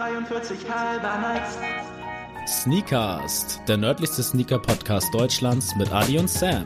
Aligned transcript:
43 0.00 0.58
halber 0.66 1.18
Nights. 1.18 1.58
Sneakast, 2.46 3.60
der 3.68 3.76
nördlichste 3.76 4.22
Sneaker-Podcast 4.22 5.12
Deutschlands 5.12 5.76
mit 5.76 5.92
Adi 5.92 6.18
und 6.18 6.30
Sam. 6.30 6.64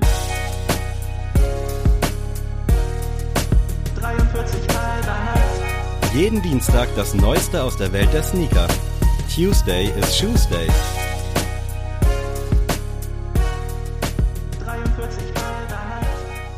43 4.01 4.69
halber 4.69 5.17
Nights. 5.35 6.15
Jeden 6.15 6.43
Dienstag 6.43 6.89
das 6.95 7.13
Neueste 7.15 7.61
aus 7.61 7.77
der 7.77 7.93
Welt 7.93 8.13
der 8.13 8.23
Sneaker. 8.23 8.69
Tuesday 9.35 9.87
is 9.99 10.17
Shoesday. 10.17 10.69
43 10.69 10.94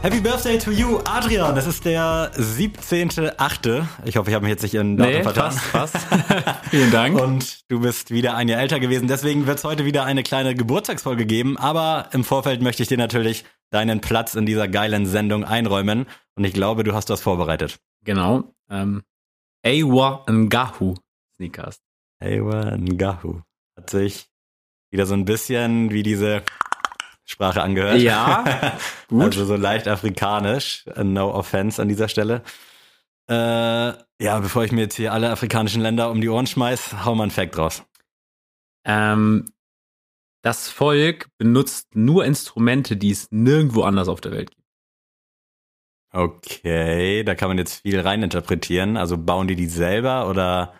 Happy 0.06 0.20
Birthday 0.20 0.56
to 0.56 0.70
you, 0.70 1.00
Adrian. 1.04 1.56
Das 1.56 1.66
ist 1.66 1.84
der 1.84 2.30
17.8. 2.36 3.88
Ich 4.04 4.16
hoffe, 4.16 4.30
ich 4.30 4.36
habe 4.36 4.44
mich 4.44 4.50
jetzt 4.50 4.62
nicht 4.62 4.74
in 4.76 4.96
Datum 4.96 5.12
Nee, 5.12 5.22
vertan. 5.24 5.52
passt, 5.72 5.72
passt. 6.52 6.68
Vielen 6.70 6.92
Dank. 6.92 7.20
Und 7.20 7.68
du 7.68 7.80
bist 7.80 8.12
wieder 8.12 8.36
ein 8.36 8.46
Jahr 8.46 8.60
älter 8.60 8.78
gewesen. 8.78 9.08
Deswegen 9.08 9.48
wird 9.48 9.58
es 9.58 9.64
heute 9.64 9.84
wieder 9.84 10.04
eine 10.04 10.22
kleine 10.22 10.54
Geburtstagsfolge 10.54 11.26
geben. 11.26 11.56
Aber 11.58 12.08
im 12.12 12.22
Vorfeld 12.22 12.62
möchte 12.62 12.84
ich 12.84 12.88
dir 12.88 12.98
natürlich 12.98 13.44
deinen 13.70 14.00
Platz 14.00 14.36
in 14.36 14.46
dieser 14.46 14.68
geilen 14.68 15.06
Sendung 15.06 15.42
einräumen. 15.42 16.06
Und 16.36 16.44
ich 16.44 16.52
glaube, 16.52 16.84
du 16.84 16.94
hast 16.94 17.10
was 17.10 17.20
vorbereitet. 17.20 17.80
Genau. 18.04 18.54
Ähm, 18.70 19.02
Awa 19.64 20.24
Ngahu 20.30 20.94
Sneakers. 21.34 21.80
Ewa 22.22 22.76
Ngahu. 22.76 23.40
Hat 23.76 23.90
sich 23.90 24.28
wieder 24.92 25.04
so 25.04 25.14
ein 25.14 25.24
bisschen 25.24 25.90
wie 25.90 26.04
diese 26.04 26.44
Sprache 27.26 27.60
angehört. 27.60 27.98
Ja, 28.00 28.44
gut. 29.08 29.24
Also 29.24 29.44
so 29.44 29.56
leicht 29.56 29.88
afrikanisch. 29.88 30.84
No 31.02 31.34
offense 31.34 31.82
an 31.82 31.88
dieser 31.88 32.08
Stelle. 32.08 32.42
Äh, 33.28 33.34
ja, 33.34 34.38
bevor 34.40 34.64
ich 34.64 34.72
mir 34.72 34.82
jetzt 34.82 34.94
hier 34.94 35.12
alle 35.12 35.30
afrikanischen 35.30 35.82
Länder 35.82 36.10
um 36.10 36.20
die 36.20 36.28
Ohren 36.28 36.46
schmeiß, 36.46 37.04
hau 37.04 37.14
mal 37.16 37.24
einen 37.24 37.32
Fact 37.32 37.58
raus. 37.58 37.84
Ähm, 38.84 39.52
das 40.42 40.68
Volk 40.68 41.28
benutzt 41.38 41.96
nur 41.96 42.24
Instrumente, 42.24 42.96
die 42.96 43.10
es 43.10 43.32
nirgendwo 43.32 43.82
anders 43.82 44.06
auf 44.06 44.20
der 44.20 44.30
Welt 44.30 44.52
gibt. 44.52 44.62
Okay, 46.12 47.24
da 47.24 47.34
kann 47.34 47.48
man 47.48 47.58
jetzt 47.58 47.82
viel 47.82 48.00
reininterpretieren. 48.00 48.96
Also 48.96 49.18
bauen 49.18 49.48
die 49.48 49.56
die 49.56 49.66
selber 49.66 50.30
oder 50.30 50.72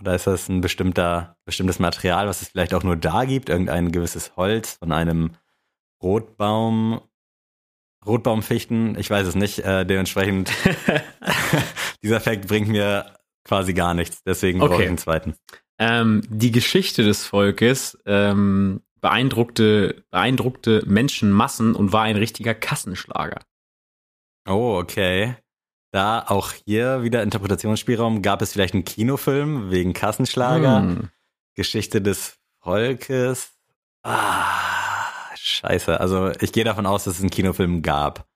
oder 0.00 0.14
ist 0.14 0.26
das 0.26 0.48
ein 0.48 0.60
bestimmter 0.60 1.36
bestimmtes 1.44 1.78
Material, 1.78 2.26
was 2.28 2.42
es 2.42 2.48
vielleicht 2.48 2.74
auch 2.74 2.82
nur 2.82 2.96
da 2.96 3.24
gibt, 3.24 3.48
irgendein 3.48 3.92
gewisses 3.92 4.36
Holz 4.36 4.74
von 4.74 4.92
einem 4.92 5.32
Rotbaum, 6.02 7.00
Rotbaumfichten? 8.04 8.98
Ich 8.98 9.10
weiß 9.10 9.26
es 9.26 9.34
nicht. 9.34 9.60
Äh, 9.60 9.84
dementsprechend 9.86 10.50
dieser 12.02 12.20
Fact 12.20 12.46
bringt 12.46 12.68
mir 12.68 13.14
quasi 13.44 13.74
gar 13.74 13.94
nichts. 13.94 14.22
Deswegen 14.24 14.58
brauche 14.58 14.74
Okay. 14.74 14.82
ich 14.82 14.88
einen 14.88 14.98
zweiten. 14.98 15.34
Ähm, 15.78 16.22
die 16.28 16.52
Geschichte 16.52 17.02
des 17.04 17.24
Volkes 17.26 17.98
ähm, 18.06 18.82
beeindruckte, 19.00 20.04
beeindruckte 20.10 20.82
Menschenmassen 20.86 21.74
und 21.74 21.92
war 21.92 22.02
ein 22.02 22.16
richtiger 22.16 22.54
Kassenschlager. 22.54 23.40
Oh, 24.48 24.78
okay. 24.80 25.36
Da 25.92 26.24
auch 26.26 26.52
hier 26.66 27.02
wieder 27.02 27.22
Interpretationsspielraum. 27.22 28.20
Gab 28.22 28.42
es 28.42 28.52
vielleicht 28.52 28.74
einen 28.74 28.84
Kinofilm 28.84 29.70
wegen 29.70 29.92
Kassenschlager? 29.92 30.80
Hm. 30.80 31.10
Geschichte 31.54 32.02
des 32.02 32.36
Volkes. 32.60 33.52
Ah, 34.02 35.34
scheiße. 35.36 35.98
Also 36.00 36.30
ich 36.40 36.52
gehe 36.52 36.64
davon 36.64 36.86
aus, 36.86 37.04
dass 37.04 37.14
es 37.14 37.20
einen 37.20 37.30
Kinofilm 37.30 37.82
gab, 37.82 38.26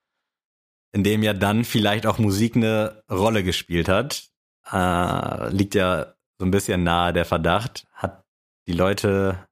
in 0.93 1.05
dem 1.05 1.23
ja 1.23 1.33
dann 1.35 1.65
vielleicht 1.65 2.07
auch 2.07 2.19
Musik 2.19 2.57
eine 2.57 3.03
Rolle 3.11 3.43
gespielt 3.45 3.89
hat. 3.89 4.29
Äh, 4.73 5.49
liegt 5.51 5.75
ja 5.75 6.15
so 6.39 6.47
ein 6.47 6.51
bisschen 6.51 6.83
nahe 6.83 7.13
der 7.13 7.25
Verdacht. 7.25 7.87
Hat 7.93 8.25
die 8.67 8.73
Leute, 8.73 9.47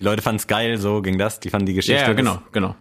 die 0.00 0.04
Leute 0.04 0.22
fanden 0.22 0.38
es 0.40 0.46
geil, 0.46 0.78
so 0.78 1.02
ging 1.02 1.18
das. 1.18 1.40
Die 1.40 1.50
fanden 1.50 1.66
die 1.66 1.74
Geschichte. 1.74 2.00
ja, 2.02 2.08
des- 2.08 2.16
genau, 2.16 2.42
genau. 2.52 2.76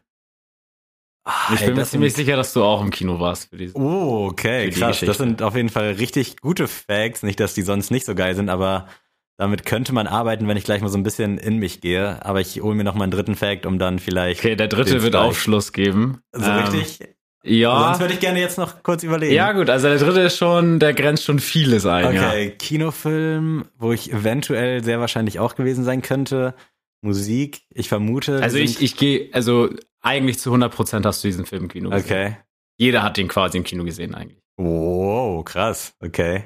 Ah, 1.29 1.53
Ich 1.53 1.59
bin 1.65 1.75
mir 1.75 1.83
ziemlich 1.83 2.13
sind- 2.13 2.25
sicher, 2.25 2.37
dass 2.37 2.53
du 2.53 2.63
auch 2.63 2.81
im 2.81 2.89
Kino 2.89 3.19
warst 3.19 3.49
für 3.49 3.57
diese. 3.57 3.75
Oh, 3.77 4.27
okay, 4.31 4.69
die 4.69 4.79
krass. 4.79 4.89
Geschichte. 4.99 5.05
Das 5.07 5.17
sind 5.17 5.41
auf 5.41 5.55
jeden 5.55 5.69
Fall 5.69 5.91
richtig 5.91 6.37
gute 6.41 6.67
Facts. 6.67 7.21
Nicht, 7.23 7.39
dass 7.39 7.53
die 7.53 7.63
sonst 7.63 7.91
nicht 7.91 8.05
so 8.05 8.15
geil 8.15 8.33
sind, 8.35 8.49
aber 8.49 8.87
damit 9.37 9.65
könnte 9.65 9.93
man 9.93 10.07
arbeiten, 10.07 10.47
wenn 10.47 10.57
ich 10.57 10.63
gleich 10.63 10.81
mal 10.81 10.87
so 10.89 10.97
ein 10.97 11.03
bisschen 11.03 11.37
in 11.37 11.57
mich 11.57 11.81
gehe. 11.81 12.25
Aber 12.25 12.39
ich 12.41 12.61
hole 12.61 12.75
mir 12.75 12.83
noch 12.83 12.95
mal 12.95 13.03
einen 13.03 13.11
dritten 13.11 13.35
Fact, 13.35 13.65
um 13.65 13.77
dann 13.77 13.99
vielleicht. 13.99 14.39
Okay, 14.39 14.55
der 14.55 14.67
dritte 14.67 15.03
wird 15.03 15.15
Aufschluss 15.15 15.73
geben. 15.73 16.21
So 16.31 16.49
Ähm, 16.49 16.59
richtig? 16.59 16.99
Ja. 17.43 17.79
Sonst 17.89 17.99
würde 18.01 18.13
ich 18.15 18.19
gerne 18.19 18.39
jetzt 18.39 18.57
noch 18.57 18.81
kurz 18.83 19.03
überlegen. 19.03 19.33
Ja, 19.33 19.51
gut, 19.53 19.69
also 19.69 19.87
der 19.87 19.97
dritte 19.99 20.21
ist 20.21 20.37
schon, 20.37 20.79
der 20.79 20.93
grenzt 20.93 21.23
schon 21.23 21.39
vieles 21.39 21.85
ein. 21.85 22.05
Okay, 22.05 22.49
Kinofilm, 22.57 23.65
wo 23.77 23.91
ich 23.91 24.11
eventuell 24.11 24.83
sehr 24.83 24.99
wahrscheinlich 24.99 25.39
auch 25.39 25.55
gewesen 25.55 25.83
sein 25.83 26.01
könnte. 26.01 26.55
Musik, 27.01 27.61
ich 27.69 27.89
vermute. 27.89 28.33
Ja. 28.33 28.39
Also 28.39 28.57
ich, 28.57 28.81
ich 28.81 28.97
gehe, 28.97 29.29
also 29.33 29.69
eigentlich 30.01 30.39
zu 30.39 30.53
100% 30.53 31.05
hast 31.05 31.23
du 31.23 31.27
diesen 31.27 31.45
Film 31.45 31.63
im 31.63 31.69
Kino 31.69 31.89
gesehen. 31.89 32.05
Okay. 32.05 32.37
Jeder 32.77 33.03
hat 33.03 33.17
den 33.17 33.27
quasi 33.27 33.57
im 33.57 33.63
Kino 33.63 33.83
gesehen 33.83 34.13
eigentlich. 34.15 34.41
Wow, 34.57 35.43
krass. 35.43 35.95
Okay. 35.99 36.43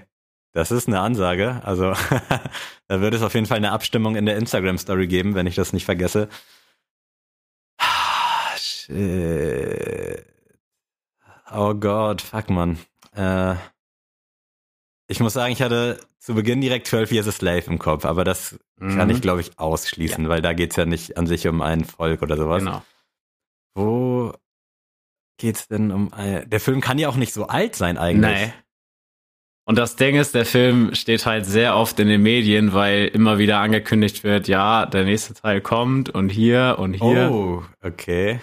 Das 0.53 0.71
ist 0.71 0.87
eine 0.87 0.99
Ansage. 0.99 1.61
Also 1.63 1.93
da 2.87 3.01
wird 3.01 3.13
es 3.13 3.21
auf 3.21 3.33
jeden 3.33 3.45
Fall 3.45 3.57
eine 3.57 3.71
Abstimmung 3.71 4.15
in 4.15 4.25
der 4.25 4.35
Instagram-Story 4.37 5.07
geben, 5.07 5.35
wenn 5.35 5.47
ich 5.47 5.55
das 5.55 5.71
nicht 5.73 5.85
vergesse. 5.85 6.27
Ah. 7.77 8.55
Oh 11.53 11.73
Gott, 11.73 12.21
fuck 12.21 12.49
man. 12.49 12.77
Äh, 13.15 13.55
ich 15.07 15.19
muss 15.19 15.33
sagen, 15.33 15.51
ich 15.51 15.61
hatte 15.61 15.99
zu 16.19 16.33
Beginn 16.35 16.61
direkt 16.61 16.87
12 16.87 17.11
Years 17.11 17.27
a 17.27 17.31
Slave 17.31 17.63
im 17.67 17.79
Kopf, 17.79 18.05
aber 18.05 18.23
das 18.23 18.57
kann 18.79 19.09
Mhm. 19.09 19.15
ich, 19.15 19.21
glaube 19.21 19.41
ich, 19.41 19.59
ausschließen, 19.59 20.27
weil 20.29 20.41
da 20.41 20.53
geht's 20.53 20.75
ja 20.75 20.85
nicht 20.85 21.17
an 21.17 21.27
sich 21.27 21.47
um 21.47 21.61
ein 21.61 21.83
Volk 21.83 22.21
oder 22.21 22.37
sowas. 22.37 22.59
Genau. 22.63 22.83
Wo 23.75 24.33
geht's 25.37 25.67
denn 25.67 25.91
um 25.91 26.13
ein... 26.13 26.49
Der 26.49 26.59
Film 26.59 26.81
kann 26.81 26.99
ja 26.99 27.09
auch 27.09 27.15
nicht 27.15 27.33
so 27.33 27.47
alt 27.47 27.75
sein 27.75 27.97
eigentlich. 27.97 28.47
Nee. 28.47 28.53
Und 29.65 29.77
das 29.77 29.95
Ding 29.95 30.15
ist, 30.15 30.33
der 30.35 30.45
Film 30.45 30.95
steht 30.95 31.25
halt 31.25 31.45
sehr 31.45 31.75
oft 31.75 31.99
in 31.99 32.07
den 32.07 32.21
Medien, 32.21 32.73
weil 32.73 33.05
immer 33.07 33.37
wieder 33.37 33.59
angekündigt 33.59 34.23
wird, 34.23 34.47
ja, 34.47 34.85
der 34.85 35.05
nächste 35.05 35.33
Teil 35.33 35.61
kommt 35.61 36.09
und 36.09 36.29
hier 36.29 36.77
und 36.79 36.93
hier. 36.93 37.31
Oh, 37.31 37.63
okay. 37.81 38.41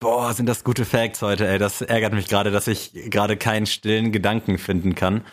Boah, 0.00 0.32
sind 0.34 0.46
das 0.46 0.64
gute 0.64 0.84
Facts 0.84 1.22
heute, 1.22 1.46
ey. 1.46 1.58
Das 1.58 1.82
ärgert 1.82 2.14
mich 2.14 2.28
gerade, 2.28 2.50
dass 2.50 2.66
ich 2.66 2.92
gerade 3.10 3.36
keinen 3.36 3.66
stillen 3.66 4.12
Gedanken 4.12 4.58
finden 4.58 4.94
kann. 4.94 5.24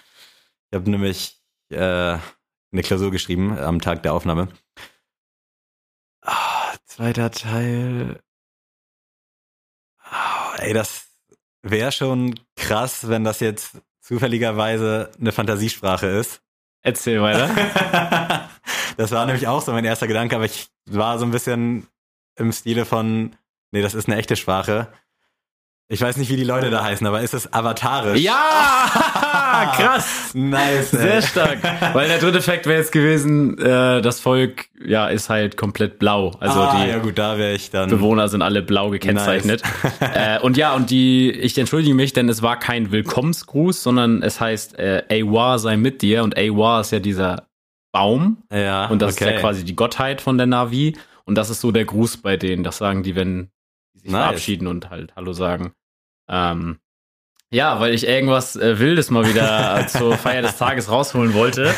Ich 0.69 0.77
habe 0.77 0.89
nämlich 0.89 1.41
äh, 1.69 2.17
eine 2.71 2.81
Klausur 2.83 3.11
geschrieben 3.11 3.57
am 3.57 3.81
Tag 3.81 4.03
der 4.03 4.13
Aufnahme. 4.13 4.49
Zweiter 7.01 7.31
Teil. 7.31 8.19
Ah, 10.03 10.53
ey, 10.59 10.71
das 10.71 11.07
wäre 11.63 11.91
schon 11.91 12.39
krass, 12.55 13.09
wenn 13.09 13.23
das 13.23 13.39
jetzt 13.39 13.81
zufälligerweise 14.01 15.11
eine 15.19 15.31
Fantasiesprache 15.31 16.05
ist. 16.05 16.43
Erzähl 16.83 17.19
weiter. 17.19 17.49
das 18.97 19.09
war 19.09 19.25
nämlich 19.25 19.47
auch 19.47 19.63
so 19.63 19.71
mein 19.71 19.83
erster 19.83 20.05
Gedanke, 20.05 20.35
aber 20.35 20.45
ich 20.45 20.69
war 20.85 21.17
so 21.17 21.25
ein 21.25 21.31
bisschen 21.31 21.87
im 22.35 22.51
Stile 22.51 22.85
von, 22.85 23.35
nee, 23.71 23.81
das 23.81 23.95
ist 23.95 24.07
eine 24.07 24.17
echte 24.17 24.35
Sprache. 24.35 24.93
Ich 25.91 25.99
weiß 25.99 26.15
nicht, 26.15 26.29
wie 26.29 26.37
die 26.37 26.45
Leute 26.45 26.69
da 26.69 26.85
heißen, 26.85 27.05
aber 27.05 27.19
ist 27.19 27.33
es 27.33 27.51
avatarisch? 27.51 28.17
ja! 28.21 28.31
Krass! 29.75 30.31
Nice. 30.33 30.91
Sehr 30.91 31.15
ey. 31.15 31.21
stark. 31.21 31.59
Weil 31.93 32.07
der 32.07 32.19
dritte 32.19 32.41
Fakt 32.41 32.65
wäre 32.65 32.79
jetzt 32.79 32.93
gewesen, 32.93 33.57
äh, 33.57 34.01
das 34.01 34.21
Volk 34.21 34.69
ja 34.81 35.09
ist 35.09 35.29
halt 35.29 35.57
komplett 35.57 35.99
blau. 35.99 36.31
Also 36.39 36.61
ah, 36.61 36.81
die 36.81 36.89
ja 36.89 36.99
gut, 36.99 37.17
da 37.17 37.37
wäre 37.37 37.53
ich 37.53 37.71
dann. 37.71 37.89
Bewohner 37.89 38.29
sind 38.29 38.41
alle 38.41 38.61
blau 38.61 38.89
gekennzeichnet. 38.89 39.63
äh, 39.99 40.39
und 40.39 40.55
ja, 40.55 40.73
und 40.73 40.91
die, 40.91 41.29
ich 41.29 41.57
entschuldige 41.57 41.93
mich, 41.93 42.13
denn 42.13 42.29
es 42.29 42.41
war 42.41 42.57
kein 42.57 42.93
Willkommensgruß, 42.93 43.83
sondern 43.83 44.23
es 44.23 44.39
heißt 44.39 44.79
äh, 44.79 45.03
Awa 45.11 45.57
sei 45.57 45.75
mit 45.75 46.01
dir 46.01 46.23
und 46.23 46.37
Awa 46.37 46.79
ist 46.79 46.93
ja 46.93 46.99
dieser 46.99 47.47
Baum 47.91 48.43
Ja, 48.49 48.85
und 48.85 49.01
das 49.01 49.15
okay. 49.15 49.25
ist 49.25 49.31
ja 49.31 49.39
quasi 49.41 49.65
die 49.65 49.75
Gottheit 49.75 50.21
von 50.21 50.37
der 50.37 50.47
Navi 50.47 50.95
und 51.25 51.35
das 51.35 51.49
ist 51.49 51.59
so 51.59 51.73
der 51.73 51.83
Gruß 51.83 52.17
bei 52.17 52.37
denen. 52.37 52.63
Das 52.63 52.77
sagen 52.77 53.03
die, 53.03 53.17
wenn 53.17 53.49
die 53.93 53.99
sich 53.99 54.11
Nice. 54.11 54.21
verabschieden 54.21 54.67
und 54.67 54.89
halt 54.89 55.13
Hallo 55.17 55.33
sagen. 55.33 55.73
Ähm, 56.31 56.79
ja, 57.51 57.79
weil 57.81 57.93
ich 57.93 58.07
irgendwas 58.07 58.55
äh, 58.55 58.79
Wildes 58.79 59.09
mal 59.11 59.27
wieder 59.27 59.85
zur 59.89 60.17
Feier 60.17 60.41
des 60.41 60.57
Tages 60.57 60.89
rausholen 60.89 61.33
wollte. 61.33 61.73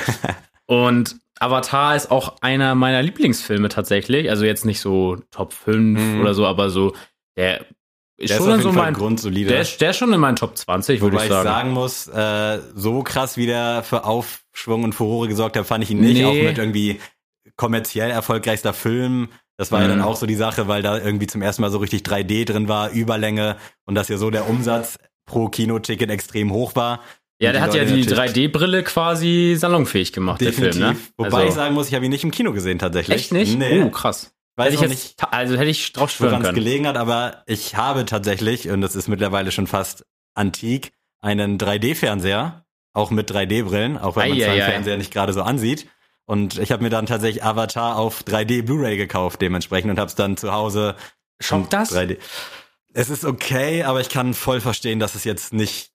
Und 0.66 1.16
Avatar 1.40 1.96
ist 1.96 2.12
auch 2.12 2.36
einer 2.42 2.76
meiner 2.76 3.02
Lieblingsfilme 3.02 3.70
tatsächlich. 3.70 4.30
Also 4.30 4.46
jetzt 4.46 4.66
nicht 4.66 4.80
so 4.80 5.18
Top 5.32 5.52
5 5.54 6.00
Mhm. 6.00 6.22
oder 6.22 6.34
so, 6.34 6.46
aber 6.46 6.70
so, 6.70 6.94
der 7.36 7.66
ist 8.18 8.30
Der 8.30 8.38
ist 8.38 8.44
schon 8.44 8.50
auf 8.54 8.60
in 8.60 8.62
jeden 8.62 8.74
so 8.76 8.80
mein, 8.80 8.94
grundsolide. 8.94 9.50
der 9.50 9.62
ist, 9.62 9.82
der 9.82 9.90
ist 9.90 9.98
schon 9.98 10.14
in 10.14 10.20
meinen 10.20 10.36
Top 10.36 10.56
20, 10.56 11.02
würde 11.02 11.16
Wobei 11.16 11.24
ich 11.26 11.30
ich 11.32 11.36
sagen. 11.36 11.50
sagen 11.50 11.72
muss, 11.72 12.08
äh, 12.08 12.60
so 12.76 13.02
krass 13.02 13.36
wie 13.36 13.48
der 13.48 13.82
für 13.84 14.04
Aufschwung 14.06 14.84
und 14.84 14.94
Furore 14.94 15.28
gesorgt 15.28 15.58
hat, 15.58 15.66
fand 15.66 15.84
ich 15.84 15.90
ihn 15.92 16.00
nicht. 16.00 16.14
Nee. 16.22 16.26
Auch 16.26 16.34
mit 16.34 16.58
irgendwie 16.60 17.02
kommerziell 17.56 18.12
erfolgreichster 18.12 18.74
Film. 18.74 19.30
Das 19.64 19.72
war 19.72 19.80
ja 19.82 19.88
Mhm. 19.88 19.92
dann 19.92 20.02
auch 20.02 20.16
so 20.18 20.26
die 20.26 20.36
Sache, 20.36 20.68
weil 20.68 20.82
da 20.82 20.98
irgendwie 20.98 21.28
zum 21.28 21.42
ersten 21.42 21.62
Mal 21.62 21.72
so 21.72 21.78
richtig 21.78 22.04
3D 22.04 22.44
drin 22.46 22.68
war, 22.68 22.92
Überlänge 22.92 23.56
und 23.86 23.96
dass 23.96 24.10
ja 24.10 24.18
so 24.18 24.30
der 24.30 24.50
Umsatz 24.50 24.98
pro 25.26 25.48
Kinoticket 25.48 26.10
extrem 26.10 26.52
hoch 26.52 26.76
war. 26.76 27.00
Ja, 27.42 27.52
der 27.54 27.62
hat 27.62 27.74
ja 27.74 27.86
die 27.86 28.04
natürlich 28.06 28.08
3D-Brille 28.34 28.84
quasi 28.84 29.56
salonfähig 29.58 30.12
gemacht, 30.14 30.42
Definitiv. 30.42 30.80
der 30.80 30.88
Film, 30.88 30.94
ne? 30.98 31.08
Wobei 31.18 31.38
Also- 31.38 31.48
ich 31.48 31.54
sagen 31.54 31.74
muss, 31.76 31.88
ich 31.88 31.96
habe 31.96 32.04
ihn 32.06 32.12
nicht 32.12 32.24
im 32.26 32.32
Kino 32.32 32.52
gesehen 32.54 32.78
tatsächlich. 32.80 33.16
Echt 33.18 33.32
nicht? 33.32 33.58
Nee. 33.58 33.84
Oh, 33.84 33.90
krass. 33.90 34.34
Weiß 34.56 34.66
hätte 34.68 34.76
ich 34.76 34.82
jetzt, 34.82 34.90
nicht, 35.22 35.34
also 35.34 35.56
hätte 35.56 35.70
ich 35.70 35.94
drauf 35.94 36.12
schwören 36.12 36.32
woran 36.42 36.46
es 36.46 36.54
gelegen 36.54 36.86
hat, 36.88 36.96
aber 36.98 37.42
ich 37.48 37.76
habe 37.76 38.06
tatsächlich, 38.06 38.70
und 38.70 38.82
das 38.82 38.96
ist 38.96 39.08
mittlerweile 39.08 39.52
schon 39.52 39.66
fast 39.68 40.06
antik, 40.36 40.92
einen 41.22 41.58
3D-Fernseher, 41.58 42.64
auch 42.94 43.12
mit 43.12 43.32
3D-Brillen, 43.32 43.98
auch 43.98 44.16
wenn 44.16 44.30
man 44.30 44.38
es 44.38 44.46
Fernseher 44.46 44.98
nicht 44.98 45.12
gerade 45.14 45.34
so 45.34 45.42
ansieht. 45.42 45.88
Und 46.26 46.58
ich 46.58 46.72
habe 46.72 46.82
mir 46.84 46.90
dann 46.90 47.06
tatsächlich 47.06 47.44
Avatar 47.44 47.98
auf 47.98 48.24
3D 48.24 48.64
Blu-ray 48.64 48.96
gekauft 48.98 49.42
dementsprechend 49.42 49.92
und 49.92 50.00
habe 50.00 50.08
es 50.08 50.16
dann 50.16 50.38
zu 50.38 50.52
Hause 50.54 50.96
Schockt 51.42 51.74
das? 51.74 51.92
3D. 51.94 52.18
Es 52.94 53.10
ist 53.10 53.26
okay, 53.26 53.84
aber 53.84 54.00
ich 54.02 54.10
kann 54.10 54.34
voll 54.34 54.62
verstehen, 54.62 55.00
dass 55.00 55.16
es 55.16 55.24
jetzt 55.26 55.52
nicht 55.52 55.92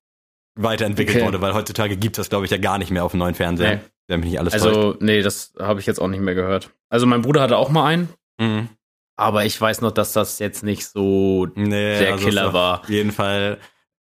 weiterentwickelt 0.56 1.16
Okay. 1.18 1.26
wurde, 1.26 1.40
weil 1.40 1.54
heutzutage 1.54 1.96
gibt 1.96 2.16
es 2.18 2.22
das, 2.24 2.28
glaube 2.28 2.44
ich, 2.44 2.50
ja 2.50 2.58
gar 2.58 2.78
nicht 2.78 2.90
mehr 2.90 3.04
auf 3.04 3.12
dem 3.12 3.18
neuen 3.20 3.34
Fernseher. 3.34 3.76
Nee. 3.76 3.80
Wenn 4.08 4.20
mich 4.20 4.30
nicht 4.30 4.38
alles 4.40 4.52
täuscht. 4.54 4.64
Also, 4.66 4.96
nee, 5.00 5.22
das 5.22 5.52
habe 5.58 5.80
ich 5.80 5.86
jetzt 5.86 6.00
auch 6.00 6.08
nicht 6.08 6.20
mehr 6.20 6.34
gehört. 6.34 6.70
Also, 6.88 7.06
mein 7.06 7.22
Bruder 7.22 7.42
hatte 7.42 7.56
auch 7.56 7.68
mal 7.70 7.84
einen, 7.86 8.08
Mhm. 8.40 8.68
aber 9.16 9.44
ich 9.44 9.58
weiß 9.60 9.80
noch, 9.82 9.92
dass 9.92 10.12
das 10.12 10.38
jetzt 10.40 10.62
nicht 10.64 10.86
so 10.86 11.46
Nee, 11.54 11.98
der 12.00 12.12
also 12.12 12.24
Killer 12.24 12.42
ist 12.42 12.48
auf 12.48 12.54
war. 12.54 12.82
jeden 12.88 13.12
Fall 13.12 13.58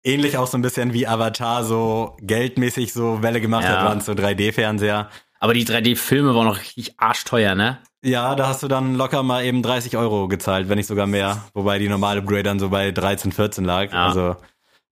ähnlich 0.05 0.37
auch 0.37 0.47
so 0.47 0.57
ein 0.57 0.63
bisschen 0.63 0.93
wie 0.93 1.07
Avatar 1.07 1.65
so 1.65 2.17
geldmäßig 2.21 2.93
so 2.93 3.23
Welle 3.23 3.41
gemacht 3.41 3.65
Ja. 3.65 3.71
hat, 3.81 3.85
waren 3.85 4.01
so 4.01 4.13
3D-Fernseher. 4.13 5.09
Aber 5.41 5.55
die 5.55 5.65
3D-Filme 5.65 6.35
waren 6.35 6.47
noch 6.47 6.59
richtig 6.59 6.99
arschteuer, 6.99 7.55
ne? 7.55 7.79
Ja, 8.03 8.35
da 8.35 8.49
hast 8.49 8.63
du 8.63 8.69
dann 8.69 8.95
locker 8.95 9.23
mal 9.23 9.45
eben 9.45 9.63
30 9.63 9.97
Euro 9.97 10.29
gezahlt, 10.29 10.69
wenn 10.69 10.79
nicht 10.79 10.87
sogar 10.87 11.07
mehr. 11.07 11.45
Wobei 11.55 11.79
die 11.79 11.89
normale 11.89 12.23
Blu-ray 12.23 12.43
dann 12.43 12.59
so 12.61 12.69
bei 12.71 12.91
13, 12.93 13.33
14 13.33 13.65
lag. 13.65 13.93
Ja. 13.93 14.07
Also 14.07 14.37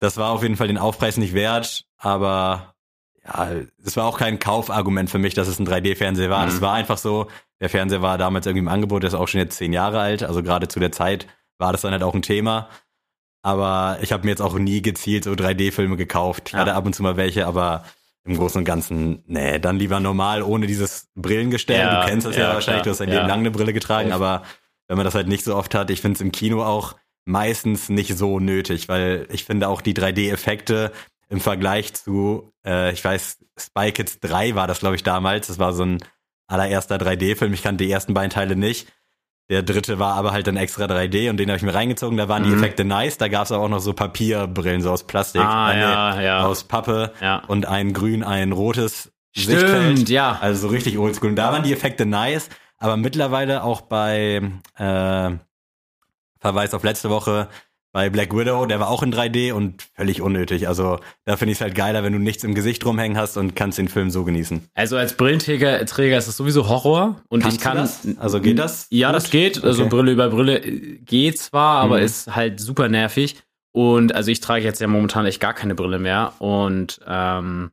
das 0.01 0.17
war 0.17 0.31
auf 0.31 0.43
jeden 0.43 0.57
Fall 0.57 0.69
den 0.69 0.79
Aufpreis 0.79 1.17
nicht 1.17 1.35
wert, 1.35 1.85
aber 1.99 2.75
ja, 3.25 3.51
es 3.85 3.97
war 3.97 4.07
auch 4.07 4.19
kein 4.19 4.41
Kaufargument 4.41 5.11
für 5.11 5.19
mich, 5.19 5.35
dass 5.35 5.47
es 5.47 5.61
ein 5.61 5.67
3D-Fernseher 5.67 6.31
war. 6.31 6.43
Mhm. 6.45 6.49
Es 6.49 6.61
war 6.61 6.75
einfach 6.75 6.99
so, 6.99 7.29
der 7.61 7.71
Fernseher 7.71 8.03
war 8.03 8.19
damals 8.19 8.47
irgendwie 8.47 8.65
im 8.65 8.69
Angebot, 8.69 9.05
der 9.05 9.09
ist 9.09 9.15
auch 9.15 9.29
schon 9.29 9.41
jetzt 9.41 9.57
zehn 9.57 9.73
Jahre 9.73 10.01
alt, 10.01 10.25
also 10.25 10.43
gerade 10.43 10.67
zu 10.67 10.81
der 10.81 10.91
Zeit 10.91 11.29
war 11.59 11.71
das 11.71 11.83
dann 11.83 11.93
halt 11.93 12.03
auch 12.03 12.15
ein 12.15 12.23
Thema. 12.23 12.69
Aber 13.43 13.99
ich 14.03 14.13
habe 14.13 14.25
mir 14.25 14.31
jetzt 14.31 14.43
auch 14.43 14.55
nie 14.55 14.83
gezielt 14.83 15.25
so 15.25 15.33
3D-Filme 15.33 15.97
gekauft. 15.97 16.45
Ich 16.49 16.53
Ja. 16.55 16.61
hatte 16.61 16.75
ab 16.75 16.87
und 16.87 16.95
zu 16.95 17.03
mal 17.03 17.17
welche, 17.17 17.47
aber 17.47 17.85
im 18.25 18.37
Großen 18.37 18.59
und 18.59 18.65
Ganzen, 18.65 19.23
nee, 19.27 19.59
dann 19.59 19.79
lieber 19.79 19.99
normal 20.01 20.43
ohne 20.43 20.67
dieses 20.67 21.09
Brillengestell. 21.15 21.79
Ja, 21.81 22.03
du 22.03 22.09
kennst 22.09 22.27
das 22.27 22.37
ja, 22.37 22.49
ja, 22.49 22.55
wahrscheinlich, 22.55 22.83
klar. 22.83 22.85
du 22.85 22.91
hast 22.91 23.01
dein 23.01 23.09
Ja. 23.09 23.15
Leben 23.17 23.29
lang 23.29 23.41
eine 23.41 23.51
Brille 23.51 23.73
getragen, 23.73 24.11
Safe. 24.11 24.25
aber 24.25 24.45
wenn 24.89 24.97
man 24.97 25.05
das 25.05 25.15
halt 25.15 25.29
nicht 25.29 25.45
so 25.45 25.57
oft 25.57 25.75
hat, 25.75 25.91
ich 25.91 26.01
finde 26.01 26.17
es 26.17 26.21
im 26.21 26.33
Kino 26.33 26.63
auch 26.63 26.95
meistens 27.25 27.89
nicht 27.89 28.17
so 28.17 28.39
nötig, 28.41 28.89
weil 28.89 29.27
ich 29.31 29.45
finde 29.45 29.69
auch 29.69 29.81
die 29.81 29.95
3D-Effekte 29.95 30.93
im 31.29 31.41
Vergleich 31.41 31.95
zu, 31.95 32.53
äh, 32.67 32.93
ich 32.93 33.03
weiß, 33.03 33.39
Spy 33.59 33.93
Kids 33.93 34.21
3 34.21 34.55
war 34.55 34.67
das, 34.67 34.81
glaube 34.81 34.97
ich, 34.97 35.03
damals. 35.03 35.47
Das 35.47 35.59
war 35.59 35.73
so 35.73 35.85
ein 35.85 35.99
allererster 36.47 36.97
3D-Film. 36.97 37.53
Ich 37.55 37.63
kannte 37.63 37.85
die 37.85 37.91
ersten 37.91 38.13
beiden 38.15 38.31
Teile 38.31 38.55
nicht. 38.57 38.89
Der 39.51 39.63
dritte 39.63 39.99
war 39.99 40.15
aber 40.15 40.33
halt 40.33 40.47
dann 40.47 40.57
extra 40.57 40.85
3D 40.87 41.29
und 41.29 41.37
den 41.37 41.49
habe 41.51 41.57
ich 41.59 41.63
mir 41.63 41.75
reingezogen. 41.75 42.17
Da 42.17 42.29
waren 42.29 42.43
die 42.45 42.51
Mhm. 42.51 42.59
Effekte 42.59 42.85
nice. 42.85 43.19
Da 43.19 43.29
gab 43.29 43.45
es 43.45 43.53
auch 43.53 43.69
noch 43.69 43.81
so 43.81 43.93
Papierbrillen, 43.93 44.81
so 44.81 44.91
aus 44.91 45.05
Plastik. 45.07 45.43
Ah, 45.43 45.73
Äh, 45.73 45.81
ja, 45.81 46.21
ja. 46.21 46.45
Aus 46.47 46.65
Pappe 46.65 47.13
Ja. 47.21 47.43
und 47.49 47.67
ein 47.67 47.93
grün, 47.93 48.23
ein 48.25 48.53
rotes 48.53 49.13
Stimmt, 49.37 49.59
Sichtfeld. 49.61 50.09
ja. 50.09 50.39
Also 50.41 50.63
so 50.63 50.69
richtig 50.69 50.97
oldschool. 50.99 51.31
Und 51.31 51.37
da 51.37 51.53
waren 51.53 51.63
die 51.65 51.73
Effekte 51.73 52.07
nice, 52.07 52.49
aber 52.79 52.97
mittlerweile 52.97 53.63
auch 53.65 53.83
bei 53.83 54.41
äh, 54.79 55.31
Verweis 56.39 56.75
auf 56.75 56.83
letzte 56.83 57.11
Woche 57.11 57.49
bei 57.93 58.09
Black 58.11 58.35
Widow, 58.35 58.65
der 58.67 58.81
war 58.81 58.89
auch 58.89 59.03
in 59.03 59.13
3D 59.13 59.53
und 59.53 59.83
völlig 59.95 60.21
unnötig. 60.23 60.67
Also 60.67 60.99
da 61.27 61.37
finde 61.37 61.53
ich 61.53 61.59
es 61.59 61.61
halt 61.63 61.75
geiler, 61.75 62.03
wenn 62.03 62.13
du 62.15 62.19
nichts 62.19 62.43
im 62.43 62.55
Gesicht 62.55 62.85
rumhängen 62.87 63.19
hast 63.19 63.37
und 63.37 63.55
kannst 63.55 63.79
den 63.79 63.89
Film 63.89 64.11
so 64.11 64.25
genießen. 64.25 64.67
Also 64.75 64.97
als 64.97 65.15
Brillenträger 65.15 65.85
Träger 65.87 66.17
ist 66.19 66.27
das 66.29 66.37
sowieso 66.37 66.69
Horror 66.69 67.21
und 67.29 67.41
Kannst 67.43 67.59
ich 67.59 67.63
kann 67.63 67.77
das? 67.77 68.09
Also 68.19 68.41
geht 68.41 68.59
das? 68.59 68.87
Ja, 68.91 69.09
gut? 69.09 69.17
das 69.17 69.31
geht. 69.31 69.63
Also 69.63 69.83
Okay. 69.83 69.91
Brille 69.91 70.13
über 70.13 70.29
Brille 70.31 70.59
äh, 70.59 70.99
geht 71.05 71.39
zwar, 71.39 71.81
aber 71.83 71.99
Mhm. 71.99 72.05
ist 72.05 72.35
halt 72.35 72.61
super 72.61 72.89
nervig. 72.89 73.37
Und 73.75 74.15
also 74.15 74.31
ich 74.31 74.41
trage 74.41 74.65
jetzt 74.65 74.81
ja 74.81 74.87
momentan 74.87 75.25
echt 75.27 75.41
gar 75.41 75.55
keine 75.55 75.75
Brille 75.75 75.99
mehr. 75.99 76.33
Und 76.39 77.01
ähm, 77.07 77.71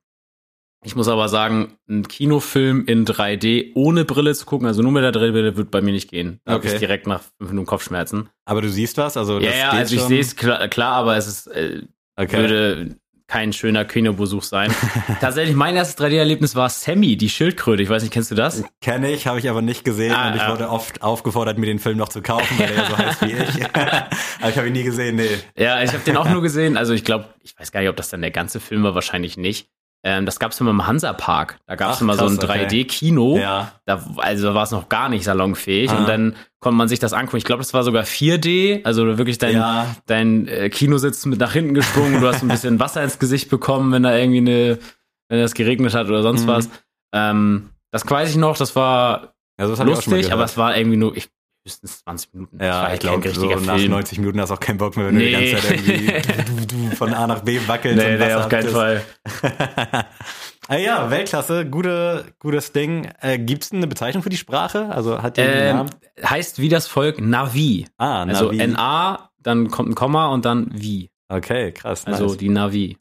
ich 0.84 0.96
muss 0.96 1.08
aber 1.08 1.28
sagen, 1.28 1.78
ein 1.90 2.08
Kinofilm 2.08 2.86
in 2.86 3.06
3D 3.06 3.72
ohne 3.76 4.06
Brille 4.06 4.34
zu 4.34 4.46
gucken, 4.46 4.68
also 4.68 4.81
nur 4.81 4.92
mit 4.92 5.04
der 5.04 5.12
Brille, 5.12 5.58
wird 5.58 5.72
bei 5.72 5.81
mir 5.81 5.92
nicht 5.92 6.10
gehen. 6.10 6.40
Da 6.46 6.56
Okay. 6.56 6.70
ich 6.74 6.80
direkt 6.80 7.06
nach 7.08 7.22
fünf 7.38 7.50
Minuten 7.52 7.68
Kopfschmerzen. 7.68 8.30
Aber 8.46 8.62
du 8.62 8.70
siehst 8.70 8.98
was? 8.98 9.18
Also 9.18 9.40
Ja, 9.40 9.52
ja, 9.52 9.70
also 9.72 9.96
ich 9.96 10.02
sehe 10.04 10.20
es 10.22 10.36
klar, 10.36 10.68
klar, 10.70 10.94
aber 10.94 11.18
es 11.18 11.28
ist, 11.28 11.48
äh, 11.48 11.81
Okay. 12.16 12.38
würde 12.38 12.96
kein 13.28 13.54
schöner 13.54 13.86
Kinobesuch 13.86 14.42
sein. 14.42 14.74
Tatsächlich, 15.22 15.56
mein 15.56 15.76
erstes 15.76 16.04
3D-Erlebnis 16.04 16.56
war 16.56 16.68
Sammy, 16.70 17.16
die 17.16 17.30
Schildkröte. 17.30 17.84
Ich 17.84 17.90
weiß 17.90 18.02
nicht, 18.02 18.12
kennst 18.12 18.31
du 18.31 18.36
das? 18.36 18.64
Kenne 18.81 19.12
ich, 19.12 19.28
habe 19.28 19.38
ich 19.38 19.48
aber 19.50 19.62
nicht 19.62 19.84
gesehen 19.84 20.14
Ah, 20.16 20.30
und 20.30 20.36
ich 20.36 20.42
ja. 20.42 20.50
wurde 20.52 20.68
oft 20.70 21.02
aufgefordert, 21.04 21.58
mir 21.60 21.68
den 21.68 21.78
Film 21.80 21.98
noch 21.98 22.10
zu 22.10 22.22
kaufen, 22.24 22.58
weil 22.58 22.72
er 22.72 22.76
ja 22.76 22.90
so 22.90 22.98
heißt 22.98 23.22
wie 23.22 23.31
ich. 23.34 23.66
aber 23.76 24.50
ich 24.50 24.58
habe 24.58 24.68
ihn 24.68 24.74
nie 24.74 24.84
gesehen, 24.84 25.18
nee. 25.18 25.30
Ja, 25.56 25.84
ich 25.84 25.92
habe 25.94 26.04
den 26.04 26.18
auch 26.18 26.28
nur 26.28 26.42
gesehen. 26.42 26.76
Also 26.76 26.94
ich 26.94 27.04
glaube, 27.06 27.26
ich 27.44 27.54
weiß 27.60 27.72
gar 27.72 27.81
nicht, 27.81 27.90
ob 27.90 27.98
das 27.98 28.10
dann 28.10 28.22
der 28.22 28.31
ganze 28.31 28.60
Film 28.60 28.81
war, 28.84 28.96
wahrscheinlich 28.96 29.38
nicht. 29.38 29.70
Ähm, 30.04 30.25
das 30.25 30.40
gab 30.40 30.51
es 30.54 30.60
immer 30.62 30.72
im 30.72 30.88
Hansa-Park. 30.88 31.60
Da 31.68 31.75
gab 31.75 31.94
es 31.94 32.00
immer 32.01 32.16
so 32.16 32.25
ein 32.25 32.38
krass, 32.38 32.50
okay. 32.50 32.66
3D-Kino. 32.68 33.38
Ja. 33.38 33.74
Da, 33.86 34.01
also 34.18 34.54
war 34.54 34.63
es 34.63 34.72
noch 34.72 34.88
gar 34.88 35.10
nicht 35.10 35.25
salonfähig. 35.25 35.92
Ah. 35.92 35.98
Und 35.98 36.07
dann 36.07 36.36
konnte 36.60 36.78
man 36.78 36.88
sich 36.88 37.00
das 37.00 37.12
angucken. 37.12 37.38
Ich 37.38 37.44
glaube, 37.44 37.60
das 37.60 37.74
war 37.74 37.84
sogar 37.84 38.04
4D. 38.06 38.86
Also 38.86 39.18
wirklich 39.18 39.38
dein, 39.40 39.56
Ja. 39.57 39.94
dein 40.06 40.48
äh, 40.48 40.69
Kinositz 40.69 41.25
mit 41.25 41.40
nach 41.40 41.51
hinten 41.51 41.74
gesprungen. 41.74 42.22
du 42.22 42.28
hast 42.28 42.42
ein 42.44 42.48
bisschen 42.48 42.80
Wasser 42.80 43.04
ins 43.04 43.19
Gesicht 43.19 43.50
bekommen, 43.50 43.92
wenn 43.92 44.04
da 44.04 44.16
irgendwie 44.16 44.38
eine, 44.38 44.80
wenn 45.28 45.40
das 45.42 45.54
geregnet 45.54 45.94
hat 45.94 46.07
oder 46.07 46.22
sonst 46.22 46.44
Mhm. 46.44 46.48
was. 46.48 46.69
Ähm, 47.13 47.69
das 47.92 48.10
weiß 48.10 48.30
ich 48.30 48.38
noch. 48.38 48.56
Das 48.57 48.75
war 48.78 49.34
mal 49.57 49.86
lustig, 49.86 50.31
aber 50.31 50.45
es 50.45 50.56
war 50.57 50.78
irgendwie 50.78 50.98
nur 50.98 51.18
ich, 51.18 51.28
höchstens 51.66 52.00
20 52.04 52.34
Minuten. 52.34 52.58
Ja, 52.64 52.84
ich 52.94 53.00
kein 53.02 53.22
glaube, 53.22 53.30
so 53.34 53.46
nach 53.56 53.78
Film. 53.78 53.92
90 53.92 54.18
Minuten 54.20 54.40
hast 54.42 54.50
du 54.50 54.54
auch 54.56 54.60
keinen 54.60 54.78
Bock 54.78 54.96
mehr, 54.98 55.08
wenn 55.08 55.16
du 55.16 55.22
die 55.22 55.36
Nee. 55.36 55.52
ganze 55.52 55.68
Zeit 55.68 55.80
irgendwie 55.88 56.66
du, 56.68 56.90
du, 56.90 56.96
von 56.96 57.14
A 57.14 57.28
nach 57.28 57.42
B 57.42 57.60
wackelst 57.68 57.98
Nee, 57.98 58.14
und 58.14 58.20
nee, 58.20 58.34
auf 58.34 58.50
keinen. 58.50 58.70
Fall. 58.70 59.02
ah 60.68 60.76
ja, 60.78 61.10
Weltklasse, 61.10 61.66
gute, 61.66 62.26
gutes 62.40 62.72
Ding. 62.72 63.10
Äh, 63.22 63.40
Gibt 63.40 63.64
es 63.64 63.72
eine 63.72 63.88
Bezeichnung 63.88 64.24
für 64.24 64.30
die 64.30 64.38
Sprache? 64.38 64.90
Also 64.90 65.22
hat 65.22 65.38
die 65.38 65.42
einen 65.42 65.54
Ähm, 65.70 65.76
Namen? 65.78 65.90
heißt 66.24 66.60
wie 66.60 66.70
das 66.70 66.88
Volk 66.88 67.20
Navi. 67.22 67.88
Ah, 67.98 68.24
Also 68.24 68.52
Navi. 68.52 68.68
NA, 68.68 69.30
dann 69.40 69.70
kommt 69.72 69.90
ein 69.90 69.96
Komma 69.96 70.28
und 70.28 70.46
dann 70.46 70.70
wie. 70.74 71.12
Okay, 71.30 71.72
krass. 71.72 72.06
Also 72.06 72.26
nice. 72.28 72.38
die 72.38 72.50
Navi. 72.50 72.98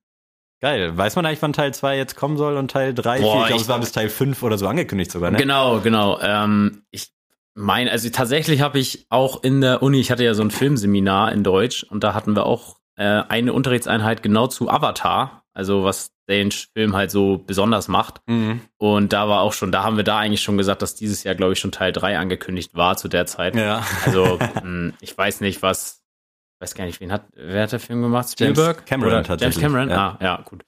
Geil. 0.60 0.96
Weiß 0.96 1.14
man 1.14 1.24
eigentlich, 1.24 1.40
wann 1.40 1.52
Teil 1.52 1.72
2 1.72 1.96
jetzt 1.96 2.16
kommen 2.16 2.36
soll 2.36 2.56
und 2.56 2.70
Teil 2.70 2.92
3? 2.92 3.20
Boah, 3.20 3.42
ich 3.42 3.46
glaube, 3.46 3.62
es 3.62 3.68
war 3.68 3.78
bis 3.78 3.92
Teil 3.92 4.08
5 4.08 4.42
oder 4.42 4.58
so 4.58 4.66
angekündigt 4.66 5.10
sogar, 5.12 5.30
ne? 5.30 5.38
Genau, 5.38 5.78
genau. 5.80 6.18
Ähm, 6.20 6.82
ich 6.90 7.12
meine, 7.58 7.90
also 7.90 8.08
tatsächlich 8.10 8.60
habe 8.60 8.78
ich 8.78 9.06
auch 9.10 9.42
in 9.42 9.60
der 9.60 9.82
Uni, 9.82 9.98
ich 10.00 10.10
hatte 10.10 10.24
ja 10.24 10.34
so 10.34 10.42
ein 10.42 10.50
Filmseminar 10.50 11.32
in 11.32 11.42
Deutsch 11.42 11.82
und 11.82 12.04
da 12.04 12.14
hatten 12.14 12.36
wir 12.36 12.46
auch 12.46 12.78
äh, 12.96 13.22
eine 13.28 13.52
Unterrichtseinheit 13.52 14.22
genau 14.22 14.46
zu 14.46 14.70
Avatar, 14.70 15.42
also 15.54 15.82
was 15.82 16.12
den 16.28 16.52
Film 16.52 16.94
halt 16.94 17.10
so 17.10 17.38
besonders 17.38 17.88
macht. 17.88 18.20
Mhm. 18.26 18.60
Und 18.76 19.12
da 19.12 19.28
war 19.28 19.40
auch 19.40 19.52
schon, 19.52 19.72
da 19.72 19.82
haben 19.82 19.96
wir 19.96 20.04
da 20.04 20.18
eigentlich 20.18 20.42
schon 20.42 20.56
gesagt, 20.56 20.82
dass 20.82 20.94
dieses 20.94 21.24
Jahr, 21.24 21.34
glaube 21.34 21.54
ich, 21.54 21.58
schon 21.58 21.72
Teil 21.72 21.90
3 21.90 22.18
angekündigt 22.18 22.74
war 22.74 22.96
zu 22.96 23.08
der 23.08 23.26
Zeit. 23.26 23.56
Ja. 23.56 23.84
Also, 24.04 24.38
mh, 24.62 24.92
ich 25.00 25.16
weiß 25.16 25.40
nicht, 25.40 25.60
was, 25.62 26.02
weiß 26.60 26.74
gar 26.74 26.84
nicht, 26.84 27.00
wen 27.00 27.10
hat, 27.10 27.24
wer 27.34 27.64
hat 27.64 27.72
der 27.72 27.80
Film 27.80 28.02
gemacht? 28.02 28.38
James 28.38 28.56
Spielberg? 28.56 28.86
Cameron 28.86 29.12
Oder 29.12 29.22
tatsächlich, 29.24 29.62
James 29.62 29.74
Cameron? 29.74 29.90
ja. 29.90 30.16
Ah, 30.20 30.24
ja, 30.24 30.42
gut. 30.42 30.64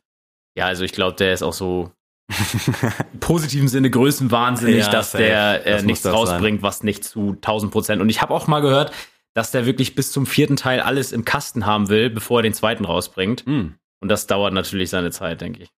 Ja, 0.56 0.66
also 0.66 0.82
ich 0.84 0.92
glaube, 0.92 1.16
der 1.16 1.34
ist 1.34 1.42
auch 1.42 1.52
so 1.52 1.92
positiven 3.20 3.68
Sinne 3.68 3.90
größenwahnsinnig, 3.90 4.86
Ja, 4.86 4.90
dass 4.90 5.12
safe. 5.12 5.24
der 5.24 5.66
äh, 5.66 5.72
Das 5.72 5.82
nichts 5.84 6.06
rausbringt, 6.06 6.62
was 6.62 6.82
nicht 6.82 7.04
zu 7.04 7.30
1000 7.32 7.72
Prozent. 7.72 8.00
Und 8.02 8.08
ich 8.08 8.22
habe 8.22 8.34
auch 8.34 8.46
mal 8.46 8.60
gehört, 8.60 8.92
dass 9.34 9.50
der 9.50 9.66
wirklich 9.66 9.94
bis 9.94 10.10
zum 10.12 10.26
vierten 10.26 10.56
Teil 10.56 10.80
alles 10.80 11.12
im 11.12 11.24
Kasten 11.24 11.66
haben 11.66 11.88
will, 11.88 12.10
bevor 12.10 12.40
er 12.40 12.42
den 12.42 12.54
zweiten 12.54 12.84
rausbringt. 12.84 13.46
Mhm. 13.46 13.74
Und 14.00 14.08
das 14.08 14.26
dauert 14.26 14.52
natürlich 14.54 14.90
seine 14.90 15.10
Zeit, 15.10 15.40
denke 15.40 15.62
ich. 15.64 15.70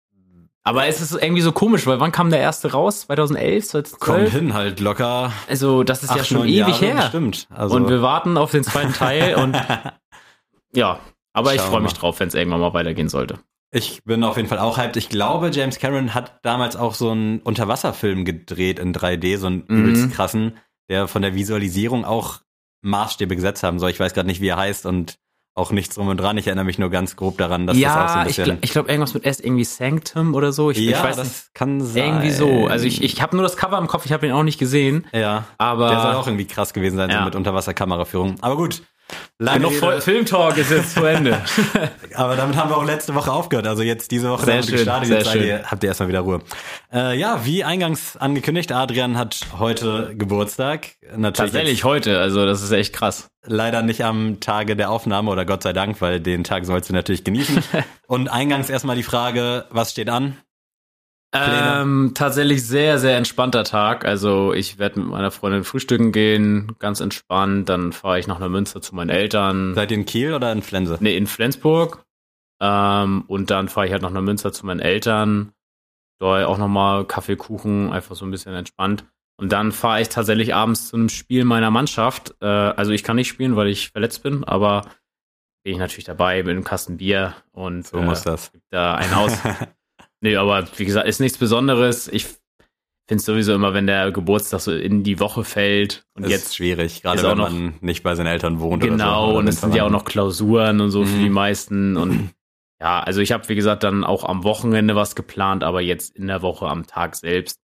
Aber 0.62 0.86
es 0.86 1.00
ist 1.00 1.12
irgendwie 1.12 1.40
so 1.40 1.52
komisch, 1.52 1.86
weil 1.86 2.00
wann 2.00 2.12
kam 2.12 2.28
der 2.30 2.38
erste 2.40 2.72
raus? 2.72 3.00
2011, 3.06 3.72
Kommt 3.72 3.86
2012? 3.88 4.32
hin 4.32 4.54
halt 4.54 4.78
locker. 4.80 5.32
Also 5.48 5.82
das 5.84 6.02
ist 6.02 6.10
ja 6.10 6.16
acht, 6.20 6.26
schon 6.26 6.38
neun 6.38 6.48
ewig 6.48 6.58
Jahre 6.80 6.84
her. 6.86 6.94
Bestimmt. 6.96 7.48
Also, 7.50 7.76
Und 7.76 7.88
wir 7.88 8.02
warten 8.02 8.36
auf 8.36 8.50
den 8.50 8.62
zweiten 8.62 8.92
Teil 8.92 9.36
und 9.36 9.56
ja, 10.74 11.00
aber 11.32 11.54
ich 11.54 11.60
Schauen 11.60 11.66
wir 11.68 11.70
freue 11.72 11.80
mich 11.82 11.92
drauf, 11.94 12.20
wenn 12.20 12.28
es 12.28 12.34
irgendwann 12.34 12.60
mal 12.60 12.74
weitergehen 12.74 13.08
sollte. 13.08 13.38
Ich 13.72 14.02
bin 14.04 14.24
auf 14.24 14.36
jeden 14.36 14.48
Fall 14.48 14.58
auch 14.58 14.78
hyped. 14.78 14.96
Ich 14.96 15.08
glaube, 15.08 15.50
James 15.52 15.78
Cameron 15.78 16.12
hat 16.14 16.40
damals 16.42 16.74
auch 16.76 16.94
so 16.94 17.10
einen 17.10 17.38
Unterwasserfilm 17.40 18.24
gedreht 18.24 18.78
in 18.80 18.92
3D, 18.92 19.36
so 19.38 19.46
einen 19.46 19.64
Mhm. 19.68 19.78
übelst 19.78 20.10
krassen, 20.12 20.56
der 20.88 21.06
von 21.06 21.22
der 21.22 21.34
Visualisierung 21.34 22.04
auch 22.04 22.40
Maßstäbe 22.82 23.36
gesetzt 23.36 23.62
haben 23.62 23.78
soll. 23.78 23.90
Ich 23.90 24.00
weiß 24.00 24.12
gerade 24.14 24.26
nicht, 24.26 24.40
wie 24.40 24.48
er 24.48 24.56
heißt 24.56 24.86
und 24.86 25.18
auch 25.54 25.72
nichts 25.72 25.96
drum 25.96 26.08
und 26.08 26.16
dran. 26.16 26.38
Ich 26.38 26.46
erinnere 26.46 26.64
mich 26.64 26.78
nur 26.78 26.90
ganz 26.90 27.16
grob 27.16 27.36
daran, 27.36 27.66
dass 27.66 27.78
das 27.78 27.96
auch 27.96 28.08
so 28.08 28.18
ein 28.20 28.28
ich 28.28 28.36
bisschen. 28.36 28.44
glaube 28.60 28.66
glaub, 28.72 28.88
irgendwas 28.88 29.14
mit 29.14 29.24
S, 29.24 29.40
irgendwie 29.40 29.64
Sanctum 29.64 30.34
oder 30.34 30.52
so. 30.52 30.70
Ich, 30.70 30.78
ja, 30.78 30.96
ich 30.96 31.02
weiß 31.02 31.16
das 31.16 31.26
nicht. 31.28 31.54
kann 31.54 31.80
sein. 31.80 32.04
Irgendwie 32.04 32.30
so. 32.30 32.66
Also 32.66 32.86
ich, 32.86 33.02
ich 33.02 33.20
habe 33.20 33.36
nur 33.36 33.42
das 33.42 33.56
Cover 33.56 33.76
im 33.78 33.86
Kopf, 33.88 34.06
ich 34.06 34.12
habe 34.12 34.26
ihn 34.26 34.32
auch 34.32 34.44
nicht 34.44 34.58
gesehen. 34.58 35.06
ja, 35.12 35.44
Aber 35.58 35.90
der 35.90 36.00
soll 36.00 36.14
auch 36.14 36.26
irgendwie 36.26 36.46
krass 36.46 36.72
gewesen 36.72 36.96
sein, 36.96 37.10
so 37.10 37.16
Ja. 37.16 37.24
mit 37.24 37.34
Unterwasserkameraführung. 37.36 38.36
Aber 38.40 38.56
gut, 38.56 38.82
Lange 39.38 39.68
Genug 39.68 39.82
Rede, 39.82 40.00
Filmtalk 40.02 40.58
ist 40.58 40.70
jetzt 40.70 40.94
zu 40.94 41.04
Ende. 41.04 41.40
aber 42.14 42.36
damit 42.36 42.56
haben 42.56 42.70
wir 42.70 42.76
auch 42.76 42.84
letzte 42.84 43.14
Woche 43.14 43.32
aufgehört. 43.32 43.66
Also 43.66 43.82
jetzt 43.82 44.10
diese 44.10 44.30
Woche 44.30 44.44
Sehr 44.44 44.56
wir 44.56 44.62
schön, 44.62 44.72
gestartet. 44.72 45.08
sehr 45.08 45.18
Jetzt 45.18 45.32
schön. 45.32 45.42
ihr, 45.44 45.62
habt 45.64 45.82
ihr 45.82 45.88
erstmal 45.88 46.08
wieder 46.08 46.20
Ruhe. 46.20 46.40
Äh, 46.92 47.18
ja, 47.18 47.44
wie 47.44 47.64
eingangs 47.64 48.16
angekündigt, 48.16 48.72
Adrian 48.72 49.16
hat 49.16 49.40
heute 49.58 50.14
Geburtstag. 50.16 50.88
Natürlich 51.16 51.52
Tatsächlich 51.52 51.84
heute, 51.84 52.18
also 52.18 52.44
das 52.44 52.62
ist 52.62 52.70
echt 52.72 52.92
krass. 52.94 53.28
leider 53.46 53.82
nicht 53.82 54.04
am 54.04 54.40
Tage 54.40 54.76
der 54.76 54.90
Aufnahme 54.90 55.30
oder 55.30 55.44
Gott 55.46 55.62
sei 55.62 55.72
Dank, 55.72 56.00
weil 56.00 56.20
den 56.20 56.44
Tag 56.44 56.66
sollst 56.66 56.90
du 56.90 56.92
natürlich 56.92 57.24
genießen. 57.24 57.62
Und 58.06 58.28
eingangs 58.28 58.68
erstmal 58.70 58.96
die 58.96 59.02
Frage, 59.02 59.64
was 59.70 59.90
steht 59.92 60.10
an? 60.10 60.36
Ähm, 61.32 62.12
tatsächlich 62.14 62.66
sehr, 62.66 62.98
sehr 62.98 63.16
entspannter 63.16 63.62
Tag. 63.64 64.04
Also 64.04 64.52
ich 64.52 64.78
werde 64.78 65.00
mit 65.00 65.08
meiner 65.08 65.30
Freundin 65.30 65.62
frühstücken 65.64 66.10
gehen, 66.10 66.74
ganz 66.78 67.00
entspannt. 67.00 67.68
Dann 67.68 67.92
fahre 67.92 68.18
ich 68.18 68.26
nach 68.26 68.36
einer 68.36 68.48
Münster 68.48 68.80
zu 68.80 68.94
meinen 68.94 69.10
Eltern. 69.10 69.74
Seid 69.74 69.92
ihr 69.92 69.98
in 69.98 70.06
Kiel 70.06 70.34
oder 70.34 70.50
in 70.50 70.62
Flense? 70.62 70.98
Nee, 71.00 71.16
in 71.16 71.26
Flensburg. 71.28 72.04
Ähm, 72.60 73.24
und 73.28 73.50
dann 73.50 73.68
fahre 73.68 73.86
ich 73.86 73.92
halt 73.92 74.02
nach 74.02 74.10
einer 74.10 74.22
Münster 74.22 74.52
zu 74.52 74.66
meinen 74.66 74.80
Eltern. 74.80 75.52
Da 76.18 76.46
auch 76.46 76.58
nochmal 76.58 77.04
Kaffee, 77.06 77.36
Kuchen, 77.36 77.92
einfach 77.92 78.16
so 78.16 78.24
ein 78.24 78.30
bisschen 78.30 78.54
entspannt. 78.54 79.04
Und 79.38 79.52
dann 79.52 79.72
fahre 79.72 80.02
ich 80.02 80.10
tatsächlich 80.10 80.54
abends 80.54 80.88
zu 80.88 80.96
einem 80.96 81.08
Spiel 81.08 81.44
meiner 81.44 81.70
Mannschaft. 81.70 82.34
Äh, 82.42 82.46
also 82.46 82.90
ich 82.92 83.04
kann 83.04 83.16
nicht 83.16 83.28
spielen, 83.28 83.56
weil 83.56 83.68
ich 83.68 83.90
verletzt 83.90 84.22
bin, 84.22 84.44
aber 84.44 84.82
bin 85.62 85.74
ich 85.74 85.78
natürlich 85.78 86.04
dabei 86.04 86.42
mit 86.42 86.50
einem 86.50 86.64
Kasten 86.64 86.98
Bier 86.98 87.34
und 87.52 87.86
So 87.86 88.02
muss 88.02 88.22
das. 88.22 88.52
gibt 88.52 88.64
da 88.70 88.96
einen 88.96 89.14
aus. 89.14 89.38
nee, 90.20 90.36
aber 90.36 90.66
wie 90.76 90.84
gesagt, 90.84 91.06
ist 91.08 91.20
nichts 91.20 91.38
Besonderes. 91.38 92.08
Ich 92.08 92.24
finde 92.24 93.20
es 93.20 93.24
sowieso 93.24 93.54
immer, 93.54 93.74
wenn 93.74 93.86
der 93.86 94.12
Geburtstag 94.12 94.60
so 94.60 94.72
in 94.72 95.02
die 95.02 95.18
Woche 95.20 95.42
fällt 95.44 96.04
und 96.14 96.24
ist 96.24 96.30
jetzt 96.30 96.56
schwierig, 96.56 97.02
gerade 97.02 97.18
ist 97.18 97.24
wenn 97.26 97.38
noch- 97.38 97.50
man 97.50 97.74
nicht 97.80 98.02
bei 98.02 98.14
seinen 98.14 98.26
Eltern 98.28 98.60
wohnt. 98.60 98.82
oder 98.84 98.92
so, 98.92 98.98
Genau, 98.98 99.36
und 99.36 99.48
es 99.48 99.60
sind 99.60 99.74
ja 99.74 99.84
auch 99.84 99.90
noch. 99.90 100.04
Klausuren 100.04 100.80
und 100.80 100.90
so 100.90 101.04
für 101.04 101.16
Mhm. 101.16 101.22
die 101.24 101.30
meisten. 101.30 101.96
Und 101.96 102.30
ja, 102.80 103.00
also 103.00 103.20
ich 103.20 103.32
habe, 103.32 103.48
wie 103.48 103.56
gesagt, 103.56 103.82
dann 103.82 104.04
auch 104.04 104.24
am 104.24 104.44
Wochenende 104.44 104.94
was 104.94 105.14
geplant, 105.16 105.64
aber 105.64 105.80
jetzt 105.80 106.14
in 106.16 106.28
der 106.28 106.42
Woche 106.42 106.66
am 106.68 106.86
Tag 106.86 107.16
selbst. 107.16 107.56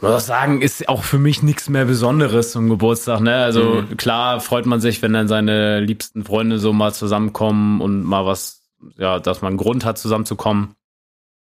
Muss 0.00 0.12
auch 0.12 0.20
sagen, 0.20 0.62
ist 0.62 0.88
auch 0.88 1.02
für 1.02 1.18
mich 1.18 1.42
nichts 1.42 1.68
mehr 1.68 1.84
Besonderes 1.84 2.52
zum 2.52 2.68
Geburtstag. 2.68 3.20
Ne? 3.20 3.34
Also 3.34 3.82
Mhm. 3.82 3.96
klar 3.96 4.40
freut 4.40 4.64
man 4.64 4.80
sich, 4.80 5.02
wenn 5.02 5.12
dann 5.12 5.26
seine 5.26 5.80
liebsten 5.80 6.22
Freunde 6.24 6.60
so 6.60 6.72
mal 6.72 6.94
zusammenkommen 6.94 7.80
und 7.80 8.04
mal 8.04 8.24
was, 8.24 8.62
ja, 8.96 9.18
dass 9.18 9.42
man 9.42 9.48
einen 9.54 9.56
Grund 9.58 9.84
hat, 9.84 9.98
zusammenzukommen. 9.98 10.76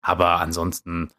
Aber 0.03 0.41
ansonsten 0.41 1.11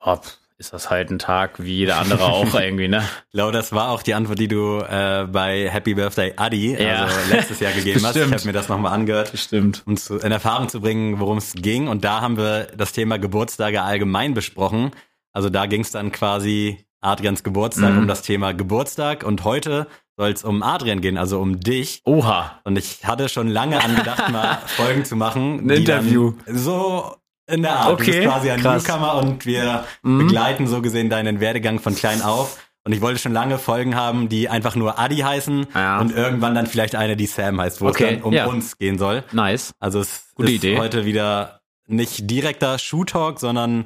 oh, 0.00 0.16
ist 0.58 0.72
das 0.72 0.90
halt 0.90 1.10
ein 1.10 1.18
Tag 1.18 1.62
wie 1.62 1.74
jeder 1.78 1.96
andere 1.98 2.24
auch 2.24 2.54
irgendwie, 2.60 2.86
ne? 2.88 3.02
Glaube, 3.32 3.52
das 3.52 3.72
war 3.72 3.90
auch 3.90 4.02
die 4.02 4.14
Antwort, 4.14 4.38
die 4.38 4.48
du 4.48 4.78
äh, 4.78 5.26
bei 5.30 5.68
Happy 5.68 5.94
Birthday 5.94 6.34
Adi, 6.36 6.76
Ja. 6.80 7.04
also 7.04 7.16
letztes 7.30 7.58
Jahr 7.60 7.72
gegeben 7.72 8.00
hast. 8.04 8.14
Ich 8.16 8.22
Stimmt. 8.22 8.34
habe 8.34 8.46
mir 8.46 8.52
das 8.52 8.68
nochmal 8.68 8.92
angehört, 8.92 9.32
Bestimmt. 9.32 9.82
um 9.86 9.96
zu, 9.96 10.18
in 10.18 10.30
Erfahrung 10.30 10.68
zu 10.68 10.80
bringen, 10.80 11.18
worum 11.18 11.38
es 11.38 11.52
ging. 11.54 11.88
Und 11.88 12.04
da 12.04 12.20
haben 12.20 12.36
wir 12.36 12.68
das 12.76 12.92
Thema 12.92 13.18
Geburtstage 13.18 13.82
allgemein 13.82 14.34
besprochen. 14.34 14.92
Also 15.32 15.50
da 15.50 15.66
ging 15.66 15.80
es 15.80 15.90
dann 15.90 16.12
quasi 16.12 16.84
Adrians 17.00 17.42
Geburtstag 17.42 17.92
Mhm. 17.92 17.98
um 18.00 18.06
das 18.08 18.22
Thema 18.22 18.52
Geburtstag. 18.54 19.24
Und 19.24 19.42
heute 19.42 19.88
soll 20.16 20.30
es 20.30 20.44
um 20.44 20.62
Adrian 20.62 21.00
gehen, 21.00 21.18
also 21.18 21.40
um 21.40 21.58
dich. 21.58 22.02
Oha. 22.04 22.60
Und 22.62 22.76
ich 22.78 23.04
hatte 23.04 23.28
schon 23.28 23.48
lange 23.48 23.82
angedacht, 23.82 24.30
mal 24.30 24.58
Folgen 24.66 25.04
zu 25.04 25.16
machen. 25.16 25.60
Ein 25.66 25.70
Interview. 25.70 26.34
So 26.46 27.16
in 27.46 27.62
der 27.62 27.72
Art. 27.76 27.88
Du 27.90 27.92
Okay, 27.94 28.20
bist 28.20 28.22
quasi 28.28 28.50
ein 28.50 28.60
krass. 28.60 28.86
Newcomer 28.86 29.14
und 29.16 29.46
wir 29.46 29.84
Mhm. 30.02 30.18
begleiten 30.18 30.66
so 30.66 30.80
gesehen 30.82 31.10
deinen 31.10 31.40
Werdegang 31.40 31.78
von 31.80 31.94
klein 31.94 32.22
auf. 32.22 32.58
Und 32.84 32.92
ich 32.92 33.00
wollte 33.00 33.20
schon 33.20 33.32
lange 33.32 33.58
Folgen 33.58 33.94
haben, 33.94 34.28
die 34.28 34.48
einfach 34.48 34.74
nur 34.74 34.98
Adi 34.98 35.18
heißen 35.18 35.66
Ja. 35.74 36.00
und 36.00 36.10
irgendwann 36.16 36.54
dann 36.56 36.66
vielleicht 36.66 36.96
eine, 36.96 37.16
die 37.16 37.26
Sam 37.26 37.60
heißt, 37.60 37.80
wo 37.80 37.88
Okay, 37.88 38.04
es 38.04 38.10
dann 38.14 38.22
um 38.22 38.32
ja. 38.32 38.46
uns 38.46 38.76
gehen 38.76 38.98
soll. 38.98 39.22
Nice. 39.32 39.72
Also 39.78 40.00
es 40.00 40.32
Gute 40.34 40.50
ist 40.50 40.56
Idee. 40.64 40.78
heute 40.78 41.04
wieder 41.04 41.60
nicht 41.86 42.28
direkter 42.30 42.78
Shoe-Talk, 42.78 43.38
sondern 43.38 43.84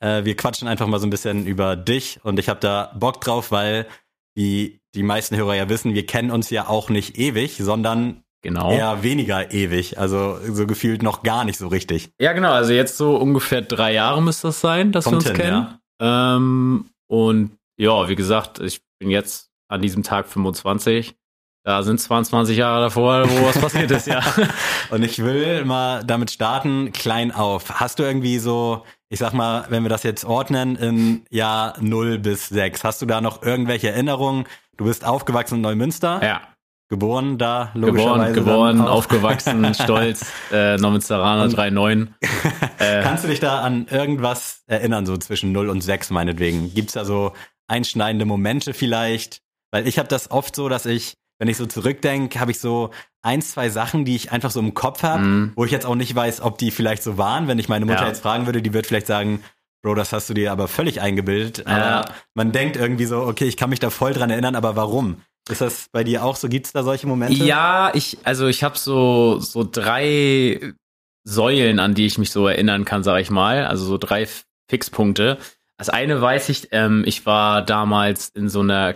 äh, 0.00 0.24
wir 0.24 0.36
quatschen 0.36 0.66
einfach 0.66 0.88
mal 0.88 0.98
so 0.98 1.06
ein 1.06 1.10
bisschen 1.10 1.46
über 1.46 1.76
dich 1.76 2.18
und 2.24 2.38
ich 2.40 2.48
habe 2.48 2.58
da 2.58 2.92
Bock 2.98 3.20
drauf, 3.20 3.52
weil 3.52 3.86
wie 4.34 4.80
die 4.96 5.04
meisten 5.04 5.36
Hörer 5.36 5.54
ja 5.54 5.68
wissen, 5.68 5.94
wir 5.94 6.06
kennen 6.06 6.32
uns 6.32 6.50
ja 6.50 6.66
auch 6.68 6.88
nicht 6.88 7.18
ewig, 7.18 7.58
sondern 7.58 8.24
Genau. 8.42 8.72
eher 8.72 9.04
weniger 9.04 9.52
ewig, 9.52 9.98
also 9.98 10.38
so 10.50 10.66
gefühlt 10.66 11.02
noch 11.04 11.22
gar 11.22 11.44
nicht 11.44 11.58
so 11.58 11.68
richtig. 11.68 12.10
Ja, 12.20 12.32
genau. 12.32 12.52
Also 12.52 12.72
jetzt 12.72 12.96
so 12.96 13.16
ungefähr 13.16 13.62
drei 13.62 13.94
Jahre 13.94 14.20
müsste 14.20 14.48
das 14.48 14.60
sein, 14.60 14.90
dass 14.90 15.04
Kommt 15.04 15.24
wir 15.24 15.30
uns 15.30 15.40
hin, 15.40 15.48
kennen. 15.48 15.78
Ähm, 16.00 16.86
und 17.06 17.52
ja, 17.76 18.08
wie 18.08 18.16
gesagt, 18.16 18.58
ich 18.58 18.82
bin 18.98 19.10
jetzt 19.10 19.50
an 19.68 19.80
diesem 19.80 20.02
Tag 20.02 20.28
25. 20.28 21.14
Da 21.64 21.84
sind 21.84 22.00
22 22.00 22.56
Jahre 22.56 22.82
davor, 22.82 23.30
wo 23.30 23.46
was 23.46 23.60
passiert 23.60 23.90
ist, 23.92 24.08
ja. 24.08 24.20
Und 24.90 25.04
ich 25.04 25.22
will 25.22 25.64
mal 25.64 26.02
damit 26.02 26.32
starten, 26.32 26.92
klein 26.92 27.30
auf. 27.30 27.78
Hast 27.78 28.00
du 28.00 28.02
irgendwie 28.02 28.40
so, 28.40 28.84
ich 29.08 29.20
sag 29.20 29.32
mal, 29.32 29.66
wenn 29.68 29.84
wir 29.84 29.88
das 29.88 30.02
jetzt 30.02 30.24
ordnen, 30.24 30.74
in 30.74 31.24
Jahr 31.30 31.74
0 31.80 32.18
bis 32.18 32.48
6, 32.48 32.82
hast 32.82 33.00
du 33.00 33.06
da 33.06 33.20
noch 33.20 33.42
irgendwelche 33.42 33.90
Erinnerungen? 33.90 34.44
Du 34.76 34.86
bist 34.86 35.04
aufgewachsen 35.04 35.56
in 35.56 35.60
Neumünster, 35.60 36.20
ja. 36.24 36.40
Geboren 36.92 37.38
da, 37.38 37.70
Geboren, 37.72 37.80
logischerweise. 37.88 38.32
geboren, 38.34 38.80
auch. 38.82 38.90
aufgewachsen, 38.90 39.74
stolz, 39.82 40.26
äh, 40.52 40.76
Neumünsteraner 40.76 41.46
3,9. 41.48 42.08
Äh, 42.78 43.02
Kannst 43.02 43.24
du 43.24 43.28
dich 43.28 43.40
da 43.40 43.60
an 43.62 43.86
irgendwas 43.90 44.62
erinnern, 44.66 45.06
so 45.06 45.16
zwischen 45.16 45.52
0 45.52 45.68
und 45.70 45.80
6 45.80 46.10
meinetwegen? 46.10 46.74
Gibt's 46.74 46.92
da 46.94 47.04
so 47.04 47.32
einschneidende 47.68 48.24
Momente 48.26 48.74
vielleicht? 48.74 49.40
Weil 49.70 49.86
ich 49.88 49.98
habe 49.98 50.08
das 50.08 50.30
oft 50.30 50.54
so, 50.54 50.68
dass 50.68 50.84
ich, 50.84 51.14
wenn 51.38 51.48
ich 51.48 51.56
so 51.56 51.64
zurückdenke, 51.66 52.38
habe 52.40 52.50
ich 52.50 52.58
so 52.60 52.90
ein, 53.22 53.40
zwei 53.40 53.70
Sachen, 53.70 54.04
die 54.04 54.16
ich 54.16 54.32
einfach 54.32 54.50
so 54.50 54.60
im 54.60 54.74
Kopf 54.74 55.02
habe, 55.02 55.22
Mhm. 55.22 55.52
wo 55.56 55.64
ich 55.64 55.70
jetzt 55.70 55.86
auch 55.86 55.94
nicht 55.94 56.14
weiß, 56.14 56.40
ob 56.42 56.58
die 56.58 56.70
vielleicht 56.72 57.02
so 57.04 57.16
waren. 57.18 57.46
Wenn 57.48 57.58
ich 57.58 57.68
meine 57.68 57.86
Mutter 57.86 58.02
Ja. 58.02 58.08
jetzt 58.08 58.20
fragen 58.22 58.44
würde, 58.46 58.60
die 58.62 58.72
wird 58.74 58.86
vielleicht 58.86 59.06
sagen, 59.06 59.42
Bro, 59.84 59.94
das 59.96 60.12
hast 60.12 60.28
du 60.30 60.34
dir 60.34 60.52
aber 60.52 60.68
völlig 60.68 61.00
eingebildet. 61.00 61.64
Ja. 61.66 62.00
Aber 62.00 62.12
man 62.34 62.52
denkt 62.52 62.76
irgendwie 62.76 63.04
so, 63.06 63.22
okay, 63.22 63.46
ich 63.46 63.56
kann 63.56 63.68
mich 63.70 63.80
da 63.80 63.90
voll 63.90 64.12
dran 64.12 64.30
erinnern, 64.30 64.54
aber 64.54 64.76
warum? 64.76 65.16
Ist 65.50 65.60
das 65.60 65.86
bei 65.90 66.04
dir 66.04 66.24
auch 66.24 66.36
so? 66.36 66.48
Gibt's 66.48 66.72
da 66.72 66.82
solche 66.82 67.06
Momente? 67.06 67.42
Ja, 67.44 67.90
ich, 67.94 68.18
also 68.24 68.46
ich 68.46 68.62
habe 68.62 68.78
so, 68.78 69.38
so 69.40 69.66
drei 69.70 70.72
Säulen, 71.24 71.78
an 71.80 71.94
die 71.94 72.06
ich 72.06 72.18
mich 72.18 72.30
so 72.30 72.46
erinnern 72.46 72.84
kann, 72.84 73.02
sage 73.02 73.20
ich 73.22 73.30
mal. 73.30 73.66
Also 73.66 73.84
so 73.84 73.98
drei 73.98 74.28
Fixpunkte. 74.70 75.38
Das 75.78 75.88
eine 75.88 76.20
weiß 76.20 76.48
ich, 76.48 76.68
ähm, 76.70 77.02
ich 77.06 77.26
war 77.26 77.62
damals 77.62 78.28
in 78.28 78.48
so 78.48 78.60
einer 78.60 78.94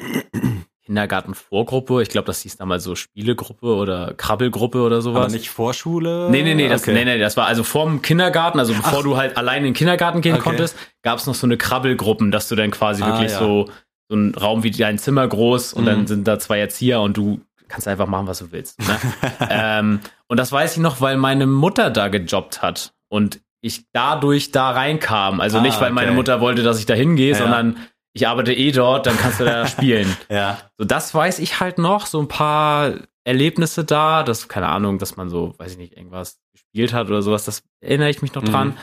Kindergartenvorgruppe. 0.84 2.00
Ich 2.02 2.10
glaube, 2.10 2.26
das 2.26 2.42
hieß 2.42 2.56
damals 2.58 2.84
so 2.84 2.94
Spielegruppe 2.94 3.74
oder 3.74 4.14
Krabbelgruppe 4.14 4.80
oder 4.82 5.00
sowas. 5.02 5.24
aber 5.24 5.32
nicht 5.32 5.50
Vorschule? 5.50 6.28
Nee, 6.30 6.42
nee, 6.44 6.54
nee, 6.54 6.68
das, 6.68 6.82
Okay. 6.82 6.94
nee, 6.94 7.04
nee, 7.04 7.18
das 7.18 7.36
war 7.36 7.46
also 7.46 7.64
vorm 7.64 8.02
Kindergarten, 8.02 8.60
also 8.60 8.72
bevor 8.72 9.00
Ach. 9.00 9.02
du 9.02 9.16
halt 9.16 9.36
allein 9.36 9.58
in 9.58 9.64
den 9.64 9.74
Kindergarten 9.74 10.20
gehen 10.20 10.34
Okay. 10.34 10.44
konntest, 10.44 10.76
gab 11.02 11.18
es 11.18 11.26
noch 11.26 11.34
so 11.34 11.46
eine 11.46 11.56
Krabbelgruppen, 11.56 12.30
dass 12.30 12.48
du 12.48 12.54
dann 12.54 12.70
quasi 12.70 13.02
Ah, 13.02 13.06
wirklich 13.08 13.32
ja. 13.32 13.38
so, 13.38 13.68
so 14.08 14.16
ein 14.16 14.34
Raum 14.34 14.62
wie 14.62 14.70
dein 14.70 14.98
Zimmer 14.98 15.26
groß 15.26 15.72
und 15.72 15.82
Mhm. 15.82 15.86
dann 15.86 16.06
sind 16.06 16.28
da 16.28 16.38
zwei 16.38 16.58
Erzieher 16.60 17.00
und 17.00 17.16
du 17.16 17.40
kannst 17.68 17.88
einfach 17.88 18.06
machen, 18.06 18.26
was 18.28 18.38
du 18.38 18.52
willst. 18.52 18.78
Ne? 18.80 18.96
ähm, 19.50 20.00
und 20.28 20.36
das 20.38 20.52
weiß 20.52 20.76
ich 20.76 20.82
noch, 20.82 21.00
weil 21.00 21.16
meine 21.16 21.46
Mutter 21.46 21.90
da 21.90 22.08
gejobbt 22.08 22.62
hat 22.62 22.92
und 23.08 23.40
ich 23.60 23.84
dadurch 23.92 24.52
da 24.52 24.70
reinkam. 24.70 25.40
Also 25.40 25.58
Ah, 25.58 25.62
nicht, 25.62 25.80
weil 25.80 25.90
meine 25.90 26.08
okay. 26.08 26.16
Mutter 26.16 26.40
wollte, 26.40 26.62
dass 26.62 26.78
ich 26.78 26.86
da 26.86 26.94
hingehe, 26.94 27.30
Ja. 27.32 27.38
sondern 27.38 27.76
ich 28.12 28.28
arbeite 28.28 28.52
eh 28.54 28.70
dort, 28.70 29.06
dann 29.06 29.16
kannst 29.18 29.40
du 29.40 29.44
da 29.44 29.66
spielen. 29.66 30.16
Ja. 30.30 30.58
So, 30.78 30.84
das 30.84 31.12
weiß 31.14 31.40
ich 31.40 31.58
halt 31.58 31.78
noch, 31.78 32.06
so 32.06 32.20
ein 32.20 32.28
paar 32.28 32.92
Erlebnisse 33.24 33.84
da, 33.84 34.22
das, 34.22 34.46
keine 34.46 34.68
Ahnung, 34.68 34.98
dass 34.98 35.16
man 35.16 35.28
so, 35.28 35.54
weiß 35.58 35.72
ich 35.72 35.78
nicht, 35.78 35.96
irgendwas 35.96 36.38
gespielt 36.52 36.92
hat 36.92 37.08
oder 37.08 37.22
sowas, 37.22 37.44
das 37.44 37.64
erinnere 37.80 38.08
ich 38.10 38.22
mich 38.22 38.32
noch 38.34 38.44
dran. 38.44 38.68
Mhm. 38.68 38.74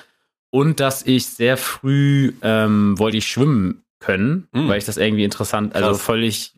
Und 0.52 0.80
dass 0.82 1.02
ich 1.04 1.28
sehr 1.28 1.56
früh 1.58 2.34
ähm, 2.42 3.00
wollte 3.00 3.18
ich 3.18 3.26
schwimmen 3.28 3.83
können, 4.04 4.48
Mhm. 4.54 4.68
weil 4.68 4.78
ich 4.78 4.86
das 4.86 4.98
irgendwie 4.98 5.24
interessant, 5.24 5.76
also 5.76 5.90
Krass. 5.90 6.02
völlig 6.02 6.54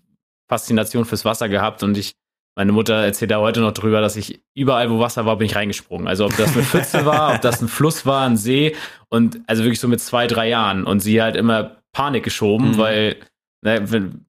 Faszination 0.50 1.06
fürs 1.06 1.26
Wasser 1.26 1.50
gehabt 1.50 1.84
und 1.84 1.98
ich, 1.98 2.14
meine 2.58 2.72
Mutter 2.72 2.94
erzählt 2.96 3.32
da 3.32 3.40
heute 3.40 3.60
noch 3.60 3.74
drüber, 3.74 4.00
dass 4.02 4.16
ich 4.16 4.42
überall, 4.56 4.90
wo 4.90 5.00
Wasser 5.00 5.26
war, 5.26 5.38
bin 5.38 5.46
ich 5.48 5.56
reingesprungen. 5.56 6.08
Also 6.08 6.26
ob 6.26 6.38
das 6.38 6.54
eine 6.54 6.64
Pfütze 6.64 7.06
war, 7.06 7.36
ob 7.36 7.42
das 7.42 7.62
ein 7.62 7.68
Fluss 7.68 8.06
war, 8.06 8.26
ein 8.26 8.38
See 8.38 8.76
und 9.10 9.40
also 9.48 9.64
wirklich 9.64 9.80
so 9.80 9.88
mit 9.88 10.00
zwei, 10.02 10.28
drei 10.28 10.48
Jahren 10.50 10.86
und 10.86 11.00
sie 11.02 11.22
halt 11.22 11.36
immer 11.36 11.78
Panik 11.92 12.24
geschoben, 12.24 12.72
Mhm. 12.72 12.78
weil 12.78 13.16
ne, 13.62 14.20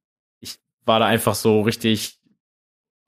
ich 0.40 0.56
war 0.84 0.98
da 1.00 1.06
einfach 1.06 1.34
so 1.34 1.60
richtig 1.62 2.18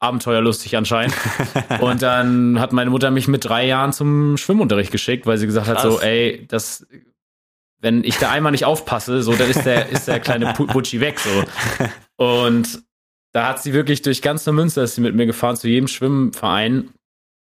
abenteuerlustig 0.00 0.76
anscheinend. 0.76 1.14
Und 1.80 2.02
dann 2.02 2.60
hat 2.60 2.72
meine 2.72 2.88
Mutter 2.90 3.10
mich 3.10 3.26
mit 3.26 3.44
drei 3.44 3.66
Jahren 3.66 3.92
zum 3.92 4.36
Schwimmunterricht 4.36 4.92
geschickt, 4.92 5.26
weil 5.26 5.38
sie 5.38 5.46
gesagt 5.46 5.66
hat, 5.66 5.78
Krass. 5.78 5.92
so, 5.94 6.00
ey, 6.00 6.44
das, 6.46 6.86
wenn 7.80 8.04
ich 8.04 8.16
da 8.18 8.30
einmal 8.30 8.52
nicht 8.52 8.64
aufpasse, 8.64 9.22
so, 9.22 9.34
dann 9.34 9.50
ist 9.50 9.64
der, 9.64 9.88
ist 9.88 10.08
der 10.08 10.20
kleine 10.20 10.52
Butschi 10.52 11.00
weg, 11.00 11.20
so. 11.20 11.44
Und 12.16 12.82
da 13.32 13.48
hat 13.48 13.62
sie 13.62 13.72
wirklich 13.72 14.02
durch 14.02 14.22
ganz 14.22 14.46
Neumünster 14.46 14.82
ist 14.82 14.96
sie 14.96 15.00
mit 15.00 15.14
mir 15.14 15.26
gefahren 15.26 15.56
zu 15.56 15.68
jedem 15.68 15.88
Schwimmverein 15.88 16.90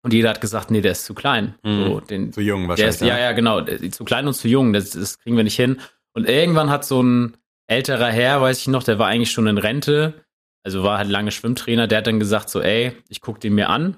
und 0.02 0.12
jeder 0.12 0.30
hat 0.30 0.40
gesagt, 0.40 0.71
nee, 0.71 0.80
der 0.80 0.92
ist 0.92 1.04
zu 1.04 1.14
klein. 1.14 1.56
Mhm. 1.64 1.85
So, 1.85 2.00
den, 2.00 2.33
Zu 2.33 2.40
jung 2.40 2.68
wahrscheinlich. 2.68 2.95
ist, 2.95 3.00
ja, 3.00 3.18
ja, 3.18 3.33
genau. 3.33 3.62
Zu 3.62 4.04
klein 4.04 4.28
und 4.28 4.35
zu 4.35 4.47
jung, 4.47 4.73
das, 4.73 4.90
das 4.90 5.18
kriegen 5.18 5.37
wir 5.37 5.42
nicht 5.42 5.56
hin. 5.56 5.80
Und 6.14 6.28
irgendwann 6.28 6.71
hat 6.71 6.85
so 6.85 7.02
ein 7.02 7.37
älterer 7.66 8.11
Herr, 8.11 8.40
weiß 8.40 8.61
ich 8.61 8.68
noch, 8.68 8.85
der 8.85 9.00
war 9.00 9.09
eigentlich 9.09 9.33
schon 9.33 9.49
in 9.49 9.59
Rente, 9.59 10.14
also 10.62 10.85
war 10.85 10.99
halt 10.99 11.11
lange 11.11 11.33
Schwimmtrainer, 11.33 11.88
der 11.88 11.99
hat 11.99 12.06
dann 12.06 12.21
gesagt 12.21 12.50
so, 12.50 12.61
ey, 12.61 12.92
ich 13.09 13.21
guck 13.21 13.40
den 13.40 13.54
mir 13.54 13.68
an. 13.68 13.97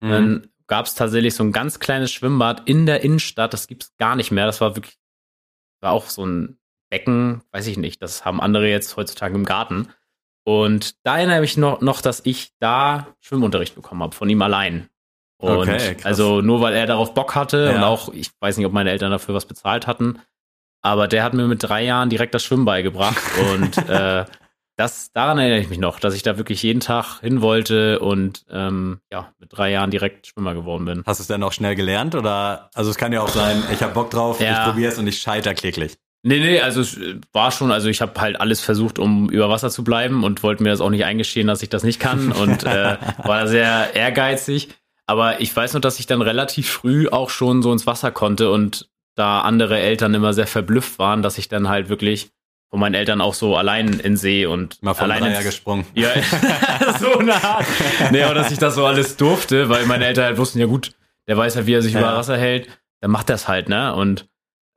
Mhm. 0.00 0.10
Dann 0.10 0.48
gab 0.66 0.86
es 0.86 0.96
tatsächlich 0.96 1.34
so 1.34 1.44
ein 1.44 1.52
ganz 1.52 1.78
kleines 1.78 2.10
Schwimmbad 2.12 2.68
in 2.68 2.84
der 2.84 3.02
Innenstadt, 3.02 3.52
das 3.52 3.68
gibt's 3.68 3.92
gar 3.98 4.16
nicht 4.16 4.32
mehr. 4.32 4.46
Das 4.46 4.60
war 4.60 4.74
wirklich, 4.74 4.98
war 5.86 5.92
auch 5.92 6.08
so 6.10 6.26
ein 6.26 6.58
Becken, 6.90 7.42
weiß 7.52 7.66
ich 7.68 7.78
nicht, 7.78 8.02
das 8.02 8.24
haben 8.24 8.40
andere 8.40 8.68
jetzt 8.68 8.96
heutzutage 8.96 9.34
im 9.34 9.44
Garten. 9.44 9.88
Und 10.44 10.94
da 11.04 11.16
erinnere 11.18 11.36
ich 11.36 11.40
mich 11.40 11.56
noch, 11.56 11.80
noch 11.80 12.00
dass 12.00 12.20
ich 12.24 12.50
da 12.60 13.06
Schwimmunterricht 13.20 13.74
bekommen 13.74 14.02
habe, 14.02 14.14
von 14.14 14.28
ihm 14.28 14.42
allein. 14.42 14.88
Und 15.38 15.68
Okay, 15.68 15.96
also 16.04 16.40
nur 16.40 16.60
weil 16.60 16.74
er 16.74 16.86
darauf 16.86 17.14
Bock 17.14 17.34
hatte 17.34 17.66
Ja. 17.70 17.76
und 17.76 17.84
auch, 17.84 18.12
ich 18.12 18.30
weiß 18.40 18.56
nicht, 18.56 18.66
ob 18.66 18.72
meine 18.72 18.90
Eltern 18.90 19.10
dafür 19.10 19.34
was 19.34 19.46
bezahlt 19.46 19.86
hatten, 19.86 20.20
aber 20.82 21.08
der 21.08 21.24
hat 21.24 21.34
mir 21.34 21.46
mit 21.46 21.62
drei 21.62 21.84
Jahren 21.84 22.10
direkt 22.10 22.34
das 22.34 22.44
Schwimmen 22.44 22.64
beigebracht. 22.64 23.16
und 23.52 23.76
äh, 23.88 24.24
das, 24.76 25.10
daran 25.12 25.38
erinnere 25.38 25.60
ich 25.60 25.68
mich 25.70 25.78
noch, 25.78 25.98
dass 26.00 26.14
ich 26.14 26.22
da 26.22 26.36
wirklich 26.36 26.62
jeden 26.62 26.80
Tag 26.80 27.20
hin 27.20 27.40
wollte 27.40 27.98
und 28.00 28.44
ähm, 28.50 29.00
ja, 29.10 29.32
mit 29.38 29.48
drei 29.56 29.70
Jahren 29.70 29.90
direkt 29.90 30.26
Schwimmer 30.26 30.54
geworden 30.54 30.84
bin. 30.84 31.02
Hast 31.06 31.18
du 31.18 31.22
es 31.22 31.28
dann 31.28 31.42
auch 31.42 31.52
schnell 31.52 31.74
gelernt 31.74 32.14
oder 32.14 32.70
also 32.74 32.90
es 32.90 32.96
kann 32.96 33.12
ja 33.12 33.22
auch 33.22 33.28
sein, 33.28 33.62
ich 33.72 33.82
habe 33.82 33.94
Bock 33.94 34.10
drauf, 34.10 34.40
Ja. 34.40 34.52
ich 34.52 34.70
probiere 34.70 34.92
es 34.92 34.98
und 34.98 35.06
ich 35.06 35.18
scheiter 35.18 35.54
kläglich. 35.54 35.96
Nee, 36.22 36.40
nee, 36.40 36.60
also 36.60 36.80
es 36.80 36.98
war 37.32 37.52
schon, 37.52 37.70
also 37.70 37.88
ich 37.88 38.00
habe 38.00 38.20
halt 38.20 38.40
alles 38.40 38.60
versucht, 38.60 38.98
um 38.98 39.30
über 39.30 39.48
Wasser 39.48 39.70
zu 39.70 39.84
bleiben 39.84 40.24
und 40.24 40.42
wollte 40.42 40.62
mir 40.62 40.70
das 40.70 40.80
auch 40.80 40.90
nicht 40.90 41.04
eingestehen, 41.04 41.46
dass 41.46 41.62
ich 41.62 41.68
das 41.68 41.82
nicht 41.84 42.00
kann 42.00 42.32
und 42.32 42.64
äh, 42.64 42.96
war 43.22 43.40
da 43.42 43.46
sehr 43.46 43.94
ehrgeizig. 43.94 44.68
Aber 45.06 45.40
ich 45.40 45.54
weiß 45.54 45.74
noch, 45.74 45.80
dass 45.80 46.00
ich 46.00 46.06
dann 46.06 46.22
relativ 46.22 46.68
früh 46.68 47.08
auch 47.08 47.30
schon 47.30 47.62
so 47.62 47.70
ins 47.72 47.86
Wasser 47.86 48.10
konnte 48.10 48.50
und 48.50 48.88
da 49.14 49.40
andere 49.42 49.78
Eltern 49.78 50.14
immer 50.14 50.32
sehr 50.32 50.48
verblüfft 50.48 50.98
waren, 50.98 51.22
dass 51.22 51.38
ich 51.38 51.48
dann 51.48 51.68
halt 51.68 51.88
wirklich 51.88 52.30
von 52.70 52.80
meinen 52.80 52.94
Eltern 52.94 53.20
auch 53.20 53.34
so 53.34 53.56
allein 53.56 54.00
in 54.00 54.16
See 54.16 54.44
und 54.46 54.82
Mal 54.82 54.94
vom 54.94 55.10
allein 55.10 55.42
gesprungen. 55.44 55.86
Ja, 55.94 56.10
so 57.00 57.18
eine 57.18 57.34
Art. 57.34 57.66
Nee, 58.10 58.22
aber 58.22 58.34
dass 58.34 58.50
ich 58.50 58.58
das 58.58 58.74
so 58.74 58.84
alles 58.86 59.16
durfte, 59.16 59.68
weil 59.68 59.86
meine 59.86 60.06
Eltern 60.06 60.24
halt 60.24 60.38
wussten, 60.38 60.58
ja 60.58 60.66
gut, 60.66 60.92
der 61.28 61.36
weiß 61.36 61.56
halt, 61.56 61.66
wie 61.66 61.74
er 61.74 61.82
sich 61.82 61.94
Ja. 61.94 62.00
über 62.00 62.16
Wasser 62.16 62.36
hält, 62.36 62.68
dann 63.00 63.10
macht 63.10 63.28
das 63.28 63.46
halt, 63.48 63.68
ne? 63.68 63.94
Und 63.94 64.26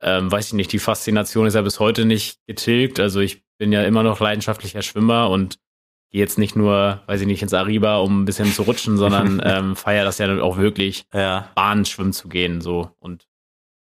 ähm, 0.02 0.30
weiß 0.32 0.48
ich 0.48 0.52
nicht, 0.54 0.72
die 0.72 0.78
Faszination 0.78 1.46
ist 1.46 1.54
ja 1.54 1.62
bis 1.62 1.78
heute 1.80 2.04
nicht 2.06 2.38
getilgt. 2.46 3.00
Also 3.00 3.20
ich 3.20 3.42
bin 3.58 3.70
ja 3.72 3.82
immer 3.82 4.02
noch 4.02 4.20
leidenschaftlicher 4.20 4.82
Schwimmer 4.82 5.28
und 5.28 5.58
gehe 6.10 6.20
jetzt 6.20 6.38
nicht 6.38 6.56
nur, 6.56 7.02
weiß 7.06 7.20
ich 7.20 7.26
nicht, 7.26 7.42
ins 7.42 7.52
Ariba, 7.54 7.98
um 7.98 8.22
ein 8.22 8.24
bisschen 8.24 8.52
zu 8.52 8.62
rutschen, 8.62 8.96
sondern 8.96 9.40
ähm, 9.44 9.76
feier 9.76 10.04
das 10.04 10.18
ja 10.18 10.26
dann 10.26 10.40
auch 10.40 10.56
wirklich, 10.56 11.04
Ja. 11.12 11.50
Bahn 11.54 11.84
schwimmen 11.84 12.12
zu 12.14 12.28
gehen. 12.28 12.60
So. 12.62 12.90
Und 12.98 13.26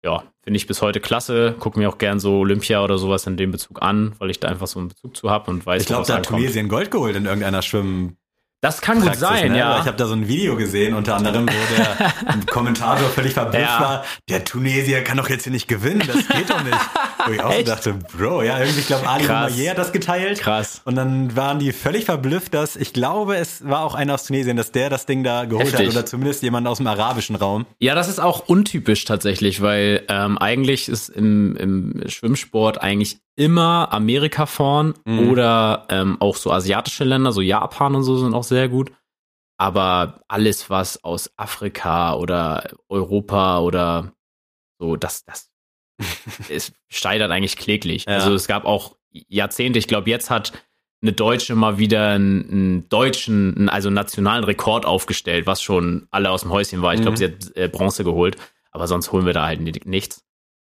ja, 0.04 0.22
finde 0.44 0.56
ich 0.58 0.66
bis 0.66 0.80
heute 0.82 1.00
klasse. 1.00 1.54
Gucke 1.58 1.78
mir 1.78 1.88
auch 1.88 1.98
gern 1.98 2.20
so 2.20 2.38
Olympia 2.40 2.82
oder 2.84 2.98
sowas 2.98 3.26
in 3.26 3.36
dem 3.36 3.50
Bezug 3.50 3.82
an, 3.82 4.14
weil 4.18 4.30
ich 4.30 4.38
da 4.40 4.48
einfach 4.48 4.66
so 4.66 4.78
einen 4.78 4.88
Bezug 4.88 5.16
zu 5.16 5.30
habe 5.30 5.50
und 5.50 5.66
weiß, 5.66 5.82
Ich 5.82 5.88
glaube, 5.88 6.06
da 6.06 6.16
hat. 6.16 6.26
Tunesien 6.26 6.68
Gold 6.68 6.90
geholt 6.90 7.16
in 7.16 7.24
irgendeiner 7.26 7.62
Schwimm. 7.62 8.16
Das 8.60 8.80
kann 8.80 8.96
gut 8.96 9.06
Praxis, 9.08 9.28
sein, 9.28 9.52
ne? 9.52 9.58
ja. 9.58 9.78
Ich 9.80 9.86
habe 9.86 9.96
da 9.98 10.06
so 10.06 10.14
ein 10.14 10.26
Video 10.26 10.56
gesehen, 10.56 10.94
unter 10.94 11.16
anderem, 11.16 11.46
wo 11.46 11.74
der 11.76 12.46
Kommentator 12.50 13.08
völlig 13.10 13.34
verblüfft 13.34 13.62
Ja. 13.62 13.80
war. 13.80 14.04
Der 14.30 14.42
Tunesier 14.44 15.04
kann 15.04 15.18
doch 15.18 15.28
jetzt 15.28 15.42
hier 15.42 15.52
nicht 15.52 15.68
gewinnen, 15.68 16.02
das 16.06 16.26
geht 16.28 16.48
doch 16.48 16.62
nicht. 16.64 16.74
Wo 17.26 17.32
ich 17.32 17.42
auch 17.42 17.52
so 17.52 17.62
dachte, 17.62 17.94
Bro, 18.16 18.42
ja, 18.42 18.58
irgendwie, 18.58 18.80
ich 18.80 18.86
glaube, 18.86 19.08
Ali. 19.08 19.24
Boumaier 19.26 19.70
hat 19.70 19.78
das 19.78 19.92
geteilt. 19.92 20.40
Krass. 20.40 20.82
Und 20.84 20.96
dann 20.96 21.34
waren 21.36 21.58
die 21.58 21.72
völlig 21.72 22.04
verblüfft, 22.04 22.54
dass, 22.54 22.76
ich 22.76 22.92
glaube, 22.92 23.36
es 23.36 23.66
war 23.68 23.80
auch 23.84 23.94
einer 23.94 24.14
aus 24.14 24.24
Tunesien, 24.24 24.56
dass 24.56 24.72
der 24.72 24.90
das 24.90 25.06
Ding 25.06 25.24
da 25.24 25.44
geholt 25.44 25.66
Heftig. 25.72 25.88
hat 25.88 25.94
oder 25.94 26.06
zumindest 26.06 26.42
jemand 26.42 26.66
aus 26.66 26.78
dem 26.78 26.86
arabischen 26.86 27.36
Raum. 27.36 27.66
Ja, 27.78 27.94
das 27.94 28.08
ist 28.08 28.20
auch 28.20 28.48
untypisch 28.48 29.04
tatsächlich, 29.04 29.60
weil 29.62 30.04
ähm, 30.08 30.38
eigentlich 30.38 30.88
ist 30.88 31.08
im, 31.08 31.56
im 31.56 32.02
Schwimmsport 32.08 32.80
eigentlich 32.82 33.18
immer 33.36 33.92
Amerika 33.92 34.46
vorn 34.46 34.94
Mhm. 35.04 35.28
oder 35.30 35.86
ähm, 35.90 36.16
auch 36.20 36.36
so 36.36 36.52
asiatische 36.52 37.04
Länder, 37.04 37.32
so 37.32 37.40
Japan 37.40 37.94
und 37.94 38.04
so 38.04 38.16
sind 38.16 38.34
auch 38.34 38.44
sehr 38.44 38.68
gut. 38.68 38.92
Aber 39.56 40.20
alles, 40.28 40.68
was 40.70 41.02
aus 41.04 41.30
Afrika 41.36 42.14
oder 42.14 42.70
Europa 42.88 43.60
oder 43.60 44.12
so, 44.80 44.96
das, 44.96 45.24
das 45.24 45.50
es 46.48 46.72
steigert 46.88 47.30
eigentlich 47.30 47.56
kläglich. 47.56 48.04
Ja. 48.06 48.14
Also 48.14 48.34
es 48.34 48.46
gab 48.46 48.64
auch 48.64 48.96
Jahrzehnte, 49.10 49.78
ich 49.78 49.86
glaube, 49.88 50.10
jetzt 50.10 50.30
hat 50.30 50.52
eine 51.02 51.12
Deutsche 51.12 51.54
mal 51.54 51.78
wieder 51.78 52.08
einen, 52.10 52.50
einen 52.50 52.88
deutschen, 52.88 53.54
einen, 53.56 53.68
also 53.68 53.88
einen 53.88 53.94
nationalen 53.94 54.44
Rekord 54.44 54.86
aufgestellt, 54.86 55.46
was 55.46 55.62
schon 55.62 56.06
alle 56.10 56.30
aus 56.30 56.42
dem 56.42 56.50
Häuschen 56.50 56.82
war. 56.82 56.94
Ich 56.94 57.00
glaube, 57.02 57.12
Mhm. 57.12 57.16
sie 57.18 57.24
hat 57.26 57.56
äh, 57.56 57.68
Bronze 57.68 58.04
geholt, 58.04 58.36
aber 58.70 58.86
sonst 58.86 59.12
holen 59.12 59.26
wir 59.26 59.34
da 59.34 59.44
halt 59.44 59.60
ni- 59.60 59.72
nichts. 59.84 60.24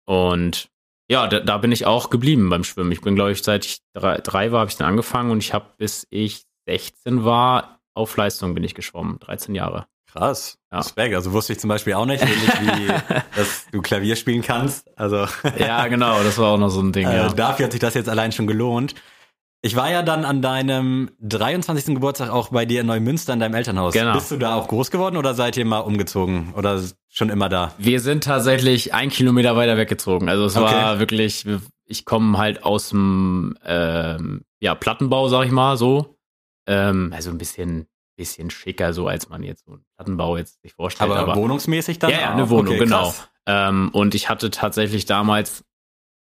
Und 0.06 0.70
ja, 1.10 1.26
da, 1.28 1.40
da 1.40 1.58
bin 1.58 1.72
ich 1.72 1.84
auch 1.86 2.08
geblieben 2.10 2.48
beim 2.48 2.64
Schwimmen. 2.64 2.90
Ich 2.92 3.02
bin, 3.02 3.14
glaube 3.14 3.32
ich, 3.32 3.42
seit 3.42 3.64
ich 3.66 3.80
drei, 3.94 4.18
drei 4.18 4.50
war, 4.52 4.60
habe 4.60 4.70
ich 4.70 4.76
dann 4.76 4.88
angefangen 4.88 5.30
und 5.30 5.38
ich 5.42 5.52
habe, 5.52 5.66
bis 5.76 6.06
ich 6.10 6.44
16 6.66 7.24
war, 7.24 7.80
auf 7.94 8.16
Leistung 8.16 8.54
bin 8.54 8.64
ich 8.64 8.74
geschwommen. 8.74 9.18
13 9.20 9.54
Jahre. 9.54 9.86
Krass. 10.14 10.58
Ja. 10.70 10.78
Respekt. 10.78 11.14
Also 11.14 11.32
wusste 11.32 11.52
ich 11.54 11.58
zum 11.60 11.68
Beispiel 11.68 11.94
auch 11.94 12.06
nicht, 12.06 12.22
wie, 12.24 12.86
dass 13.36 13.66
du 13.72 13.82
Klavier 13.82 14.16
spielen 14.16 14.42
kannst. 14.42 14.88
Also 14.96 15.26
Ja, 15.58 15.86
genau, 15.88 16.22
das 16.22 16.38
war 16.38 16.52
auch 16.52 16.58
noch 16.58 16.68
so 16.70 16.80
ein 16.80 16.92
Ding, 16.92 17.06
Äh, 17.08 17.16
ja. 17.16 17.28
dafür 17.28 17.64
hat 17.66 17.72
sich 17.72 17.80
das 17.80 17.94
jetzt 17.94 18.08
allein 18.08 18.32
schon 18.32 18.46
gelohnt. 18.46 18.94
Ich 19.60 19.76
war 19.76 19.90
ja 19.90 20.02
dann 20.02 20.26
an 20.26 20.42
deinem 20.42 21.10
23. 21.22 21.94
Geburtstag 21.94 22.28
auch 22.28 22.50
bei 22.50 22.66
dir 22.66 22.82
in 22.82 22.86
Neumünster 22.86 23.32
in 23.32 23.40
deinem 23.40 23.54
Elternhaus. 23.54 23.94
Genau. 23.94 24.12
Bist 24.12 24.30
du 24.30 24.36
da 24.36 24.54
auch 24.56 24.68
groß 24.68 24.90
geworden 24.90 25.16
oder 25.16 25.32
seid 25.32 25.56
ihr 25.56 25.64
mal 25.64 25.78
umgezogen 25.78 26.52
oder 26.54 26.82
schon 27.08 27.30
immer 27.30 27.48
da? 27.48 27.72
Wir 27.78 28.00
sind 28.00 28.24
tatsächlich 28.24 28.92
ein 28.92 29.08
Kilometer 29.08 29.56
weiter 29.56 29.78
weggezogen. 29.78 30.28
Also 30.28 30.44
es 30.44 30.56
Okay. 30.56 30.66
war 30.70 30.98
wirklich, 30.98 31.46
ich 31.86 32.04
komme 32.04 32.36
halt 32.36 32.62
aus 32.62 32.90
dem 32.90 33.56
ähm, 33.64 34.42
ja, 34.60 34.74
Plattenbau, 34.74 35.28
sag 35.28 35.46
ich 35.46 35.50
mal, 35.52 35.78
so. 35.78 36.14
Ähm, 36.66 37.10
also 37.16 37.30
ein 37.30 37.38
bisschen, 37.38 37.86
bisschen 38.16 38.50
schicker, 38.50 38.92
so 38.92 39.08
als 39.08 39.28
man 39.28 39.42
jetzt 39.42 39.64
so 39.66 39.72
einen 39.72 39.84
Plattenbau 39.96 40.36
jetzt 40.36 40.60
sich 40.62 40.72
vorstellt. 40.74 41.10
Aber, 41.10 41.20
Aber, 41.20 41.36
wohnungsmäßig 41.36 41.98
dann? 41.98 42.10
ja, 42.10 42.20
ja, 42.20 42.32
eine 42.32 42.48
Wohnung, 42.50 42.74
Okay, 42.74 42.84
genau. 42.84 43.14
Ähm, 43.46 43.90
und 43.92 44.14
ich 44.14 44.28
hatte 44.28 44.50
tatsächlich 44.50 45.04
damals, 45.06 45.64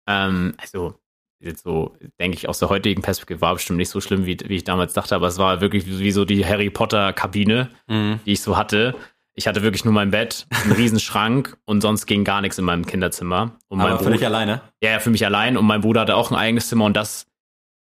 ähm, 0.08 0.54
also 0.58 0.96
jetzt 1.40 1.64
so, 1.64 1.96
denke 2.20 2.38
ich, 2.38 2.48
aus 2.48 2.60
der 2.60 2.70
heutigen 2.70 3.02
Perspektive 3.02 3.42
war 3.42 3.54
bestimmt 3.54 3.78
nicht 3.78 3.90
so 3.90 4.00
schlimm, 4.02 4.26
wie, 4.26 4.38
wie 4.46 4.56
ich 4.56 4.64
damals 4.64 4.94
dachte, 4.94 5.14
aber 5.16 5.28
es 5.28 5.38
war 5.38 5.60
wirklich 5.62 5.86
wie, 5.86 6.00
wie 6.00 6.12
so 6.12 6.24
die 6.26 6.46
Harry 6.46 6.70
Potter 6.70 7.12
Kabine 7.14 7.70
Mhm. 7.88 8.20
die 8.26 8.32
ich 8.34 8.42
so 8.42 8.56
hatte. 8.58 8.96
Ich 9.36 9.48
hatte 9.48 9.62
wirklich 9.64 9.84
nur 9.84 9.94
mein 9.94 10.12
Bett, 10.12 10.48
einen 10.64 10.72
riesen 10.74 11.00
Schrank 11.00 11.58
und 11.66 11.82
sonst 11.82 12.06
ging 12.06 12.24
gar 12.24 12.40
nichts 12.42 12.58
in 12.60 12.66
meinem 12.66 12.86
Kinderzimmer. 12.86 13.58
Und 13.68 13.80
mein 13.80 13.88
Aber 13.88 13.98
für 13.98 14.04
Bruder, 14.06 14.18
dich 14.18 14.26
alleine? 14.26 14.62
ja, 14.82 14.92
ja, 14.92 15.00
für 15.00 15.10
mich 15.10 15.26
allein 15.26 15.58
und 15.58 15.66
mein 15.66 15.82
Bruder 15.82 16.02
hatte 16.02 16.16
auch 16.16 16.32
ein 16.32 16.38
eigenes 16.38 16.70
Zimmer 16.70 16.86
und 16.86 16.96
das, 16.96 17.28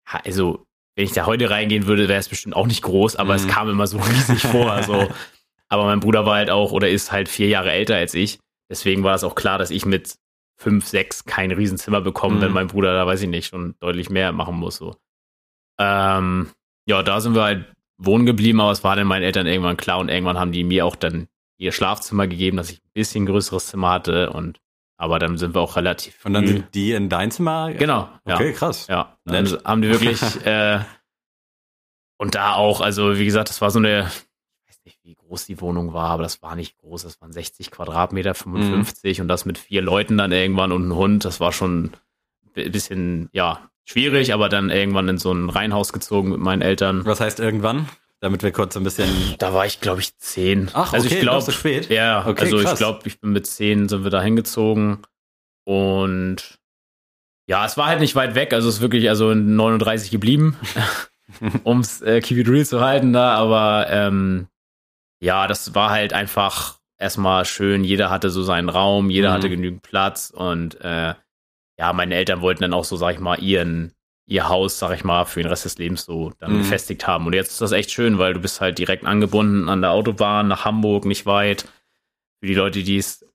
also, 0.05 0.65
wenn 0.99 1.05
ich 1.05 1.13
da 1.13 1.25
heute 1.25 1.49
reingehen 1.49 1.87
würde, 1.87 2.09
wäre 2.09 2.19
es 2.19 2.27
bestimmt 2.27 2.57
auch 2.57 2.67
nicht 2.67 2.81
groß, 2.81 3.15
aber 3.15 3.33
es 3.33 3.45
Mhm. 3.45 3.49
kam 3.51 3.69
immer 3.69 3.87
so 3.87 3.97
riesig 3.99 4.41
vor, 4.41 4.83
so. 4.83 5.07
Aber 5.69 5.85
mein 5.85 6.01
Bruder 6.01 6.25
war 6.25 6.35
halt 6.35 6.49
auch 6.49 6.73
oder 6.73 6.89
ist 6.89 7.13
halt 7.13 7.29
vier 7.29 7.47
Jahre 7.47 7.71
älter 7.71 7.95
als 7.95 8.13
ich. 8.15 8.39
Deswegen 8.69 9.03
war 9.03 9.15
es 9.15 9.23
auch 9.23 9.33
klar, 9.35 9.57
dass 9.57 9.69
ich 9.71 9.85
mit 9.85 10.15
fünf, 10.57 10.85
sechs 10.87 11.23
kein 11.23 11.51
Riesenzimmer 11.51 12.01
bekomme, 12.01 12.35
Mhm. 12.35 12.41
wenn 12.41 12.51
mein 12.51 12.67
Bruder 12.67 12.93
da, 12.93 13.05
weiß 13.07 13.21
ich 13.21 13.29
nicht, 13.29 13.47
schon 13.47 13.75
deutlich 13.79 14.09
mehr 14.09 14.33
machen 14.33 14.55
muss, 14.55 14.75
so. 14.75 14.97
Ähm, 15.79 16.49
ja, 16.85 17.01
da 17.03 17.21
sind 17.21 17.33
wir 17.35 17.43
halt 17.43 17.65
wohnen 17.97 18.25
geblieben, 18.25 18.59
aber 18.59 18.71
es 18.71 18.83
war 18.83 18.95
dann 18.97 19.07
meinen 19.07 19.23
Eltern 19.23 19.47
irgendwann 19.47 19.77
klar 19.77 19.99
und 19.99 20.09
irgendwann 20.09 20.37
haben 20.37 20.51
die 20.51 20.63
mir 20.65 20.85
auch 20.85 20.95
dann 20.97 21.27
ihr 21.57 21.71
Schlafzimmer 21.71 22.27
gegeben, 22.27 22.57
dass 22.57 22.71
ich 22.71 22.79
ein 22.79 22.91
bisschen 22.93 23.25
größeres 23.25 23.67
Zimmer 23.67 23.91
hatte 23.91 24.31
und 24.31 24.59
aber 24.99 25.17
dann 25.17 25.37
sind 25.37 25.55
wir 25.55 25.61
auch 25.61 25.75
relativ 25.77 26.23
Und 26.25 26.33
dann 26.33 26.45
sind 26.45 26.75
die 26.75 26.91
in 26.91 27.09
dein 27.09 27.31
Zimmer? 27.31 27.73
genau 27.73 28.09
ja 28.27 28.35
Okay, 28.35 28.53
krass. 28.53 28.85
ja 28.87 29.17
Nett. 29.25 29.53
dann 29.53 29.63
haben 29.65 29.81
die 29.81 29.89
wirklich 29.89 30.21
äh, 30.45 30.81
und 32.17 32.35
da 32.35 32.53
auch 32.53 32.81
also 32.81 33.17
wie 33.17 33.25
gesagt 33.25 33.49
das 33.49 33.61
war 33.61 33.71
so 33.71 33.79
eine 33.79 34.01
ich 34.67 34.69
weiß 34.69 34.79
nicht 34.85 34.99
wie 35.03 35.15
groß 35.15 35.45
die 35.45 35.59
Wohnung 35.61 35.93
war 35.93 36.09
aber 36.11 36.23
das 36.23 36.41
war 36.41 36.55
nicht 36.55 36.77
groß 36.77 37.03
das 37.03 37.19
waren 37.21 37.31
60 37.31 37.71
Quadratmeter 37.71 38.33
55 38.35 39.21
und 39.21 39.27
das 39.27 39.45
mit 39.45 39.57
vier 39.57 39.81
Leuten 39.81 40.17
dann 40.17 40.31
irgendwann 40.31 40.71
und 40.71 40.83
einem 40.83 40.95
Hund 40.95 41.25
das 41.25 41.39
war 41.39 41.51
schon 41.53 41.91
ein 42.55 42.71
bisschen 42.71 43.29
ja 43.31 43.69
schwierig 43.85 44.33
aber 44.33 44.49
dann 44.49 44.69
irgendwann 44.69 45.07
in 45.07 45.17
so 45.17 45.31
ein 45.31 45.49
Reihenhaus 45.49 45.93
gezogen 45.93 46.29
mit 46.29 46.39
meinen 46.39 46.61
Eltern 46.61 47.05
Was 47.05 47.21
heißt 47.21 47.39
irgendwann? 47.39 47.87
Damit 48.21 48.43
wir 48.43 48.51
kurz 48.51 48.75
ein 48.75 48.83
bisschen. 48.83 49.09
da 49.39 49.53
war 49.53 49.65
ich 49.65 49.79
glaube 49.81 50.01
ich 50.01 50.17
zehn 50.17 50.69
Ach, 50.73 50.91
also 50.93 51.05
okay, 51.05 51.15
ich 51.15 51.21
glaube 51.21 51.41
so 51.41 51.51
spät. 51.51 51.89
Ja, 51.89 52.25
Okay, 52.27 52.41
also 52.41 52.57
krass. 52.57 52.73
ich 52.73 52.77
glaube, 52.77 52.99
ich 53.05 53.19
bin 53.21 53.31
mit 53.31 53.47
zehn 53.47 53.87
sind 53.87 54.03
wir 54.03 54.09
da 54.11 54.21
hingezogen 54.21 55.03
und 55.65 56.59
ja, 57.47 57.65
es 57.65 57.77
war 57.77 57.87
halt 57.87 57.99
nicht 57.99 58.15
weit 58.15 58.35
weg, 58.35 58.53
also 58.53 58.69
es 58.69 58.75
ist 58.75 58.81
wirklich 58.81 59.09
also 59.09 59.31
in 59.31 59.55
39 59.55 60.11
geblieben, 60.11 60.57
ums 61.65 62.01
äh, 62.01 62.21
Keep 62.21 62.37
It 62.39 62.49
Real 62.49 62.65
zu 62.65 62.81
halten 62.81 63.13
da, 63.13 63.33
aber 63.35 63.87
ähm, 63.89 64.47
ja, 65.21 65.47
das 65.47 65.73
war 65.75 65.89
halt 65.89 66.13
einfach 66.13 66.79
erstmal 66.97 67.45
schön, 67.45 67.83
jeder 67.83 68.09
hatte 68.09 68.29
so 68.29 68.43
seinen 68.43 68.69
Raum, 68.69 69.09
jeder 69.09 69.29
Mhm. 69.29 69.33
hatte 69.33 69.49
genügend 69.49 69.81
Platz 69.81 70.31
und 70.35 70.79
äh, 70.81 71.15
ja, 71.79 71.93
meine 71.93 72.15
Eltern 72.15 72.41
wollten 72.41 72.61
dann 72.61 72.73
auch 72.73 72.83
so, 72.83 72.97
sag 72.97 73.13
ich 73.13 73.19
mal, 73.19 73.41
ihren 73.41 73.93
ihr 74.29 74.47
Haus, 74.47 74.77
sag 74.79 74.93
ich 74.95 75.03
mal, 75.03 75.25
für 75.25 75.41
den 75.41 75.49
Rest 75.49 75.65
des 75.65 75.77
Lebens 75.77 76.05
so 76.05 76.31
dann 76.39 76.53
Mhm. 76.53 76.57
befestigt 76.59 77.07
haben. 77.07 77.25
Und 77.25 77.33
jetzt 77.33 77.51
ist 77.51 77.61
das 77.61 77.71
echt 77.71 77.91
schön, 77.91 78.19
weil 78.19 78.33
du 78.33 78.39
bist 78.39 78.61
halt 78.61 78.77
direkt 78.77 79.05
angebunden 79.05 79.67
an 79.69 79.81
der 79.81 79.91
Autobahn 79.91 80.47
nach 80.47 80.65
Hamburg, 80.65 81.05
nicht 81.05 81.25
weit. 81.25 81.63
Für 82.39 82.47
die 82.47 82.53
Leute, 82.53 82.83
die 82.83 82.97
es 82.97 83.25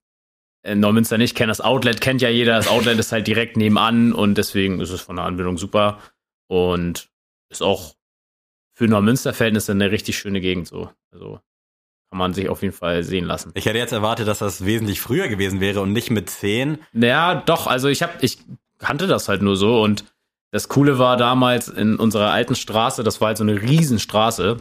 in 0.62 0.80
Neumünster 0.80 1.18
nicht 1.18 1.34
kennen, 1.36 1.48
das 1.48 1.60
Outlet 1.60 2.00
kennt 2.00 2.22
ja 2.22 2.28
jeder. 2.30 2.54
Das 2.56 2.68
Outlet 2.68 2.98
ist 2.98 3.12
halt 3.12 3.26
direkt 3.26 3.56
nebenan 3.56 4.12
und 4.12 4.38
deswegen 4.38 4.80
ist 4.80 4.90
es 4.90 5.00
von 5.02 5.16
der 5.16 5.24
Anbindung 5.26 5.58
super 5.58 5.98
und 6.46 7.08
ist 7.50 7.62
auch 7.62 7.94
für 8.72 8.86
Neumünster-Verhältnisse 8.88 9.72
eine 9.72 9.90
richtig 9.90 10.16
schöne 10.16 10.40
Gegend 10.40 10.66
so. 10.68 10.90
Also 11.12 11.40
kann 12.10 12.18
man 12.18 12.32
sich 12.34 12.48
auf 12.48 12.62
jeden 12.62 12.72
Fall 12.74 13.02
sehen 13.02 13.24
lassen. 13.24 13.50
Ich 13.54 13.66
hätte 13.66 13.78
jetzt 13.78 13.92
erwartet, 13.92 14.28
dass 14.28 14.38
das 14.38 14.64
wesentlich 14.64 15.00
früher 15.00 15.26
gewesen 15.28 15.60
wäre 15.60 15.80
und 15.80 15.92
nicht 15.92 16.10
mit 16.10 16.30
zehn. 16.30 16.78
Naja, 16.92 17.42
doch, 17.46 17.66
also 17.66 17.88
ich 17.88 18.02
hab, 18.02 18.22
ich 18.22 18.38
kannte 18.78 19.06
das 19.08 19.28
halt 19.28 19.42
nur 19.42 19.56
so 19.56 19.82
und 19.82 20.04
das 20.54 20.68
Coole 20.68 21.00
war 21.00 21.16
damals 21.16 21.66
in 21.66 21.96
unserer 21.96 22.30
alten 22.30 22.54
Straße, 22.54 23.02
das 23.02 23.20
war 23.20 23.28
halt 23.28 23.38
so 23.38 23.42
eine 23.42 23.60
Riesenstraße 23.60 24.58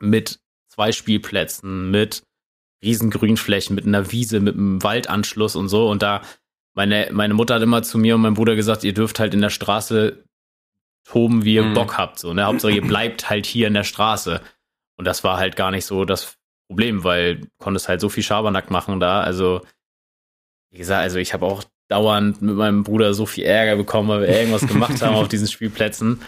mit 0.00 0.40
zwei 0.66 0.90
Spielplätzen, 0.90 1.92
mit 1.92 2.24
riesen 2.82 3.10
Grünflächen, 3.10 3.76
mit 3.76 3.86
einer 3.86 4.10
Wiese, 4.10 4.40
mit 4.40 4.56
einem 4.56 4.82
Waldanschluss 4.82 5.54
und 5.54 5.68
so 5.68 5.88
und 5.88 6.02
da 6.02 6.22
meine, 6.74 7.10
meine 7.12 7.34
Mutter 7.34 7.54
hat 7.54 7.62
immer 7.62 7.84
zu 7.84 7.96
mir 7.96 8.16
und 8.16 8.22
meinem 8.22 8.34
Bruder 8.34 8.56
gesagt, 8.56 8.82
ihr 8.82 8.92
dürft 8.92 9.20
halt 9.20 9.34
in 9.34 9.40
der 9.40 9.50
Straße 9.50 10.24
toben, 11.04 11.44
wie 11.44 11.54
ihr 11.54 11.62
Mhm. 11.62 11.74
Bock 11.74 11.96
habt, 11.96 12.18
so, 12.18 12.34
ne? 12.34 12.44
Hauptsache 12.46 12.72
ihr 12.72 12.82
bleibt 12.86 13.30
halt 13.30 13.46
hier 13.46 13.68
in 13.68 13.74
der 13.74 13.84
Straße. 13.84 14.40
Und 14.96 15.04
das 15.04 15.22
war 15.22 15.36
halt 15.36 15.54
gar 15.54 15.70
nicht 15.70 15.86
so 15.86 16.04
das 16.04 16.36
Problem, 16.66 17.04
weil 17.04 17.36
du 17.36 17.46
konntest 17.58 17.88
halt 17.88 18.00
so 18.00 18.08
viel 18.08 18.24
Schabernack 18.24 18.72
machen 18.72 18.98
da. 18.98 19.20
Also, 19.20 19.60
wie 20.70 20.78
gesagt, 20.78 21.02
also 21.02 21.18
ich 21.18 21.32
habe 21.32 21.46
auch 21.46 21.62
dauernd 21.88 22.40
mit 22.42 22.56
meinem 22.56 22.82
Bruder 22.82 23.14
so 23.14 23.26
viel 23.26 23.44
Ärger 23.44 23.76
bekommen, 23.76 24.08
weil 24.08 24.22
wir 24.22 24.28
irgendwas 24.28 24.66
gemacht 24.66 25.02
haben 25.02 25.14
auf 25.16 25.28
diesen 25.28 25.48
Spielplätzen. 25.50 26.22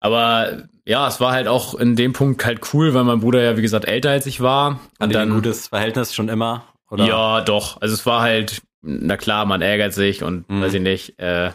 Aber 0.00 0.68
ja, 0.84 1.08
es 1.08 1.20
war 1.20 1.32
halt 1.32 1.48
auch 1.48 1.74
in 1.74 1.96
dem 1.96 2.12
Punkt 2.12 2.44
halt 2.44 2.72
cool, 2.72 2.94
weil 2.94 3.04
mein 3.04 3.20
Bruder 3.20 3.42
ja, 3.42 3.56
wie 3.56 3.62
gesagt, 3.62 3.86
älter 3.86 4.10
als 4.10 4.26
ich 4.26 4.40
war. 4.40 4.80
Und 4.98 5.14
dann 5.14 5.28
ein 5.30 5.34
gutes 5.34 5.68
Verhältnis 5.68 6.14
schon 6.14 6.28
immer? 6.28 6.64
Oder? 6.90 7.04
Ja, 7.06 7.40
doch. 7.42 7.80
Also 7.82 7.94
es 7.94 8.06
war 8.06 8.22
halt, 8.22 8.62
na 8.80 9.16
klar, 9.16 9.44
man 9.44 9.60
ärgert 9.60 9.92
sich 9.92 10.22
und 10.22 10.48
Mhm. 10.48 10.62
weiß 10.62 10.74
ich 10.74 10.80
nicht. 10.82 11.18
Äh, 11.18 11.50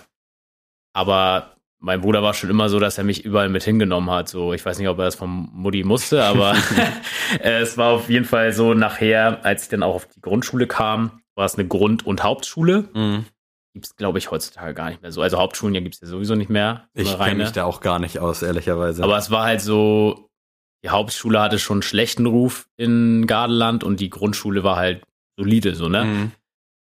aber 0.93 1.54
mein 1.80 2.02
Bruder 2.02 2.22
war 2.24 2.34
schon 2.34 2.50
immer 2.50 2.69
so, 2.69 2.80
dass 2.80 2.98
er 2.98 3.04
mich 3.04 3.26
überall 3.26 3.50
mit 3.50 3.63
hingenommen 3.63 4.10
hat. 4.12 4.30
So, 4.30 4.54
ich 4.54 4.65
weiß 4.65 4.78
nicht, 4.78 4.88
ob 4.88 5.00
er 5.00 5.06
das 5.06 5.15
vom 5.15 5.50
Mutti 5.54 5.84
musste, 5.84 6.24
aber 6.24 6.56
es 7.39 7.78
war 7.78 7.91
auf 7.91 8.10
jeden 8.10 8.26
Fall 8.26 8.54
so 8.54 8.74
nachher, 8.74 9.43
als 9.43 9.63
ich 9.63 9.69
dann 9.69 9.84
auch 9.84 9.96
auf 9.96 10.08
die 10.08 10.22
Grundschule 10.22 10.67
kam, 10.67 11.23
war 11.36 11.46
es 11.46 11.56
eine 11.56 11.67
Grund- 11.67 12.06
und 12.06 12.24
Hauptschule. 12.24 12.89
Mhm. 12.93 13.26
Gibt's, 13.74 13.96
glaube 13.96 14.19
ich, 14.19 14.30
heutzutage 14.30 14.74
gar 14.74 14.89
nicht 14.89 15.02
mehr 15.02 15.12
so. 15.12 15.22
Also 15.22 15.39
Hauptschulen 15.39 15.74
ja 15.74 15.82
gibt's 15.82 16.00
ja 16.00 16.08
sowieso 16.08 16.36
nicht 16.36 16.50
mehr. 16.50 16.88
Ich 16.93 17.17
kenne 17.17 17.36
mich 17.36 17.52
da 17.52 17.63
auch 17.65 17.82
gar 17.82 17.98
nicht 17.98 18.19
aus, 18.19 18.43
ehrlicherweise. 18.43 19.04
Aber 19.04 19.17
es 19.17 19.32
war 19.32 19.46
halt 19.46 19.62
so, 19.62 20.30
die 20.84 20.89
Hauptschule 20.89 21.41
hatte 21.41 21.58
schon 21.58 21.78
einen 21.78 21.84
schlechten 21.84 22.28
Ruf 22.28 22.67
in 22.78 23.26
Gardeland 23.26 23.84
und 23.84 24.00
die 24.00 24.12
Grundschule 24.12 24.63
war 24.63 24.76
halt 24.76 25.04
solide, 25.38 25.74
so, 25.74 25.89
ne? 25.89 26.06
Mhm. 26.06 26.32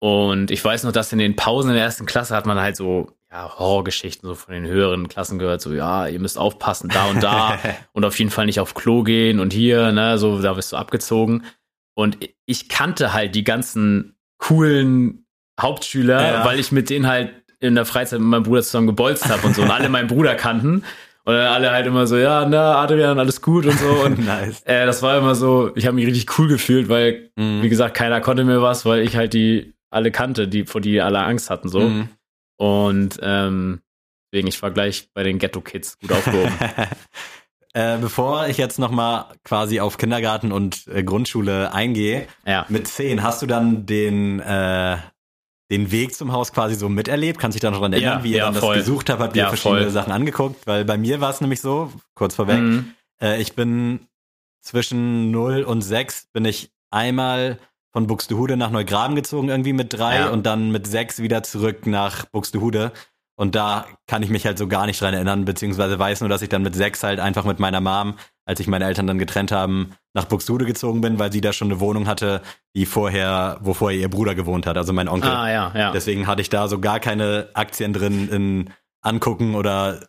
Und 0.02 0.50
ich 0.50 0.64
weiß 0.64 0.86
noch, 0.86 0.94
dass 0.94 1.12
in 1.12 1.20
den 1.20 1.36
Pausen 1.36 1.70
in 1.70 1.76
der 1.76 1.84
ersten 1.84 2.06
Klasse 2.06 2.36
hat 2.36 2.46
man 2.46 2.60
halt 2.60 2.78
so, 2.78 3.12
ja, 3.30 3.60
Horrorgeschichten 3.60 4.28
so 4.28 4.34
von 4.34 4.54
den 4.54 4.66
höheren 4.66 5.10
Klassen 5.10 5.38
gehört, 5.38 5.62
so, 5.62 5.74
ja, 5.74 6.08
ihr 6.08 6.20
müsst 6.20 6.38
aufpassen, 6.38 6.90
da 6.90 7.06
und 7.10 7.22
da 7.22 7.60
und 7.92 8.06
auf 8.06 8.18
jeden 8.18 8.32
Fall 8.32 8.46
nicht 8.46 8.62
auf 8.62 8.74
Klo 8.74 9.04
gehen 9.04 9.40
und 9.40 9.54
hier, 9.54 9.92
ne, 9.92 10.18
so, 10.18 10.42
da 10.42 10.56
wirst 10.56 10.72
du 10.72 10.78
abgezogen. 10.78 11.46
Und 11.96 12.18
ich 12.46 12.70
kannte 12.70 13.14
halt 13.14 13.36
die 13.36 13.44
ganzen 13.44 14.16
coolen 14.40 15.26
Hauptschüler, 15.60 16.22
Ja. 16.22 16.46
weil 16.46 16.60
ich 16.60 16.72
mit 16.72 16.90
denen 16.90 17.08
halt 17.08 17.34
in 17.60 17.76
der 17.76 17.86
Freizeit 17.86 18.20
mit 18.20 18.30
meinem 18.30 18.44
Bruder 18.44 18.64
zusammen 18.64 18.88
gebolzt 18.88 19.30
habe 19.30 19.46
und 19.46 19.56
so 19.56 19.62
und 19.62 19.70
alle 19.72 19.90
meinen 19.90 20.08
Bruder 20.08 20.36
kannten. 20.36 20.84
Und 21.26 21.36
dann 21.36 21.48
alle 21.48 21.70
halt 21.72 21.86
immer 21.86 22.08
so, 22.08 22.18
ja, 22.18 22.48
na, 22.50 22.78
Adrian, 22.82 23.20
alles 23.20 23.42
gut 23.42 23.66
und 23.66 23.78
so. 23.78 23.90
Und 24.06 24.18
nice. 24.26 24.64
äh, 24.64 24.86
das 24.86 25.04
war 25.04 25.18
immer 25.18 25.36
so, 25.36 25.72
ich 25.76 25.86
habe 25.86 25.96
mich 25.96 26.08
richtig 26.08 26.40
cool 26.40 26.48
gefühlt, 26.48 26.90
weil 26.90 27.30
Mhm. 27.36 27.62
wie 27.62 27.70
gesagt, 27.70 27.96
keiner 27.96 28.22
konnte 28.22 28.46
mir 28.46 28.62
was, 28.62 28.86
weil 28.86 29.02
ich 29.02 29.16
halt 29.16 29.34
die 29.34 29.74
alle 29.92 30.12
kannte, 30.12 30.48
die 30.48 30.66
vor 30.66 30.82
die 30.82 31.02
alle 31.02 31.20
Angst 31.20 31.50
hatten 31.50 31.68
so. 31.70 31.82
Mhm. 31.82 32.10
Und 32.58 33.20
ähm, 33.22 33.82
deswegen, 34.32 34.48
ich 34.48 34.62
war 34.62 34.72
gleich 34.72 35.10
bei 35.14 35.24
den 35.24 35.38
Ghetto 35.40 35.62
Kids 35.62 36.00
gut 36.00 36.12
aufgehoben. 36.14 36.54
äh, 37.74 37.98
bevor 37.98 38.48
ich 38.48 38.58
jetzt 38.58 38.80
nochmal 38.80 39.26
quasi 39.44 39.80
auf 39.80 39.98
Kindergarten 39.98 40.52
und 40.52 40.88
äh, 40.88 41.04
Grundschule 41.04 41.74
eingehe, 41.74 42.28
ja. 42.46 42.66
mit 42.70 42.88
zehn 42.88 43.22
hast 43.24 43.42
du 43.42 43.46
dann 43.46 43.86
den, 43.86 44.40
äh, 44.40 44.98
den 45.72 45.92
Weg 45.92 46.16
zum 46.16 46.32
Haus 46.32 46.52
quasi 46.52 46.76
so 46.76 46.90
miterlebt? 46.90 47.40
Kannst 47.40 47.56
dich 47.56 47.62
da 47.62 47.70
noch 47.72 47.80
dran 47.80 47.94
erinnern, 47.94 48.20
Ja, 48.20 48.24
wie 48.24 48.32
ihr 48.32 48.38
ja, 48.38 48.46
dann 48.52 48.56
voll. 48.56 48.78
das 48.78 48.86
gesucht 48.86 49.10
habt? 49.10 49.22
Habt 49.22 49.36
ihr 49.36 49.48
verschiedene 49.48 49.82
voll. 49.84 49.92
Sachen 49.92 50.12
angeguckt? 50.12 50.66
Weil 50.66 50.84
bei 50.86 50.98
mir 50.98 51.22
war 51.22 51.30
es 51.30 51.42
nämlich 51.42 51.62
so, 51.62 51.92
kurz 52.16 52.36
vorweg, 52.36 52.60
Mhm. 52.60 52.94
Äh, 53.22 53.42
ich 53.42 53.54
bin 53.54 54.08
zwischen 54.62 55.30
0 55.32 55.64
und 55.64 55.82
6 55.82 56.28
bin 56.34 56.46
ich 56.46 56.72
einmal 56.90 57.60
von 57.92 58.08
Buxtehude 58.08 58.56
nach 58.56 58.72
Neugraben 58.72 59.16
gezogen, 59.16 59.50
irgendwie 59.50 59.74
mit 59.74 59.94
drei 59.94 60.30
und 60.30 60.46
dann 60.46 60.72
mit 60.72 60.86
sechs 60.88 61.22
wieder 61.22 61.44
zurück 61.44 61.88
nach 61.88 62.26
Buxtehude. 62.26 62.92
Und 63.40 63.56
da 63.56 63.86
kann 64.06 64.22
ich 64.22 64.30
mich 64.30 64.46
halt 64.46 64.58
so 64.58 64.68
gar 64.68 64.86
nicht 64.86 65.00
dran 65.00 65.14
erinnern, 65.14 65.46
beziehungsweise 65.46 65.98
weiß 65.98 66.20
nur, 66.20 66.28
dass 66.30 66.42
ich 66.42 66.50
dann 66.50 66.62
mit 66.62 66.76
sechs 66.76 67.04
halt 67.04 67.22
einfach 67.22 67.46
mit 67.46 67.58
meiner 67.58 67.80
Mom, 67.80 68.16
als 68.46 68.60
ich 68.60 68.68
meine 68.68 68.84
Eltern 68.84 69.08
dann 69.08 69.18
getrennt 69.18 69.54
haben, 69.54 69.92
nach 70.14 70.26
Buxtehude 70.26 70.66
gezogen 70.66 71.00
bin, 71.00 71.20
weil 71.20 71.32
sie 71.32 71.40
da 71.40 71.54
schon 71.54 71.70
eine 71.72 71.80
Wohnung 71.80 72.06
hatte, 72.06 72.42
die 72.76 72.86
vorher, 72.86 73.58
wo 73.62 73.74
vorher 73.74 73.98
ihr 73.98 74.10
Bruder 74.10 74.36
gewohnt 74.36 74.66
hat, 74.68 74.76
also 74.76 74.92
mein 74.92 75.08
Onkel. 75.08 75.32
Ah, 75.32 75.50
ja, 75.50 75.72
ja. 75.74 75.92
Deswegen 75.94 76.28
hatte 76.28 76.42
ich 76.42 76.50
da 76.50 76.68
so 76.68 76.80
gar 76.80 77.00
keine 77.00 77.48
Aktien 77.54 77.94
drin 77.94 78.28
in 78.30 78.70
angucken 79.02 79.56
oder 79.56 80.02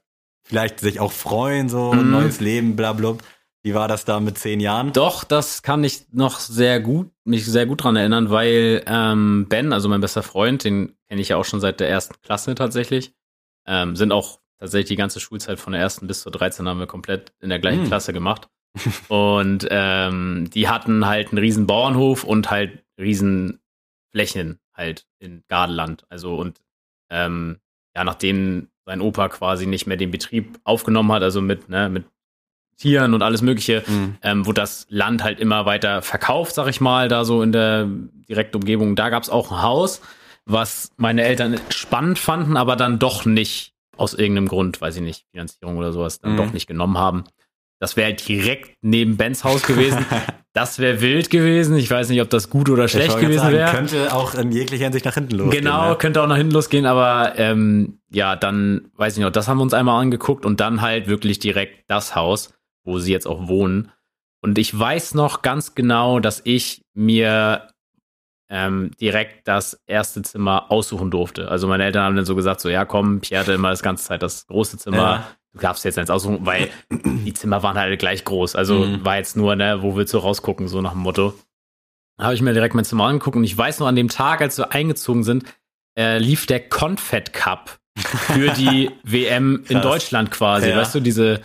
vielleicht 0.42 0.80
sich 0.80 0.98
auch 0.98 1.12
freuen, 1.12 1.68
so 1.68 1.94
Mhm. 1.94 2.10
neues 2.10 2.40
Leben, 2.40 2.74
bla 2.74 2.94
bla. 2.94 3.14
Wie 3.62 3.74
war 3.74 3.86
das 3.86 4.04
da 4.06 4.18
mit 4.18 4.38
zehn 4.38 4.58
Jahren? 4.58 4.92
Doch, 4.92 5.22
das 5.22 5.62
kann 5.62 5.84
ich 5.84 6.06
noch 6.12 6.40
sehr 6.40 6.80
gut, 6.80 7.10
mich 7.24 7.44
sehr 7.46 7.66
gut 7.66 7.84
dran 7.84 7.94
erinnern, 7.94 8.30
weil 8.30 8.82
ähm, 8.86 9.46
Ben, 9.48 9.72
also 9.72 9.88
mein 9.88 10.00
bester 10.00 10.24
Freund, 10.24 10.64
den 10.64 10.96
kenne 11.08 11.20
ich 11.20 11.28
ja 11.28 11.36
auch 11.36 11.44
schon 11.44 11.60
seit 11.60 11.78
der 11.78 11.88
ersten 11.90 12.14
Klasse 12.22 12.54
tatsächlich, 12.54 13.12
ähm, 13.66 13.96
sind 13.96 14.12
auch 14.12 14.40
tatsächlich 14.58 14.88
die 14.88 14.96
ganze 14.96 15.20
Schulzeit 15.20 15.58
von 15.60 15.72
der 15.72 15.80
ersten 15.82 16.06
bis 16.06 16.22
zur 16.22 16.32
13 16.32 16.68
haben 16.68 16.78
wir 16.80 16.86
komplett 16.86 17.32
in 17.40 17.48
der 17.48 17.58
gleichen 17.58 17.82
Hm. 17.82 17.86
Klasse 17.88 18.12
gemacht. 18.12 18.48
und 19.08 19.66
ähm, 19.70 20.48
die 20.54 20.68
hatten 20.68 21.06
halt 21.06 21.28
einen 21.30 21.38
riesen 21.38 21.66
Bauernhof 21.66 22.24
und 22.24 22.50
halt 22.50 22.84
riesen 22.98 23.60
Flächen 24.12 24.58
halt 24.74 25.06
in 25.18 25.42
Gardeland. 25.48 26.04
Also 26.08 26.36
und 26.36 26.60
ähm, 27.10 27.58
ja, 27.96 28.04
nachdem 28.04 28.68
sein 28.86 29.00
Opa 29.00 29.28
quasi 29.28 29.66
nicht 29.66 29.86
mehr 29.86 29.96
den 29.96 30.10
Betrieb 30.10 30.58
aufgenommen 30.64 31.10
hat, 31.12 31.22
also 31.22 31.40
mit, 31.40 31.68
ne, 31.68 31.88
mit 31.88 32.04
Tieren 32.76 33.12
und 33.14 33.22
alles 33.22 33.42
Mögliche, 33.42 33.82
Mhm. 33.86 34.16
ähm, 34.22 34.46
wurde 34.46 34.60
das 34.62 34.86
Land 34.88 35.22
halt 35.22 35.38
immer 35.40 35.66
weiter 35.66 36.00
verkauft, 36.02 36.54
sag 36.54 36.66
ich 36.68 36.80
mal, 36.80 37.08
da 37.08 37.24
so 37.24 37.42
in 37.42 37.52
der 37.52 37.86
direkten 38.28 38.56
Umgebung. 38.56 38.96
Da 38.96 39.10
gab's 39.10 39.28
auch 39.28 39.50
ein 39.50 39.62
Haus, 39.62 40.00
was 40.52 40.90
meine 40.96 41.22
Eltern 41.22 41.60
spannend 41.70 42.18
fanden, 42.18 42.56
aber 42.56 42.76
dann 42.76 42.98
doch 42.98 43.24
nicht 43.24 43.72
aus 43.96 44.14
irgendeinem 44.14 44.48
Grund, 44.48 44.80
weiß 44.80 44.96
ich 44.96 45.02
nicht, 45.02 45.26
Finanzierung 45.30 45.76
oder 45.76 45.92
sowas, 45.92 46.20
dann 46.20 46.32
Mhm. 46.32 46.36
doch 46.38 46.52
nicht 46.52 46.66
genommen 46.66 46.96
haben. 46.98 47.24
Das 47.80 47.96
wäre 47.96 48.12
direkt 48.14 48.76
neben 48.82 49.16
Bens 49.16 49.42
Haus 49.44 49.62
gewesen. 49.62 50.04
das 50.52 50.78
wäre 50.78 51.00
wild 51.00 51.30
gewesen. 51.30 51.76
Ich 51.76 51.90
weiß 51.90 52.10
nicht, 52.10 52.20
ob 52.20 52.28
das 52.28 52.50
gut 52.50 52.68
oder 52.68 52.88
schlecht 52.88 53.18
gewesen 53.18 53.50
wäre. 53.52 53.70
Könnte 53.70 54.12
auch 54.14 54.34
in 54.34 54.52
jeglicher 54.52 54.84
Hinsicht 54.84 55.04
nach 55.06 55.14
hinten 55.14 55.36
losgehen. 55.36 55.64
Genau, 55.64 55.90
Ne? 55.90 55.96
könnte 55.96 56.22
auch 56.22 56.26
nach 56.26 56.36
hinten 56.36 56.52
losgehen, 56.52 56.84
aber 56.86 57.34
ähm, 57.38 58.00
ja, 58.10 58.36
dann 58.36 58.90
weiß 58.96 59.16
ich 59.16 59.22
noch, 59.22 59.30
das 59.30 59.48
haben 59.48 59.58
wir 59.58 59.62
uns 59.62 59.72
einmal 59.74 60.00
angeguckt 60.02 60.44
und 60.44 60.60
dann 60.60 60.82
halt 60.82 61.06
wirklich 61.08 61.38
direkt 61.38 61.84
das 61.88 62.14
Haus, 62.14 62.52
wo 62.84 62.98
sie 62.98 63.12
jetzt 63.12 63.26
auch 63.26 63.48
wohnen. 63.48 63.90
Und 64.42 64.58
ich 64.58 64.78
weiß 64.78 65.14
noch 65.14 65.40
ganz 65.42 65.74
genau, 65.74 66.20
dass 66.20 66.40
ich 66.44 66.82
mir 66.94 67.68
ähm, 68.50 68.90
direkt 69.00 69.46
das 69.46 69.80
erste 69.86 70.22
Zimmer 70.22 70.70
aussuchen 70.70 71.10
durfte. 71.10 71.48
Also 71.48 71.68
meine 71.68 71.84
Eltern 71.84 72.02
haben 72.04 72.16
dann 72.16 72.24
so 72.24 72.34
gesagt, 72.34 72.60
so 72.60 72.68
ja 72.68 72.84
komm, 72.84 73.20
Pierre 73.20 73.42
hatte 73.42 73.52
immer 73.52 73.70
das 73.70 73.82
ganze 73.82 74.04
Zeit 74.04 74.22
das 74.22 74.46
große 74.48 74.76
Zimmer. 74.78 74.96
Ja. 74.98 75.26
Du 75.52 75.60
darfst 75.60 75.84
jetzt 75.84 75.98
eins 75.98 76.10
aussuchen, 76.10 76.44
weil 76.46 76.68
die 76.90 77.32
Zimmer 77.34 77.62
waren 77.62 77.78
halt 77.78 77.98
gleich 77.98 78.24
groß. 78.24 78.56
Also 78.56 78.80
Mhm. 78.84 79.04
war 79.04 79.16
jetzt 79.16 79.36
nur, 79.36 79.56
ne, 79.56 79.82
wo 79.82 79.96
willst 79.96 80.12
du 80.14 80.18
rausgucken, 80.18 80.68
so 80.68 80.80
nach 80.82 80.92
dem 80.92 81.00
Motto. 81.00 81.32
Habe 82.20 82.34
ich 82.34 82.42
mir 82.42 82.52
direkt 82.52 82.74
mein 82.74 82.84
Zimmer 82.84 83.04
angeguckt 83.06 83.36
und 83.36 83.44
ich 83.44 83.56
weiß 83.56 83.78
noch, 83.80 83.86
an 83.86 83.96
dem 83.96 84.08
Tag, 84.08 84.40
als 84.42 84.58
wir 84.58 84.72
eingezogen 84.72 85.24
sind, 85.24 85.44
äh, 85.98 86.18
lief 86.18 86.46
der 86.46 86.60
Confed 86.68 87.32
Cup 87.32 87.78
für 87.96 88.50
die 88.50 88.90
WM 89.04 89.64
in. 89.68 89.80
Deutschland 89.80 90.30
quasi. 90.30 90.68
Ja. 90.70 90.76
Weißt 90.76 90.94
du, 90.94 91.00
diese, 91.00 91.40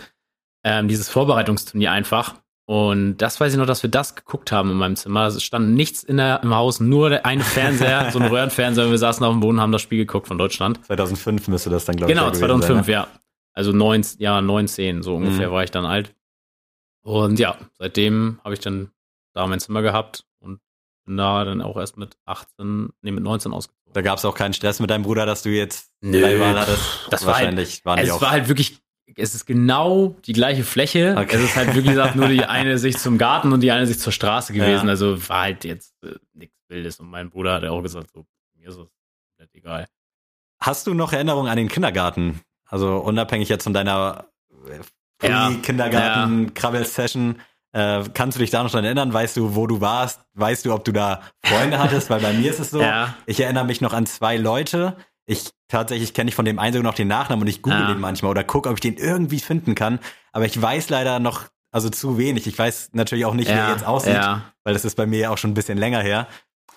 ähm, 0.63 0.87
dieses 0.87 1.09
Vorbereitungsturnier 1.09 1.91
einfach. 1.91 2.35
Und 2.67 3.17
das 3.17 3.39
weiß 3.39 3.53
ich 3.53 3.59
noch, 3.59 3.67
dass 3.67 3.83
wir 3.83 3.91
das 3.91 4.15
geguckt 4.15 4.51
haben 4.51 4.71
in 4.71 4.77
meinem 4.77 4.95
Zimmer. 4.95 5.25
Es 5.27 5.41
stand 5.43 5.75
nichts 5.75 6.01
in 6.03 6.17
der, 6.17 6.41
im 6.41 6.55
Haus, 6.55 6.79
nur 6.79 7.09
der 7.11 7.25
eine 7.25 7.43
Fernseher, 7.43 8.09
so 8.11 8.17
ein 8.19 8.25
Röhrenfernseher. 8.27 8.85
und 8.85 8.91
Wir 8.91 8.97
saßen 8.97 9.23
auf 9.23 9.33
dem 9.33 9.39
Boden, 9.39 9.61
haben 9.61 9.71
das 9.71 9.83
Spiel 9.83 9.99
geguckt 9.99 10.27
von 10.27 10.37
Deutschland. 10.39 10.83
2005 10.85 11.47
müsste 11.47 11.69
das 11.69 11.85
dann, 11.85 11.95
glaube 11.95 12.11
ich, 12.11 12.15
Genau, 12.15 12.25
ja 12.25 12.29
gewesen 12.31 12.39
2005, 12.47 12.85
sein, 12.85 12.85
ne? 12.87 12.91
ja. 12.93 13.07
Also 13.53 13.71
neun, 13.71 14.03
ja, 14.17 14.41
19, 14.41 15.03
so 15.03 15.15
ungefähr 15.15 15.49
Mhm. 15.49 15.53
war 15.53 15.63
ich 15.63 15.71
dann 15.71 15.85
alt. 15.85 16.15
Und 17.03 17.37
ja, 17.39 17.55
seitdem 17.77 18.39
habe 18.43 18.55
ich 18.55 18.59
dann 18.59 18.89
da 19.33 19.45
mein 19.45 19.59
Zimmer 19.59 19.81
gehabt 19.83 20.25
und 20.39 20.59
bin 21.05 21.17
da 21.17 21.45
dann 21.45 21.61
auch 21.61 21.77
erst 21.77 21.97
mit 21.97 22.17
18, 22.25 22.89
nee, 23.01 23.11
mit 23.11 23.23
19 23.23 23.53
ausgezogen. 23.53 23.93
Da 23.93 24.01
gab 24.01 24.17
es 24.17 24.25
auch 24.25 24.33
keinen 24.35 24.53
Stress 24.53 24.79
mit 24.79 24.89
deinem 24.89 25.03
Bruder, 25.03 25.25
dass 25.27 25.43
du 25.43 25.49
jetzt 25.49 25.91
Nö, 26.01 26.21
Wahl 26.39 26.59
hattest. 26.59 26.81
das 27.11 27.25
war 27.25 27.35
halt- 27.35 27.43
Wahrscheinlich 27.45 27.85
waren 27.85 27.97
die 27.97 28.03
Es 28.05 28.11
auch. 28.11 28.21
war 28.21 28.31
halt 28.31 28.47
wirklich, 28.47 28.81
es 29.15 29.35
ist 29.35 29.45
genau 29.45 30.15
die 30.25 30.33
gleiche 30.33 30.63
Fläche. 30.63 31.15
Okay. 31.17 31.35
Es 31.35 31.41
ist 31.43 31.55
halt 31.55 31.67
wirklich 31.69 31.93
gesagt, 31.93 32.15
nur 32.15 32.27
die 32.27 32.43
eine 32.45 32.77
Sicht 32.77 32.99
zum 32.99 33.17
Garten 33.17 33.53
und 33.53 33.61
die 33.61 33.71
eine 33.71 33.85
Sicht 33.87 33.99
zur 33.99 34.11
Straße 34.13 34.51
gewesen. 34.53 34.85
Ja. 34.85 34.89
Also 34.91 35.29
war 35.29 35.41
halt 35.43 35.63
jetzt 35.63 35.93
äh, 36.03 36.15
nichts 36.33 36.55
Wildes. 36.69 36.99
Und 36.99 37.09
mein 37.09 37.29
Bruder 37.29 37.53
hat 37.53 37.63
ja 37.63 37.71
auch 37.71 37.81
gesagt, 37.81 38.11
so, 38.13 38.25
mir 38.57 38.69
ist 38.69 38.75
es 38.77 38.87
komplett 39.37 39.53
egal. 39.53 39.87
Hast 40.59 40.87
du 40.87 40.93
noch 40.93 41.13
Erinnerungen 41.13 41.49
an 41.51 41.57
den 41.57 41.67
Kindergarten? 41.67 42.41
Also 42.67 42.97
unabhängig 42.97 43.49
jetzt 43.49 43.63
von 43.63 43.73
deiner 43.73 44.25
äh, 45.21 45.27
Ja. 45.27 45.51
Kindergarten-Krabbel-Session. 45.61 47.39
Äh, 47.73 48.03
kannst 48.13 48.37
du 48.37 48.39
dich 48.39 48.51
da 48.51 48.63
noch 48.63 48.71
dran 48.71 48.85
erinnern? 48.85 49.13
Weißt 49.13 49.35
du, 49.37 49.55
wo 49.55 49.67
du 49.67 49.81
warst? 49.81 50.21
Weißt 50.33 50.65
du, 50.65 50.73
ob 50.73 50.85
du 50.85 50.91
da 50.93 51.21
Freunde 51.43 51.77
hattest? 51.77 52.09
Weil 52.09 52.21
bei 52.21 52.33
mir 52.33 52.49
ist 52.49 52.59
es 52.59 52.71
so, 52.71 52.81
Ja. 52.81 53.15
ich 53.25 53.39
erinnere 53.39 53.65
mich 53.65 53.81
noch 53.81 53.93
an 53.93 54.05
zwei 54.05 54.37
Leute. 54.37 54.95
Ich 55.27 55.51
tatsächlich 55.67 56.13
kenne 56.13 56.29
ich 56.29 56.35
von 56.35 56.45
dem 56.45 56.59
einen 56.59 56.73
sogar 56.73 56.91
noch 56.91 56.95
den 56.95 57.07
Nachnamen 57.07 57.41
und 57.43 57.47
ich 57.47 57.61
google 57.61 57.79
Ja. 57.79 57.87
den 57.87 57.99
manchmal 57.99 58.31
oder 58.31 58.43
gucke, 58.43 58.69
ob 58.69 58.75
ich 58.75 58.81
den 58.81 58.97
irgendwie 58.97 59.39
finden 59.39 59.73
kann. 59.75 59.99
Aber 60.31 60.45
ich 60.45 60.59
weiß 60.61 60.89
leider 60.89 61.19
noch, 61.19 61.43
also 61.71 61.89
zu 61.89 62.17
wenig. 62.17 62.47
Ich 62.47 62.57
weiß 62.57 62.91
natürlich 62.93 63.25
auch 63.25 63.33
nicht, 63.33 63.49
wie 63.49 63.53
er 63.53 63.71
jetzt 63.71 63.85
aussieht, 63.85 64.13
ja. 64.13 64.43
weil 64.63 64.73
das 64.73 64.85
ist 64.85 64.95
bei 64.95 65.05
mir 65.05 65.19
ja 65.19 65.29
auch 65.31 65.37
schon 65.37 65.51
ein 65.51 65.55
bisschen 65.55 65.77
länger 65.77 65.99
her. 66.01 66.27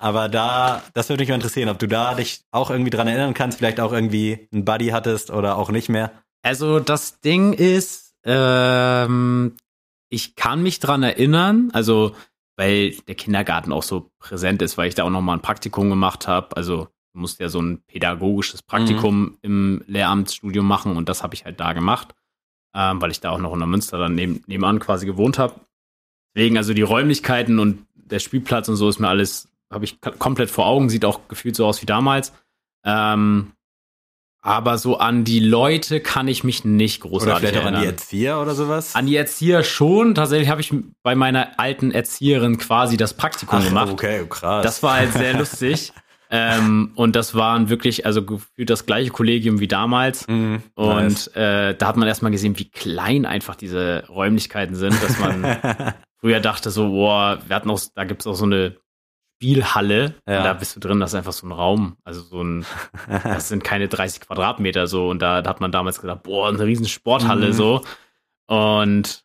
Aber 0.01 0.29
da, 0.29 0.83
das 0.95 1.09
würde 1.09 1.23
mich 1.23 1.29
mal 1.29 1.35
interessieren, 1.37 1.69
ob 1.69 1.79
du 1.79 1.87
da 1.89 2.15
dich 2.15 2.43
auch 2.53 2.71
irgendwie 2.71 2.91
dran 2.91 3.09
erinnern 3.09 3.35
kannst, 3.35 3.59
vielleicht 3.59 3.81
auch 3.81 3.93
irgendwie 3.93 4.49
einen 4.53 4.65
Buddy 4.65 4.89
hattest 4.89 5.31
oder 5.31 5.57
auch 5.57 5.71
nicht 5.71 5.89
mehr. 5.89 6.13
Also 6.43 6.79
das 6.81 7.21
Ding 7.21 7.53
ist, 7.53 8.15
ähm, 8.25 9.57
ich 10.09 10.37
kann 10.37 10.63
mich 10.63 10.81
dran 10.81 11.03
erinnern, 11.03 11.71
also 11.73 12.15
weil 12.57 12.93
der 13.07 13.15
Kindergarten 13.15 13.73
auch 13.73 13.83
so 13.83 14.11
präsent 14.19 14.63
ist, 14.63 14.79
weil 14.79 14.89
ich 14.89 14.95
da 14.95 15.05
auch 15.05 15.11
noch 15.11 15.21
mal 15.21 15.35
ein 15.35 15.43
Praktikum 15.43 15.91
gemacht 15.91 16.27
habe. 16.27 16.57
Also 16.57 16.89
du 17.13 17.21
musst 17.21 17.41
ja 17.41 17.49
so 17.49 17.61
ein 17.61 17.83
pädagogisches 17.87 18.63
Praktikum 18.63 19.39
im 19.43 19.83
Lehramtsstudium 19.87 20.67
machen 20.67 20.97
und 20.97 21.09
das 21.09 21.23
habe 21.23 21.35
ich 21.35 21.45
halt 21.45 21.61
da 21.61 21.73
gemacht, 21.73 22.15
ähm, 22.75 23.01
weil 23.01 23.11
ich 23.11 23.21
da 23.21 23.31
auch 23.31 23.39
noch 23.39 23.53
in 23.53 23.59
der 23.59 23.69
Münster 23.69 23.99
dann 23.99 24.15
neben, 24.15 24.43
nebenan 24.47 24.79
quasi 24.79 25.07
gewohnt 25.07 25.39
habe. 25.39 25.55
Deswegen 26.35 26.57
also 26.57 26.75
die 26.75 26.83
Räumlichkeiten 26.83 27.59
und 27.59 27.87
der 27.95 28.19
Spielplatz 28.19 28.69
und 28.69 28.77
so 28.77 28.89
ist 28.89 28.99
mir 28.99 29.09
alles, 29.09 29.49
habe 29.71 29.85
ich 29.85 30.01
komplett 30.01 30.51
vor 30.51 30.67
Augen, 30.67 30.89
sieht 30.89 31.05
auch 31.05 31.29
gefühlt 31.29 31.57
so 31.57 31.67
aus 31.67 31.83
wie 31.83 31.87
damals. 31.87 32.33
Ähm, 32.85 33.53
aber 34.41 34.79
so 34.79 34.99
an 34.99 35.25
die 35.25 35.41
Leute 35.41 36.01
kann 36.01 36.29
ich 36.29 36.45
mich 36.45 36.65
nicht 36.65 37.03
Oder 37.05 37.11
großartig 37.11 37.49
vielleicht 37.51 37.63
auch 37.63 37.67
an 37.67 37.75
die 37.75 37.79
erinnern. 37.81 37.95
Erzieher 37.95 38.41
oder 38.41 38.55
sowas. 38.55 38.95
An 38.95 39.07
die 39.07 39.17
Erzieher 39.17 39.65
schon. 39.65 40.15
Tatsächlich 40.15 40.49
habe 40.49 40.61
ich 40.61 40.73
bei 41.03 41.15
meiner 41.15 41.59
alten 41.59 41.91
Erzieherin 41.91 42.57
quasi 42.57 42.97
das 42.97 43.15
Praktikum 43.15 43.63
gemacht. 43.65 43.91
okay, 43.93 44.25
krass. 44.29 44.63
Das 44.63 44.83
war 44.83 44.95
halt 44.95 45.13
sehr 45.13 45.35
lustig. 45.39 45.93
Ähm, 46.31 46.93
und 46.95 47.17
das 47.17 47.35
waren 47.35 47.69
wirklich, 47.69 48.05
also 48.07 48.23
gefühlt 48.25 48.69
das 48.71 48.87
gleiche 48.87 49.11
Kollegium 49.11 49.61
wie 49.61 49.69
damals. 49.69 50.27
Mhm, 50.29 50.63
Und 50.75 50.87
nice. 50.97 51.27
äh, 51.29 51.75
da 51.75 51.87
hat 51.87 51.97
man 51.97 52.07
erstmal 52.09 52.33
gesehen, 52.33 52.59
wie 52.59 52.69
klein 52.71 53.25
einfach 53.27 53.55
diese 53.57 54.05
Räumlichkeiten 54.09 54.75
sind, 54.75 55.03
dass 55.03 55.19
man 55.19 55.45
früher 56.21 56.41
dachte 56.41 56.71
so, 56.71 56.89
boah, 56.91 57.39
wir 57.47 57.57
hatten 57.57 57.71
auch, 57.71 57.81
da 57.95 58.05
gibt's 58.05 58.27
auch 58.27 58.35
so 58.35 58.45
eine 58.45 58.77
Spielhalle. 59.37 60.15
Ja. 60.27 60.39
Und 60.39 60.45
da 60.45 60.53
bist 60.53 60.75
du 60.77 60.81
drin, 60.81 60.99
das 61.01 61.11
ist 61.11 61.15
einfach 61.15 61.33
so 61.33 61.47
ein 61.47 61.53
Raum. 61.53 61.97
Also 62.05 62.23
so 62.23 62.43
ein, 62.43 62.67
das 63.25 63.49
sind 63.49 63.63
keine 63.65 63.89
30 63.89 64.23
Quadratmeter 64.23 64.87
so. 64.87 65.09
Und 65.09 65.23
da, 65.23 65.43
da 65.43 65.51
hat 65.51 65.61
man 65.61 65.71
damals 65.73 66.01
gedacht, 66.01 66.25
boah, 66.25 66.49
eine 66.49 66.65
riesen 66.65 66.89
Sporthalle 66.89 67.49
Mhm. 67.49 67.53
so. 67.53 67.81
Und 68.49 69.23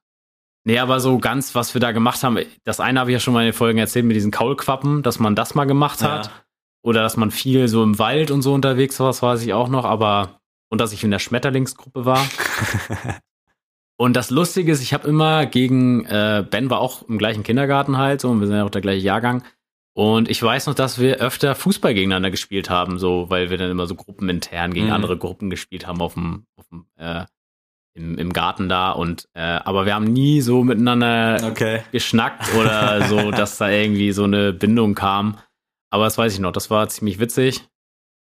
nee, 0.66 0.80
aber 0.80 1.00
so 1.00 1.18
ganz, 1.18 1.56
was 1.56 1.74
wir 1.74 1.82
da 1.82 1.92
gemacht 1.92 2.24
haben, 2.24 2.38
das 2.63 2.80
eine 2.80 3.00
habe 3.00 3.10
ich 3.12 3.13
ja 3.16 3.20
schon 3.20 3.34
mal 3.34 3.42
in 3.42 3.48
den 3.48 3.54
Folgen 3.54 3.80
erzählt 3.80 4.06
mit 4.06 4.16
diesen 4.16 4.32
Kaulquappen, 4.32 5.02
dass 5.04 5.20
man 5.20 5.36
das 5.36 5.56
mal 5.56 5.66
gemacht 5.66 6.02
hat. 6.04 6.28
Ja. 6.28 6.32
Oder 6.84 7.02
dass 7.02 7.17
man 7.17 7.32
viel 7.32 7.67
so 7.67 7.82
im 7.82 7.98
Wald 7.98 8.30
und 8.30 8.41
so 8.41 8.54
unterwegs 8.54 9.00
war, 9.00 9.08
das 9.08 9.22
weiß 9.24 9.41
ich 9.43 9.54
auch 9.54 9.69
noch, 9.69 9.86
aber 9.86 10.41
und 10.69 10.82
dass 10.82 10.91
ich 10.91 11.04
in 11.04 11.12
der 11.12 11.19
Schmetterlingsgruppe 11.19 12.06
war. 12.06 12.28
Und 13.96 14.15
das 14.15 14.32
Lustige 14.32 14.72
ist, 14.72 14.82
ich 14.82 14.93
habe 14.93 15.08
immer 15.08 15.46
gegen, 15.46 16.04
äh, 16.06 16.43
Ben 16.50 16.69
war 16.69 16.80
auch 16.80 17.08
im 17.08 17.17
gleichen 17.17 17.43
Kindergarten 17.43 17.98
halt, 17.98 18.22
so, 18.22 18.30
und 18.30 18.39
wir 18.39 18.48
sind 18.48 18.56
ja 18.56 18.65
auch 18.65 18.72
der 18.72 18.82
gleiche 18.82 19.06
Jahrgang. 19.06 19.43
Und 19.96 20.30
ich 20.30 20.41
weiß 20.41 20.65
noch, 20.65 20.74
dass 20.74 21.00
wir 21.00 21.17
öfter 21.17 21.54
Fußball 21.54 21.93
gegeneinander 21.93 22.32
gespielt 22.32 22.72
haben, 22.72 22.98
so, 22.98 23.30
weil 23.30 23.52
wir 23.52 23.58
dann 23.58 23.69
immer 23.69 23.86
so 23.86 23.93
gruppenintern 23.93 24.74
gegen 24.74 24.88
Mhm. 24.88 24.93
andere 24.93 25.17
Gruppen 25.17 25.52
gespielt 25.52 25.86
haben 25.86 26.02
auf 26.02 26.15
dem, 26.15 26.46
auf 26.58 26.67
dem 26.69 26.88
äh, 26.98 27.26
im, 27.93 28.17
im 28.17 28.34
Garten 28.34 28.67
da. 28.69 28.91
Und 28.91 29.30
äh, 29.36 29.41
aber 29.41 29.86
wir 29.86 29.93
haben 29.93 30.12
nie 30.12 30.41
so 30.41 30.63
miteinander 30.63 31.38
okay. 31.48 31.84
geschnackt 31.91 32.54
oder 32.56 33.04
so, 33.04 33.30
dass 33.32 33.60
da 33.60 33.69
irgendwie 33.69 34.12
so 34.12 34.24
eine 34.24 34.52
Bindung 34.52 34.96
kam. 34.96 35.38
Aber 35.93 36.06
das 36.06 36.17
weiß 36.17 36.34
ich 36.34 36.39
noch, 36.39 36.51
das 36.51 36.71
war 36.71 36.89
ziemlich 36.89 37.19
witzig. 37.19 37.69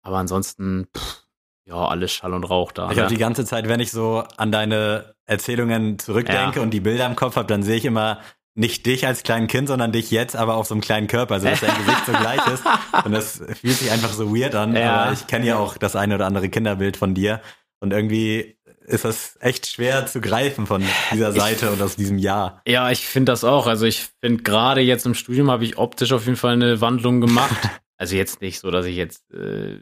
Aber 0.01 0.17
ansonsten, 0.17 0.87
pff, 0.97 1.23
ja, 1.65 1.75
alles 1.75 2.13
Schall 2.13 2.33
und 2.33 2.45
Rauch 2.45 2.71
da. 2.71 2.89
Ich 2.89 2.95
ne? 2.95 3.03
habe 3.03 3.13
die 3.13 3.19
ganze 3.19 3.43
Zeit, 3.43 3.67
wenn 3.67 3.81
ich 3.81 3.91
so 3.91 4.23
an 4.37 4.53
deine 4.53 5.13
Erzählungen 5.25 5.99
zurückdenke 5.99 6.55
Ja. 6.59 6.63
und 6.63 6.69
die 6.69 6.79
Bilder 6.79 7.05
im 7.05 7.17
Kopf 7.17 7.35
habe, 7.35 7.47
dann 7.47 7.61
sehe 7.61 7.75
ich 7.75 7.83
immer 7.83 8.21
nicht 8.55 8.85
dich 8.85 9.05
als 9.05 9.23
kleinen 9.23 9.47
Kind, 9.47 9.67
sondern 9.67 9.91
dich 9.91 10.09
jetzt, 10.09 10.37
aber 10.37 10.55
auf 10.55 10.67
so 10.67 10.73
einem 10.73 10.79
kleinen 10.79 11.07
Körper, 11.07 11.33
also 11.33 11.49
dass 11.49 11.59
dein 11.59 11.75
Gesicht 11.75 12.05
so 12.05 12.13
gleich 12.13 12.47
ist. 12.47 12.63
Und 13.05 13.11
das 13.11 13.41
fühlt 13.59 13.75
sich 13.77 13.91
einfach 13.91 14.13
so 14.13 14.33
weird 14.33 14.55
an. 14.55 14.73
Ja. 14.73 15.03
Aber 15.03 15.11
ich 15.11 15.27
kenne 15.27 15.45
ja 15.45 15.57
auch 15.57 15.75
das 15.77 15.97
eine 15.97 16.15
oder 16.15 16.27
andere 16.27 16.47
Kinderbild 16.47 16.95
von 16.95 17.13
dir. 17.13 17.41
Und 17.81 17.91
irgendwie 17.91 18.57
ist 18.89 19.05
das 19.05 19.37
echt 19.39 19.67
schwer 19.67 20.05
zu 20.07 20.19
greifen 20.19 20.65
von 20.65 20.83
dieser 21.11 21.31
Seite 21.31 21.69
und 21.71 21.81
aus 21.81 21.95
diesem 21.95 22.17
Jahr. 22.17 22.61
Ja, 22.67 22.89
ich 22.91 23.05
finde 23.07 23.31
das 23.31 23.43
auch. 23.43 23.67
Also 23.67 23.85
ich 23.85 24.07
finde 24.19 24.43
gerade 24.43 24.81
jetzt 24.81 25.05
im 25.05 25.13
Studium 25.13 25.51
habe 25.51 25.63
ich 25.63 25.77
optisch 25.77 26.11
auf 26.11 26.25
jeden 26.25 26.37
Fall 26.37 26.53
eine 26.53 26.81
Wandlung 26.81 27.21
gemacht. 27.21 27.57
also 27.97 28.15
jetzt 28.15 28.41
nicht 28.41 28.59
so, 28.59 28.71
dass 28.71 28.85
ich 28.85 28.95
jetzt, 28.95 29.31
äh, 29.31 29.81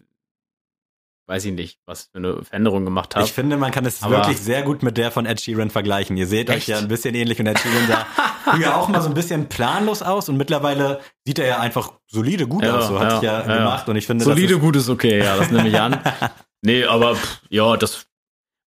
weiß 1.27 1.45
ich 1.45 1.53
nicht, 1.53 1.79
was 1.85 2.09
für 2.11 2.17
eine 2.19 2.43
Veränderung 2.43 2.85
gemacht 2.85 3.15
habe. 3.15 3.25
Ich 3.25 3.31
finde, 3.33 3.57
man 3.57 3.71
kann 3.71 3.85
es 3.85 4.03
Aber- 4.03 4.17
wirklich 4.17 4.37
sehr 4.39 4.61
gut 4.63 4.83
mit 4.83 4.97
der 4.97 5.11
von 5.11 5.25
Ed 5.25 5.39
Sheeran 5.41 5.69
vergleichen. 5.69 6.15
Ihr 6.17 6.27
seht 6.27 6.49
euch 6.49 6.57
Echt? 6.57 6.67
ja 6.67 6.77
ein 6.77 6.87
bisschen 6.87 7.15
ähnlich 7.15 7.39
und 7.39 7.47
Ed 7.47 7.59
Sheeran 7.59 7.87
sah 7.87 8.05
früher 8.51 8.75
auch 8.77 8.87
mal 8.89 9.01
so 9.01 9.07
ein 9.09 9.13
bisschen 9.13 9.47
planlos 9.47 10.01
aus 10.01 10.27
und 10.29 10.37
mittlerweile 10.37 10.99
sieht 11.25 11.39
er 11.39 11.47
ja 11.47 11.59
einfach 11.59 11.93
solide 12.07 12.47
gut 12.47 12.63
Ja, 12.63 12.77
aus. 12.77 12.87
So 12.87 12.99
hat 12.99 13.09
ja, 13.11 13.19
sich 13.19 13.23
ja, 13.23 13.47
ja. 13.47 13.57
gemacht 13.57 13.87
und 13.89 13.95
ich 13.95 14.05
finde, 14.07 14.25
Solide, 14.25 14.57
gut 14.59 14.75
ist 14.75 14.89
okay, 14.89 15.19
ja, 15.19 15.37
das 15.37 15.51
nehme 15.51 15.67
ich 15.69 15.79
an. 15.79 15.99
nee, 16.61 16.83
aber 16.85 17.15
pff, 17.15 17.41
ja, 17.49 17.75
das 17.77 18.06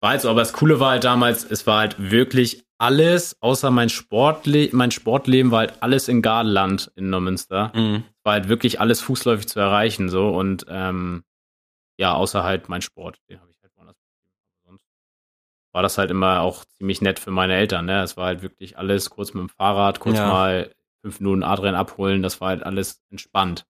war 0.01 0.11
halt 0.11 0.21
so. 0.23 0.31
Aber 0.31 0.41
das 0.41 0.53
Coole 0.53 0.81
war 0.81 0.91
halt 0.93 1.05
damals, 1.05 1.45
es 1.45 1.67
war 1.67 1.79
halt 1.81 1.97
wirklich 2.11 2.65
alles, 2.79 3.37
außer 3.43 3.71
mein 3.71 3.91
Sportle 3.91 4.71
mein 4.73 4.91
Sportleben 4.91 5.51
war 5.51 5.59
halt 5.61 5.75
alles 5.83 6.09
in 6.09 6.23
Gardeland 6.23 6.91
in 6.97 7.11
Neumünster. 7.11 7.73
Mhm. 7.75 8.05
war 8.25 8.33
halt 8.35 8.49
wirklich 8.49 8.81
alles 8.81 9.01
fußläufig 9.01 9.47
zu 9.49 9.61
erreichen 9.61 10.09
so 10.09 10.31
und 10.31 10.65
ähm, 10.69 11.23
ja, 11.99 12.15
außer 12.15 12.43
halt 12.43 12.69
mein 12.71 12.81
Sport, 12.81 13.19
den 13.29 13.39
habe 13.41 13.51
ich 13.51 13.59
halt 13.63 13.73
woanders. 13.77 13.97
Sonst 14.65 14.87
war 15.73 15.83
das 15.83 15.99
halt 15.99 16.11
immer 16.11 16.41
auch 16.41 16.65
ziemlich 16.65 17.03
nett 17.03 17.19
für 17.19 17.31
meine 17.31 17.55
Eltern. 17.55 17.85
Ne? 17.85 18.03
Es 18.03 18.17
war 18.17 18.27
halt 18.27 18.41
wirklich 18.41 18.79
alles 18.79 19.11
kurz 19.11 19.35
mit 19.35 19.43
dem 19.43 19.49
Fahrrad, 19.51 20.01
kurz 20.01 20.17
Ja. 20.17 20.29
mal 20.29 20.75
fünf 21.03 21.21
Minuten 21.21 21.43
Adrian 21.43 21.75
abholen. 21.75 22.23
Das 22.23 22.41
war 22.41 22.49
halt 22.49 22.63
alles 22.63 23.03
entspannt. 23.11 23.67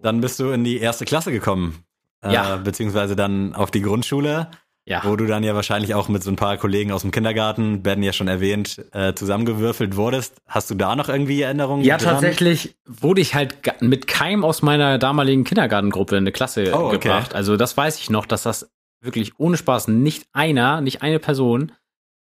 Dann 0.00 0.20
bist 0.22 0.40
du 0.40 0.50
in 0.50 0.64
die 0.64 0.78
erste 0.78 1.04
Klasse 1.04 1.30
gekommen. 1.32 1.84
Ja. 2.24 2.54
Äh, 2.54 2.58
beziehungsweise 2.58 3.14
dann 3.16 3.54
auf 3.54 3.70
die 3.70 3.82
Grundschule, 3.82 4.50
Ja. 4.88 5.02
wo 5.04 5.16
du 5.16 5.26
dann 5.26 5.44
ja 5.44 5.54
wahrscheinlich 5.54 5.94
auch 5.94 6.08
mit 6.08 6.22
so 6.22 6.30
ein 6.30 6.36
paar 6.36 6.56
Kollegen 6.56 6.92
aus 6.92 7.02
dem 7.02 7.10
Kindergarten, 7.10 7.82
Ben 7.82 8.02
ja 8.02 8.12
schon 8.14 8.26
erwähnt, 8.26 8.82
äh, 8.92 9.12
zusammengewürfelt 9.12 9.96
wurdest. 9.96 10.36
Hast 10.46 10.70
du 10.70 10.74
da 10.74 10.96
noch 10.96 11.08
irgendwie 11.10 11.42
Erinnerungen? 11.42 11.84
Ja, 11.84 11.98
dran? 11.98 12.14
tatsächlich 12.14 12.76
wurde 12.86 13.20
ich 13.20 13.34
halt 13.34 13.58
mit 13.82 14.06
keinem 14.06 14.44
aus 14.44 14.62
meiner 14.62 14.98
damaligen 14.98 15.44
Kindergartengruppe 15.44 16.16
in 16.16 16.22
eine 16.22 16.32
Klasse 16.32 16.72
Oh, 16.74 16.86
okay. 16.86 16.98
gebracht. 17.00 17.34
Also 17.34 17.56
das 17.58 17.76
weiß 17.76 17.98
ich 17.98 18.08
noch, 18.08 18.24
dass 18.24 18.44
das 18.44 18.70
wirklich 19.02 19.38
ohne 19.38 19.56
Spaß 19.58 19.88
nicht 19.88 20.24
einer, 20.32 20.80
nicht 20.80 21.02
eine 21.02 21.18
Person. 21.18 21.72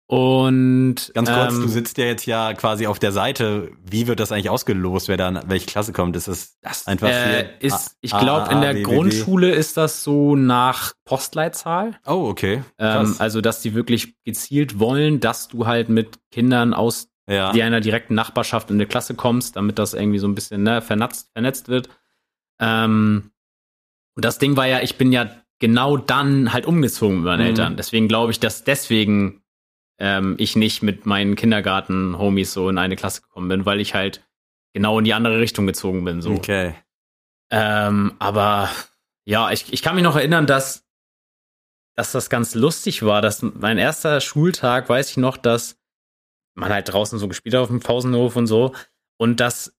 Und 0.08 1.12
Ganz 1.16 1.32
kurz, 1.32 1.54
ähm, 1.56 1.62
du 1.62 1.68
sitzt 1.68 1.98
ja 1.98 2.06
jetzt 2.06 2.28
ja 2.28 2.54
quasi 2.54 2.86
auf 2.86 3.00
der 3.00 3.12
Seite. 3.12 3.72
Wie 3.84 4.06
wird 4.06 4.20
das 4.20 4.32
eigentlich 4.32 4.52
ausgelost, 4.52 5.08
wer 5.08 5.18
da 5.18 5.30
in 5.30 5.40
welche 5.48 5.66
Klasse 5.66 5.94
kommt? 5.94 6.16
Ist 6.16 6.28
es 6.28 6.60
das 6.62 6.86
einfach 6.86 7.10
äh, 7.10 7.48
hier 7.60 7.62
ist, 7.62 7.98
ich 8.02 8.12
glaube, 8.12 8.52
in 8.54 8.62
der? 8.62 8.76
Grundschule 8.84 9.52
ist 9.52 9.78
das 9.78 10.04
so 10.04 10.36
nach 10.36 10.94
Postleitzahl. 11.06 11.98
Oh, 12.06 12.28
okay. 12.30 12.64
Ähm, 12.78 13.16
also, 13.18 13.42
dass 13.42 13.62
die 13.62 13.74
wirklich 13.74 14.16
gezielt 14.24 14.80
wollen, 14.80 15.20
dass 15.20 15.48
du 15.48 15.66
halt 15.66 15.90
mit 15.90 16.20
Kindern 16.32 16.76
aus 16.76 17.10
ja. 17.28 17.50
einer 17.50 17.82
direkten 17.82 18.14
Nachbarschaft 18.14 18.70
in 18.70 18.76
eine 18.76 18.86
Klasse 18.86 19.16
kommst, 19.16 19.56
damit 19.56 19.80
das 19.80 19.96
irgendwie 19.96 20.20
so 20.20 20.28
ein 20.28 20.36
bisschen 20.36 20.62
ne, 20.62 20.84
vernetzt, 20.84 21.32
vernetzt 21.34 21.68
wird. 21.68 21.90
Ähm, 22.62 23.32
und 24.16 24.24
das 24.24 24.38
Ding 24.38 24.56
war 24.56 24.68
ja, 24.68 24.82
ich 24.82 24.98
bin 24.98 25.12
ja 25.12 25.30
genau 25.60 25.98
dann 25.98 26.54
halt 26.54 26.68
umgezogen 26.68 27.18
mit 27.18 27.26
meinen 27.26 27.42
Mhm. 27.42 27.48
Eltern. 27.48 27.76
Deswegen 27.78 28.08
glaube 28.08 28.32
ich, 28.32 28.40
dass 28.40 28.64
deswegen 28.64 29.42
ähm, 30.00 30.36
ich 30.38 30.56
nicht 30.56 30.84
mit 30.84 31.06
meinen 31.06 31.36
Kindergarten-Homies 31.36 32.54
so 32.54 32.70
in 32.70 32.78
eine 32.78 32.96
Klasse 32.96 33.22
gekommen 33.22 33.48
bin, 33.48 33.66
weil 33.66 33.80
ich 33.80 33.94
halt 33.94 34.22
genau 34.74 35.00
in 35.00 35.06
die 35.06 35.14
andere 35.14 35.40
Richtung 35.40 35.68
gezogen 35.68 36.04
bin. 36.04 36.22
So. 36.22 36.32
Okay. 36.32 36.76
Ähm, 37.50 38.14
aber 38.20 38.70
ja, 39.26 39.52
ich, 39.52 39.72
ich 39.72 39.82
kann 39.82 39.96
mich 39.96 40.04
noch 40.04 40.16
erinnern, 40.16 40.48
dass, 40.48 40.86
dass 41.96 42.12
das 42.12 42.30
ganz 42.30 42.56
lustig 42.56 43.04
war, 43.04 43.22
dass 43.22 43.42
mein 43.42 43.78
erster 43.78 44.20
Schultag, 44.22 44.90
weiß 44.90 45.12
ich 45.12 45.18
noch, 45.18 45.38
dass 45.38 45.78
man 46.56 46.72
halt 46.72 46.92
draußen 46.92 47.20
so 47.20 47.28
gespielt 47.28 47.56
hat 47.56 47.62
auf 47.62 47.70
dem 47.70 47.80
Pausenhof 47.80 48.36
und 48.36 48.48
so 48.48 48.74
und 49.18 49.40
dass 49.40 49.76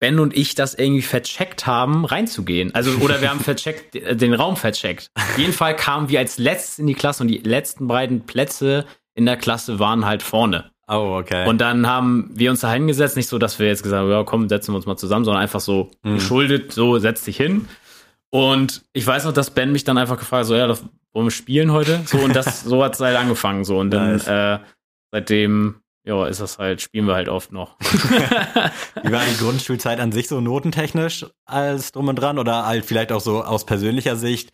Ben 0.00 0.18
und 0.18 0.36
ich 0.36 0.56
das 0.56 0.74
irgendwie 0.74 1.02
vercheckt 1.02 1.66
haben, 1.66 2.04
reinzugehen. 2.04 2.74
Also, 2.74 2.90
oder 2.98 3.20
wir 3.20 3.30
haben 3.30 3.38
vercheckt, 3.44 3.94
äh, 3.94 4.16
den 4.16 4.34
Raum 4.34 4.56
vercheckt. 4.56 5.10
Auf 5.14 5.38
jeden 5.38 5.52
Fall 5.52 5.76
kamen 5.76 6.08
wir 6.08 6.18
als 6.18 6.38
letztes 6.38 6.80
in 6.80 6.88
die 6.88 6.94
Klasse 6.94 7.22
und 7.22 7.28
die 7.28 7.38
letzten 7.38 7.86
beiden 7.86 8.26
Plätze 8.26 8.84
in 9.14 9.26
der 9.26 9.36
Klasse 9.36 9.78
waren 9.78 10.04
halt 10.06 10.22
vorne. 10.22 10.70
Oh, 10.88 11.16
okay. 11.20 11.48
Und 11.48 11.58
dann 11.60 11.86
haben 11.86 12.30
wir 12.34 12.50
uns 12.50 12.60
da 12.60 12.72
hingesetzt, 12.72 13.16
nicht 13.16 13.28
so, 13.28 13.38
dass 13.38 13.58
wir 13.58 13.66
jetzt 13.68 13.82
gesagt 13.82 14.00
haben, 14.02 14.10
ja, 14.10 14.24
komm, 14.24 14.48
setzen 14.48 14.72
wir 14.72 14.76
uns 14.76 14.86
mal 14.86 14.96
zusammen, 14.96 15.24
sondern 15.24 15.42
einfach 15.42 15.60
so 15.60 15.90
Mhm. 16.02 16.14
geschuldet, 16.16 16.72
so, 16.72 16.98
setz 16.98 17.24
dich 17.24 17.36
hin. 17.36 17.66
Und 18.30 18.82
ich 18.92 19.06
weiß 19.06 19.24
noch, 19.24 19.32
dass 19.32 19.50
Ben 19.50 19.72
mich 19.72 19.84
dann 19.84 19.98
einfach 19.98 20.18
gefragt 20.18 20.40
hat, 20.40 20.46
so, 20.46 20.54
ja, 20.54 20.66
das 20.66 20.82
wollen 21.12 21.26
wir 21.26 21.30
spielen 21.30 21.72
heute? 21.72 22.00
So, 22.06 22.18
und 22.18 22.34
das, 22.34 22.62
so 22.64 22.82
hat 22.82 22.94
es 22.94 23.00
halt 23.00 23.16
angefangen, 23.16 23.64
so. 23.64 23.78
Und 23.78 23.90
dann, 23.90 24.12
Nice. 24.12 24.26
äh, 24.26 24.58
seitdem, 25.12 25.76
ja, 26.04 26.26
ist 26.26 26.40
das 26.40 26.58
halt, 26.58 26.80
spielen 26.80 27.06
wir 27.06 27.14
halt 27.14 27.28
oft 27.28 27.52
noch. 27.52 27.76
Wie 29.02 29.12
war 29.12 29.22
die 29.30 29.36
Grundschulzeit 29.38 30.00
an 30.00 30.12
sich 30.12 30.28
so 30.28 30.40
notentechnisch 30.40 31.26
als 31.44 31.92
drum 31.92 32.08
und 32.08 32.16
dran 32.16 32.38
oder 32.38 32.66
halt 32.66 32.84
vielleicht 32.86 33.12
auch 33.12 33.20
so 33.20 33.44
aus 33.44 33.66
persönlicher 33.66 34.16
Sicht? 34.16 34.50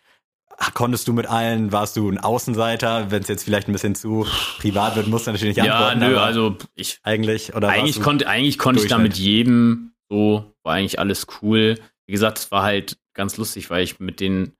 Konntest 0.75 1.07
du 1.09 1.13
mit 1.13 1.27
allen, 1.27 1.71
warst 1.73 1.97
du 1.97 2.09
ein 2.11 2.19
Außenseiter? 2.19 3.11
Wenn 3.11 3.23
es 3.23 3.29
jetzt 3.29 3.45
vielleicht 3.45 3.69
ein 3.69 3.73
bisschen 3.73 3.95
zu 3.95 4.27
privat 4.59 4.97
wird, 4.97 5.07
musst 5.07 5.27
du 5.27 5.33
natürlich 5.33 5.57
nicht 5.57 5.65
ja, 5.65 5.75
antworten. 5.89 6.01
nö, 6.01 6.17
aber 6.17 6.27
also 6.27 6.57
ich 6.75 6.99
eigentlich 7.03 7.55
oder 7.55 7.69
eigentlich 7.69 8.01
konnte 8.01 8.29
eigentlich 8.29 8.59
konnte 8.59 8.83
ich 8.83 8.89
da 8.89 8.99
mit 8.99 9.17
jedem 9.17 9.93
so 10.11 10.53
war 10.63 10.75
eigentlich 10.75 10.99
alles 10.99 11.27
cool. 11.43 11.77
Wie 12.07 12.13
gesagt, 12.13 12.39
es 12.39 12.51
war 12.51 12.63
halt 12.63 12.99
ganz 13.15 13.37
lustig, 13.37 13.71
weil 13.71 13.83
ich 13.85 14.01
mit 14.01 14.21
den 14.21 14.53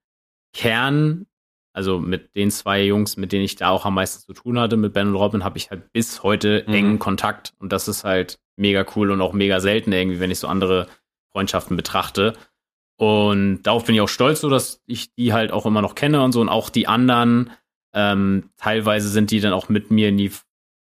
Kern, 0.55 1.27
also 1.73 1.99
mit 1.99 2.35
den 2.37 2.51
zwei 2.51 2.83
Jungs, 2.85 3.17
mit 3.17 3.33
denen 3.33 3.45
ich 3.45 3.57
da 3.57 3.71
auch 3.71 3.85
am 3.85 3.95
meisten 3.95 4.23
zu 4.23 4.33
tun 4.33 4.59
hatte, 4.59 4.77
mit 4.77 4.93
Ben 4.93 5.09
und 5.09 5.15
Robin, 5.15 5.45
habe 5.45 5.59
ich 5.59 5.71
halt 5.71 5.93
bis 5.93 6.23
heute 6.23 6.65
Mhm. 6.67 6.75
engen 6.75 6.99
Kontakt 6.99 7.55
und 7.59 7.73
das 7.73 7.89
ist 7.89 8.05
halt 8.05 8.39
mega 8.57 8.85
cool 8.97 9.11
und 9.11 9.21
auch 9.21 9.33
mega 9.33 9.61
selten 9.61 9.93
irgendwie, 9.93 10.21
wenn 10.21 10.31
ich 10.31 10.39
so 10.39 10.49
andere 10.49 10.87
Freundschaften 11.33 11.77
betrachte. 11.77 12.35
Und 12.99 13.63
darauf 13.63 13.85
bin 13.85 13.95
ich 13.95 14.01
auch 14.01 14.09
stolz, 14.09 14.41
so 14.41 14.51
dass 14.51 14.83
ich 14.87 15.15
die 15.15 15.33
halt 15.33 15.53
auch 15.53 15.67
immer 15.67 15.83
noch 15.83 15.95
kenne 15.95 16.21
und 16.21 16.33
so 16.33 16.41
und 16.41 16.49
auch 16.49 16.69
die 16.69 16.89
anderen. 16.89 17.51
Ähm, 17.95 18.51
teilweise 18.57 19.09
sind 19.09 19.31
die 19.31 19.41
dann 19.41 19.53
auch 19.53 19.69
mit 19.69 19.93
mir 19.93 20.09
in 20.09 20.19
die 20.19 20.33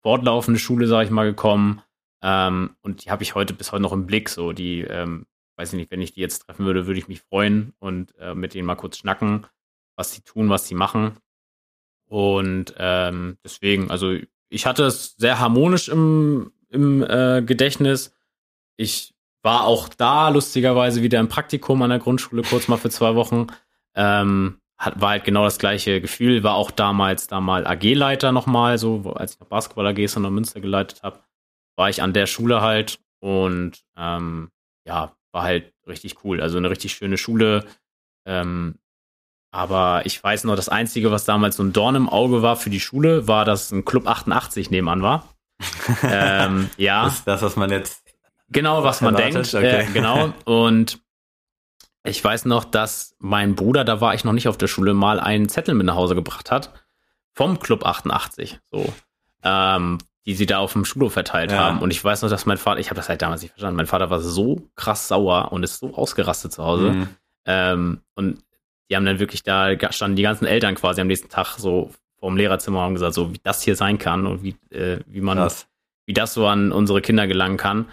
fortlaufende 0.03 0.59
Schule, 0.59 0.87
sag 0.87 1.05
ich 1.05 1.11
mal, 1.11 1.27
gekommen. 1.27 1.83
Ähm, 2.23 2.75
und 2.81 3.05
die 3.05 3.11
habe 3.11 3.23
ich 3.23 3.35
heute 3.35 3.53
bis 3.53 3.71
heute 3.71 3.83
noch 3.83 3.93
im 3.93 4.07
Blick. 4.07 4.31
So, 4.31 4.53
die, 4.53 4.81
ähm, 4.81 5.27
weiß 5.57 5.75
ich 5.75 5.77
nicht, 5.77 5.91
wenn 5.91 6.01
ich 6.01 6.13
die 6.13 6.21
jetzt 6.21 6.47
treffen 6.47 6.65
würde, 6.65 6.87
würde 6.87 6.99
ich 6.99 7.09
mich 7.09 7.21
freuen 7.21 7.75
und 7.81 8.17
äh, 8.19 8.35
mit 8.35 8.55
denen 8.55 8.67
mal 8.67 8.77
kurz 8.77 8.97
schnacken, 8.97 9.47
was 9.95 10.13
sie 10.15 10.23
tun, 10.23 10.49
was 10.49 10.67
sie 10.67 10.75
machen. 10.75 11.19
Und 12.09 12.75
ähm, 12.79 13.37
deswegen, 13.45 13.91
also 13.91 14.17
ich 14.49 14.65
hatte 14.65 14.85
es 14.85 15.17
sehr 15.17 15.39
harmonisch 15.39 15.89
im, 15.89 16.53
im 16.71 17.03
äh, 17.03 17.43
Gedächtnis. 17.43 18.15
Ich 18.77 19.16
war 19.47 19.65
auch 19.65 19.89
da 19.89 20.29
lustigerweise 20.29 21.03
wieder 21.03 21.21
im 21.21 21.29
Praktikum 21.29 21.81
an 21.81 21.91
der 21.91 22.01
Grundschule, 22.01 22.43
kurz 22.43 22.67
mal 22.67 22.79
für 22.79 22.91
zwei 22.91 23.15
Wochen. 23.15 23.47
Ähm, 23.95 24.59
hat, 24.77 25.01
war 25.01 25.11
halt 25.11 25.25
genau 25.25 25.45
das 25.45 25.59
gleiche 25.59 26.01
Gefühl, 26.01 26.43
war 26.43 26.57
auch 26.57 26.73
damals 26.73 27.29
da 27.29 27.41
mal 27.41 27.65
AG-Leiter 27.65 28.33
nochmal, 28.33 28.77
so 28.77 29.13
als 29.15 29.35
ich 29.35 29.41
noch 29.41 29.47
Basketball-AGs 29.47 30.17
in 30.17 30.23
der 30.23 30.33
Münster 30.33 30.61
geleitet 30.61 31.05
habe, 31.05 31.21
war 31.77 31.89
ich 31.89 32.03
an 32.03 32.13
der 32.13 32.27
Schule 32.27 32.61
halt 32.61 32.99
und 33.21 33.85
ähm, 33.97 34.51
ja, 34.85 35.15
war 35.31 35.45
halt 35.45 35.73
richtig 35.87 36.25
cool. 36.25 36.41
Also 36.41 36.59
eine 36.59 36.69
richtig 36.69 36.95
schöne 36.95 37.17
Schule. 37.17 37.65
Ähm, 38.27 38.81
aber 39.53 40.03
ich 40.07 40.23
weiß 40.23 40.43
noch, 40.43 40.57
das 40.57 40.69
Einzige, 40.69 41.13
was 41.13 41.25
damals 41.25 41.55
so 41.55 41.63
ein 41.63 41.73
Dorn 41.73 41.95
im 41.95 42.09
Auge 42.09 42.43
war 42.43 42.57
für 42.57 42.71
die 42.71 42.81
Schule, 42.81 43.29
war, 43.29 43.45
dass 43.45 43.71
ein 43.71 43.85
Club 43.85 44.09
88 44.09 44.73
nebenan 44.73 45.03
war. 45.03 45.37
ähm, 46.03 46.69
ja. 46.77 47.05
Das 47.05 47.23
das, 47.23 47.43
was 47.43 47.55
man 47.55 47.71
jetzt. 47.71 48.06
Genau, 48.49 48.85
was 48.85 49.01
man 49.01 49.15
Erwartet, 49.15 49.53
denkt. 49.53 49.55
okay. 49.55 49.81
Äh, 49.89 49.93
genau. 49.93 50.33
Und 50.45 51.01
ich 52.05 52.23
weiß 52.23 52.45
noch, 52.45 52.65
dass 52.65 53.17
mein 53.19 53.55
Bruder, 53.57 53.85
da 53.85 54.01
war 54.01 54.15
ich 54.15 54.25
noch 54.25 54.33
nicht 54.33 54.49
auf 54.49 54.57
der 54.59 54.69
Schule, 54.69 54.95
mal 54.95 55.19
einen 55.19 55.49
Zettel 55.49 55.75
mit 55.75 55.87
nach 55.87 55.97
Hause 55.97 56.15
gebracht 56.15 56.51
hat. 56.51 56.73
Vom 57.35 57.59
Club 57.59 57.85
88. 57.85 58.61
So. 58.71 58.93
Ähm, 59.43 59.99
die 60.25 60.35
sie 60.35 60.47
da 60.47 60.59
auf 60.59 60.73
dem 60.73 60.85
Schulhof 60.85 61.13
verteilt 61.13 61.53
Ja. 61.53 61.59
haben. 61.59 61.81
Und 61.81 61.91
ich 61.93 62.03
weiß 62.03 62.23
noch, 62.23 62.31
dass 62.31 62.47
mein 62.47 62.57
Vater, 62.59 62.81
ich 62.81 62.89
habe 62.89 62.97
das 62.97 63.09
halt 63.09 63.23
damals 63.23 63.43
nicht 63.43 63.53
verstanden, 63.53 63.77
mein 63.77 63.87
Vater 63.87 64.11
war 64.11 64.21
so 64.21 64.69
krass 64.75 65.07
sauer 65.09 65.53
und 65.53 65.63
ist 65.63 65.79
so 65.79 65.95
ausgerastet 65.95 66.53
zu 66.53 66.65
Hause. 66.65 66.91
Mhm. 66.93 67.09
Ähm, 67.45 68.01
und 68.15 68.43
die 68.91 68.97
haben 68.97 69.05
dann 69.05 69.19
wirklich 69.21 69.43
da, 69.43 69.71
standen 69.93 70.17
die 70.17 70.23
ganzen 70.23 70.47
Eltern 70.47 70.75
quasi 70.75 71.01
am 71.01 71.07
nächsten 71.09 71.29
Tag 71.29 71.57
so 71.59 71.91
vorm 72.19 72.37
Lehrerzimmer 72.37 72.79
und 72.79 72.85
haben 72.87 72.95
gesagt, 72.95 73.15
so 73.15 73.33
wie 73.33 73.41
das 73.43 73.63
hier 73.63 73.77
sein 73.77 73.99
kann 73.99 74.27
und 74.27 74.43
wie, 74.43 74.57
äh, 74.75 75.01
wie 75.07 75.21
man 75.21 75.39
Krass. 75.39 75.69
wie 76.07 76.13
das 76.13 76.35
so 76.35 76.47
an 76.47 76.73
unsere 76.73 77.01
Kinder 77.03 77.27
gelangen 77.27 77.57
kann. 77.57 77.87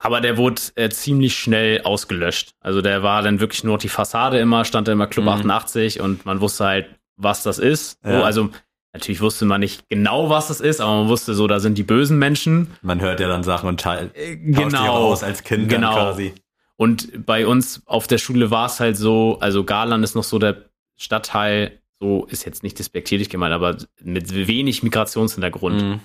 Aber 0.00 0.20
der 0.20 0.36
wurde 0.36 0.60
äh, 0.76 0.88
ziemlich 0.90 1.36
schnell 1.36 1.82
ausgelöscht. 1.82 2.52
Also 2.60 2.82
der 2.82 3.02
war 3.02 3.22
dann 3.22 3.40
wirklich 3.40 3.64
nur 3.64 3.78
die 3.78 3.88
Fassade 3.88 4.38
immer, 4.38 4.64
stand 4.64 4.86
da 4.88 4.92
immer 4.92 5.06
Club 5.08 5.24
Mhm. 5.24 5.30
88 5.32 6.00
und 6.00 6.24
man 6.24 6.40
wusste 6.40 6.64
halt, 6.66 6.86
was 7.16 7.42
das 7.42 7.58
ist. 7.58 7.98
So, 8.04 8.10
Ja. 8.10 8.22
also 8.22 8.50
natürlich 8.92 9.20
wusste 9.20 9.44
man 9.44 9.60
nicht 9.60 9.88
genau, 9.88 10.30
was 10.30 10.48
das 10.48 10.60
ist, 10.60 10.80
aber 10.80 10.92
man 11.00 11.08
wusste 11.08 11.34
so, 11.34 11.46
da 11.48 11.58
sind 11.58 11.76
die 11.78 11.82
bösen 11.82 12.18
Menschen. 12.18 12.68
Man 12.80 13.00
hört 13.00 13.18
ja 13.20 13.26
dann 13.28 13.42
Sachen 13.42 13.68
und 13.68 13.80
teilt 13.80 14.14
Äh, 14.16 14.36
die 14.36 14.62
raus 14.62 15.22
als 15.24 15.42
Kind 15.42 15.68
Genau. 15.68 15.92
quasi. 15.94 16.32
Und 16.76 17.26
bei 17.26 17.44
uns 17.44 17.82
auf 17.86 18.06
der 18.06 18.18
Schule 18.18 18.52
war 18.52 18.66
es 18.66 18.78
halt 18.78 18.96
so, 18.96 19.38
also 19.40 19.64
Garland 19.64 20.04
ist 20.04 20.14
noch 20.14 20.22
so 20.22 20.38
der 20.38 20.66
Stadtteil, 20.96 21.80
so 22.00 22.24
ist 22.26 22.44
jetzt 22.46 22.62
nicht 22.62 22.78
despektierlich 22.78 23.30
gemeint, 23.30 23.52
aber 23.52 23.76
mit 24.00 24.32
wenig 24.46 24.84
Migrationshintergrund. 24.84 25.82
Mhm. 25.82 26.00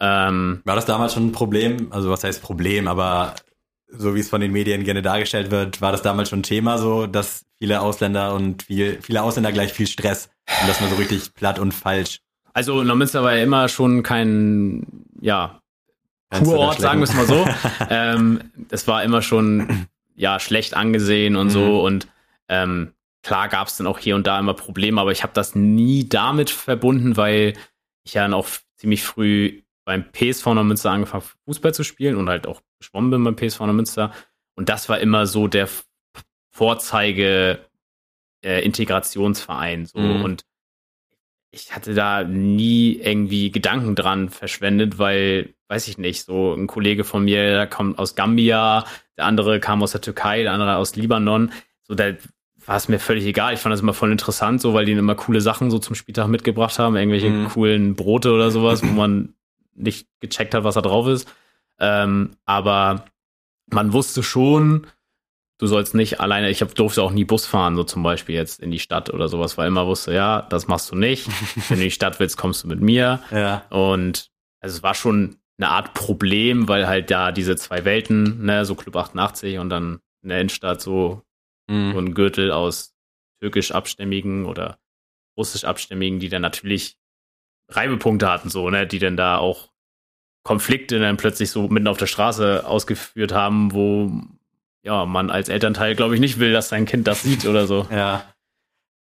Ähm, 0.00 0.60
War 0.64 0.76
das 0.76 0.86
damals 0.86 1.14
schon 1.14 1.28
ein 1.28 1.32
Problem? 1.32 1.88
Also 1.90 2.10
was 2.10 2.22
heißt 2.24 2.42
Problem, 2.42 2.86
aber 2.88 3.34
so 3.88 4.14
wie 4.14 4.20
es 4.20 4.28
von 4.28 4.40
den 4.40 4.52
Medien 4.52 4.84
gerne 4.84 5.02
dargestellt 5.02 5.50
wird, 5.50 5.80
war 5.80 5.92
das 5.92 6.02
damals 6.02 6.28
schon 6.28 6.40
ein 6.40 6.44
Thema 6.44 6.76
so, 6.78 7.06
dass 7.06 7.44
viele 7.58 7.80
Ausländer 7.80 8.34
und 8.34 8.64
viel, 8.64 9.00
viele 9.00 9.22
Ausländer 9.22 9.52
gleich 9.52 9.72
viel 9.72 9.86
Stress 9.86 10.28
und 10.60 10.68
dass 10.68 10.80
man 10.80 10.90
so 10.90 10.96
richtig 10.96 11.32
platt 11.34 11.58
und 11.58 11.72
falsch. 11.72 12.20
Also 12.52 12.82
Neumünster 12.82 13.22
war 13.22 13.36
ja 13.36 13.42
immer 13.44 13.68
schon 13.68 14.02
kein, 14.02 14.86
ja, 15.20 15.60
Kurort, 16.30 16.80
sagen 16.80 17.00
wir 17.00 17.04
es 17.04 17.14
mal 17.14 17.26
so. 17.26 17.46
ähm, 17.90 18.40
das 18.68 18.88
war 18.88 19.04
immer 19.04 19.22
schon, 19.22 19.86
ja, 20.16 20.40
schlecht 20.40 20.74
angesehen 20.74 21.36
und 21.36 21.46
Mhm. 21.48 21.50
so. 21.50 21.84
Und 21.86 22.08
ähm, 22.48 22.92
klar 23.22 23.48
gab 23.48 23.68
es 23.68 23.76
dann 23.76 23.86
auch 23.86 23.98
hier 23.98 24.16
und 24.16 24.26
da 24.26 24.38
immer 24.38 24.54
Probleme, 24.54 25.00
aber 25.00 25.12
ich 25.12 25.22
habe 25.22 25.32
das 25.34 25.54
nie 25.54 26.08
damit 26.08 26.50
verbunden, 26.50 27.16
weil 27.16 27.54
ich 28.02 28.14
ja 28.14 28.22
dann 28.22 28.34
auch 28.34 28.48
ziemlich 28.76 29.04
früh 29.04 29.62
beim 29.86 30.04
PSV 30.12 30.44
Neumünster 30.46 30.90
angefangen 30.90 31.22
Fußball 31.46 31.72
zu 31.72 31.84
spielen 31.84 32.16
und 32.16 32.28
halt 32.28 32.46
auch 32.46 32.60
geschwommen 32.78 33.10
bin 33.10 33.24
beim 33.24 33.36
PSV 33.36 33.60
Neumünster. 33.60 34.12
Und 34.56 34.68
das 34.68 34.88
war 34.88 34.98
immer 34.98 35.26
so 35.26 35.46
der 35.48 35.68
Vorzeige 36.50 37.60
äh, 38.44 38.64
Integrationsverein. 38.64 39.86
So. 39.86 39.98
Mhm. 39.98 40.24
Und 40.24 40.44
ich 41.52 41.74
hatte 41.74 41.94
da 41.94 42.24
nie 42.24 42.94
irgendwie 42.96 43.50
Gedanken 43.52 43.94
dran 43.94 44.28
verschwendet, 44.28 44.98
weil, 44.98 45.54
weiß 45.68 45.86
ich 45.88 45.98
nicht, 45.98 46.24
so 46.24 46.52
ein 46.54 46.66
Kollege 46.66 47.04
von 47.04 47.24
mir, 47.24 47.50
der 47.50 47.66
kommt 47.68 47.98
aus 47.98 48.14
Gambia, 48.16 48.84
der 49.16 49.24
andere 49.24 49.60
kam 49.60 49.82
aus 49.82 49.92
der 49.92 50.00
Türkei, 50.00 50.42
der 50.42 50.52
andere 50.52 50.76
aus 50.76 50.96
Libanon. 50.96 51.52
So, 51.84 51.94
da 51.94 52.12
war 52.66 52.76
es 52.76 52.88
mir 52.88 52.98
völlig 52.98 53.24
egal. 53.24 53.54
Ich 53.54 53.60
fand 53.60 53.72
das 53.72 53.82
immer 53.82 53.94
voll 53.94 54.10
interessant, 54.10 54.60
so, 54.60 54.74
weil 54.74 54.84
die 54.84 54.92
immer 54.92 55.14
coole 55.14 55.40
Sachen 55.40 55.70
so 55.70 55.78
zum 55.78 55.94
Spieltag 55.94 56.26
mitgebracht 56.26 56.78
haben, 56.80 56.96
irgendwelche 56.96 57.30
Mhm. 57.30 57.48
coolen 57.50 57.94
Brote 57.94 58.32
oder 58.32 58.50
sowas, 58.50 58.82
wo 58.82 58.88
man 58.88 59.35
nicht 59.76 60.08
gecheckt 60.20 60.54
hat, 60.54 60.64
was 60.64 60.74
da 60.74 60.80
drauf 60.82 61.06
ist. 61.06 61.28
Ähm, 61.78 62.36
aber 62.44 63.04
man 63.70 63.92
wusste 63.92 64.22
schon, 64.22 64.86
du 65.58 65.66
sollst 65.66 65.94
nicht 65.94 66.20
alleine, 66.20 66.50
ich 66.50 66.62
hab, 66.62 66.74
durfte 66.74 67.02
auch 67.02 67.10
nie 67.12 67.24
Bus 67.24 67.46
fahren, 67.46 67.76
so 67.76 67.84
zum 67.84 68.02
Beispiel 68.02 68.34
jetzt 68.34 68.60
in 68.60 68.70
die 68.70 68.78
Stadt 68.78 69.12
oder 69.12 69.28
sowas, 69.28 69.58
weil 69.58 69.68
immer 69.68 69.86
wusste, 69.86 70.12
ja, 70.14 70.42
das 70.42 70.68
machst 70.68 70.90
du 70.90 70.96
nicht. 70.96 71.28
Wenn 71.68 71.76
du 71.78 71.82
in 71.82 71.88
die 71.88 71.90
Stadt 71.90 72.18
willst, 72.20 72.36
kommst 72.36 72.64
du 72.64 72.68
mit 72.68 72.80
mir. 72.80 73.22
ja. 73.30 73.64
Und 73.70 74.30
also 74.60 74.76
es 74.76 74.82
war 74.82 74.94
schon 74.94 75.36
eine 75.58 75.68
Art 75.70 75.94
Problem, 75.94 76.68
weil 76.68 76.86
halt 76.86 77.10
da 77.10 77.32
diese 77.32 77.56
zwei 77.56 77.84
Welten, 77.84 78.44
ne, 78.44 78.64
so 78.64 78.74
Club 78.74 78.96
88 78.96 79.58
und 79.58 79.70
dann 79.70 80.00
in 80.22 80.28
der 80.30 80.40
Innenstadt 80.40 80.80
so, 80.80 81.22
so 81.68 81.72
Mhm. 81.74 81.96
ein 81.98 82.14
Gürtel 82.14 82.52
aus 82.52 82.94
türkisch-abstämmigen 83.40 84.44
oder 84.46 84.78
russisch-abstämmigen, 85.36 86.18
die 86.20 86.28
dann 86.28 86.42
natürlich 86.42 86.96
Reibepunkte 87.68 88.30
hatten, 88.30 88.48
so, 88.50 88.70
ne, 88.70 88.86
die 88.86 88.98
dann 88.98 89.16
da 89.16 89.38
auch 89.38 89.68
Konflikte 90.44 91.00
dann 91.00 91.16
plötzlich 91.16 91.50
so 91.50 91.68
mitten 91.68 91.88
auf 91.88 91.96
der 91.98 92.06
Straße 92.06 92.64
ausgeführt 92.66 93.32
haben, 93.32 93.72
wo 93.72 94.10
ja, 94.84 95.04
man 95.04 95.30
als 95.30 95.48
Elternteil, 95.48 95.96
glaube 95.96 96.14
ich, 96.14 96.20
nicht 96.20 96.38
will, 96.38 96.52
dass 96.52 96.68
sein 96.68 96.86
Kind 96.86 97.08
das 97.08 97.22
sieht 97.22 97.44
oder 97.46 97.66
so. 97.66 97.86
Ja. 97.90 98.24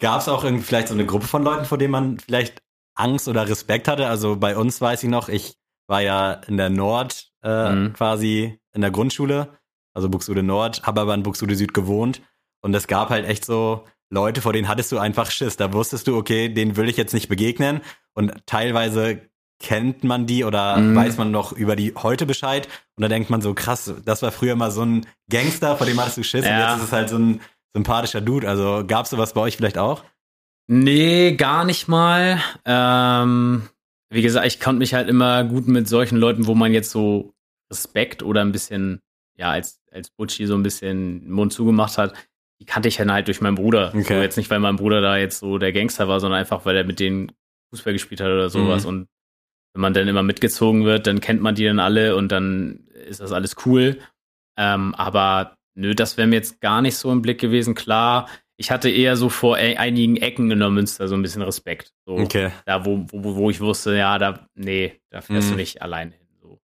Gab 0.01 0.21
es 0.21 0.29
auch 0.29 0.45
irgendwie 0.45 0.65
vielleicht 0.65 0.89
so 0.89 0.95
eine 0.95 1.05
Gruppe 1.05 1.27
von 1.27 1.43
Leuten, 1.43 1.67
vor 1.67 1.77
denen 1.77 1.91
man 1.91 2.19
vielleicht 2.19 2.63
Angst 2.95 3.29
oder 3.29 3.47
Respekt 3.49 3.89
hatte? 3.89 4.07
Also 4.07 4.37
bei 4.37 4.57
uns 4.57 4.81
weiß 4.81 5.03
ich 5.03 5.11
noch, 5.11 5.29
ich 5.29 5.57
war 5.87 6.01
ja 6.01 6.33
in 6.33 6.57
der 6.57 6.71
Nord 6.71 7.31
äh, 7.43 7.73
Mhm. 7.75 7.93
quasi 7.93 8.59
in 8.73 8.81
der 8.81 8.91
Grundschule, 8.91 9.49
also 9.95 10.09
Buxtehude 10.09 10.43
Nord, 10.43 10.83
habe 10.85 11.01
aber 11.03 11.15
in 11.15 11.23
Buxtehude 11.23 11.55
Süd 11.57 11.75
gewohnt 11.75 12.23
und 12.63 12.75
es 12.75 12.87
gab 12.87 13.11
halt 13.11 13.27
echt 13.27 13.45
so 13.45 13.85
Leute, 14.11 14.41
vor 14.41 14.53
denen 14.55 14.69
hattest 14.69 14.91
du 14.93 14.99
einfach 14.99 15.31
Schiss. 15.31 15.57
Da 15.59 15.73
wusstest 15.75 16.07
du, 16.07 16.17
okay, 16.17 16.49
denen 16.49 16.77
will 16.77 16.89
ich 16.89 16.97
jetzt 16.97 17.13
nicht 17.13 17.29
begegnen 17.29 17.83
und 18.19 18.33
teilweise 18.47 19.21
kennt 19.61 20.05
man 20.05 20.27
die 20.27 20.45
oder 20.45 20.77
Mhm. 20.77 20.95
weiß 20.95 21.17
man 21.17 21.31
noch 21.31 21.53
über 21.53 21.75
die 21.77 21.95
heute 21.97 22.27
Bescheid 22.27 22.69
und 22.97 23.03
da 23.03 23.09
denkt 23.09 23.29
man 23.31 23.41
so, 23.41 23.55
krass, 23.55 23.93
das 24.05 24.23
war 24.23 24.31
früher 24.31 24.55
mal 24.57 24.71
so 24.71 24.83
ein 24.83 25.07
Gangster, 25.31 25.77
vor 25.77 25.87
dem 25.87 25.99
hattest 26.01 26.19
du 26.19 26.23
Schiss 26.23 26.45
und 26.45 26.51
Ja. 26.51 26.71
jetzt 26.73 26.79
ist 26.83 26.87
es 26.89 26.93
halt 26.93 27.09
so 27.09 27.17
ein 27.19 27.41
sympathischer 27.75 28.21
Dude. 28.21 28.49
Also 28.49 28.85
gab's 28.87 29.11
sowas 29.11 29.33
bei 29.35 29.41
euch 29.41 29.57
vielleicht 29.57 29.79
auch? 29.79 30.05
Nee, 30.69 31.33
gar 31.37 31.65
nicht 31.65 31.89
mal. 31.89 32.41
Ähm, 32.65 33.63
wie 34.11 34.23
gesagt, 34.23 34.47
ich 34.47 34.61
konnte 34.61 34.79
mich 34.79 34.95
halt 34.95 35.09
immer 35.09 35.43
gut 35.45 35.67
mit 35.67 35.89
solchen 35.89 36.19
Leuten, 36.19 36.47
wo 36.47 36.55
man 36.55 36.73
jetzt 36.73 36.91
so 36.91 37.33
Respekt 37.73 38.23
oder 38.23 38.43
ein 38.43 38.53
bisschen, 38.53 39.01
ja, 39.37 39.51
als, 39.51 39.81
als 39.93 40.11
Butchi 40.11 40.47
so 40.47 40.55
ein 40.55 40.63
bisschen 40.63 41.21
den 41.23 41.31
Mund 41.31 41.53
zugemacht 41.53 41.99
hat, 41.99 42.15
die 42.61 42.65
kannte 42.65 42.89
ich 42.89 42.97
dann 42.97 43.13
halt 43.13 43.27
durch 43.29 43.41
meinen 43.41 43.55
Bruder. 43.55 43.89
Okay. 43.95 44.03
So 44.03 44.15
jetzt 44.15 44.37
nicht, 44.37 44.51
weil 44.51 44.61
mein 44.61 44.77
Bruder 44.77 45.01
da 45.01 45.17
jetzt 45.17 45.39
so 45.41 45.59
der 45.59 45.73
Gangster 45.73 46.09
war, 46.09 46.21
sondern 46.21 46.41
einfach, 46.41 46.65
weil 46.65 46.77
er 46.77 46.85
mit 46.85 47.01
denen 47.01 47.33
Fußball 47.71 47.93
gespielt 47.93 48.21
hat 48.21 48.29
oder 48.29 48.49
sowas. 48.51 48.85
Mhm. 48.85 48.89
Und 48.89 49.09
wenn 49.75 49.83
man 49.83 49.95
dann 49.95 50.09
immer 50.09 50.23
mitgezogen 50.23 50.85
wird, 50.85 51.07
dann 51.07 51.21
kennt 51.21 51.43
man 51.43 51.55
die 51.55 51.65
dann 51.65 51.81
alle 51.81 52.17
und 52.17 52.33
dann 52.33 52.87
ist 53.07 53.21
das 53.21 53.33
alles 53.33 53.57
cool. 53.67 53.99
Ähm, 54.57 54.95
aber 54.95 55.57
nö, 55.75 55.95
das 55.95 56.17
wäre 56.17 56.27
mir 56.27 56.37
jetzt 56.37 56.61
gar 56.61 56.83
nicht 56.83 56.97
so 56.97 57.13
im 57.13 57.23
Blick 57.23 57.41
gewesen. 57.41 57.75
Klar, 57.75 58.29
ich 58.57 58.71
hatte 58.73 58.91
eher 58.91 59.17
so 59.17 59.29
vor 59.29 59.59
e- 59.59 59.77
einigen 59.77 60.17
Ecken 60.17 60.51
in 60.51 60.59
der 60.59 60.71
Münster 60.71 61.07
so 61.07 61.15
ein 61.15 61.23
bisschen 61.23 61.43
Respekt. 61.43 61.93
So, 62.07 62.17
Okay. 62.17 62.51
Da, 62.67 62.85
wo, 62.85 63.07
wo, 63.13 63.37
wo 63.37 63.51
ich 63.51 63.61
wusste, 63.61 63.97
ja, 63.97 64.19
da, 64.19 64.49
nee, 64.55 65.01
da 65.11 65.21
fährst 65.21 65.49
Mhm. 65.49 65.53
du 65.53 65.57
nicht 65.59 65.81
alleine 65.83 66.13
hin. 66.13 66.27
So. 66.41 66.59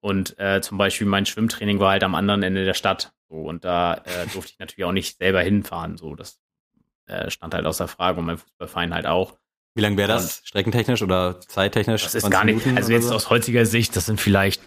Und 0.00 0.36
äh, 0.40 0.60
zum 0.60 0.76
Beispiel 0.78 1.06
mein 1.06 1.26
Schwimmtraining 1.26 1.78
war 1.78 1.90
halt 1.92 2.02
am 2.02 2.14
anderen 2.16 2.42
Ende 2.42 2.64
der 2.64 2.74
Stadt. 2.74 3.12
So, 3.28 3.36
und 3.36 3.64
da 3.64 3.94
äh, 3.94 4.26
durfte 4.32 4.52
ich 4.52 4.58
natürlich 4.58 4.84
auch 4.84 4.92
nicht 4.92 5.18
selber 5.18 5.40
hinfahren. 5.42 5.96
So, 5.98 6.16
das 6.16 6.40
äh, 7.06 7.30
stand 7.30 7.54
halt 7.54 7.66
außer 7.66 7.86
Frage 7.86 8.18
und 8.18 8.26
mein 8.26 8.38
Fußballverein 8.38 8.92
halt 8.94 9.06
auch. 9.06 9.38
Wie 9.76 9.82
lang 9.82 9.98
wäre 9.98 10.08
das? 10.08 10.40
Streckentechnisch 10.44 11.02
oder 11.02 11.38
zeittechnisch? 11.38 12.02
Das 12.02 12.14
ist 12.14 12.22
20 12.22 12.32
gar 12.32 12.44
nicht, 12.44 12.54
Minuten 12.56 12.78
also 12.78 12.92
jetzt 12.92 13.08
so? 13.08 13.14
aus 13.14 13.28
heutiger 13.28 13.66
Sicht, 13.66 13.94
das 13.94 14.06
sind 14.06 14.18
vielleicht 14.20 14.62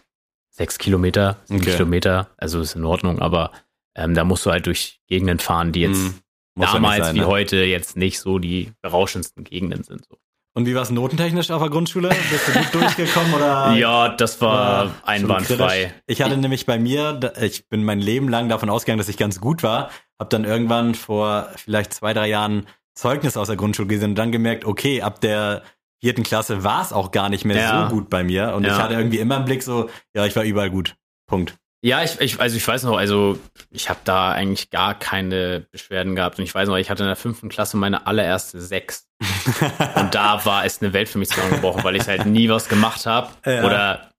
sechs 0.52 0.78
Kilometer, 0.78 1.38
sieben 1.46 1.62
Okay. 1.62 1.72
Kilometer, 1.72 2.30
also 2.38 2.62
ist 2.62 2.76
in 2.76 2.86
Ordnung, 2.86 3.20
aber 3.20 3.52
ähm, 3.96 4.14
da 4.14 4.24
musst 4.24 4.46
du 4.46 4.52
halt 4.52 4.68
durch 4.68 5.00
Gegenden 5.08 5.40
fahren, 5.40 5.72
die 5.72 5.82
jetzt 5.82 6.14
ja 6.56 6.72
damals 6.74 7.08
sein, 7.08 7.16
wie 7.16 7.22
ne? 7.22 7.26
heute 7.28 7.58
jetzt 7.58 7.98
nicht 7.98 8.20
so 8.20 8.38
die 8.38 8.72
berauschendsten 8.84 9.44
Gegenden 9.44 9.84
sind. 9.84 10.06
So. 10.08 10.18
Und 10.54 10.68
wie 10.68 10.76
war 10.76 10.84
es 10.84 10.92
notentechnisch 10.92 11.50
auf 11.50 11.62
der 11.62 11.72
Grundschule? 11.72 12.10
Bist 12.10 12.48
du 12.48 12.52
gut 12.52 12.74
durchgekommen 12.74 13.34
oder? 13.34 13.74
Ja, 13.78 14.10
das 14.10 14.40
war 14.42 14.86
Ja, 14.86 14.96
einwandfrei. 15.06 15.94
Ich 16.06 16.22
hatte 16.22 16.38
nämlich 16.38 16.68
bei 16.68 16.78
mir, 16.78 17.20
ich 17.42 17.68
bin 17.68 17.84
mein 17.84 18.00
Leben 18.00 18.30
lang 18.30 18.48
davon 18.48 18.70
ausgegangen, 18.70 19.00
dass 19.00 19.10
ich 19.10 19.18
ganz 19.18 19.40
gut 19.42 19.64
war, 19.64 19.90
habe 20.20 20.30
dann 20.30 20.44
irgendwann 20.44 20.94
vor 20.94 21.50
vielleicht 21.56 21.94
zwei, 21.94 22.14
drei 22.14 22.28
Jahren 22.28 22.68
Zeugnis 23.00 23.38
aus 23.38 23.48
der 23.48 23.56
Grundschule 23.58 23.88
gesehen 23.88 24.12
und 24.12 24.16
dann 24.16 24.32
gemerkt, 24.32 24.66
okay, 24.66 25.02
ab 25.02 25.22
der 25.22 25.64
vierten 26.02 26.24
Klasse 26.24 26.64
war 26.64 26.82
es 26.82 26.94
auch 26.94 27.12
gar 27.12 27.30
nicht 27.30 27.46
mehr 27.46 27.58
Ja. 27.58 27.90
so 27.90 27.96
gut 27.96 28.10
bei 28.10 28.24
mir 28.24 28.54
und 28.56 28.64
Ja. 28.66 28.76
ich 28.76 28.82
hatte 28.82 28.94
irgendwie 28.94 29.20
immer 29.20 29.38
im 29.38 29.46
Blick 29.46 29.64
so, 29.64 29.90
ja, 30.16 30.26
ich 30.26 30.36
war 30.36 30.44
überall 30.44 30.70
gut. 30.70 30.96
Punkt. 31.28 31.56
Ja, 31.82 32.04
ich, 32.04 32.20
ich, 32.20 32.40
also 32.42 32.58
ich 32.58 32.68
weiß 32.68 32.84
noch, 32.84 32.98
also 32.98 33.40
ich 33.70 33.90
habe 33.90 34.00
da 34.04 34.32
eigentlich 34.34 34.70
gar 34.70 35.00
keine 35.00 35.62
Beschwerden 35.72 36.14
gehabt. 36.14 36.38
Und 36.38 36.44
ich 36.44 36.54
weiß 36.54 36.68
noch, 36.68 36.76
ich 36.76 36.90
hatte 36.90 37.04
in 37.04 37.08
der 37.08 37.16
fünften 37.16 37.48
Klasse 37.48 37.78
meine 37.78 38.06
allererste 38.06 38.60
Sechs. 38.60 39.08
Und 39.96 40.14
da 40.14 40.44
war 40.46 40.66
es 40.66 40.82
eine 40.82 40.92
Welt 40.92 41.08
für 41.08 41.20
mich 41.20 41.30
zusammengebrochen, 41.30 41.84
weil 41.86 41.96
ich 41.96 42.06
halt 42.08 42.26
nie 42.26 42.50
was 42.50 42.68
gemacht 42.68 43.06
habe. 43.06 43.30
Ja. 43.46 43.64
Oder, 43.64 44.12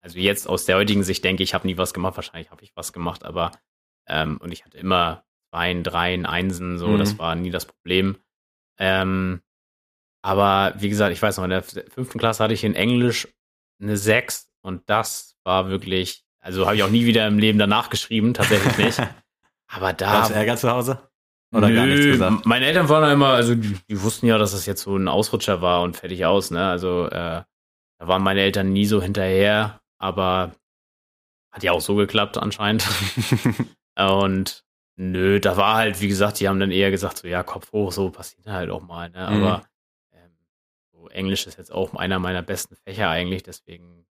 also 0.00 0.16
jetzt 0.20 0.48
aus 0.48 0.64
der 0.66 0.76
heutigen 0.76 1.02
Sicht 1.02 1.24
denke 1.24 1.42
ich, 1.42 1.50
ich 1.50 1.54
habe 1.54 1.66
nie 1.66 1.76
was 1.76 1.92
gemacht. 1.92 2.14
Wahrscheinlich 2.14 2.52
habe 2.52 2.62
ich 2.62 2.70
was 2.76 2.92
gemacht, 2.92 3.24
aber 3.24 3.50
ähm, 4.08 4.38
und 4.40 4.52
ich 4.52 4.64
hatte 4.64 4.78
immer 4.78 5.24
Zweien, 5.50 5.82
Dreien, 5.82 6.24
Einsen, 6.24 6.78
so, 6.78 6.86
Mhm. 6.88 6.98
das 6.98 7.18
war 7.18 7.34
nie 7.34 7.50
das 7.50 7.66
Problem. 7.66 8.16
Ähm, 8.78 9.42
aber 10.22 10.74
wie 10.78 10.88
gesagt, 10.88 11.12
ich 11.12 11.22
weiß 11.22 11.36
noch, 11.36 11.44
in 11.44 11.50
der 11.50 11.62
fünften 11.62 12.18
Klasse 12.18 12.42
hatte 12.42 12.54
ich 12.54 12.64
in 12.64 12.74
Englisch 12.74 13.28
eine 13.80 13.96
Sechs 13.96 14.50
und 14.62 14.82
das 14.86 15.36
war 15.44 15.68
wirklich, 15.68 16.24
also 16.40 16.66
habe 16.66 16.76
ich 16.76 16.82
auch 16.82 16.90
nie 16.90 17.06
wieder 17.06 17.26
im 17.26 17.38
Leben 17.38 17.58
danach 17.58 17.90
geschrieben, 17.90 18.34
tatsächlich 18.34 18.76
nicht. 18.78 18.98
Aber 19.68 19.92
da 19.92 20.12
Gab's 20.12 20.30
Ärger 20.30 20.56
zu 20.56 20.70
Hause? 20.70 21.08
Oder 21.54 21.68
Nö, 21.68 21.74
gar 21.74 21.86
nichts 21.86 22.04
gesagt? 22.04 22.46
Meine 22.46 22.66
Eltern 22.66 22.88
waren 22.88 23.02
da 23.02 23.12
immer, 23.12 23.28
also 23.28 23.54
die, 23.54 23.78
die 23.88 24.02
wussten 24.02 24.26
ja, 24.26 24.38
dass 24.38 24.52
es 24.52 24.66
jetzt 24.66 24.82
so 24.82 24.96
ein 24.96 25.08
Ausrutscher 25.08 25.62
war 25.62 25.82
und 25.82 25.96
fertig 25.96 26.26
aus, 26.26 26.50
ne? 26.50 26.68
Also 26.68 27.06
äh, 27.06 27.42
da 27.98 28.06
waren 28.06 28.22
meine 28.22 28.40
Eltern 28.40 28.72
nie 28.72 28.86
so 28.86 29.02
hinterher, 29.02 29.80
aber 29.98 30.54
hat 31.52 31.62
ja 31.62 31.72
auch 31.72 31.80
so 31.80 31.94
geklappt 31.94 32.38
anscheinend. 32.38 32.86
und 33.98 34.64
nö, 34.98 35.40
da 35.40 35.56
war 35.56 35.76
halt, 35.76 36.00
wie 36.00 36.08
gesagt, 36.08 36.40
die 36.40 36.48
haben 36.48 36.60
dann 36.60 36.72
eher 36.72 36.90
gesagt, 36.90 37.18
so 37.18 37.28
ja, 37.28 37.42
Kopf 37.42 37.72
hoch, 37.72 37.92
so 37.92 38.10
passiert 38.10 38.46
halt 38.46 38.70
auch 38.70 38.82
mal, 38.82 39.08
ne? 39.08 39.28
Mhm. 39.30 39.42
Aber 39.44 39.62
ähm, 40.12 40.32
so 40.92 41.08
Englisch 41.08 41.46
ist 41.46 41.56
jetzt 41.56 41.72
auch 41.72 41.94
einer 41.94 42.18
meiner 42.18 42.42
besten 42.42 42.76
Fächer 42.76 43.08
eigentlich, 43.08 43.42
deswegen 43.44 44.04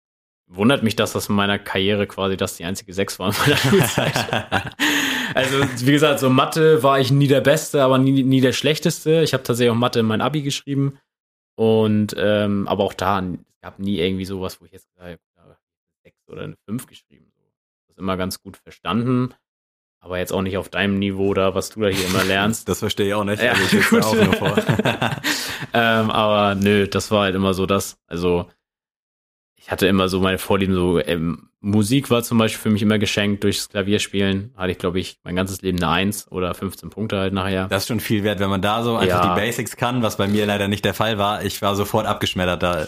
wundert 0.49 0.84
mich, 0.84 0.95
dass 0.95 1.12
das 1.12 1.28
in 1.28 1.34
meiner 1.34 1.59
Karriere 1.59 2.07
quasi 2.07 2.37
das 2.37 2.57
die 2.57 2.64
einzige 2.64 2.93
Sechs 2.95 3.18
war 3.18 3.30
in 3.30 3.37
meiner 3.41 3.57
Schulzeit. 3.57 4.14
Also, 5.34 5.59
wie 5.84 5.93
gesagt, 5.93 6.20
so 6.20 6.30
Mathe 6.30 6.84
war 6.84 7.01
ich 7.01 7.11
nie 7.11 7.26
der 7.26 7.41
Beste, 7.41 7.82
aber 7.82 7.99
nie, 7.99 8.22
nie 8.22 8.41
der 8.41 8.53
Schlechteste. 8.53 9.22
Ich 9.22 9.34
habe 9.34 9.43
tatsächlich 9.43 9.72
auch 9.72 9.76
Mathe 9.76 10.01
in 10.01 10.07
mein 10.07 10.20
Abi 10.20 10.43
geschrieben. 10.43 10.99
Und, 11.57 12.14
ähm, 12.16 12.68
aber 12.68 12.84
auch 12.84 12.95
da, 12.95 13.18
es 13.18 13.61
gab 13.61 13.80
nie 13.80 13.99
irgendwie 13.99 14.24
sowas, 14.24 14.61
wo 14.61 14.66
ich 14.66 14.72
jetzt 14.72 14.89
gesagt 14.95 15.11
habe, 15.11 15.18
ja, 15.37 15.43
eine 15.43 15.57
sechs 16.05 16.28
oder 16.28 16.43
eine 16.43 16.57
fünf 16.64 16.87
geschrieben. 16.87 17.32
Das 17.34 17.91
ist 17.91 17.99
immer 17.99 18.16
ganz 18.16 18.41
gut 18.41 18.57
verstanden. 18.57 19.34
Aber 20.01 20.18
jetzt 20.18 20.32
auch 20.32 20.42
nicht 20.42 20.57
auf 20.57 20.68
deinem 20.68 20.99
Niveau 20.99 21.34
da, 21.34 21.55
was 21.55 21.70
du 21.70 21.80
da 21.80 21.88
hier 21.88 22.07
immer 22.07 22.22
lernst. 22.24 22.68
Das 22.68 22.78
verstehe 22.80 23.09
ich 23.09 23.14
auch 23.14 23.24
nicht. 23.24 23.42
Ja, 23.42 23.53
also 23.53 23.76
ich 23.76 23.88
gut. 23.88 24.05
auch 24.05 24.14
nur 24.14 24.32
vor. 24.34 24.57
ähm, 25.74 26.11
aber 26.11 26.55
nö, 26.55 26.86
das 26.86 27.11
war 27.11 27.22
halt 27.24 27.34
immer 27.34 27.55
so 27.55 27.66
das. 27.66 27.99
Also 28.07 28.47
ich 29.57 29.70
hatte 29.72 29.88
immer 29.88 30.09
so 30.09 30.20
meine 30.20 30.38
Vorlieben, 30.38 30.74
so 30.74 31.01
ähm, 31.01 31.49
Musik 31.61 32.09
war 32.11 32.22
zum 32.22 32.38
Beispiel 32.38 32.61
für 32.61 32.70
mich 32.70 32.82
immer 32.82 33.01
geschenkt 33.01 33.42
durchs 33.42 33.68
Klavierspielen. 33.68 34.55
Hatte 34.57 34.70
ich, 34.70 34.78
glaube 34.78 35.01
ich, 35.01 35.18
mein 35.24 35.34
ganzes 35.34 35.62
Leben 35.62 35.78
eine 35.82 35.88
Eins 35.90 36.30
oder 36.30 36.55
15 36.55 36.90
Punkte 36.90 37.18
halt 37.18 37.32
nachher. 37.32 37.66
Das 37.66 37.82
ist 37.82 37.88
schon 37.88 37.99
viel 37.99 38.22
wert, 38.22 38.38
wenn 38.38 38.49
man 38.51 38.62
da 38.62 38.84
so 38.84 38.94
einfach 38.97 39.24
Ja. 39.24 39.34
die 39.34 39.40
Basics 39.40 39.76
kann, 39.76 40.03
was 40.03 40.16
bei 40.18 40.28
mir 40.28 40.47
leider 40.47 40.68
nicht 40.68 40.84
der 40.84 40.94
Fall 40.94 41.18
war. 41.18 41.44
Ich 41.44 41.62
war 41.62 41.74
sofort 41.74 42.07
abgeschmettert 42.07 42.62
da. 42.62 42.86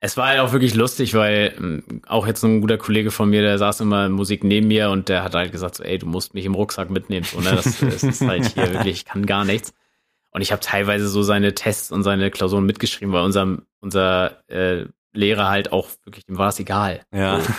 Es 0.00 0.16
war 0.16 0.28
halt 0.28 0.40
auch 0.40 0.52
wirklich 0.52 0.74
lustig, 0.74 1.14
weil 1.14 1.54
ähm, 1.58 2.02
auch 2.06 2.26
jetzt 2.26 2.44
ein 2.44 2.60
guter 2.60 2.78
Kollege 2.78 3.10
von 3.10 3.30
mir, 3.30 3.42
der 3.42 3.58
saß 3.58 3.80
immer 3.80 4.08
Musik 4.08 4.44
neben 4.44 4.68
mir 4.68 4.90
und 4.90 5.08
der 5.08 5.24
hat 5.24 5.34
halt 5.34 5.50
gesagt, 5.50 5.74
so, 5.74 5.82
ey, 5.82 5.98
du 5.98 6.06
musst 6.06 6.34
mich 6.34 6.44
im 6.44 6.54
Rucksack 6.54 6.88
mitnehmen. 6.90 7.24
So, 7.24 7.40
ne? 7.40 7.50
das, 7.50 7.80
das 7.80 8.02
ist 8.04 8.20
halt 8.20 8.46
hier 8.46 8.72
wirklich, 8.72 8.98
ich 8.98 9.04
kann 9.04 9.26
gar 9.26 9.44
nichts. 9.44 9.74
Und 10.30 10.42
ich 10.42 10.52
habe 10.52 10.60
teilweise 10.60 11.08
so 11.08 11.22
seine 11.22 11.54
Tests 11.54 11.90
und 11.90 12.04
seine 12.04 12.30
Klausuren 12.30 12.64
mitgeschrieben, 12.64 13.12
weil 13.12 13.24
unser, 13.24 13.58
unser 13.80 14.48
äh, 14.48 14.84
Lehrer 15.12 15.48
halt 15.48 15.72
auch 15.72 15.88
wirklich, 16.04 16.26
dem 16.26 16.38
war 16.38 16.50
es 16.50 16.60
egal. 16.60 17.00
Ja. 17.12 17.40
So. 17.40 17.52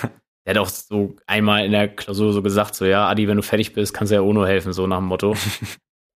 Der 0.46 0.56
hat 0.56 0.62
auch 0.62 0.70
so 0.70 1.16
einmal 1.28 1.66
in 1.66 1.72
der 1.72 1.90
Klausur 1.90 2.32
so 2.32 2.42
gesagt, 2.42 2.74
so, 2.74 2.86
ja, 2.86 3.08
Adi, 3.08 3.28
wenn 3.28 3.38
du 3.38 3.44
fertig 3.44 3.74
bist, 3.74 3.94
kannst 3.94 4.12
du 4.12 4.16
ja 4.16 4.22
Ono 4.22 4.46
helfen, 4.46 4.72
so 4.72 4.88
nach 4.88 4.98
dem 4.98 5.06
Motto. 5.06 5.36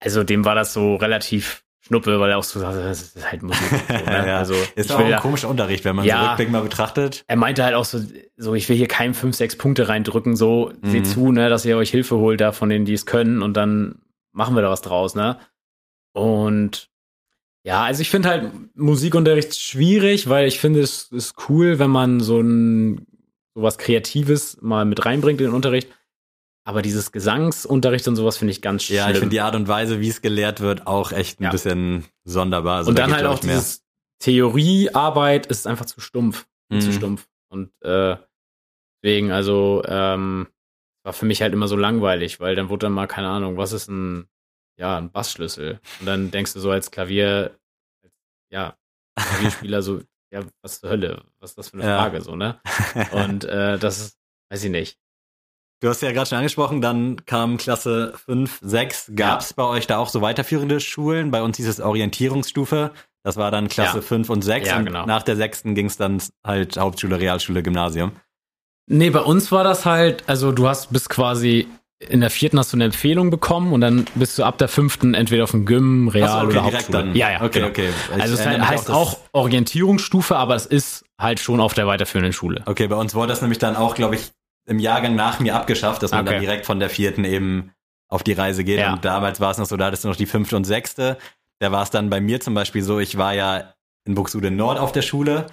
Also 0.04 0.24
dem 0.24 0.46
war 0.46 0.56
das 0.56 0.74
so 0.74 0.96
relativ 0.96 1.64
schnuppe, 1.92 2.20
weil 2.22 2.30
er 2.32 2.38
auch 2.38 2.44
so 2.44 2.60
sagte, 2.60 2.82
das 2.82 3.02
ist 3.02 3.30
halt 3.32 3.44
Musik. 3.44 3.62
So, 3.70 3.94
ne? 3.94 4.02
Ja. 4.28 4.38
Also 4.38 4.54
Ist 4.76 4.92
auch 4.94 5.00
ein 5.00 5.12
da- 5.12 5.20
komischer 5.20 5.50
Unterricht, 5.50 5.84
wenn 5.84 5.96
man 5.98 6.06
Ja. 6.06 6.22
so 6.22 6.28
rückblickend 6.30 6.54
mal 6.54 6.62
betrachtet. 6.64 7.26
er 7.28 7.36
meinte 7.36 7.66
halt 7.66 7.76
auch 7.76 7.84
so, 7.86 8.00
so 8.38 8.56
ich 8.56 8.70
will 8.70 8.78
hier 8.78 8.88
keinem 8.88 9.14
fünf, 9.14 9.36
sechs 9.36 9.58
Punkte 9.58 9.89
reindrücken, 9.89 10.36
so 10.38 10.72
Mhm. 10.82 10.89
seht 10.89 11.08
zu, 11.08 11.32
ne, 11.34 11.50
dass 11.50 11.66
ihr 11.66 11.76
euch 11.76 11.92
Hilfe 11.92 12.16
holt 12.18 12.39
da 12.39 12.54
von 12.54 12.70
denen, 12.70 12.86
die 12.86 12.94
es 12.94 13.06
können 13.06 13.42
und 13.42 13.58
dann 13.58 13.96
machen 14.32 14.56
wir 14.56 14.62
da 14.62 14.70
was 14.70 14.82
draus, 14.82 15.14
ne? 15.16 15.38
Und 16.14 16.89
ja, 17.64 17.84
also 17.84 18.02
ich 18.02 18.10
finde 18.10 18.30
halt 18.30 18.52
Musikunterricht 18.76 19.56
schwierig, 19.60 20.30
weil 20.30 20.48
ich 20.48 20.60
finde 20.60 20.80
es 20.82 21.12
ist 21.12 21.36
cool, 21.50 21.78
wenn 21.78 21.92
man 21.92 22.20
so 22.22 22.39
ein 22.39 23.06
sowas 23.54 23.78
Kreatives 23.78 24.58
mal 24.62 24.86
mit 24.86 25.06
reinbringt 25.06 25.42
in 25.42 25.48
den 25.48 25.54
Unterricht. 25.54 25.89
Aber 26.64 26.82
dieses 26.84 27.12
Gesangsunterricht 27.12 28.07
und 28.07 28.16
sowas 28.16 28.38
finde 28.38 28.51
ich 28.51 28.62
ganz 28.62 28.84
schlimm. 28.84 28.97
Ja, 28.97 29.09
ich 29.09 29.18
finde 29.18 29.30
die 29.30 29.41
Art 29.41 29.55
und 29.55 29.68
Weise, 29.68 29.99
wie 29.99 30.09
es 30.09 30.22
gelehrt 30.22 30.59
wird, 30.59 30.86
auch 30.88 31.12
echt 31.12 31.39
ein 31.39 31.45
Ja. 31.45 31.49
bisschen 31.51 32.05
sonderbar. 32.24 32.78
Also 32.78 32.89
und 32.89 32.99
da 32.99 33.03
dann 33.03 33.14
halt 33.16 33.26
auch 33.26 33.39
dieses 33.39 33.84
Theoriearbeit 34.20 35.47
ist 35.47 35.66
einfach 35.68 35.86
zu 35.86 35.99
stumpf. 36.01 36.47
Viel 36.72 36.82
Zu 36.82 36.89
Mhm. 36.89 36.93
stumpf. 36.93 37.28
Und 37.49 37.72
äh, 37.82 38.16
deswegen, 39.03 39.32
also, 39.32 39.82
ähm, 39.88 40.47
war 41.03 41.14
für 41.14 41.26
mich 41.26 41.41
halt 41.41 41.53
immer 41.53 41.68
so 41.68 41.76
langweilig, 41.76 42.39
weil 42.39 42.55
dann 42.55 42.70
wurde 42.70 42.86
dann 42.86 42.93
mal, 42.93 43.07
keine 43.07 43.28
Ahnung, 43.30 43.57
was 43.57 43.72
ist 43.74 43.88
ein, 43.89 44.28
ja, 44.78 44.97
ein 44.97 45.12
Bassschlüssel? 45.12 45.80
Und 45.99 46.05
dann 46.05 46.30
denkst 46.32 46.53
du 46.53 46.59
so 46.59 46.70
als 46.72 46.91
Klavier, 46.91 47.57
ja, 48.51 48.78
Klavierspieler 49.16 49.82
so, 49.82 50.01
ja, 50.32 50.43
was 50.62 50.80
zur 50.80 50.91
Hölle? 50.91 51.24
Was 51.39 51.51
ist 51.51 51.57
das 51.57 51.70
für 51.70 51.78
eine 51.78 51.86
Ja. 51.88 51.97
Frage, 51.97 52.22
so, 52.22 52.36
ne? 52.36 52.62
Und 53.12 53.43
äh, 53.45 53.80
das 53.80 53.99
ist, 53.99 54.18
weiß 54.51 54.64
ich 54.64 54.72
nicht. 54.72 54.97
Du 55.82 55.90
hast 55.90 56.02
ja 56.04 56.12
gerade 56.12 56.30
schon 56.30 56.38
angesprochen, 56.38 56.80
dann 56.80 57.26
kam 57.26 57.58
Klasse 57.58 58.14
5, 58.26 58.60
6. 58.62 59.14
Gab 59.16 59.42
es 59.42 59.54
bei 59.54 59.64
euch 59.64 59.88
da 59.88 59.98
auch 59.98 60.10
so 60.10 60.22
weiterführende 60.22 60.80
Schulen? 60.80 61.32
Bei 61.32 61.42
uns 61.42 61.58
hieß 61.58 61.68
es 61.68 61.80
Orientierungsstufe. 61.82 62.92
Das 63.24 63.36
war 63.36 63.50
dann 63.50 63.68
Klasse 63.68 63.98
Ja. 63.98 64.02
5 64.04 64.30
und 64.30 64.44
6. 64.44 64.68
Ja, 64.70 64.78
und 64.78 64.86
genau. 64.86 65.06
nach 65.08 65.24
der 65.24 65.36
6. 65.36 65.64
ging 65.74 65.88
es 65.88 65.98
dann 65.98 66.22
halt 66.46 66.78
Hauptschule, 66.78 67.20
Realschule, 67.20 67.64
Gymnasium. 67.64 68.12
Nee, 68.92 69.10
bei 69.10 69.22
uns 69.22 69.52
war 69.52 69.64
das 69.64 69.86
halt, 69.86 70.24
also 70.28 70.52
du 70.52 70.68
hast 70.68 70.92
bis 70.94 71.10
quasi 71.10 71.68
in 72.10 72.22
der 72.22 72.32
vierten 72.32 72.58
hast 72.60 72.74
du 72.74 72.78
eine 72.78 72.86
Empfehlung 72.86 73.30
bekommen 73.30 73.74
und 73.74 73.82
dann 73.82 74.06
bist 74.16 74.38
du 74.38 74.44
ab 74.44 74.58
der 74.58 74.68
fünften 74.68 75.14
entweder 75.14 75.44
auf 75.44 75.52
dem 75.52 75.66
Gym, 75.68 76.08
Real 76.08 76.30
so, 76.30 76.48
oder 76.48 76.54
direkt 76.62 76.74
Hauptschule. 76.76 76.98
dann. 76.98 77.16
Ja, 77.16 77.32
ja, 77.32 77.42
Okay, 77.44 77.60
genau. 77.60 77.68
okay. 77.68 77.90
Ich 78.16 78.22
Also 78.22 78.34
es 78.36 78.46
mich 78.46 78.60
heißt 78.60 78.90
dass- 78.90 78.96
auch 78.96 79.18
Orientierungsstufe, 79.34 80.36
aber 80.36 80.56
es 80.56 80.66
ist 80.66 81.06
halt 81.20 81.40
schon 81.40 81.60
auf 81.60 81.74
der 81.76 81.86
weiterführenden 81.88 82.34
Schule. 82.34 82.64
Okay, 82.66 82.88
bei 82.88 82.96
uns 82.96 83.14
wurde 83.16 83.28
das 83.30 83.42
nämlich 83.42 83.60
dann 83.60 83.76
auch, 83.76 83.94
glaube 83.96 84.16
ich, 84.16 84.32
im 84.72 84.80
Jahrgang 84.80 85.16
nach 85.16 85.40
mir 85.40 85.56
abgeschafft, 85.56 86.02
dass 86.02 86.12
man 86.12 86.22
Okay. 86.22 86.32
dann 86.32 86.42
direkt 86.42 86.66
von 86.66 86.80
der 86.80 86.90
vierten 86.90 87.24
eben 87.26 87.72
auf 88.10 88.24
die 88.24 88.34
Reise 88.34 88.64
geht. 88.64 88.80
Ja. 88.80 88.94
Und 88.94 89.06
damals 89.06 89.40
war 89.40 89.52
es 89.52 89.58
noch 89.58 89.66
so, 89.66 89.78
da 89.78 89.86
hattest 89.86 90.04
du 90.04 90.08
noch 90.08 90.16
die 90.16 90.26
fünfte 90.26 90.56
und 90.56 90.64
sechste. 90.66 91.18
Da 91.60 91.72
war 91.72 91.84
es 91.84 91.90
dann 91.92 92.10
bei 92.10 92.20
mir 92.22 92.40
zum 92.42 92.54
Beispiel 92.54 92.82
so, 92.82 93.00
ich 93.00 93.18
war 93.18 93.34
ja 93.34 93.74
in 94.06 94.16
Buxtehude 94.16 94.50
Nord 94.52 94.80
auf 94.80 94.92
der 94.92 95.02
Schule, 95.04 95.46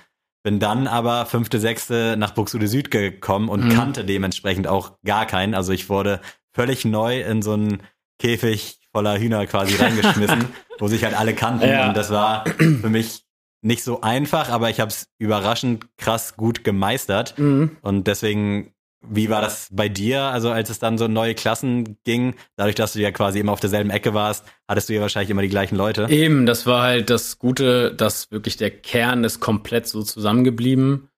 bin 0.42 0.58
dann 0.58 0.86
aber 0.86 1.26
fünfte, 1.26 1.60
sechste 1.60 2.16
nach 2.16 2.30
Buxtehude 2.30 2.66
Süd 2.68 2.90
gekommen 2.90 3.48
und 3.48 3.64
Mhm. 3.66 3.74
kannte 3.74 4.04
dementsprechend 4.04 4.66
auch 4.66 4.92
gar 5.04 5.26
keinen. 5.26 5.54
Also 5.54 5.72
ich 5.72 5.88
wurde 5.90 6.20
völlig 6.54 6.84
neu 6.84 7.20
in 7.20 7.42
so 7.42 7.52
einen 7.52 7.82
Käfig 8.18 8.80
voller 8.92 9.18
Hühner 9.18 9.46
quasi 9.46 9.76
reingeschmissen, 9.82 10.46
wo 10.78 10.88
sich 10.88 11.04
halt 11.04 11.14
alle 11.18 11.34
kannten. 11.34 11.68
Ja. 11.68 11.88
Und 11.88 11.96
das 11.96 12.10
war 12.10 12.44
für 12.46 12.88
mich 12.88 13.24
nicht 13.62 13.82
so 13.84 14.00
einfach, 14.00 14.50
aber 14.50 14.70
ich 14.70 14.80
habe 14.80 14.88
es 14.90 15.08
überraschend 15.18 15.86
krass 15.98 16.36
gut 16.36 16.64
gemeistert. 16.64 17.38
Mhm. 17.38 17.76
Und 17.82 18.06
deswegen, 18.06 18.72
wie 19.00 19.30
war 19.30 19.40
das 19.40 19.68
bei 19.70 19.88
dir? 19.88 20.22
Also 20.22 20.50
als 20.50 20.70
es 20.70 20.78
dann 20.78 20.98
so 20.98 21.08
neue 21.08 21.34
Klassen 21.34 21.98
ging, 22.04 22.34
dadurch, 22.56 22.74
dass 22.74 22.94
du 22.94 23.00
ja 23.00 23.10
quasi 23.10 23.38
immer 23.38 23.52
auf 23.52 23.60
derselben 23.60 23.90
Ecke 23.90 24.12
warst, 24.12 24.44
hattest 24.66 24.88
du 24.88 24.94
ja 24.94 25.00
wahrscheinlich 25.00 25.30
immer 25.30 25.42
die 25.42 25.48
gleichen 25.48 25.76
Leute. 25.76 26.08
Eben, 26.10 26.46
das 26.46 26.66
war 26.66 26.82
halt 26.82 27.10
das 27.10 27.38
Gute, 27.38 27.94
dass 27.94 28.30
wirklich 28.30 28.56
der 28.56 28.70
Kern 28.70 29.24
ist 29.24 29.40
komplett 29.40 29.86
so 29.86 30.02
zusammengeblieben. 30.02 31.08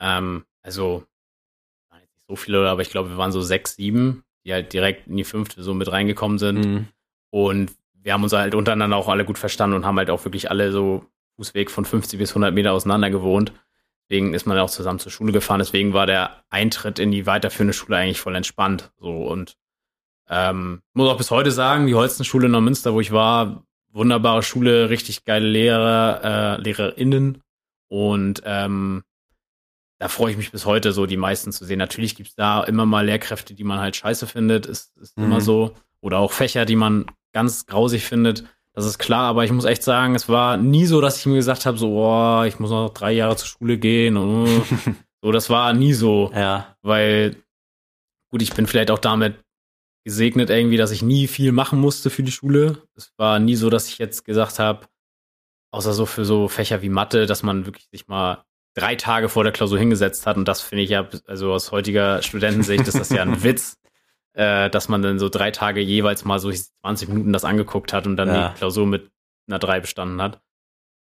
Ähm, 0.00 0.44
also, 0.62 1.04
nicht 1.92 2.26
so 2.28 2.36
viele, 2.36 2.68
aber 2.68 2.82
ich 2.82 2.90
glaube, 2.90 3.10
wir 3.10 3.16
waren 3.16 3.32
so 3.32 3.40
sechs, 3.40 3.76
sieben, 3.76 4.22
die 4.44 4.52
halt 4.52 4.72
direkt 4.72 5.08
in 5.08 5.16
die 5.16 5.24
fünfte 5.24 5.62
so 5.62 5.72
mit 5.72 5.90
reingekommen 5.90 6.38
sind. 6.38 6.64
Mhm. 6.64 6.88
Und 7.30 7.72
wir 7.94 8.12
haben 8.12 8.22
uns 8.22 8.32
halt 8.32 8.54
untereinander 8.54 8.96
auch 8.96 9.08
alle 9.08 9.24
gut 9.24 9.38
verstanden 9.38 9.76
und 9.76 9.86
haben 9.86 9.98
halt 9.98 10.10
auch 10.10 10.24
wirklich 10.24 10.50
alle 10.50 10.72
so 10.72 11.06
Fußweg 11.36 11.70
von 11.70 11.84
50 11.84 12.18
bis 12.18 12.30
100 12.30 12.52
Meter 12.52 12.72
auseinander 12.72 13.10
gewohnt. 13.10 13.52
Deswegen 14.10 14.34
ist 14.34 14.44
man 14.44 14.58
auch 14.58 14.70
zusammen 14.70 14.98
zur 14.98 15.12
Schule 15.12 15.30
gefahren. 15.32 15.60
Deswegen 15.60 15.92
war 15.92 16.04
der 16.04 16.42
Eintritt 16.50 16.98
in 16.98 17.12
die 17.12 17.26
weiterführende 17.26 17.72
Schule 17.72 17.96
eigentlich 17.96 18.20
voll 18.20 18.34
entspannt. 18.34 18.90
So 18.98 19.28
und 19.28 19.56
ähm, 20.28 20.82
muss 20.94 21.08
auch 21.08 21.16
bis 21.16 21.30
heute 21.30 21.52
sagen, 21.52 21.86
die 21.86 21.94
Holstenschule 21.94 22.46
in 22.46 22.52
Neumünster, 22.52 22.92
wo 22.92 23.00
ich 23.00 23.12
war, 23.12 23.62
wunderbare 23.92 24.42
Schule, 24.42 24.90
richtig 24.90 25.24
geile 25.24 25.46
Lehrer, 25.46 26.56
äh, 26.58 26.60
LehrerInnen. 26.60 27.42
Und 27.88 28.42
ähm, 28.44 29.04
da 29.98 30.08
freue 30.08 30.32
ich 30.32 30.36
mich 30.36 30.50
bis 30.50 30.66
heute 30.66 30.90
so, 30.92 31.06
die 31.06 31.16
meisten 31.16 31.52
zu 31.52 31.64
sehen. 31.64 31.78
Natürlich 31.78 32.16
gibt's 32.16 32.34
da 32.34 32.64
immer 32.64 32.86
mal 32.86 33.06
Lehrkräfte, 33.06 33.54
die 33.54 33.64
man 33.64 33.78
halt 33.78 33.94
scheiße 33.94 34.26
findet, 34.26 34.66
ist, 34.66 34.96
ist 34.98 35.16
Mhm. 35.18 35.24
immer 35.24 35.40
so. 35.40 35.76
Oder 36.00 36.18
auch 36.18 36.32
Fächer, 36.32 36.64
die 36.64 36.76
man 36.76 37.06
ganz 37.32 37.66
grausig 37.66 38.04
findet. 38.04 38.44
Das 38.74 38.84
ist 38.86 38.98
klar, 38.98 39.24
aber 39.30 39.44
ich 39.44 39.50
muss 39.52 39.64
echt 39.64 39.82
sagen, 39.82 40.14
es 40.14 40.28
war 40.28 40.56
nie 40.56 40.86
so, 40.86 41.00
dass 41.00 41.18
ich 41.18 41.26
mir 41.26 41.34
gesagt 41.36 41.66
habe, 41.66 41.76
so, 41.76 41.92
oh, 42.04 42.44
ich 42.44 42.58
muss 42.60 42.70
noch 42.70 42.90
drei 42.90 43.12
Jahre 43.12 43.36
zur 43.36 43.48
Schule 43.48 43.78
gehen. 43.78 44.16
Und, 44.16 44.46
so, 45.22 45.32
das 45.32 45.50
war 45.50 45.72
nie 45.72 45.92
so 45.92 46.30
Ja. 46.34 46.76
weil 46.82 47.36
gut, 48.32 48.42
ich 48.42 48.54
bin 48.54 48.66
vielleicht 48.68 48.90
auch 48.92 48.98
damit 48.98 49.42
gesegnet 50.06 50.50
irgendwie, 50.50 50.76
dass 50.76 50.92
ich 50.92 51.02
nie 51.02 51.26
viel 51.26 51.52
machen 51.52 51.80
musste 51.80 52.10
für 52.10 52.22
die 52.22 52.32
Schule. 52.32 52.82
Es 52.94 53.12
war 53.18 53.38
nie 53.38 53.56
so, 53.56 53.70
dass 53.70 53.88
ich 53.88 53.98
jetzt 53.98 54.24
gesagt 54.24 54.58
habe, 54.58 54.86
außer 55.72 55.92
so 55.92 56.06
für 56.06 56.24
so 56.24 56.48
Fächer 56.48 56.80
wie 56.80 56.88
Mathe, 56.88 57.26
dass 57.26 57.42
man 57.42 57.66
wirklich 57.66 57.88
sich 57.92 58.06
mal 58.08 58.44
drei 58.76 58.94
Tage 58.94 59.28
vor 59.28 59.42
der 59.42 59.52
Klausur 59.52 59.78
hingesetzt 59.80 60.26
hat 60.26 60.36
und 60.36 60.46
das 60.46 60.60
finde 60.60 60.84
ich 60.84 60.90
ja, 60.90 61.08
also 61.26 61.52
aus 61.52 61.72
heutiger 61.72 62.22
Studentensicht 62.22 62.86
ist 62.86 62.98
das 62.98 63.10
ja 63.10 63.22
ein 63.22 63.42
Witz, 63.42 63.79
äh, 64.34 64.70
dass 64.70 64.88
man 64.88 65.02
dann 65.02 65.18
so 65.18 65.28
drei 65.28 65.50
Tage 65.50 65.80
jeweils 65.80 66.24
mal 66.24 66.38
so 66.38 66.50
20 66.50 67.08
Minuten 67.08 67.32
das 67.32 67.44
angeguckt 67.44 67.92
hat 67.92 68.06
und 68.06 68.16
dann 68.16 68.28
Ja. 68.28 68.48
die 68.50 68.54
Klausur 68.58 68.86
mit 68.86 69.10
einer 69.48 69.58
drei 69.58 69.80
bestanden 69.80 70.20
hat. 70.22 70.40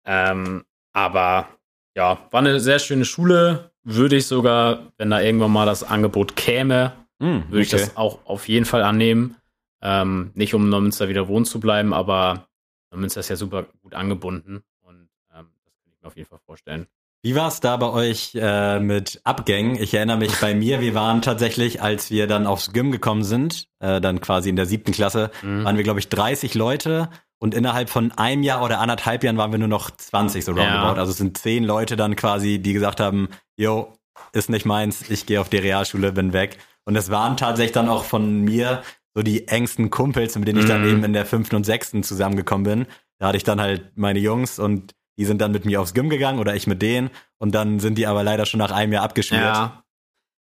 Ähm, 0.04 0.64
aber 0.92 1.48
ja, 1.94 2.18
war 2.30 2.40
eine 2.40 2.58
sehr 2.60 2.78
schöne 2.78 3.04
Schule. 3.04 3.70
Würde 3.84 4.16
ich 4.16 4.26
sogar, 4.26 4.92
wenn 4.96 5.10
da 5.10 5.20
irgendwann 5.20 5.52
mal 5.52 5.66
das 5.66 5.82
Angebot 5.84 6.36
käme, 6.36 6.92
Mhm, 7.18 7.44
würde 7.50 7.62
ich 7.62 7.72
okay. 7.72 7.84
das 7.84 7.96
auch 7.96 8.24
auf 8.26 8.48
jeden 8.48 8.64
Fall 8.64 8.82
annehmen. 8.82 9.36
Ähm, 9.80 10.30
nicht 10.34 10.54
um 10.54 10.64
in 10.64 10.70
Neumünster 10.70 11.08
wieder 11.08 11.28
wohnen 11.28 11.44
zu 11.44 11.60
bleiben, 11.60 11.92
aber 11.94 12.48
Neumünster 12.90 13.20
ist 13.20 13.28
ja 13.28 13.36
super 13.36 13.64
gut 13.80 13.94
angebunden 13.94 14.62
und 14.80 15.08
ähm, 15.34 15.46
das 15.64 15.74
kann 15.82 15.92
ich 15.92 16.00
mir 16.02 16.06
auf 16.08 16.16
jeden 16.16 16.28
Fall 16.28 16.38
vorstellen. 16.44 16.86
Wie 17.24 17.36
war 17.36 17.46
es 17.48 17.60
da 17.60 17.76
bei 17.76 17.88
euch 17.88 18.32
äh, 18.34 18.80
mit 18.80 19.20
Abgängen? 19.22 19.76
Ich 19.80 19.94
erinnere 19.94 20.16
mich 20.16 20.34
bei 20.40 20.54
mir, 20.56 20.80
wir 20.80 20.94
waren 20.94 21.22
tatsächlich, 21.22 21.80
als 21.80 22.10
wir 22.10 22.26
dann 22.26 22.46
aufs 22.48 22.72
Gym 22.72 22.90
gekommen 22.90 23.22
sind, 23.22 23.68
äh, 23.78 24.00
dann 24.00 24.20
quasi 24.20 24.48
in 24.48 24.56
der 24.56 24.66
siebten 24.66 24.90
Klasse, 24.90 25.30
Mhm. 25.42 25.64
waren 25.64 25.76
wir, 25.76 25.84
glaube 25.84 26.00
ich, 26.00 26.08
30 26.08 26.54
Leute 26.54 27.10
und 27.38 27.54
innerhalb 27.54 27.90
von 27.90 28.10
einem 28.12 28.42
Jahr 28.42 28.64
oder 28.64 28.80
anderthalb 28.80 29.22
Jahren 29.22 29.36
waren 29.36 29.52
wir 29.52 29.58
nur 29.60 29.68
noch 29.68 29.90
20 29.92 30.44
so 30.44 30.50
roundabout. 30.52 30.98
Also 30.98 31.12
es 31.12 31.18
sind 31.18 31.38
zehn 31.38 31.62
Leute 31.62 31.94
dann 31.94 32.16
quasi, 32.16 32.58
die 32.58 32.72
gesagt 32.72 32.98
haben, 32.98 33.28
yo, 33.56 33.92
ist 34.32 34.50
nicht 34.50 34.66
meins, 34.66 35.08
ich 35.08 35.24
gehe 35.26 35.40
auf 35.40 35.48
die 35.48 35.58
Realschule, 35.58 36.10
bin 36.12 36.32
weg. 36.32 36.58
Und 36.84 36.96
es 36.96 37.10
waren 37.10 37.36
tatsächlich 37.36 37.72
dann 37.72 37.88
auch 37.88 38.02
von 38.04 38.40
mir 38.40 38.82
so 39.14 39.22
die 39.22 39.46
engsten 39.46 39.90
Kumpels, 39.90 40.36
mit 40.36 40.48
denen 40.48 40.58
ich 40.58 40.64
dann 40.66 40.82
Mhm. 40.82 40.88
eben 40.88 41.04
in 41.04 41.12
der 41.12 41.26
fünften 41.26 41.54
und 41.54 41.64
sechsten 41.64 42.02
zusammengekommen 42.02 42.64
bin. 42.64 42.86
Da 43.20 43.28
hatte 43.28 43.36
ich 43.36 43.44
dann 43.44 43.60
halt 43.60 43.92
meine 43.96 44.18
Jungs 44.18 44.58
und 44.58 44.92
die 45.18 45.24
sind 45.24 45.40
dann 45.40 45.52
mit 45.52 45.64
mir 45.64 45.80
aufs 45.80 45.94
Gym 45.94 46.08
gegangen 46.10 46.38
oder 46.38 46.54
ich 46.54 46.66
mit 46.66 46.82
denen 46.82 47.10
und 47.38 47.54
dann 47.54 47.80
sind 47.80 47.96
die 47.98 48.06
aber 48.06 48.22
leider 48.22 48.46
schon 48.46 48.58
nach 48.58 48.70
einem 48.72 48.92
Jahr 48.92 49.04
abgeschmiert. 49.04 49.42
Ja. 49.44 49.84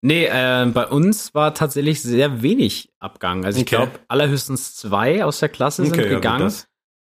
Nee, 0.02 0.26
äh, 0.26 0.66
bei 0.72 0.86
uns 0.86 1.32
war 1.34 1.54
tatsächlich 1.54 2.02
sehr 2.02 2.42
wenig 2.42 2.92
Abgang. 2.98 3.44
Also 3.44 3.58
ich 3.58 3.62
Okay. 3.66 3.76
glaube, 3.76 4.00
allerhöchstens 4.08 4.74
zwei 4.76 5.24
aus 5.24 5.38
der 5.40 5.48
Klasse 5.48 5.84
sind 5.84 5.94
Okay, 5.94 6.02
ja, 6.02 6.08
gut, 6.14 6.16
gegangen. 6.22 6.40
das- 6.44 6.68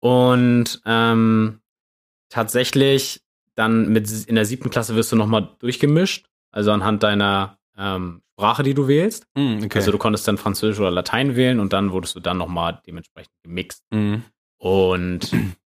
Und 0.00 0.82
ähm, 0.84 1.60
tatsächlich 2.28 3.22
dann 3.54 3.88
mit 3.92 4.10
in 4.26 4.34
der 4.34 4.44
siebten 4.44 4.70
Klasse 4.70 4.96
wirst 4.96 5.12
du 5.12 5.16
nochmal 5.16 5.54
durchgemischt. 5.60 6.26
Also 6.50 6.72
anhand 6.72 7.02
deiner 7.02 7.58
ähm, 7.76 8.22
Sprache, 8.32 8.62
die 8.62 8.74
du 8.74 8.86
wählst. 8.88 9.26
Hm, 9.36 9.62
okay. 9.64 9.78
Also 9.78 9.92
du 9.92 9.98
konntest 9.98 10.26
dann 10.28 10.38
Französisch 10.38 10.78
oder 10.78 10.90
Latein 10.90 11.36
wählen 11.36 11.60
und 11.60 11.72
dann 11.72 11.92
wurdest 11.92 12.14
du 12.16 12.20
dann 12.20 12.36
nochmal 12.38 12.80
dementsprechend 12.86 13.32
gemixt. 13.42 13.82
Hm. 13.92 14.24
Und 14.58 15.30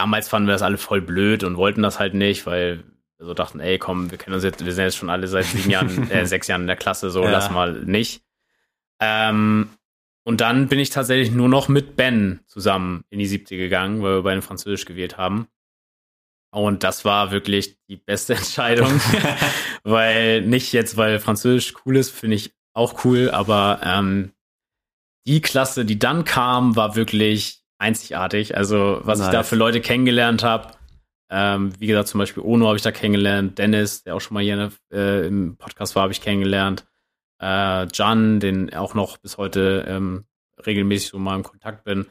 damals 0.00 0.28
fanden 0.28 0.48
wir 0.48 0.52
das 0.54 0.62
alle 0.62 0.78
voll 0.78 1.02
blöd 1.02 1.44
und 1.44 1.58
wollten 1.58 1.82
das 1.82 1.98
halt 1.98 2.14
nicht, 2.14 2.46
weil 2.46 2.84
wir 3.18 3.26
so 3.26 3.34
dachten, 3.34 3.60
ey, 3.60 3.78
komm, 3.78 4.10
wir 4.10 4.16
kennen 4.16 4.32
uns 4.34 4.44
jetzt, 4.44 4.64
wir 4.64 4.72
sind 4.72 4.84
jetzt 4.84 4.96
schon 4.96 5.10
alle 5.10 5.26
seit 5.28 5.44
sieben 5.44 5.68
Jahren, 5.74 6.10
äh, 6.10 6.24
sechs 6.24 6.46
Jahren 6.48 6.62
in 6.62 6.66
der 6.66 6.76
Klasse, 6.76 7.10
so 7.10 7.22
Ja. 7.22 7.30
lass 7.30 7.50
mal 7.50 7.72
nicht. 7.84 8.22
Ähm, 8.98 9.68
und 10.24 10.40
dann 10.40 10.68
bin 10.68 10.78
ich 10.78 10.88
tatsächlich 10.88 11.30
nur 11.32 11.48
noch 11.50 11.68
mit 11.68 11.96
Ben 11.96 12.40
zusammen 12.46 13.04
in 13.10 13.18
die 13.18 13.26
siebte 13.26 13.56
gegangen, 13.58 14.02
weil 14.02 14.16
wir 14.16 14.22
beide 14.22 14.40
Französisch 14.42 14.86
gewählt 14.86 15.18
haben. 15.18 15.48
Und 16.52 16.82
das 16.82 17.04
war 17.04 17.30
wirklich 17.30 17.76
die 17.88 17.96
beste 17.96 18.34
Entscheidung, 18.36 19.00
weil 19.84 20.40
nicht 20.42 20.72
jetzt, 20.72 20.96
weil 20.96 21.18
Französisch 21.20 21.74
cool 21.84 21.96
ist, 21.98 22.10
finde 22.10 22.36
ich 22.36 22.54
auch 22.72 23.04
cool, 23.04 23.30
aber 23.30 23.80
ähm, 23.84 24.32
die 25.26 25.42
Klasse, 25.42 25.84
die 25.84 25.98
dann 25.98 26.24
kam, 26.24 26.74
war 26.76 26.96
wirklich 26.96 27.59
einzigartig. 27.80 28.56
Also 28.56 29.00
was 29.02 29.18
ich 29.18 29.26
Nice. 29.26 29.32
da 29.32 29.42
für 29.42 29.56
Leute 29.56 29.80
kennengelernt 29.80 30.44
habe, 30.44 30.72
ähm, 31.30 31.72
wie 31.78 31.86
gesagt, 31.86 32.08
zum 32.08 32.18
Beispiel 32.18 32.42
Ono 32.42 32.66
habe 32.66 32.76
ich 32.76 32.82
da 32.82 32.90
kennengelernt, 32.92 33.58
Dennis, 33.58 34.02
der 34.02 34.16
auch 34.16 34.20
schon 34.20 34.34
mal 34.34 34.42
hier 34.42 34.70
äh, 34.92 35.26
im 35.26 35.56
Podcast 35.56 35.94
war, 35.94 36.02
habe 36.02 36.12
ich 36.12 36.20
kennengelernt, 36.20 36.84
äh, 37.38 37.86
Can, 37.86 38.40
den 38.40 38.74
auch 38.74 38.94
noch 38.94 39.16
bis 39.18 39.38
heute 39.38 39.84
ähm, 39.88 40.24
regelmäßig 40.66 41.08
so 41.08 41.18
mal 41.18 41.36
im 41.36 41.42
Kontakt 41.42 41.84
bin. 41.84 42.06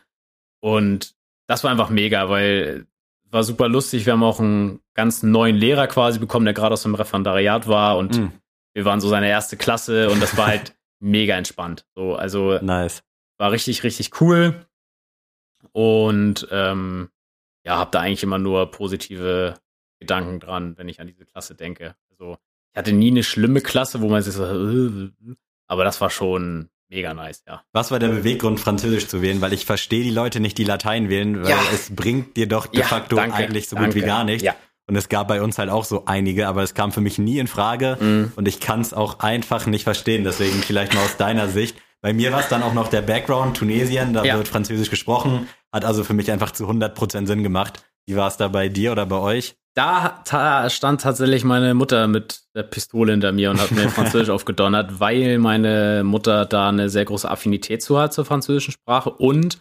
Und 0.61 1.13
das 1.47 1.63
war 1.63 1.71
einfach 1.71 1.89
mega, 1.89 2.29
weil 2.29 2.85
war 3.31 3.43
super 3.43 3.67
lustig. 3.67 4.05
Wir 4.05 4.13
haben 4.13 4.23
auch 4.23 4.39
einen 4.39 4.79
ganz 4.95 5.21
neuen 5.21 5.55
Lehrer 5.55 5.87
quasi 5.87 6.17
bekommen, 6.17 6.45
der 6.45 6.53
gerade 6.55 6.73
aus 6.73 6.83
dem 6.83 6.95
Referendariat 6.95 7.67
war 7.67 7.97
und 7.97 8.15
Hm, 8.15 8.31
wir 8.73 8.85
waren 8.85 9.01
so 9.01 9.09
seine 9.09 9.29
erste 9.29 9.57
Klasse 9.57 10.09
und 10.09 10.21
das 10.21 10.37
war 10.37 10.47
halt 10.47 10.75
mega 10.99 11.35
entspannt. 11.35 11.85
So, 11.95 12.15
also 12.15 12.57
nice. 12.61 13.03
war 13.37 13.51
richtig, 13.51 13.83
richtig 13.83 14.19
cool. 14.21 14.65
Und 15.71 16.47
ähm, 16.51 17.09
ja, 17.65 17.77
habe 17.77 17.91
da 17.91 17.99
eigentlich 17.99 18.23
immer 18.23 18.39
nur 18.39 18.71
positive 18.71 19.55
Gedanken 19.99 20.39
dran, 20.39 20.77
wenn 20.77 20.87
ich 20.89 20.99
an 21.01 21.07
diese 21.07 21.25
Klasse 21.25 21.55
denke. 21.55 21.95
Also 22.11 22.37
ich 22.73 22.77
hatte 22.77 22.93
nie 22.93 23.11
eine 23.11 23.23
schlimme 23.23 23.61
Klasse, 23.61 24.01
wo 24.01 24.09
man 24.09 24.21
sich 24.21 24.33
so, 24.33 24.45
äh, 24.45 25.11
aber 25.67 25.83
das 25.83 25.99
war 26.01 26.09
schon 26.09 26.69
mega 26.89 27.13
nice, 27.13 27.43
ja. 27.47 27.61
Was 27.73 27.91
war 27.91 27.99
der 27.99 28.07
Beweggrund, 28.07 28.59
Französisch 28.59 29.07
zu 29.07 29.21
wählen? 29.21 29.41
Weil 29.41 29.53
ich 29.53 29.65
verstehe 29.65 30.03
die 30.03 30.09
Leute 30.09 30.39
nicht, 30.39 30.57
die 30.57 30.63
Latein 30.63 31.09
wählen, 31.09 31.43
weil 31.43 31.49
Ja. 31.51 31.59
es 31.73 31.93
bringt 31.95 32.35
dir 32.37 32.47
doch 32.47 32.65
de 32.67 32.79
Ja, 32.79 32.85
facto 32.87 33.15
danke, 33.17 33.35
eigentlich 33.35 33.67
so 33.69 33.75
danke. 33.75 33.91
gut 33.93 34.01
wie 34.01 34.05
gar 34.07 34.23
nichts. 34.23 34.43
Ja. 34.43 34.55
Und 34.87 34.95
es 34.95 35.07
gab 35.09 35.27
bei 35.27 35.41
uns 35.43 35.59
halt 35.59 35.69
auch 35.69 35.83
so 35.85 36.05
einige, 36.05 36.47
aber 36.47 36.63
es 36.63 36.73
kam 36.73 36.91
für 36.91 37.01
mich 37.01 37.19
nie 37.19 37.37
in 37.37 37.45
Frage 37.47 37.97
Mhm. 37.99 38.31
und 38.35 38.47
ich 38.47 38.59
kann 38.59 38.81
es 38.81 38.91
auch 38.93 39.19
einfach 39.19 39.67
nicht 39.67 39.83
verstehen. 39.83 40.23
Deswegen 40.23 40.63
vielleicht 40.63 40.95
mal 40.95 41.03
aus 41.03 41.17
deiner 41.17 41.47
Sicht. 41.47 41.77
Bei 42.01 42.11
mir 42.13 42.31
war 42.31 42.39
es 42.39 42.47
dann 42.47 42.63
auch 42.63 42.73
noch 42.73 42.87
der 42.87 43.01
Background, 43.03 43.57
Tunesien, 43.57 44.13
da 44.13 44.23
wird 44.23 44.47
Französisch 44.47 44.89
gesprochen, 44.89 45.47
hat 45.71 45.85
also 45.85 46.03
für 46.03 46.13
mich 46.13 46.31
einfach 46.31 46.51
zu 46.51 46.67
100% 46.67 47.27
Sinn 47.27 47.43
gemacht. 47.43 47.83
Wie 48.05 48.15
war 48.15 48.27
es 48.27 48.37
da 48.37 48.47
bei 48.47 48.69
dir 48.69 48.91
oder 48.91 49.05
bei 49.05 49.17
euch? 49.17 49.55
Da 49.75 50.21
ta 50.25 50.69
stand 50.69 51.01
tatsächlich 51.01 51.43
meine 51.43 51.73
Mutter 51.73 52.07
mit 52.07 52.41
der 52.55 52.63
Pistole 52.63 53.11
hinter 53.11 53.31
mir 53.31 53.51
und 53.51 53.61
hat 53.61 53.71
mir 53.71 53.89
Französisch 53.89 54.29
aufgedonnert, 54.29 54.99
weil 54.99 55.37
meine 55.37 56.03
Mutter 56.03 56.45
da 56.45 56.69
eine 56.69 56.89
sehr 56.89 57.05
große 57.05 57.29
Affinität 57.29 57.83
zu 57.83 57.99
hat 57.99 58.13
zur 58.13 58.25
französischen 58.25 58.71
Sprache 58.71 59.11
und 59.11 59.59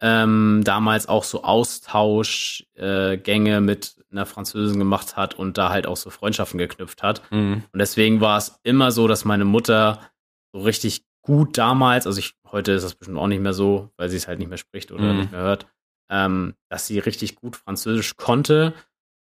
ähm, 0.00 0.62
damals 0.64 1.08
auch 1.08 1.24
so 1.24 1.42
Austauschgänge 1.42 3.56
äh, 3.56 3.60
mit 3.60 3.96
einer 4.10 4.26
Französin 4.26 4.78
gemacht 4.78 5.16
hat 5.16 5.34
und 5.34 5.58
da 5.58 5.70
halt 5.70 5.86
auch 5.86 5.96
so 5.96 6.10
Freundschaften 6.10 6.58
geknüpft 6.58 7.02
hat. 7.02 7.22
Mhm. 7.30 7.64
Und 7.72 7.78
deswegen 7.78 8.20
war 8.20 8.38
es 8.38 8.60
immer 8.62 8.92
so, 8.92 9.08
dass 9.08 9.24
meine 9.24 9.44
Mutter 9.44 10.00
so 10.52 10.60
richtig 10.60 11.04
gut 11.20 11.58
damals, 11.58 12.06
also 12.06 12.20
ich, 12.20 12.34
heute 12.52 12.72
ist 12.72 12.82
das 12.84 12.94
bestimmt 12.94 13.18
auch 13.18 13.26
nicht 13.26 13.40
mehr 13.42 13.52
so, 13.52 13.90
weil 13.96 14.08
sie 14.08 14.16
es 14.16 14.28
halt 14.28 14.38
nicht 14.38 14.48
mehr 14.48 14.58
spricht 14.58 14.90
oder 14.92 15.12
Mhm. 15.12 15.18
nicht 15.20 15.32
mehr 15.32 15.40
hört, 15.40 15.66
ähm, 16.10 16.54
dass 16.70 16.86
sie 16.86 16.98
richtig 16.98 17.36
gut 17.36 17.56
Französisch 17.56 18.16
konnte 18.16 18.74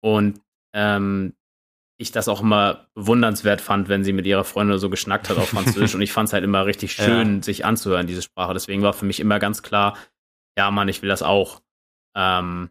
und 0.03 0.41
ähm, 0.75 1.35
ich 1.99 2.13
das 2.13 2.29
auch 2.29 2.41
immer 2.41 2.87
bewundernswert 2.95 3.61
fand, 3.61 3.89
wenn 3.91 4.05
sie 4.05 4.15
mit 4.15 4.25
ihrer 4.27 4.45
Freundin 4.45 4.79
so 4.79 4.89
geschnackt 4.89 5.29
hat 5.29 5.37
auf 5.37 5.51
Französisch 5.51 5.95
und 5.95 6.01
ich 6.01 6.13
fand 6.13 6.29
es 6.29 6.33
halt 6.33 6.45
immer 6.45 6.65
richtig 6.65 6.97
Ja. 6.97 7.05
schön, 7.05 7.43
sich 7.43 7.65
anzuhören, 7.67 8.07
diese 8.07 8.23
Sprache. 8.23 8.55
Deswegen 8.55 8.81
war 8.83 8.95
für 8.95 9.05
mich 9.05 9.21
immer 9.21 9.39
ganz 9.39 9.63
klar, 9.63 9.99
ja 10.57 10.71
Mann, 10.71 10.89
ich 10.89 11.03
will 11.03 11.09
das 11.11 11.23
auch. 11.23 11.61
Ähm, 12.17 12.71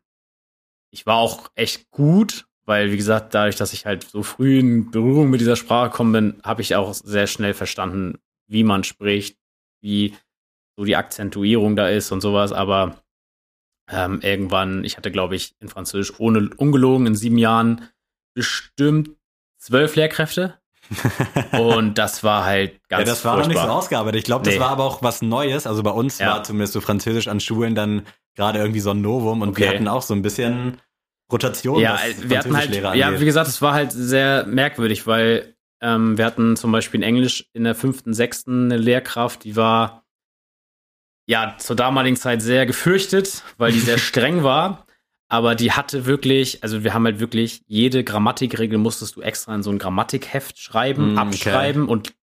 ich 0.91 1.05
war 1.05 1.17
auch 1.17 1.51
echt 1.55 1.91
gut, 1.91 2.47
weil, 2.65 2.91
wie 2.91 2.97
gesagt, 2.97 3.33
dadurch, 3.35 3.55
dass 3.55 3.73
ich 3.73 3.85
halt 3.85 4.03
so 4.03 4.23
früh 4.23 4.57
in 4.59 4.89
Berührung 4.89 5.29
mit 5.29 5.41
dieser 5.41 5.55
Sprache 5.55 5.91
gekommen 5.91 6.11
bin, 6.13 6.41
habe 6.43 6.61
ich 6.63 6.75
auch 6.75 6.93
sehr 6.93 7.27
schnell 7.27 7.53
verstanden, 7.53 8.17
wie 8.47 8.63
man 8.63 8.83
spricht, 8.83 9.37
wie 9.81 10.15
so 10.79 10.85
die 10.85 10.95
Akzentuierung 10.95 11.75
da 11.75 11.89
ist 11.89 12.09
und 12.13 12.21
sowas. 12.21 12.53
Aber 12.53 12.95
ähm, 13.91 14.21
irgendwann, 14.23 14.85
ich 14.85 14.95
hatte, 14.95 15.11
glaube 15.11 15.35
ich, 15.35 15.55
in 15.59 15.67
Französisch 15.67 16.17
ohne 16.19 16.49
ungelogen 16.55 17.05
in 17.05 17.15
sieben 17.15 17.37
Jahren 17.37 17.89
bestimmt 18.33 19.09
zwölf 19.57 19.97
Lehrkräfte. 19.97 20.57
und 21.51 21.97
das 21.97 22.23
war 22.23 22.45
halt 22.45 22.79
ganz 22.87 23.01
ja, 23.01 23.13
das 23.13 23.25
war 23.25 23.33
noch 23.37 23.47
nicht 23.47 23.57
so 23.57 23.59
furchtbar. 23.63 23.77
ausgearbeitet. 23.77 24.19
Ich 24.19 24.23
glaube, 24.25 24.45
das 24.45 24.53
Nee. 24.55 24.59
war 24.61 24.69
aber 24.69 24.85
auch 24.85 25.03
was 25.03 25.21
Neues. 25.21 25.67
Also 25.67 25.83
bei 25.83 25.91
uns 25.91 26.17
Ja. 26.19 26.27
war 26.27 26.43
zumindest 26.43 26.73
so 26.73 26.81
Französisch 26.81 27.27
an 27.27 27.41
Schulen 27.41 27.75
dann 27.75 28.03
gerade 28.35 28.59
irgendwie 28.59 28.79
so 28.79 28.91
ein 28.91 29.01
Novum 29.01 29.41
und 29.41 29.57
wir 29.57 29.67
Okay. 29.67 29.75
hatten 29.75 29.87
auch 29.89 30.01
so 30.01 30.13
ein 30.13 30.21
bisschen 30.21 30.79
Rotation, 31.31 31.81
Ja, 31.81 31.99
wir 32.21 32.39
hatten 32.39 32.55
halt, 32.55 32.73
ja, 32.95 33.19
wie 33.19 33.25
gesagt, 33.25 33.49
es 33.49 33.61
war 33.61 33.73
halt 33.73 33.91
sehr 33.91 34.45
merkwürdig, 34.47 35.05
weil 35.05 35.55
ähm, 35.81 36.17
wir 36.17 36.25
hatten 36.25 36.55
zum 36.55 36.71
Beispiel 36.71 37.01
in 37.01 37.07
Englisch 37.07 37.49
in 37.53 37.65
der 37.65 37.75
fünften, 37.75 38.13
sechsten 38.13 38.65
eine 38.71 38.77
Lehrkraft, 38.77 39.43
die 39.43 39.55
war 39.57 39.98
ja 41.29 41.55
zur 41.59 41.75
damaligen 41.75 42.17
Zeit 42.17 42.41
sehr 42.41 42.65
gefürchtet, 42.65 43.43
weil 43.57 43.71
die 43.71 43.79
sehr 43.79 43.97
streng 44.09 44.43
war. 44.43 44.85
Aber 45.31 45.53
die 45.53 45.71
hatte 45.71 46.07
wirklich, 46.07 46.63
also 46.63 46.83
wir 46.83 46.95
haben 46.95 47.05
halt 47.05 47.19
wirklich 47.19 47.61
jede 47.67 48.03
Grammatikregel 48.03 48.79
musstest 48.79 49.15
du 49.15 49.21
extra 49.21 49.53
in 49.53 49.61
so 49.61 49.69
ein 49.69 49.77
Grammatikheft 49.77 50.57
schreiben, 50.57 51.13
Mm, 51.13 51.17
okay. 51.17 51.27
abschreiben 51.27 51.87
und 51.87 52.15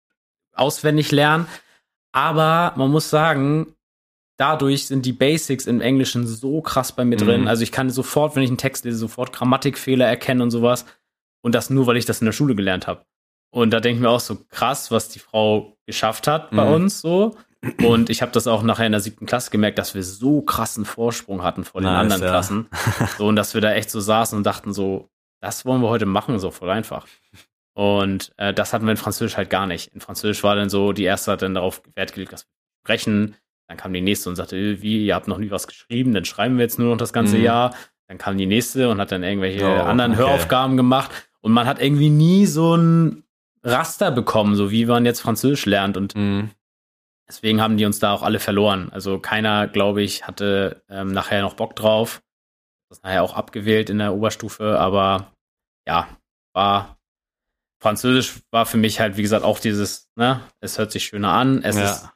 auswendig 0.54 1.12
lernen. 1.12 1.46
Aber 2.14 2.74
man 2.78 2.90
muss 2.90 3.12
sagen, 3.12 3.76
dadurch 4.38 4.88
sind 4.88 5.06
die 5.06 5.14
Basics 5.14 5.68
im 5.68 5.82
Englischen 5.82 6.26
so 6.26 6.62
krass 6.62 6.94
bei 6.94 7.06
mir 7.06 7.18
drin. 7.18 7.42
Mhm. 7.42 7.48
Also 7.48 7.62
ich 7.62 7.72
kann 7.72 7.92
sofort, 7.92 8.36
wenn 8.36 8.42
ich 8.42 8.50
einen 8.50 8.58
Text 8.58 8.86
lese, 8.86 8.98
sofort 8.98 9.32
Grammatikfehler 9.34 10.08
erkennen 10.08 10.42
und 10.42 10.50
sowas. 10.50 10.86
Und 11.42 11.54
das 11.54 11.70
nur, 11.70 11.86
weil 11.86 11.98
ich 11.98 12.06
das 12.06 12.22
in 12.22 12.26
der 12.26 12.32
Schule 12.32 12.56
gelernt 12.56 12.88
habe. 12.88 13.06
Und 13.56 13.72
da 13.72 13.80
denke 13.80 13.96
ich 13.98 14.02
mir 14.02 14.10
auch 14.10 14.20
so 14.20 14.38
krass, 14.50 14.92
was 14.92 15.08
die 15.08 15.20
Frau 15.20 15.78
geschafft 15.86 16.28
hat 16.28 16.52
bei 16.52 16.66
Mhm. 16.66 16.74
uns 16.74 17.00
so. 17.00 17.36
Und 17.86 18.10
ich 18.10 18.22
habe 18.22 18.32
das 18.34 18.48
auch 18.48 18.64
nachher 18.64 18.86
in 18.86 18.92
der 18.92 19.00
siebten 19.00 19.26
Klasse 19.26 19.50
gemerkt, 19.50 19.80
dass 19.80 19.96
wir 19.96 20.04
so 20.04 20.42
krassen 20.42 20.84
Vorsprung 20.84 21.42
hatten 21.42 21.64
vor 21.64 21.80
den 21.80 21.86
Nice, 21.86 22.02
anderen 22.02 22.22
ja. 22.24 22.30
Klassen. 22.30 22.68
So, 23.18 23.28
und 23.28 23.38
dass 23.38 23.54
wir 23.54 23.62
da 23.62 23.72
echt 23.72 23.90
so 23.90 24.02
saßen 24.02 24.38
und 24.38 24.44
dachten 24.46 24.74
so, 24.74 25.10
das 25.42 25.66
wollen 25.66 25.82
wir 25.82 25.88
heute 25.88 26.06
machen, 26.06 26.38
so 26.38 26.52
voll 26.52 26.70
einfach. 26.70 27.08
Und 27.74 28.34
äh, 28.38 28.54
das 28.54 28.74
hatten 28.74 28.86
wir 28.86 28.92
in 28.92 28.98
Französisch 28.98 29.38
halt 29.38 29.50
gar 29.50 29.68
nicht. 29.68 29.94
In 29.94 30.02
Französisch 30.02 30.44
war 30.44 30.56
dann 30.56 30.70
so, 30.70 30.92
die 30.94 31.04
erste 31.04 31.32
hat 31.32 31.42
dann 31.42 31.54
darauf 31.56 31.82
Wert 31.96 32.14
gelegt, 32.14 32.34
dass 32.34 32.44
wir 32.44 32.52
sprechen. 32.86 33.36
Dann 33.68 33.78
kam 33.78 33.94
die 33.94 34.02
nächste 34.02 34.30
und 34.30 34.36
sagte, 34.36 34.58
äh, 34.58 34.82
wie, 34.82 35.06
ihr 35.06 35.16
habt 35.16 35.28
noch 35.28 35.38
nie 35.38 35.50
was 35.52 35.68
geschrieben, 35.68 36.14
dann 36.14 36.26
schreiben 36.26 36.58
wir 36.58 36.64
jetzt 36.64 36.78
nur 36.78 36.90
noch 36.92 36.98
das 36.98 37.14
ganze 37.14 37.38
Mhm. 37.38 37.44
Jahr. 37.44 37.74
Dann 38.08 38.18
kam 38.18 38.38
die 38.38 38.46
nächste 38.48 38.90
und 38.90 39.00
hat 39.00 39.12
dann 39.12 39.24
irgendwelche 39.24 39.66
Oh, 39.66 39.72
anderen 39.84 40.12
okay. 40.12 40.22
Höraufgaben 40.22 40.78
gemacht. 40.78 41.12
Und 41.42 41.52
man 41.54 41.68
hat 41.68 41.82
irgendwie 41.82 42.10
nie 42.10 42.46
so 42.46 42.76
ein 42.76 43.24
Raster 43.66 44.12
bekommen, 44.12 44.56
so 44.56 44.72
wie 44.72 44.86
man 44.86 45.06
jetzt 45.06 45.22
Französisch 45.22 45.66
lernt. 45.66 45.98
Und 45.98 46.16
Mhm. 46.16 46.52
deswegen 47.28 47.62
haben 47.62 47.78
die 47.78 47.86
uns 47.86 48.00
da 48.00 48.14
auch 48.14 48.22
alle 48.24 48.40
verloren. 48.40 48.90
Also 48.92 49.20
keiner, 49.20 49.68
glaube 49.68 50.02
ich, 50.04 50.28
hatte 50.28 50.84
ähm, 50.90 51.12
nachher 51.12 51.42
noch 51.42 51.56
Bock 51.56 51.76
drauf. 51.76 52.22
Das 52.90 53.00
ist 53.00 53.04
nachher 53.04 53.24
auch 53.24 53.34
abgewählt 53.34 53.90
in 53.90 53.98
der 53.98 54.14
Oberstufe, 54.14 54.80
aber 54.80 55.32
ja, 55.88 56.08
war 56.54 56.98
Französisch 57.82 58.40
war 58.52 58.66
für 58.66 58.78
mich 58.78 59.00
halt, 59.00 59.18
wie 59.18 59.22
gesagt, 59.22 59.44
auch 59.44 59.60
dieses, 59.60 60.10
ne, 60.16 60.40
es 60.60 60.78
hört 60.78 60.92
sich 60.92 61.06
schöner 61.06 61.34
an, 61.34 61.62
es 61.64 61.76
Ja. 61.76 61.84
ist 61.84 62.10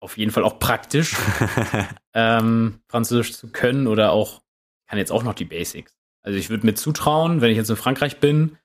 auf 0.00 0.18
jeden 0.18 0.32
Fall 0.32 0.44
auch 0.44 0.58
praktisch, 0.58 1.14
ähm, 2.14 2.80
Französisch 2.88 3.32
zu 3.34 3.50
können 3.50 3.86
oder 3.86 4.12
auch, 4.12 4.42
kann 4.88 4.98
jetzt 4.98 5.12
auch 5.12 5.22
noch 5.22 5.34
die 5.34 5.44
Basics. 5.46 5.96
Also 6.22 6.38
ich 6.38 6.50
würde 6.50 6.66
mir 6.66 6.74
zutrauen, 6.74 7.40
wenn 7.40 7.50
ich 7.50 7.56
jetzt 7.56 7.70
in 7.70 7.76
Frankreich 7.76 8.18
bin, 8.20 8.58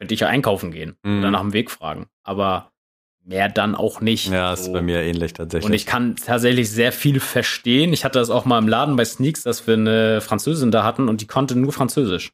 könnte 0.00 0.14
ich 0.14 0.20
ja 0.20 0.26
einkaufen 0.28 0.72
gehen 0.72 0.96
Mhm. 1.04 1.20
oder 1.20 1.30
nach 1.30 1.40
dem 1.42 1.52
Weg 1.52 1.70
fragen. 1.70 2.06
Aber 2.24 2.72
mehr 3.22 3.48
dann 3.50 3.74
auch 3.74 4.00
nicht. 4.00 4.28
ja, 4.30 4.54
ist 4.54 4.64
So. 4.64 4.72
bei 4.72 4.80
mir 4.82 5.02
ähnlich 5.02 5.34
tatsächlich. 5.34 5.66
Und 5.66 5.74
ich 5.74 5.86
kann 5.86 6.16
tatsächlich 6.16 6.70
sehr 6.70 6.90
viel 6.90 7.20
verstehen. 7.20 7.92
Ich 7.92 8.04
hatte 8.04 8.18
das 8.18 8.30
auch 8.30 8.44
mal 8.46 8.58
im 8.58 8.66
Laden 8.66 8.96
bei 8.96 9.04
Sneaks, 9.04 9.42
dass 9.42 9.66
wir 9.66 9.74
eine 9.74 10.20
Französin 10.22 10.70
da 10.70 10.82
hatten 10.84 11.08
und 11.08 11.20
die 11.20 11.26
konnte 11.26 11.54
nur 11.56 11.72
Französisch. 11.72 12.32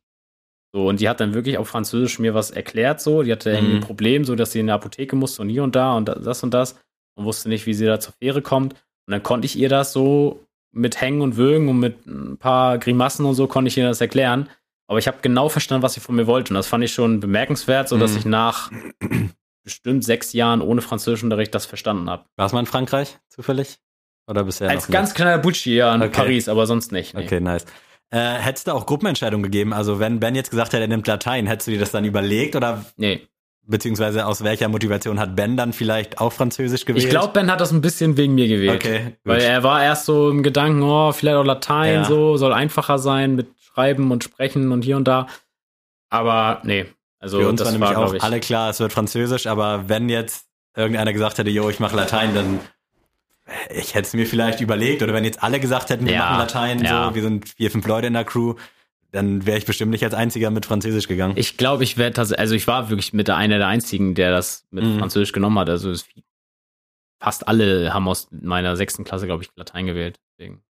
So, 0.72 0.88
und 0.88 1.00
die 1.00 1.08
hat 1.08 1.20
dann 1.20 1.34
wirklich 1.34 1.58
auf 1.58 1.68
Französisch 1.68 2.18
mir 2.18 2.34
was 2.34 2.50
erklärt, 2.50 3.00
so. 3.00 3.22
Die 3.24 3.32
hatte 3.32 3.50
irgendwie 3.50 3.74
ein 3.74 3.80
Mhm. 3.80 3.84
Problem, 3.84 4.24
so 4.24 4.36
dass 4.36 4.52
sie 4.52 4.60
in 4.60 4.66
der 4.66 4.76
Apotheke 4.76 5.16
musste 5.16 5.42
und 5.42 5.48
hier 5.48 5.64
und 5.64 5.74
da 5.74 5.94
und 5.96 6.08
das 6.08 6.42
und 6.42 6.54
das 6.54 6.78
und 7.16 7.24
wusste 7.24 7.48
nicht, 7.48 7.66
wie 7.66 7.74
sie 7.74 7.86
da 7.86 7.98
zur 7.98 8.14
Fähre 8.14 8.42
kommt. 8.42 8.74
Und 8.74 9.12
dann 9.12 9.22
konnte 9.22 9.46
ich 9.46 9.56
ihr 9.58 9.68
das 9.68 9.92
so 9.92 10.46
mit 10.72 11.00
Hängen 11.00 11.20
und 11.22 11.36
Würgen 11.36 11.68
und 11.68 11.78
mit 11.80 12.06
ein 12.06 12.36
paar 12.38 12.78
Grimassen 12.78 13.24
und 13.26 13.34
so 13.34 13.46
konnte 13.48 13.68
ich 13.68 13.76
ihr 13.78 13.88
das 13.88 14.00
erklären. 14.00 14.48
Aber 14.88 14.98
ich 14.98 15.08
habe 15.08 15.18
genau 15.22 15.48
verstanden, 15.48 15.82
was 15.82 15.94
sie 15.94 16.00
von 16.00 16.14
mir 16.14 16.26
wollte. 16.26 16.50
Und 16.52 16.54
das 16.56 16.66
fand 16.68 16.84
ich 16.84 16.92
schon 16.92 17.20
bemerkenswert, 17.20 17.88
so 17.88 17.98
dass 17.98 18.12
Mhm. 18.12 18.18
ich 18.18 18.24
nach 18.26 18.70
bestimmt 19.64 20.04
sechs 20.04 20.32
Jahren 20.32 20.60
ohne 20.60 20.80
Französischunterricht 20.80 21.54
das 21.54 21.66
verstanden 21.66 22.08
habe. 22.08 22.24
Warst 22.36 22.52
du 22.52 22.56
mal 22.56 22.60
in 22.60 22.66
Frankreich 22.66 23.18
zufällig? 23.28 23.78
Oder 24.28 24.44
bisher 24.44 24.68
Als 24.70 24.88
noch 24.88 24.92
ganz 24.92 25.14
kleiner 25.14 25.38
Butschi, 25.38 25.74
ja, 25.76 25.94
in 25.94 26.02
Okay. 26.02 26.10
Paris, 26.12 26.48
aber 26.48 26.66
sonst 26.66 26.90
nicht. 26.92 27.14
Nee. 27.14 27.20
nicht? 27.20 27.32
Okay, 27.32 27.40
nice. 27.40 27.64
Äh, 28.10 28.18
hättest 28.18 28.68
du 28.68 28.72
auch 28.72 28.86
Gruppenentscheidungen 28.86 29.42
gegeben? 29.42 29.72
Also 29.72 29.98
wenn 29.98 30.20
Ben 30.20 30.34
jetzt 30.36 30.50
gesagt 30.50 30.72
hätte, 30.72 30.82
er 30.82 30.88
nimmt 30.88 31.06
Latein, 31.06 31.46
hättest 31.46 31.66
du 31.68 31.72
dir 31.72 31.80
das 31.80 31.90
dann 31.90 32.04
überlegt 32.04 32.54
oder 32.54 32.84
nee. 32.96 33.26
beziehungsweise 33.66 34.26
aus 34.26 34.44
welcher 34.44 34.68
Motivation 34.68 35.18
hat 35.18 35.34
Ben 35.34 35.56
dann 35.56 35.72
vielleicht 35.72 36.20
auch 36.20 36.32
Französisch 36.32 36.84
gewählt? 36.84 37.04
Ich 37.04 37.10
glaube, 37.10 37.32
Ben 37.32 37.50
hat 37.50 37.60
das 37.60 37.72
ein 37.72 37.80
bisschen 37.80 38.16
wegen 38.16 38.34
mir 38.36 38.46
gewählt. 38.46 38.76
Okay, 38.84 38.98
gut. 39.04 39.12
Weil 39.24 39.40
er 39.42 39.62
war 39.64 39.82
erst 39.82 40.06
so 40.06 40.30
im 40.30 40.44
Gedanken, 40.44 40.82
oh, 40.82 41.10
vielleicht 41.12 41.36
auch 41.36 41.44
Latein, 41.44 41.94
Ja. 41.94 42.04
so, 42.04 42.36
soll 42.36 42.52
einfacher 42.52 42.98
sein 42.98 43.34
mit 43.34 43.48
Schreiben 43.76 44.10
und 44.10 44.24
Sprechen 44.24 44.72
und 44.72 44.82
hier 44.82 44.96
und 44.96 45.06
da. 45.06 45.26
Aber 46.08 46.60
nee, 46.64 46.86
also 47.18 47.40
Für 47.40 47.48
uns 47.48 47.58
das 47.58 47.66
war 47.66 47.72
nämlich 47.72 47.90
war, 47.90 47.98
auch 47.98 48.14
ich. 48.14 48.22
alle 48.22 48.40
klar, 48.40 48.70
es 48.70 48.80
wird 48.80 48.92
Französisch, 48.92 49.46
aber 49.46 49.88
wenn 49.88 50.08
jetzt 50.08 50.46
irgendeiner 50.74 51.12
gesagt 51.12 51.36
hätte, 51.38 51.50
yo, 51.50 51.68
ich 51.68 51.78
mache 51.78 51.94
Latein, 51.96 52.34
dann 52.34 52.60
ich 53.70 53.94
hätte 53.94 54.06
es 54.08 54.14
mir 54.14 54.26
vielleicht 54.26 54.60
überlegt 54.60 55.02
oder 55.02 55.12
wenn 55.12 55.24
jetzt 55.24 55.42
alle 55.42 55.60
gesagt 55.60 55.90
hätten, 55.90 56.06
wir 56.06 56.14
Ja, 56.14 56.20
machen 56.24 56.38
Latein, 56.38 56.82
ja. 56.84 57.08
so, 57.08 57.14
wir 57.14 57.22
sind 57.22 57.48
vier, 57.50 57.70
fünf 57.70 57.86
Leute 57.86 58.06
in 58.06 58.14
der 58.14 58.24
Crew, 58.24 58.54
dann 59.12 59.46
wäre 59.46 59.58
ich 59.58 59.66
bestimmt 59.66 59.90
nicht 59.92 60.02
als 60.04 60.14
einziger 60.14 60.50
mit 60.50 60.64
Französisch 60.66 61.06
gegangen. 61.06 61.34
Ich 61.36 61.56
glaube, 61.56 61.84
ich 61.84 61.96
werde 61.98 62.14
tatsächlich, 62.14 62.40
also 62.40 62.54
ich 62.54 62.66
war 62.66 62.88
wirklich 62.90 63.12
mit 63.12 63.28
der 63.28 63.36
einer 63.36 63.58
der 63.58 63.68
einzigen, 63.68 64.14
der 64.14 64.30
das 64.32 64.66
mit 64.70 64.84
Mhm. 64.84 64.98
Französisch 64.98 65.32
genommen 65.32 65.58
hat. 65.58 65.68
Also 65.70 65.92
fast 67.20 67.46
alle 67.46 67.92
haben 67.94 68.08
aus 68.08 68.28
meiner 68.30 68.74
sechsten 68.76 69.04
Klasse, 69.04 69.26
glaube 69.26 69.42
ich, 69.44 69.50
Latein 69.54 69.86
gewählt. 69.86 70.18
Deswegen, 70.38 70.62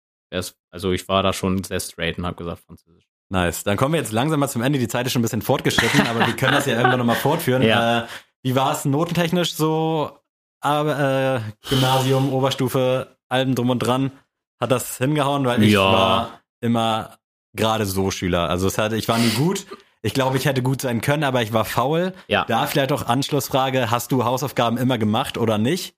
also 0.70 0.92
ich 0.92 1.08
war 1.08 1.22
da 1.22 1.32
schon 1.32 1.62
sehr 1.64 1.80
straight 1.80 2.18
und 2.18 2.26
habe 2.26 2.36
gesagt 2.36 2.62
Französisch. 2.66 3.04
Nice. 3.30 3.64
Dann 3.64 3.76
kommen 3.76 3.94
wir 3.94 4.00
jetzt 4.00 4.12
langsam 4.12 4.40
mal 4.40 4.48
zum 4.48 4.62
Ende. 4.62 4.78
Die 4.78 4.88
Zeit 4.88 5.06
ist 5.06 5.12
schon 5.12 5.20
ein 5.20 5.22
bisschen 5.22 5.42
fortgeschritten, 5.42 6.06
aber 6.06 6.26
wir 6.26 6.36
können 6.36 6.52
das 6.52 6.66
ja 6.66 6.76
irgendwann 6.76 6.98
nochmal 6.98 7.16
fortführen. 7.16 7.62
Ja. 7.66 8.00
Äh, 8.00 8.06
wie 8.42 8.54
war 8.54 8.72
es 8.72 8.84
notentechnisch 8.84 9.54
so? 9.54 10.18
Aber, 10.60 11.42
äh, 11.42 11.68
Gymnasium, 11.68 12.32
Oberstufe, 12.32 13.16
allem 13.28 13.54
drum 13.54 13.70
und 13.70 13.78
dran. 13.78 14.12
Hat 14.60 14.70
das 14.70 14.98
hingehauen, 14.98 15.44
weil 15.46 15.62
ich 15.62 15.72
Ja. 15.72 15.80
war 15.92 16.40
immer 16.60 17.18
gerade 17.54 17.86
so 17.86 18.10
Schüler. 18.10 18.48
Also 18.50 18.66
es 18.66 18.76
hatte, 18.78 18.96
ich 18.96 19.08
war 19.08 19.18
nie 19.18 19.30
gut. 19.30 19.66
Ich 20.02 20.12
glaube, 20.12 20.36
ich 20.36 20.44
hätte 20.44 20.62
gut 20.62 20.82
sein 20.82 21.00
können, 21.00 21.24
aber 21.24 21.40
ich 21.42 21.52
war 21.54 21.64
faul. 21.64 22.12
Ja. 22.28 22.44
Da 22.46 22.66
vielleicht 22.66 22.92
auch 22.92 23.06
Anschlussfrage, 23.06 23.90
hast 23.90 24.12
du 24.12 24.24
Hausaufgaben 24.24 24.76
immer 24.76 24.98
gemacht 24.98 25.38
oder 25.38 25.56
nicht? 25.56 25.94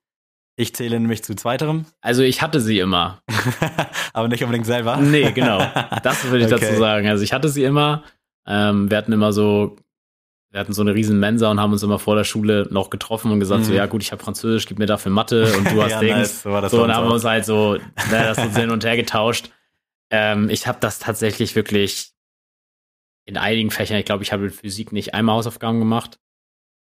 Ich 0.59 0.73
zähle 0.75 0.99
nämlich 0.99 1.23
zu 1.23 1.35
zweiterem, 1.35 1.85
Also 2.01 2.23
ich 2.23 2.41
hatte 2.41 2.59
sie 2.59 2.79
immer. 2.79 3.21
aber 4.13 4.27
nicht 4.27 4.43
unbedingt 4.43 4.65
selber. 4.65 4.97
Nee, 4.97 5.31
genau. 5.31 5.59
Das 6.03 6.23
würde 6.25 6.45
ich 6.45 6.45
Okay. 6.53 6.65
dazu 6.67 6.77
sagen. 6.79 7.07
Also 7.07 7.23
ich 7.23 7.31
hatte 7.31 7.47
sie 7.49 7.63
immer. 7.63 8.03
Ähm, 8.47 8.89
wir 8.89 8.97
hatten 8.97 9.13
immer 9.13 9.31
so, 9.33 9.75
wir 10.51 10.59
hatten 10.59 10.73
so 10.73 10.81
eine 10.81 10.95
riesen 10.95 11.19
Mensa 11.19 11.51
und 11.51 11.59
haben 11.59 11.73
uns 11.73 11.83
immer 11.83 11.99
vor 11.99 12.15
der 12.15 12.23
Schule 12.23 12.67
noch 12.71 12.89
getroffen 12.89 13.31
und 13.31 13.39
gesagt, 13.39 13.65
so, 13.65 13.71
Mhm. 13.71 13.77
ja 13.77 13.85
gut, 13.85 14.01
ich 14.01 14.11
habe 14.11 14.23
Französisch, 14.23 14.65
gib 14.65 14.79
mir 14.79 14.85
dafür 14.87 15.11
Mathe 15.11 15.55
und 15.57 15.69
du 15.69 15.81
hast 15.83 15.91
Ja, 15.91 15.99
Dings. 15.99 16.15
nice. 16.17 16.41
So 16.43 16.51
war 16.51 16.61
das 16.61 16.71
so, 16.71 16.83
und 16.83 16.91
haben 16.95 17.07
wir 17.07 17.13
uns 17.13 17.23
halt 17.25 17.45
so, 17.45 17.73
ne, 17.75 17.81
das 18.09 18.37
so 18.37 18.59
hin 18.59 18.71
und 18.71 18.83
her 18.83 18.95
getauscht. 18.97 19.51
Ähm, 20.09 20.49
ich 20.49 20.65
habe 20.65 20.79
das 20.79 20.99
tatsächlich 20.99 21.55
wirklich 21.55 22.11
in 23.25 23.37
einigen 23.37 23.69
Fächern, 23.71 23.97
ich 23.97 24.05
glaube, 24.05 24.23
ich 24.23 24.31
habe 24.31 24.45
in 24.45 24.49
Physik 24.51 24.93
nicht 24.93 25.13
einmal 25.13 25.35
Hausaufgaben 25.35 25.79
gemacht 25.79 26.17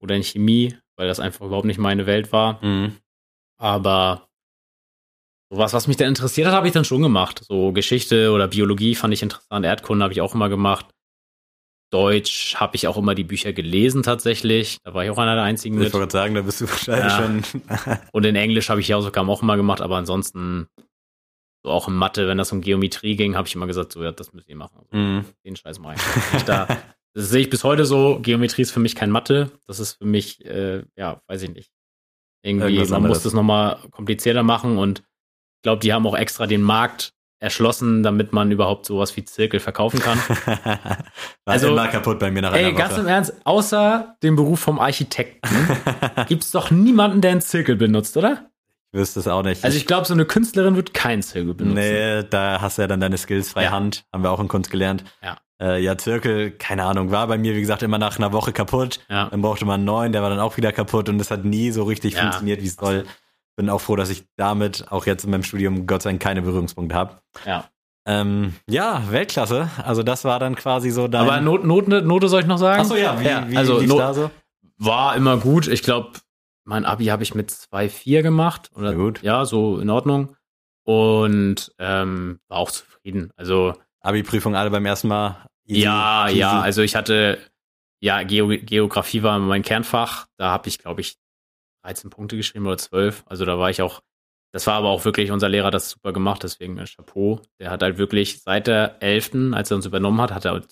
oder 0.01 0.15
in 0.15 0.23
Chemie, 0.23 0.77
weil 0.97 1.09
das 1.09 1.19
einfach 1.21 1.45
überhaupt 1.45 1.67
nicht 1.67 1.79
meine 1.79 2.07
Welt 2.07 2.33
war. 2.33 2.65
Mhm. 2.65 2.97
Aber 3.59 4.29
sowas, 5.51 5.73
was 5.73 5.87
mich 5.87 5.97
dann 5.97 6.09
interessiert 6.09 6.47
hat, 6.49 6.55
habe 6.55 6.67
ich 6.67 6.73
dann 6.73 6.85
schon 6.85 7.03
gemacht. 7.03 7.43
So 7.45 7.73
Geschichte 7.73 8.33
oder 8.33 8.49
Biologie 8.49 8.95
fand 8.95 9.15
ich 9.15 9.23
interessant, 9.23 9.65
Erdkunde 9.65 10.03
habe 10.05 10.13
ich 10.13 10.21
auch 10.21 10.35
immer 10.35 10.49
gemacht. 10.49 10.87
Deutsch 11.93 12.57
habe 12.57 12.75
ich 12.75 12.89
auch 12.89 12.97
immer 12.97 13.15
die 13.15 13.23
Bücher 13.25 13.53
gelesen 13.53 14.03
tatsächlich. 14.03 14.79
Da 14.83 14.93
war 14.93 15.05
ich 15.05 15.11
auch 15.11 15.19
einer 15.19 15.37
der 15.37 15.45
einzigen 15.45 15.81
Ich 15.81 15.93
wollte 15.95 16.11
sagen, 16.13 16.35
da 16.35 16.43
bist 16.43 16.61
du 16.61 16.69
wahrscheinlich 16.69 17.13
Ja. 17.13 17.17
schon. 17.17 17.99
Und 18.13 18.25
in 18.27 18.35
Englisch 18.37 18.69
habe 18.71 18.81
ich 18.81 18.87
die 18.89 18.95
Hausaufgaben 18.95 19.31
auch 19.31 19.43
immer 19.43 19.57
gemacht, 19.57 19.81
aber 19.81 19.97
ansonsten 19.97 20.67
so 21.65 21.71
auch 21.71 21.87
in 21.89 21.95
Mathe, 21.95 22.27
wenn 22.27 22.39
das 22.39 22.51
um 22.53 22.61
Geometrie 22.61 23.15
ging, 23.17 23.37
habe 23.37 23.47
ich 23.47 23.55
immer 23.55 23.67
gesagt, 23.69 23.93
so 23.93 24.03
ja, 24.03 24.11
das 24.13 24.33
müsst 24.33 24.49
ihr 24.49 24.57
machen. 24.57 24.79
Also, 24.79 24.97
Mhm. 24.97 25.25
Den 25.45 25.57
Scheiß 25.57 25.79
nicht. 25.79 26.49
da, 26.49 26.67
das 27.15 27.29
sehe 27.31 27.43
ich 27.43 27.51
bis 27.51 27.63
heute 27.63 27.85
so. 27.87 28.19
Geometrie 28.21 28.63
ist 28.63 28.73
für 28.73 28.81
mich 28.81 28.97
kein 28.97 29.11
Mathe. 29.13 29.53
Das 29.69 29.79
ist 29.79 29.95
für 29.95 30.07
mich, 30.07 30.45
äh, 30.45 30.83
ja, 30.97 31.23
weiß 31.29 31.43
ich 31.43 31.51
nicht. 31.51 31.71
Irgendwie, 32.43 32.67
Irgendwas 32.67 32.91
man 32.91 32.97
anderes. 32.99 33.17
muss 33.19 33.23
das 33.25 33.33
nochmal 33.33 33.79
komplizierter 33.91 34.43
machen 34.43 34.79
und 34.79 35.01
ich 35.01 35.63
glaube, 35.63 35.81
die 35.81 35.93
haben 35.93 36.07
auch 36.07 36.17
extra 36.17 36.47
den 36.47 36.63
Markt 36.63 37.13
erschlossen, 37.39 38.03
damit 38.03 38.33
man 38.33 38.51
überhaupt 38.51 38.87
sowas 38.87 39.15
wie 39.17 39.25
Zirkel 39.25 39.61
verkaufen 39.61 40.01
kann. 40.01 40.19
War 40.65 40.97
Also, 41.45 41.69
immer 41.69 41.89
kaputt 41.89 42.19
bei 42.19 42.31
mir 42.31 42.43
nach 42.43 42.53
Ey, 42.55 42.67
einer 42.67 42.73
ganz 42.77 42.97
im. 42.97 43.07
Ernst, 43.07 43.35
außer 43.45 44.17
dem 44.23 44.37
Beruf 44.37 44.61
vom 44.61 44.79
Architekten 44.79 45.49
gibt's 46.29 46.51
doch 46.51 46.71
niemanden, 46.71 47.21
der 47.21 47.33
einen 47.33 47.41
Zirkel 47.41 47.77
benutzt, 47.77 48.17
oder? 48.17 48.51
Ich 48.93 49.01
wüsste 49.01 49.21
es 49.21 49.29
auch 49.29 49.43
nicht. 49.43 49.65
Also 49.65 49.77
ich 49.77 49.87
glaube, 49.87 50.07
so 50.07 50.15
eine 50.15 50.25
Künstlerin 50.25 50.77
wird 50.77 50.95
keinen 50.95 51.23
Zirkel 51.23 51.53
benutzen. 51.55 51.75
Nee, 51.79 52.23
da 52.31 52.61
hast 52.63 52.79
du 52.79 52.83
ja 52.83 52.89
dann 52.89 53.01
deine 53.01 53.19
Skills 53.19 53.51
freie 53.51 53.65
Ja. 53.67 53.71
Hand. 53.73 54.05
Haben 54.13 54.23
wir 54.23 54.31
auch 54.31 54.41
in 54.41 54.49
Kunst 54.49 54.71
gelernt. 54.71 55.05
Ja. 55.23 55.37
Äh, 55.61 55.83
ja, 55.83 55.97
Zirkel, 55.97 56.51
keine 56.51 56.85
Ahnung, 56.85 57.11
war 57.11 57.27
bei 57.27 57.39
mir, 57.39 57.55
wie 57.55 57.61
gesagt, 57.61 57.83
immer 57.83 57.99
nach 57.99 58.19
einer 58.19 58.33
Woche 58.33 58.53
kaputt. 58.53 59.01
Ja. 59.09 59.31
Dann 59.31 59.41
brauchte 59.41 59.65
man 59.65 59.77
einen 59.77 59.85
neuen, 59.85 60.13
der 60.13 60.23
war 60.23 60.31
dann 60.31 60.39
auch 60.41 60.57
wieder 60.57 60.73
kaputt 60.73 61.09
und 61.09 61.19
es 61.21 61.31
hat 61.31 61.45
nie 61.45 61.71
so 61.71 61.85
richtig 61.85 62.15
Ja. 62.15 62.23
funktioniert, 62.23 62.61
wie 62.63 62.67
es 62.67 62.75
soll. 62.77 63.07
Bin 63.57 63.71
auch 63.71 63.81
froh, 63.81 63.97
dass 63.97 64.11
ich 64.11 64.25
damit 64.37 64.91
auch 64.93 65.07
jetzt 65.07 65.25
in 65.25 65.31
meinem 65.31 65.43
Studium 65.43 65.87
Gott 65.87 66.03
sei 66.03 66.11
Dank 66.11 66.21
keine 66.23 66.43
Berührungspunkte 66.43 66.95
habe. 66.95 67.21
Ja. 67.47 67.65
Ähm, 68.07 68.55
ja, 68.69 69.03
Weltklasse. 69.11 69.71
Also 69.83 70.03
das 70.03 70.25
war 70.25 70.39
dann 70.39 70.55
quasi 70.57 70.91
so 70.91 71.09
dein... 71.09 71.23
Aber 71.23 71.41
Not, 71.41 71.65
Note, 71.65 72.03
Note 72.03 72.29
soll 72.29 72.43
ich 72.43 72.47
noch 72.47 72.59
sagen? 72.59 72.83
Achso, 72.83 72.95
ja, 72.95 73.19
wie, 73.19 73.53
wie 73.53 73.57
also 73.57 73.81
Not, 73.81 73.99
da 73.99 74.15
so? 74.15 74.31
war 74.77 75.17
immer 75.17 75.39
gut. 75.39 75.67
Ich 75.69 75.83
glaube, 75.83 76.11
mein 76.65 76.85
Abi 76.85 77.07
habe 77.07 77.23
ich 77.23 77.35
mit 77.35 77.51
2,4 77.51 78.23
gemacht. 78.23 78.71
Oder, 78.75 78.89
Sehr 78.91 78.99
gut. 78.99 79.23
Ja, 79.23 79.45
so 79.47 79.79
in 79.79 79.89
Ordnung. 79.89 80.37
Und 80.85 81.73
ähm, 81.79 82.39
war 82.49 82.59
auch 82.59 82.71
zufrieden. 82.71 83.31
Also 83.37 83.73
Abi-Prüfung 84.07 84.55
alle 84.55 84.71
beim 84.71 84.87
ersten 84.87 85.09
Mal. 85.09 85.47
Easy 85.67 85.83
ja, 85.83 86.25
peasy. 86.27 86.39
ja, 86.39 86.61
also 86.61 86.83
ich 86.83 86.95
hatte, 86.95 87.39
ja, 88.01 88.23
Geo 88.23 88.49
Geografie 88.49 89.23
war 89.23 89.39
mein 89.39 89.63
Kernfach. 89.63 90.27
Da 90.37 90.51
habe 90.51 90.69
ich, 90.69 90.79
glaube 90.79 91.01
ich, 91.01 91.17
13 91.85 92.11
Punkte 92.11 92.37
geschrieben 92.37 92.67
oder 92.67 92.79
12. 92.79 93.25
Also 93.27 93.45
da 93.45 93.59
war 93.59 93.71
ich 93.71 93.83
auch, 93.83 94.01
das 94.53 94.67
war 94.67 94.75
aber 94.75 94.89
auch 94.89 95.05
wirklich, 95.05 95.31
unser 95.31 95.49
Lehrer 95.49 95.71
das 95.71 95.91
super 95.91 96.13
gemacht, 96.13 96.43
deswegen 96.43 96.79
äh, 96.79 96.85
Chapeau. 96.87 97.41
Der 97.59 97.71
hat 97.71 97.83
halt 97.83 97.99
wirklich 97.99 98.43
seit 98.43 98.67
der 98.67 99.03
11., 99.03 99.53
als 99.53 99.71
er 99.71 99.77
uns 99.77 99.87
übernommen 99.87 100.21
hat, 100.21 100.33
hat 100.33 100.45
er 100.45 100.63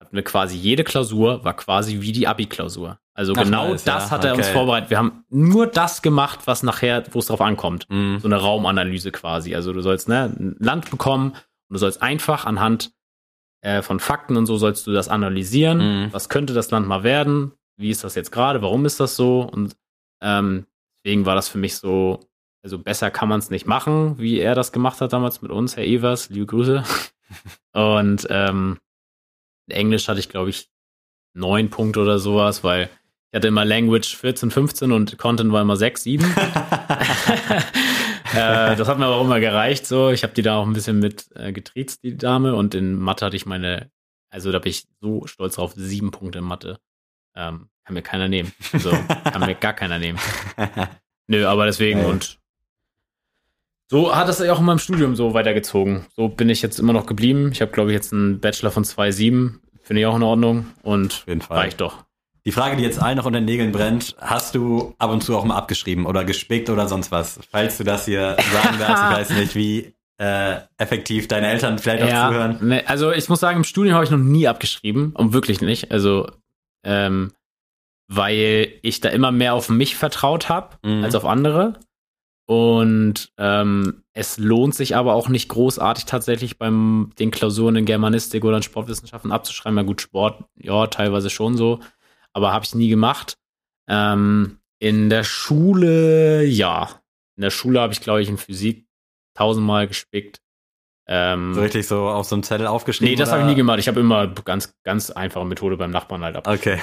hatten 0.00 0.14
wir 0.14 0.22
quasi 0.22 0.56
jede 0.56 0.84
Klausur, 0.84 1.44
war 1.44 1.54
quasi 1.54 2.00
wie 2.00 2.12
die 2.12 2.28
Abi-Klausur. 2.28 3.00
Also 3.14 3.32
Ach, 3.36 3.42
genau 3.42 3.70
nice, 3.70 3.82
das 3.82 4.04
ja, 4.04 4.10
hat 4.12 4.24
er 4.24 4.34
uns 4.34 4.46
okay. 4.46 4.54
vorbereitet. 4.54 4.90
Wir 4.90 4.98
haben 4.98 5.24
nur 5.28 5.66
das 5.66 6.02
gemacht, 6.02 6.40
was 6.44 6.62
nachher, 6.62 7.02
wo 7.10 7.18
es 7.18 7.26
drauf 7.26 7.40
ankommt. 7.40 7.86
Mhm. 7.88 8.20
So 8.20 8.28
eine 8.28 8.36
Raumanalyse 8.36 9.10
quasi. 9.10 9.56
Also 9.56 9.72
du 9.72 9.80
sollst 9.80 10.08
ne, 10.08 10.32
ein 10.38 10.56
Land 10.60 10.90
bekommen 10.90 11.34
du 11.74 11.78
sollst 11.78 12.02
einfach 12.02 12.44
anhand 12.44 12.92
äh, 13.60 13.82
von 13.82 14.00
Fakten 14.00 14.36
und 14.36 14.46
so 14.46 14.56
sollst 14.56 14.86
du 14.86 14.92
das 14.92 15.08
analysieren. 15.08 15.78
Mhm. 15.78 16.12
Was 16.12 16.28
könnte 16.28 16.54
das 16.54 16.70
Land 16.70 16.86
mal 16.86 17.02
werden? 17.02 17.52
Wie 17.76 17.90
ist 17.90 18.04
das 18.04 18.14
jetzt 18.14 18.32
gerade? 18.32 18.62
Warum 18.62 18.86
ist 18.86 19.00
das 19.00 19.16
so? 19.16 19.42
Und 19.42 19.76
ähm, 20.20 20.66
deswegen 21.04 21.26
war 21.26 21.34
das 21.34 21.48
für 21.48 21.58
mich 21.58 21.76
so, 21.76 22.20
also 22.62 22.78
besser 22.78 23.10
kann 23.10 23.28
man 23.28 23.38
es 23.38 23.50
nicht 23.50 23.66
machen, 23.66 24.18
wie 24.18 24.38
er 24.38 24.54
das 24.54 24.72
gemacht 24.72 25.00
hat 25.00 25.12
damals 25.12 25.42
mit 25.42 25.50
uns, 25.50 25.76
Herr 25.76 25.84
Evers, 25.84 26.30
liebe 26.30 26.46
Grüße. 26.46 26.82
Und 27.72 28.26
ähm, 28.30 28.78
in 29.68 29.76
Englisch 29.76 30.08
hatte 30.08 30.20
ich, 30.20 30.28
glaube 30.28 30.50
ich, 30.50 30.70
neun 31.34 31.70
Punkte 31.70 32.00
oder 32.00 32.18
sowas, 32.18 32.64
weil 32.64 32.88
ich 33.30 33.36
hatte 33.36 33.48
immer 33.48 33.64
Language 33.64 34.16
14, 34.16 34.50
15 34.50 34.90
und 34.90 35.18
Content 35.18 35.52
war 35.52 35.60
immer 35.60 35.76
6, 35.76 36.02
7. 36.02 36.24
äh, 38.34 38.76
das 38.76 38.88
hat 38.88 38.98
mir 38.98 39.06
aber 39.06 39.16
auch 39.16 39.24
immer 39.24 39.40
gereicht. 39.40 39.86
So, 39.86 40.10
ich 40.10 40.22
habe 40.22 40.32
die 40.34 40.42
da 40.42 40.56
auch 40.56 40.66
ein 40.66 40.72
bisschen 40.72 40.98
mit 40.98 41.28
äh, 41.34 41.52
getriezt, 41.52 42.02
die 42.02 42.16
Dame. 42.16 42.54
Und 42.54 42.74
in 42.74 42.94
Mathe 42.94 43.26
hatte 43.26 43.36
ich 43.36 43.46
meine, 43.46 43.90
also 44.30 44.52
da 44.52 44.58
bin 44.58 44.70
ich 44.70 44.86
so 45.00 45.26
stolz 45.26 45.56
drauf, 45.56 45.72
sieben 45.74 46.10
Punkte 46.10 46.38
in 46.38 46.44
Mathe. 46.44 46.78
Ähm, 47.34 47.68
kann 47.84 47.94
mir 47.94 48.02
keiner 48.02 48.28
nehmen. 48.28 48.52
Also 48.72 48.90
kann 48.90 49.40
mir 49.46 49.54
gar 49.54 49.72
keiner 49.72 49.98
nehmen. 49.98 50.18
Nö, 51.26 51.46
aber 51.46 51.66
deswegen 51.66 52.00
Geil. 52.00 52.10
und 52.10 52.38
so 53.90 54.14
hat 54.14 54.28
es 54.28 54.42
auch 54.42 54.58
in 54.58 54.66
meinem 54.66 54.78
Studium 54.78 55.16
so 55.16 55.32
weitergezogen. 55.32 56.04
So 56.14 56.28
bin 56.28 56.50
ich 56.50 56.60
jetzt 56.60 56.78
immer 56.78 56.92
noch 56.92 57.06
geblieben. 57.06 57.50
Ich 57.52 57.62
habe, 57.62 57.72
glaube 57.72 57.90
ich, 57.90 57.94
jetzt 57.94 58.12
einen 58.12 58.38
Bachelor 58.40 58.70
von 58.70 58.84
2,7. 58.84 59.60
Finde 59.80 60.00
ich 60.00 60.06
auch 60.06 60.16
in 60.16 60.22
Ordnung. 60.22 60.66
Und 60.82 61.12
Auf 61.12 61.26
jeden 61.26 61.40
Fall. 61.40 61.56
reicht 61.56 61.80
doch. 61.80 62.04
Die 62.48 62.52
Frage, 62.52 62.78
die 62.78 62.82
jetzt 62.82 62.98
allen 62.98 63.18
noch 63.18 63.26
unter 63.26 63.40
den 63.40 63.44
Nägeln 63.44 63.72
brennt, 63.72 64.16
hast 64.18 64.54
du 64.54 64.94
ab 64.96 65.10
und 65.10 65.22
zu 65.22 65.36
auch 65.36 65.44
mal 65.44 65.56
abgeschrieben 65.56 66.06
oder 66.06 66.24
gespickt 66.24 66.70
oder 66.70 66.88
sonst 66.88 67.12
was? 67.12 67.38
Falls 67.50 67.76
du 67.76 67.84
das 67.84 68.06
hier 68.06 68.38
sagen 68.50 68.78
darfst, 68.78 69.04
ich 69.04 69.18
weiß 69.18 69.38
nicht, 69.38 69.54
wie 69.54 69.92
äh, 70.16 70.56
effektiv 70.78 71.28
deine 71.28 71.48
Eltern 71.48 71.78
vielleicht 71.78 72.04
auch 72.04 72.30
zuhören. 72.30 72.58
ne, 72.66 72.88
also 72.88 73.12
ich 73.12 73.28
muss 73.28 73.40
sagen, 73.40 73.58
im 73.58 73.64
Studium 73.64 73.94
habe 73.96 74.06
ich 74.06 74.10
noch 74.10 74.16
nie 74.16 74.48
abgeschrieben 74.48 75.12
und 75.12 75.34
wirklich 75.34 75.60
nicht. 75.60 75.92
Also, 75.92 76.26
ähm, 76.84 77.32
weil 78.10 78.72
ich 78.80 79.02
da 79.02 79.10
immer 79.10 79.30
mehr 79.30 79.52
auf 79.52 79.68
mich 79.68 79.94
vertraut 79.96 80.48
habe 80.48 80.78
Mhm. 80.82 81.04
als 81.04 81.14
auf 81.14 81.26
andere. 81.26 81.74
Und 82.46 83.30
ähm, 83.36 84.04
es 84.14 84.38
lohnt 84.38 84.74
sich 84.74 84.96
aber 84.96 85.12
auch 85.12 85.28
nicht 85.28 85.50
großartig 85.50 86.06
tatsächlich 86.06 86.56
beim 86.56 87.10
den 87.18 87.30
Klausuren 87.30 87.76
in 87.76 87.84
Germanistik 87.84 88.42
oder 88.42 88.56
in 88.56 88.62
Sportwissenschaften 88.62 89.32
abzuschreiben. 89.32 89.76
Ja 89.76 89.82
gut, 89.84 90.00
Sport, 90.00 90.44
ja, 90.56 90.86
teilweise 90.86 91.28
schon 91.28 91.58
so, 91.58 91.80
aber 92.38 92.52
habe 92.52 92.64
ich 92.64 92.74
nie 92.74 92.88
gemacht. 92.88 93.36
Ähm, 93.88 94.58
in 94.78 95.10
der 95.10 95.24
Schule, 95.24 96.44
ja. 96.44 96.88
In 97.36 97.42
der 97.42 97.50
Schule 97.50 97.80
habe 97.80 97.92
ich, 97.92 98.00
glaube 98.00 98.22
ich, 98.22 98.28
in 98.28 98.38
Physik 98.38 98.86
tausendmal 99.34 99.88
gespickt. 99.88 100.40
Ähm, 101.10 101.54
So 101.54 101.62
richtig 101.62 101.86
so 101.86 102.08
auf 102.08 102.26
so 102.26 102.34
einem 102.36 102.42
Zettel 102.42 102.66
aufgeschrieben? 102.66 103.10
nee, 103.10 103.16
das 103.16 103.30
habe 103.32 103.40
ich 103.42 103.46
nie 103.48 103.54
gemacht. 103.54 103.78
Ich 103.78 103.88
habe 103.88 104.00
immer 104.00 104.26
ganz, 104.26 104.74
ganz 104.84 105.10
einfache 105.10 105.46
Methode 105.46 105.76
beim 105.76 105.90
Nachbarn 105.90 106.22
halt 106.22 106.36
ab. 106.36 106.46
Okay. 106.46 106.78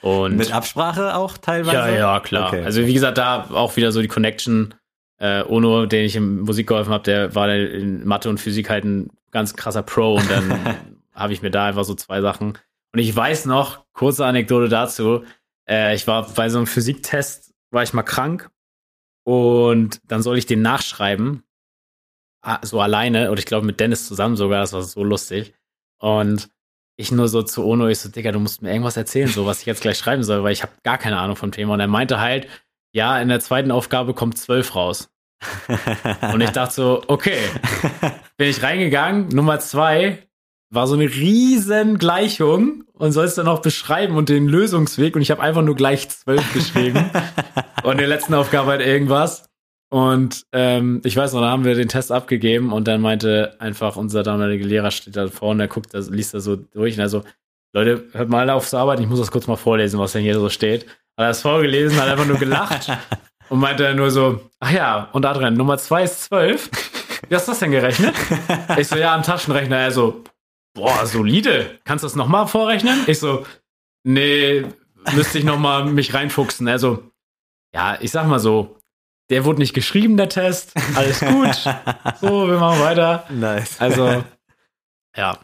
Und 0.00 0.36
Mit 0.36 0.52
Absprache 0.52 1.14
auch 1.16 1.38
teilweise? 1.38 1.76
ja, 1.76 1.88
ja, 1.88 2.20
klar. 2.20 2.48
Okay. 2.48 2.64
Also 2.64 2.86
wie 2.86 2.94
gesagt, 2.94 3.18
da 3.18 3.48
auch 3.50 3.76
wieder 3.76 3.90
so 3.92 4.00
die 4.00 4.08
Connection. 4.08 4.74
Äh, 5.20 5.42
Ono, 5.42 5.86
den 5.86 6.04
ich 6.04 6.14
in 6.14 6.42
Musik 6.42 6.68
geholfen 6.68 6.92
habe, 6.92 7.02
der 7.02 7.34
war 7.34 7.52
in 7.52 8.06
Mathe 8.06 8.28
und 8.28 8.38
Physik 8.38 8.70
halt 8.70 8.84
ein 8.84 9.10
ganz 9.32 9.54
krasser 9.56 9.82
Pro 9.82 10.14
und 10.14 10.30
dann 10.30 10.76
habe 11.12 11.32
ich 11.32 11.42
mir 11.42 11.50
da 11.50 11.66
einfach 11.66 11.82
so 11.82 11.94
zwei 11.94 12.20
Sachen. 12.20 12.56
Und 12.92 13.00
ich 13.00 13.14
weiß 13.14 13.46
noch, 13.46 13.84
kurze 13.92 14.24
Anekdote 14.24 14.68
dazu, 14.68 15.24
äh, 15.68 15.94
ich 15.94 16.06
war 16.06 16.28
bei 16.32 16.48
so 16.48 16.58
einem 16.58 16.66
Physiktest, 16.66 17.54
war 17.70 17.82
ich 17.82 17.92
mal 17.92 18.02
krank 18.02 18.50
und 19.24 20.00
dann 20.10 20.22
soll 20.22 20.38
ich 20.38 20.46
den 20.46 20.62
nachschreiben, 20.62 21.42
ah, 22.42 22.60
so 22.62 22.80
alleine, 22.80 23.30
und 23.30 23.38
ich 23.38 23.46
glaube 23.46 23.66
mit 23.66 23.80
Dennis 23.80 24.06
zusammen 24.06 24.36
sogar, 24.36 24.60
das 24.60 24.72
war 24.72 24.82
so 24.82 25.04
lustig. 25.04 25.54
Und 26.00 26.48
ich 26.96 27.12
nur 27.12 27.28
so 27.28 27.42
zu 27.42 27.64
Ono, 27.64 27.88
ich 27.88 28.00
so, 28.00 28.08
Digga, 28.08 28.32
du 28.32 28.40
musst 28.40 28.62
mir 28.62 28.70
irgendwas 28.70 28.96
erzählen, 28.96 29.28
so 29.28 29.46
was 29.46 29.60
ich 29.60 29.66
jetzt 29.66 29.82
gleich 29.82 29.98
schreiben 29.98 30.22
soll, 30.22 30.42
weil 30.42 30.52
ich 30.52 30.62
habe 30.62 30.72
gar 30.82 30.98
keine 30.98 31.18
Ahnung 31.18 31.36
vom 31.36 31.52
Thema. 31.52 31.74
Und 31.74 31.80
er 31.80 31.86
meinte 31.86 32.20
halt, 32.20 32.48
ja, 32.92 33.20
in 33.20 33.28
der 33.28 33.40
zweiten 33.40 33.70
Aufgabe 33.70 34.14
kommt 34.14 34.38
zwölf 34.38 34.74
raus. 34.74 35.10
Und 36.32 36.40
ich 36.40 36.50
dachte 36.50 36.74
so, 36.74 37.04
okay, 37.06 37.38
bin 38.36 38.48
ich 38.48 38.62
reingegangen, 38.62 39.28
Nummer 39.28 39.60
zwei 39.60 40.27
war 40.70 40.86
so 40.86 40.94
eine 40.94 41.04
riesen 41.04 41.98
Gleichung 41.98 42.84
und 42.92 43.12
sollst 43.12 43.38
dann 43.38 43.46
noch 43.46 43.60
beschreiben 43.60 44.16
und 44.16 44.28
den 44.28 44.48
Lösungsweg 44.48 45.16
und 45.16 45.22
ich 45.22 45.30
habe 45.30 45.42
einfach 45.42 45.62
nur 45.62 45.74
gleich 45.74 46.08
zwölf 46.08 46.52
geschrieben 46.52 47.10
und 47.82 47.92
in 47.92 47.98
der 47.98 48.08
letzten 48.08 48.34
Aufgabe 48.34 48.70
halt 48.70 48.80
irgendwas 48.80 49.48
und 49.90 50.44
ähm, 50.52 51.00
ich 51.04 51.16
weiß 51.16 51.32
noch, 51.32 51.40
da 51.40 51.50
haben 51.50 51.64
wir 51.64 51.74
den 51.74 51.88
Test 51.88 52.12
abgegeben 52.12 52.72
und 52.72 52.86
dann 52.86 53.00
meinte 53.00 53.56
einfach 53.58 53.96
unser 53.96 54.22
damaliger 54.22 54.66
Lehrer 54.66 54.90
steht 54.90 55.16
da 55.16 55.28
vorne, 55.28 55.62
der 55.62 55.68
guckt, 55.68 55.94
das, 55.94 56.10
liest 56.10 56.34
da 56.34 56.40
so 56.40 56.56
durch 56.56 56.94
und 56.94 57.00
er 57.00 57.08
so, 57.08 57.24
Leute, 57.72 58.04
hört 58.12 58.28
mal 58.28 58.48
auf 58.50 58.68
zu 58.68 58.76
arbeiten, 58.76 59.02
ich 59.02 59.08
muss 59.08 59.18
das 59.18 59.30
kurz 59.30 59.46
mal 59.46 59.56
vorlesen, 59.56 59.98
was 59.98 60.12
denn 60.12 60.22
hier 60.22 60.34
so 60.34 60.48
steht. 60.50 60.86
Hat 60.86 61.24
er 61.24 61.28
das 61.28 61.42
vorgelesen, 61.42 62.00
hat 62.00 62.08
einfach 62.08 62.26
nur 62.26 62.38
gelacht 62.38 62.90
und 63.48 63.60
meinte 63.60 63.84
dann 63.84 63.96
nur 63.96 64.10
so, 64.10 64.40
ach 64.60 64.70
ja, 64.70 65.08
und 65.12 65.24
Adrian, 65.24 65.54
Nummer 65.54 65.78
zwei 65.78 66.04
ist 66.04 66.24
zwölf. 66.24 66.70
Wie 67.28 67.34
hast 67.34 67.48
du 67.48 67.52
das 67.52 67.58
denn 67.58 67.70
gerechnet? 67.70 68.14
Ich 68.76 68.88
so, 68.88 68.96
ja, 68.96 69.14
am 69.14 69.22
Taschenrechner. 69.22 69.76
Er 69.76 69.90
so, 69.90 70.22
boah, 70.74 71.06
solide. 71.06 71.78
Kannst 71.84 72.02
du 72.04 72.06
das 72.06 72.16
nochmal 72.16 72.46
vorrechnen? 72.46 73.00
Ich 73.06 73.18
so, 73.18 73.44
nee, 74.04 74.64
müsste 75.14 75.38
ich 75.38 75.44
nochmal 75.44 75.84
mich 75.86 76.14
reinfuchsen. 76.14 76.66
Er 76.66 76.78
so, 76.78 77.02
ja, 77.74 77.98
ich 78.00 78.10
sag 78.10 78.26
mal 78.26 78.38
so, 78.38 78.76
der 79.30 79.44
wurde 79.44 79.58
nicht 79.60 79.74
geschrieben, 79.74 80.16
der 80.16 80.28
Test. 80.28 80.72
Alles 80.96 81.20
gut. 81.20 81.74
So, 82.20 82.48
wir 82.48 82.58
machen 82.58 82.80
weiter. 82.80 83.24
nice. 83.30 83.80
Also, 83.80 84.24
ja. 85.16 85.38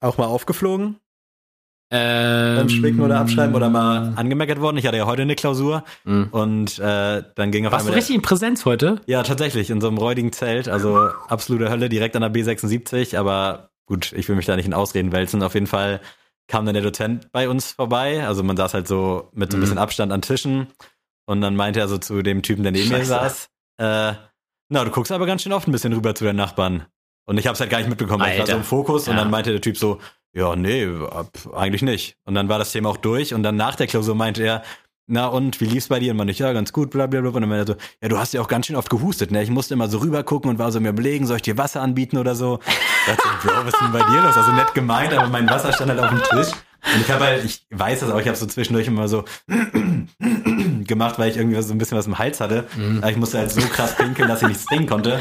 auch 0.00 0.18
mal 0.18 0.26
aufgeflogen 0.26 0.96
Ähm, 1.90 2.56
beim 2.56 2.68
Spicken 2.68 3.00
oder 3.00 3.18
Abschreiben 3.20 3.54
oder 3.54 3.70
mal 3.70 4.12
angemeckert 4.16 4.60
worden. 4.60 4.76
Ich 4.76 4.86
hatte 4.86 4.96
ja 4.98 5.06
heute 5.06 5.22
eine 5.22 5.36
Klausur 5.36 5.84
Mhm. 6.04 6.28
und 6.32 6.78
äh, 6.80 7.22
dann 7.34 7.50
ging 7.50 7.64
auf 7.66 7.72
Warst 7.72 7.84
du 7.86 7.88
einmal 7.88 7.90
der- 7.92 7.96
richtig 7.96 8.16
in 8.16 8.22
Präsenz 8.22 8.64
heute? 8.66 9.00
Ja, 9.06 9.22
tatsächlich, 9.22 9.70
in 9.70 9.80
so 9.80 9.88
einem 9.88 9.96
räudigen 9.98 10.32
Zelt, 10.32 10.68
also 10.68 10.98
absolute 11.28 11.70
Hölle, 11.70 11.88
direkt 11.88 12.14
an 12.16 12.22
der 12.22 12.32
B76, 12.32 13.16
aber 13.16 13.67
gut, 13.88 14.12
ich 14.12 14.28
will 14.28 14.36
mich 14.36 14.46
da 14.46 14.54
nicht 14.54 14.66
in 14.66 14.74
Ausreden 14.74 15.10
wälzen. 15.12 15.42
Auf 15.42 15.54
jeden 15.54 15.66
Fall 15.66 16.00
kam 16.46 16.64
dann 16.64 16.74
der 16.74 16.82
Dozent 16.82 17.30
bei 17.32 17.48
uns 17.48 17.72
vorbei, 17.72 18.26
also 18.26 18.42
man 18.42 18.56
saß 18.56 18.72
halt 18.74 18.86
so 18.88 19.28
mit 19.34 19.50
so 19.50 19.56
ein 19.56 19.60
Mhm. 19.60 19.62
bisschen 19.62 19.78
Abstand 19.78 20.12
an 20.12 20.22
Tischen 20.22 20.68
und 21.26 21.40
dann 21.40 21.56
meinte 21.56 21.80
er 21.80 21.88
so 21.88 21.98
zu 21.98 22.22
dem 22.22 22.42
Typen, 22.42 22.62
der 22.62 22.72
neben 22.72 22.88
mir 22.88 23.04
saß, 23.04 23.48
äh, 23.78 24.12
na, 24.70 24.84
du 24.84 24.90
guckst 24.90 25.12
aber 25.12 25.26
ganz 25.26 25.42
schön 25.42 25.52
oft 25.52 25.66
ein 25.68 25.72
bisschen 25.72 25.92
rüber 25.92 26.14
zu 26.14 26.24
deinen 26.24 26.36
Nachbarn. 26.36 26.86
Und 27.26 27.36
ich 27.38 27.46
hab's 27.46 27.60
halt 27.60 27.68
gar 27.70 27.78
nicht 27.78 27.88
mitbekommen, 27.90 28.22
weil 28.22 28.32
ich 28.32 28.38
war 28.38 28.46
so 28.46 28.52
Alter. 28.52 28.62
im 28.62 28.64
Fokus 28.64 29.08
und 29.08 29.14
Ja. 29.16 29.22
dann 29.22 29.30
meinte 29.30 29.50
der 29.50 29.60
Typ 29.60 29.76
so, 29.76 29.98
ja, 30.32 30.56
nee, 30.56 30.86
ab- 31.10 31.28
eigentlich 31.54 31.82
nicht. 31.82 32.16
Und 32.24 32.34
dann 32.34 32.48
war 32.48 32.58
das 32.58 32.72
Thema 32.72 32.88
auch 32.90 32.96
durch 32.96 33.34
und 33.34 33.42
dann 33.42 33.56
nach 33.56 33.74
der 33.76 33.86
Klausur 33.86 34.14
meinte 34.14 34.42
er, 34.42 34.62
na 35.08 35.26
und, 35.26 35.60
wie 35.60 35.64
lief's 35.64 35.88
bei 35.88 35.98
dir? 35.98 36.12
Und 36.12 36.18
man 36.18 36.26
nicht, 36.26 36.38
ja, 36.38 36.52
ganz 36.52 36.72
gut, 36.72 36.90
bla 36.90 37.06
bla 37.06 37.20
bla. 37.22 37.30
Und 37.30 37.40
dann 37.40 37.50
war 37.50 37.56
er 37.56 37.66
so, 37.66 37.74
ja, 38.02 38.08
du 38.08 38.18
hast 38.18 38.34
ja 38.34 38.40
auch 38.40 38.48
ganz 38.48 38.66
schön 38.66 38.76
oft 38.76 38.90
gehustet, 38.90 39.30
ne? 39.30 39.42
Ich 39.42 39.50
musste 39.50 39.74
immer 39.74 39.88
so 39.88 39.98
rüber 39.98 40.22
gucken 40.22 40.50
und 40.50 40.58
war 40.58 40.70
so 40.70 40.80
mir 40.80 40.90
überlegen, 40.90 41.26
soll 41.26 41.36
ich 41.36 41.42
dir 41.42 41.56
Wasser 41.56 41.80
anbieten 41.80 42.18
oder 42.18 42.34
so? 42.34 42.60
Ich 42.66 43.16
dachte, 43.16 43.28
Bro, 43.42 43.52
was 43.64 43.74
ist 43.74 43.80
denn 43.80 43.92
bei 43.92 44.00
dir 44.00 44.22
los? 44.22 44.36
Also 44.36 44.52
nett 44.52 44.74
gemeint, 44.74 45.12
aber 45.14 45.28
mein 45.28 45.48
Wasser 45.48 45.72
stand 45.72 45.90
halt 45.90 46.00
auf 46.00 46.10
dem 46.10 46.22
Tisch. 46.22 46.52
Und 46.94 47.00
ich 47.00 47.10
habe 47.10 47.24
halt, 47.24 47.44
ich 47.44 47.66
weiß 47.70 48.00
das 48.00 48.10
auch, 48.10 48.20
ich 48.20 48.26
habe 48.28 48.36
so 48.36 48.46
zwischendurch 48.46 48.86
immer 48.86 49.08
so 49.08 49.24
gemacht, 50.86 51.18
weil 51.18 51.30
ich 51.30 51.36
irgendwie 51.36 51.60
so 51.60 51.72
ein 51.72 51.78
bisschen 51.78 51.98
was 51.98 52.06
im 52.06 52.18
Hals 52.18 52.40
hatte. 52.40 52.66
Aber 53.00 53.10
ich 53.10 53.16
musste 53.16 53.38
halt 53.38 53.50
so 53.50 53.60
krass 53.62 53.96
pinkeln, 53.96 54.28
dass 54.28 54.42
ich 54.42 54.48
nichts 54.48 54.64
trinken 54.66 54.86
konnte. 54.86 55.18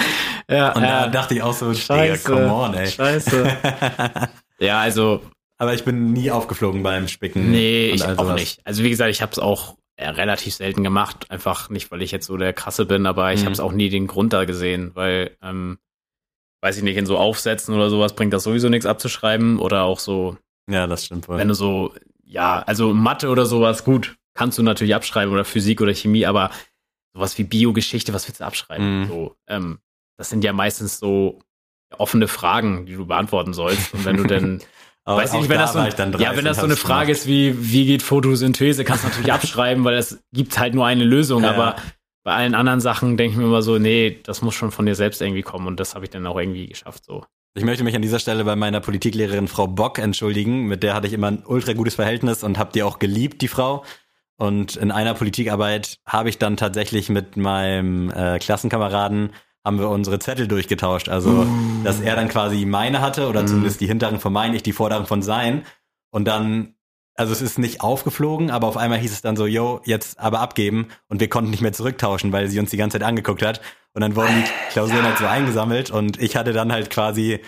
Ja, 0.49 0.73
Und 0.73 0.83
da 0.83 1.07
dachte 1.07 1.33
ich 1.33 1.41
auch 1.41 1.53
so, 1.53 1.71
Digga, 1.71 2.17
come 2.17 2.53
on, 2.53 2.73
ey. 2.73 2.87
Scheiße. 2.87 3.57
ja, 4.59 4.79
also, 4.79 5.21
Aber 5.57 5.73
ich 5.73 5.83
bin 5.85 6.13
nie 6.13 6.29
aufgeflogen 6.31 6.83
beim 6.83 7.07
Spicken. 7.07 7.51
nee, 7.51 7.89
ich 7.89 8.03
auch 8.05 8.33
nicht. 8.35 8.61
Also, 8.65 8.83
wie 8.83 8.89
gesagt, 8.89 9.09
ich 9.11 9.21
habe 9.21 9.31
es 9.31 9.39
auch 9.39 9.77
äh, 9.95 10.07
relativ 10.09 10.53
selten 10.53 10.83
gemacht. 10.83 11.31
Einfach 11.31 11.69
nicht, 11.69 11.89
weil 11.91 12.01
ich 12.03 12.11
jetzt 12.11 12.27
so 12.27 12.37
der 12.37 12.53
Krasse 12.53 12.85
bin, 12.85 13.05
aber 13.07 13.33
ich 13.33 13.41
Mhm. 13.41 13.45
habe 13.45 13.53
es 13.53 13.59
auch 13.59 13.71
nie 13.71 13.89
den 13.89 14.05
Grund 14.07 14.33
da 14.33 14.45
gesehen, 14.45 14.91
weil, 14.93 15.35
ähm, 15.41 15.79
weiß 16.61 16.77
ich 16.77 16.83
nicht, 16.83 16.97
in 16.97 17.05
so 17.07 17.17
Aufsätzen 17.17 17.73
oder 17.73 17.89
sowas 17.89 18.15
bringt 18.15 18.33
das 18.33 18.43
sowieso 18.43 18.69
nichts 18.69 18.85
abzuschreiben 18.85 19.57
oder 19.59 19.83
auch 19.83 19.99
so 19.99 20.37
Ja, 20.69 20.85
das 20.85 21.05
stimmt 21.05 21.27
wohl. 21.27 21.37
wenn 21.37 21.47
du 21.47 21.53
so, 21.55 21.93
ja, 22.23 22.61
also 22.67 22.93
Mathe 22.93 23.29
oder 23.29 23.45
sowas, 23.47 23.83
gut, 23.83 24.17
kannst 24.35 24.57
du 24.59 24.63
natürlich 24.63 24.93
abschreiben 24.93 25.33
oder 25.33 25.45
Physik 25.45 25.81
oder 25.81 25.93
Chemie, 25.95 26.25
aber 26.27 26.51
sowas 27.13 27.35
wie 27.39 27.43
Biogeschichte, 27.43 28.13
was 28.13 28.27
willst 28.27 28.41
du 28.41 28.45
abschreiben? 28.45 29.01
Mhm. 29.01 29.07
So, 29.07 29.35
ähm, 29.47 29.79
das 30.17 30.29
sind 30.29 30.43
ja 30.43 30.53
meistens 30.53 30.99
so 30.99 31.39
offene 31.97 32.27
Fragen, 32.27 32.85
die 32.85 32.93
du 32.95 33.05
beantworten 33.07 33.53
sollst. 33.53 33.93
Und 33.93 34.05
wenn 34.05 34.17
du 34.17 34.25
dann, 34.25 34.61
Aber 35.07 35.21
weiß 35.21 35.33
ich 35.33 35.39
nicht, 35.39 35.49
wenn 35.49 35.57
da 35.57 35.63
das 35.63 35.73
so, 35.73 35.97
dann 35.97 36.11
ja, 36.13 36.17
13 36.17 36.37
wenn 36.37 36.45
das 36.45 36.57
so 36.57 36.63
eine 36.65 36.75
Frage 36.75 37.07
gemacht. 37.07 37.19
ist 37.21 37.27
wie, 37.27 37.71
wie 37.71 37.85
geht 37.85 38.01
Photosynthese, 38.01 38.83
kannst 38.83 39.03
du 39.03 39.07
natürlich 39.07 39.31
abschreiben, 39.33 39.83
weil 39.83 39.95
es 39.95 40.21
gibt 40.33 40.59
halt 40.59 40.73
nur 40.75 40.85
eine 40.85 41.03
Lösung, 41.05 41.43
Ja. 41.43 41.51
aber 41.51 41.75
bei 42.23 42.33
allen 42.33 42.55
anderen 42.55 42.81
Sachen 42.81 43.15
denke 43.15 43.31
ich 43.31 43.37
mir 43.37 43.45
immer 43.45 43.61
so, 43.61 43.77
nee, 43.79 44.19
das 44.23 44.41
muss 44.41 44.53
schon 44.53 44.71
von 44.71 44.85
dir 44.85 44.95
selbst 44.95 45.21
irgendwie 45.21 45.43
kommen 45.43 45.65
und 45.67 45.79
das 45.79 45.95
habe 45.95 46.03
ich 46.03 46.11
dann 46.11 46.27
auch 46.27 46.37
irgendwie 46.37 46.67
geschafft, 46.67 47.05
so. 47.05 47.23
Ich 47.55 47.63
möchte 47.63 47.83
mich 47.83 47.95
an 47.95 48.01
dieser 48.03 48.19
Stelle 48.19 48.43
bei 48.43 48.55
meiner 48.55 48.81
Politiklehrerin 48.81 49.47
Frau 49.47 49.65
Bock 49.65 49.97
entschuldigen. 49.97 50.65
Mit 50.67 50.83
der 50.83 50.93
hatte 50.93 51.07
ich 51.07 51.13
immer 51.13 51.27
ein 51.31 51.43
ultra 51.43 51.73
gutes 51.73 51.95
Verhältnis 51.95 52.43
und 52.43 52.59
habe 52.59 52.71
die 52.71 52.83
auch 52.83 52.99
geliebt, 52.99 53.41
die 53.41 53.47
Frau. 53.47 53.83
Und 54.35 54.75
in 54.75 54.91
einer 54.91 55.15
Politikarbeit 55.15 55.97
habe 56.05 56.29
ich 56.29 56.37
dann 56.37 56.55
tatsächlich 56.57 57.09
mit 57.09 57.35
meinem 57.35 58.11
äh, 58.11 58.37
Klassenkameraden 58.37 59.31
haben 59.67 59.77
wir 59.79 59.89
unsere 59.89 60.17
Zettel 60.17 60.47
durchgetauscht. 60.47 61.09
Also, 61.09 61.45
dass 61.83 61.99
er 61.99 62.15
dann 62.15 62.29
quasi 62.29 62.65
meine 62.65 63.01
hatte 63.01 63.27
oder 63.27 63.43
Mm. 63.43 63.47
zumindest 63.47 63.81
die 63.81 63.87
hinteren 63.87 64.19
von 64.19 64.33
meinen, 64.33 64.55
ich 64.55 64.63
die 64.63 64.73
vorderen 64.73 65.05
von 65.05 65.21
sein. 65.21 65.63
Und 66.09 66.25
dann, 66.25 66.73
also 67.15 67.33
es 67.33 67.41
ist 67.41 67.59
nicht 67.59 67.81
aufgeflogen, 67.81 68.49
aber 68.49 68.65
auf 68.67 68.77
einmal 68.77 68.97
hieß 68.97 69.11
es 69.11 69.21
dann 69.21 69.35
so, 69.35 69.45
yo, 69.45 69.81
jetzt 69.85 70.19
aber 70.19 70.39
abgeben. 70.39 70.87
Und 71.09 71.19
wir 71.19 71.29
konnten 71.29 71.51
nicht 71.51 71.61
mehr 71.61 71.73
zurücktauschen, 71.73 72.31
weil 72.31 72.47
sie 72.47 72.59
uns 72.59 72.71
die 72.71 72.77
ganze 72.77 72.97
Zeit 72.97 73.07
angeguckt 73.07 73.43
hat. 73.43 73.61
Und 73.93 74.01
dann 74.01 74.15
wurden 74.15 74.33
die 74.35 74.71
Klausuren 74.71 75.03
halt 75.03 75.17
so 75.17 75.25
eingesammelt 75.25 75.91
und 75.91 76.21
ich 76.21 76.35
hatte 76.35 76.53
dann 76.53 76.71
halt 76.71 76.89
quasi 76.89 77.39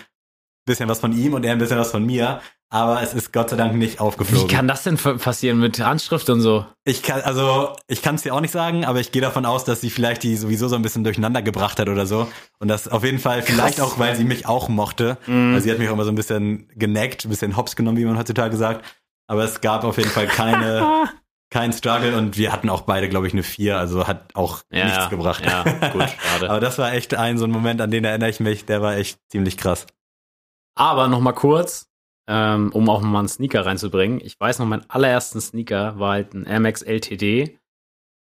bisschen 0.70 0.88
was 0.88 1.00
von 1.00 1.12
ihm 1.12 1.34
und 1.34 1.44
er 1.44 1.52
ein 1.52 1.58
bisschen 1.58 1.78
was 1.78 1.90
von 1.90 2.04
mir. 2.04 2.40
Aber 2.72 3.02
es 3.02 3.14
ist 3.14 3.32
Gott 3.32 3.50
sei 3.50 3.56
Dank 3.56 3.74
nicht 3.74 3.94
Wie 3.94 3.98
aufgeflogen. 3.98 4.46
kann 4.48 4.68
das 4.68 4.84
denn 4.84 4.96
passieren 4.96 5.58
mit 5.58 5.80
Handschrift 5.80 6.30
und 6.30 6.40
so? 6.40 6.64
Ich 6.84 7.02
kann, 7.02 7.20
also, 7.22 7.74
ich 7.88 8.00
kann 8.00 8.14
es 8.14 8.22
dir 8.22 8.32
auch 8.32 8.40
nicht 8.40 8.52
sagen, 8.52 8.84
aber 8.84 9.00
ich 9.00 9.10
gehe 9.10 9.20
davon 9.20 9.44
aus, 9.44 9.64
dass 9.64 9.80
sie 9.80 9.90
vielleicht 9.90 10.22
die 10.22 10.36
sowieso 10.36 10.68
so 10.68 10.76
ein 10.76 10.82
bisschen 10.82 11.02
durcheinander 11.02 11.42
gebracht 11.42 11.80
hat 11.80 11.88
oder 11.88 12.06
so. 12.06 12.28
Und 12.60 12.68
das 12.68 12.86
auf 12.86 13.02
jeden 13.04 13.18
Fall, 13.18 13.42
vielleicht 13.42 13.80
auch, 13.80 13.98
weil 13.98 14.14
sie 14.14 14.22
mich 14.24 14.46
auch 14.46 14.68
mochte. 14.68 15.18
Mhm. 15.26 15.54
Also 15.54 15.64
sie 15.64 15.72
hat 15.72 15.78
mich 15.80 15.88
auch 15.88 15.94
immer 15.94 16.04
so 16.04 16.12
ein 16.12 16.14
bisschen 16.14 16.68
geneckt, 16.76 17.24
ein 17.24 17.30
bisschen 17.30 17.56
hops 17.56 17.74
genommen, 17.74 17.98
wie 17.98 18.04
man 18.04 18.16
heutzutage 18.16 18.56
sagt. 18.56 18.84
Aber 19.26 19.42
es 19.42 19.60
gab 19.60 19.82
auf 19.82 19.96
jeden 19.98 20.10
Fall 20.10 20.28
keine, 20.28 21.08
kein 21.50 21.72
Struggle 21.72 22.16
und 22.16 22.38
wir 22.38 22.52
hatten 22.52 22.68
auch 22.70 22.82
beide, 22.82 23.08
glaube 23.08 23.26
ich, 23.26 23.32
eine 23.32 23.42
vier, 23.42 23.78
also 23.78 24.06
hat 24.06 24.36
auch 24.36 24.60
Ja, 24.70 24.84
nichts 24.84 25.10
gebracht. 25.10 25.44
Ja, 25.44 25.64
gut, 25.90 26.04
schade. 26.32 26.48
aber 26.48 26.60
das 26.60 26.78
war 26.78 26.92
echt 26.92 27.14
ein 27.14 27.36
so 27.36 27.46
ein 27.46 27.50
Moment, 27.50 27.80
an 27.80 27.90
den 27.90 28.04
erinnere 28.04 28.30
ich 28.30 28.38
mich, 28.38 28.64
der 28.64 28.80
war 28.80 28.96
echt 28.96 29.18
ziemlich 29.28 29.56
krass. 29.56 29.86
Aber 30.74 31.08
noch 31.08 31.20
mal 31.20 31.32
kurz, 31.32 31.90
ähm, 32.28 32.70
um 32.72 32.88
auch 32.88 33.00
mal 33.02 33.18
einen 33.18 33.28
Sneaker 33.28 33.66
reinzubringen. 33.66 34.20
Ich 34.22 34.38
weiß 34.38 34.58
noch, 34.58 34.66
mein 34.66 34.88
allerersten 34.88 35.40
Sneaker 35.40 35.98
war 35.98 36.12
halt 36.12 36.34
ein 36.34 36.44
Air 36.44 36.60
LTD. 36.86 37.58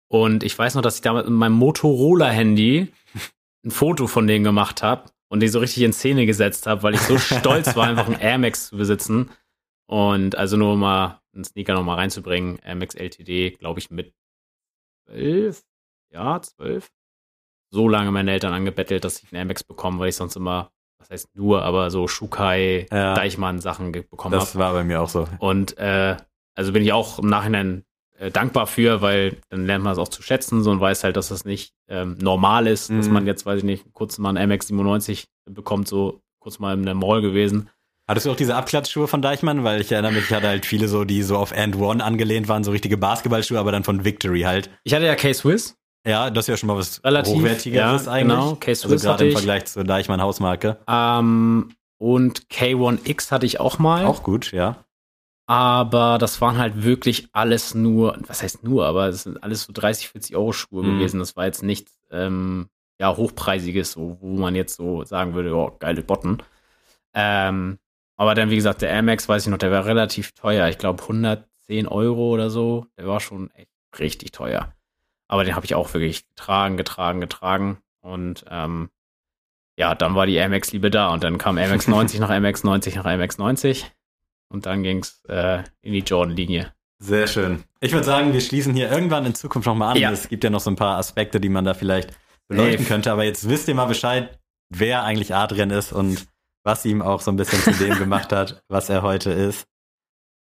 Und 0.08 0.44
ich 0.44 0.56
weiß 0.56 0.74
noch, 0.76 0.82
dass 0.82 0.96
ich 0.96 1.00
damals 1.02 1.26
mit 1.26 1.36
meinem 1.36 1.54
Motorola-Handy 1.54 2.92
ein 3.64 3.70
Foto 3.70 4.06
von 4.06 4.26
denen 4.26 4.44
gemacht 4.44 4.82
habe 4.82 5.10
und 5.28 5.40
den 5.40 5.50
so 5.50 5.58
richtig 5.58 5.82
in 5.82 5.92
Szene 5.92 6.26
gesetzt 6.26 6.66
habe, 6.66 6.82
weil 6.84 6.94
ich 6.94 7.00
so 7.00 7.18
stolz 7.18 7.74
war, 7.74 7.88
einfach 7.88 8.06
einen 8.06 8.20
Air 8.20 8.38
Max 8.38 8.68
zu 8.68 8.76
besitzen. 8.76 9.30
Und 9.88 10.36
also 10.36 10.56
nur 10.56 10.76
mal 10.76 11.20
einen 11.34 11.44
Sneaker 11.44 11.74
noch 11.74 11.84
mal 11.84 11.94
reinzubringen. 11.94 12.58
Air 12.60 12.76
Max 12.76 12.94
LTD, 12.94 13.58
glaube 13.58 13.80
ich, 13.80 13.90
mit 13.90 14.14
zwölf, 15.04 15.62
ja, 16.12 16.40
zwölf. 16.40 16.90
So 17.72 17.88
lange 17.88 18.12
meine 18.12 18.30
Eltern 18.30 18.52
angebettelt, 18.52 19.04
dass 19.04 19.22
ich 19.22 19.32
einen 19.32 19.38
Air 19.38 19.44
Max 19.46 19.64
bekomme, 19.64 19.98
weil 19.98 20.08
ich 20.08 20.16
sonst 20.16 20.36
immer, 20.36 20.70
was 21.08 21.10
heißt 21.10 21.28
nur, 21.36 21.62
aber 21.62 21.90
so 21.90 22.08
Shukai, 22.08 22.86
Ja. 22.92 23.14
Deichmann 23.14 23.60
Sachen 23.60 23.92
ge- 23.92 24.02
bekommen 24.10 24.34
habe. 24.34 24.44
Das 24.44 24.56
war 24.56 24.72
bei 24.72 24.84
mir 24.84 25.00
auch 25.02 25.08
so. 25.08 25.26
Und 25.38 25.78
äh, 25.78 26.16
also 26.54 26.72
bin 26.72 26.82
ich 26.82 26.92
auch 26.92 27.18
im 27.18 27.28
Nachhinein 27.28 27.84
äh, 28.18 28.30
dankbar 28.30 28.66
für, 28.66 29.02
weil 29.02 29.36
dann 29.50 29.66
lernt 29.66 29.84
man 29.84 29.92
es 29.92 29.98
auch 29.98 30.08
zu 30.08 30.22
schätzen 30.22 30.62
so 30.62 30.70
und 30.70 30.80
weiß 30.80 31.04
halt, 31.04 31.16
dass 31.16 31.28
das 31.28 31.44
nicht 31.44 31.74
ähm, 31.88 32.16
normal 32.20 32.66
ist, 32.66 32.90
dass 32.90 33.06
Mhm. 33.08 33.12
man 33.12 33.26
jetzt, 33.26 33.44
weiß 33.46 33.58
ich 33.58 33.64
nicht, 33.64 33.84
kurz 33.92 34.18
mal 34.18 34.36
einen 34.36 34.50
MX97 34.52 35.24
bekommt, 35.50 35.86
so 35.88 36.20
kurz 36.40 36.58
mal 36.58 36.74
in 36.74 36.84
der 36.84 36.94
Mall 36.94 37.20
gewesen. 37.22 37.68
Hattest 38.08 38.26
du 38.26 38.30
auch 38.30 38.36
diese 38.36 38.54
Abklatschschuhe 38.54 39.08
von 39.08 39.20
Deichmann? 39.20 39.64
Weil 39.64 39.80
ich 39.80 39.90
erinnere 39.90 40.12
mich, 40.12 40.24
ich 40.24 40.32
hatte 40.32 40.46
halt 40.46 40.64
viele 40.64 40.86
so, 40.86 41.04
die 41.04 41.22
so 41.24 41.36
auf 41.36 41.52
And 41.52 41.76
One 41.76 42.02
angelehnt 42.04 42.48
waren, 42.48 42.62
so 42.62 42.70
richtige 42.70 42.96
Basketballschuhe, 42.96 43.58
aber 43.58 43.72
dann 43.72 43.82
von 43.84 44.04
Victory 44.04 44.42
halt. 44.42 44.70
Ich 44.84 44.94
hatte 44.94 45.06
ja 45.06 45.16
K-Swiss, 45.16 45.76
Ja, 46.06 46.30
das 46.30 46.44
ist 46.44 46.48
ja 46.48 46.56
schon 46.56 46.68
mal 46.68 46.76
was 46.76 47.02
Relativ, 47.04 47.34
Hochwertigeres 47.34 48.06
ja, 48.06 48.12
eigentlich. 48.12 48.36
genau. 48.36 48.54
K-Swiss 48.56 48.92
also 48.92 49.06
gerade 49.06 49.24
im 49.24 49.28
ich. 49.30 49.34
Vergleich 49.36 49.64
zur 49.66 49.84
Deichmann 49.84 50.20
Hausmarke. 50.22 50.78
ähm, 50.88 51.70
und 51.98 52.48
K1X 52.48 53.30
hatte 53.30 53.46
ich 53.46 53.58
auch 53.58 53.78
mal. 53.78 54.04
Auch 54.04 54.22
gut, 54.22 54.52
ja. 54.52 54.84
Aber 55.48 56.18
das 56.18 56.40
waren 56.40 56.58
halt 56.58 56.82
wirklich 56.82 57.28
alles 57.32 57.74
nur, 57.74 58.18
was 58.26 58.42
heißt 58.42 58.64
nur, 58.64 58.84
aber 58.86 59.06
es 59.08 59.22
sind 59.24 59.42
alles 59.42 59.62
so 59.62 59.72
30, 59.72 60.08
40 60.08 60.36
Euro 60.36 60.52
Schuhe 60.52 60.82
Mhm. 60.82 60.98
gewesen. 60.98 61.20
Das 61.20 61.36
war 61.36 61.46
jetzt 61.46 61.62
nichts, 61.62 61.92
ähm, 62.10 62.68
ja, 63.00 63.16
hochpreisiges, 63.16 63.92
so, 63.92 64.18
wo 64.20 64.36
man 64.36 64.54
jetzt 64.54 64.74
so 64.76 65.04
sagen 65.04 65.34
würde, 65.34 65.54
oh, 65.54 65.72
geile 65.78 66.02
Botten. 66.02 66.42
Ähm, 67.14 67.78
aber 68.16 68.34
dann, 68.34 68.50
wie 68.50 68.56
gesagt, 68.56 68.82
der 68.82 68.90
Air 68.90 69.02
Max, 69.02 69.28
weiß 69.28 69.44
ich 69.44 69.50
noch, 69.50 69.58
der 69.58 69.70
war 69.70 69.84
relativ 69.84 70.32
teuer. 70.32 70.68
Ich 70.68 70.78
glaube 70.78 71.02
110 71.02 71.86
Euro 71.86 72.30
oder 72.32 72.50
so. 72.50 72.86
Der 72.98 73.06
war 73.06 73.20
schon 73.20 73.50
echt 73.52 73.70
richtig 73.98 74.32
teuer. 74.32 74.72
Aber 75.28 75.44
den 75.44 75.54
habe 75.56 75.66
ich 75.66 75.74
auch 75.74 75.92
wirklich 75.94 76.26
getragen, 76.28 76.76
getragen, 76.76 77.20
getragen. 77.20 77.78
Und 78.00 78.44
ähm, 78.48 78.90
ja, 79.78 79.94
dann 79.94 80.14
war 80.14 80.26
die 80.26 80.34
Air 80.34 80.48
Max 80.48 80.72
Liebe 80.72 80.90
da. 80.90 81.12
Und 81.12 81.24
dann 81.24 81.38
kam 81.38 81.58
Air 81.58 81.68
Max 81.68 81.88
90 81.88 82.20
nach 82.20 82.30
Air 82.30 82.40
Max 82.40 82.64
90 82.64 82.96
nach 82.96 83.06
Air 83.06 83.18
Max 83.18 83.38
90. 83.38 83.90
Und 84.48 84.66
dann 84.66 84.82
ging's 84.82 85.22
äh, 85.28 85.64
in 85.82 85.92
die 85.92 86.00
Jordan-Linie. 86.00 86.72
Sehr 86.98 87.26
schön. 87.26 87.64
Ich 87.80 87.92
würde 87.92 88.06
sagen, 88.06 88.32
wir 88.32 88.40
schließen 88.40 88.74
hier 88.74 88.90
irgendwann 88.90 89.26
in 89.26 89.34
Zukunft 89.34 89.66
nochmal 89.66 89.94
an. 89.94 90.00
Ja. 90.00 90.12
Es 90.12 90.28
gibt 90.28 90.44
ja 90.44 90.50
noch 90.50 90.60
so 90.60 90.70
ein 90.70 90.76
paar 90.76 90.96
Aspekte, 90.96 91.40
die 91.40 91.48
man 91.48 91.64
da 91.64 91.74
vielleicht 91.74 92.16
beleuchten 92.48 92.78
Safe. 92.78 92.88
könnte. 92.88 93.12
Aber 93.12 93.24
jetzt 93.24 93.48
wisst 93.48 93.68
ihr 93.68 93.74
mal 93.74 93.86
Bescheid, 93.86 94.38
wer 94.70 95.04
eigentlich 95.04 95.34
Adrian 95.34 95.70
ist 95.70 95.92
und 95.92 96.26
was 96.64 96.84
ihm 96.84 97.02
auch 97.02 97.20
so 97.20 97.30
ein 97.30 97.36
bisschen 97.36 97.60
zu 97.60 97.72
dem 97.72 97.98
gemacht 97.98 98.32
hat, 98.32 98.62
was 98.68 98.88
er 98.88 99.02
heute 99.02 99.30
ist. 99.30 99.66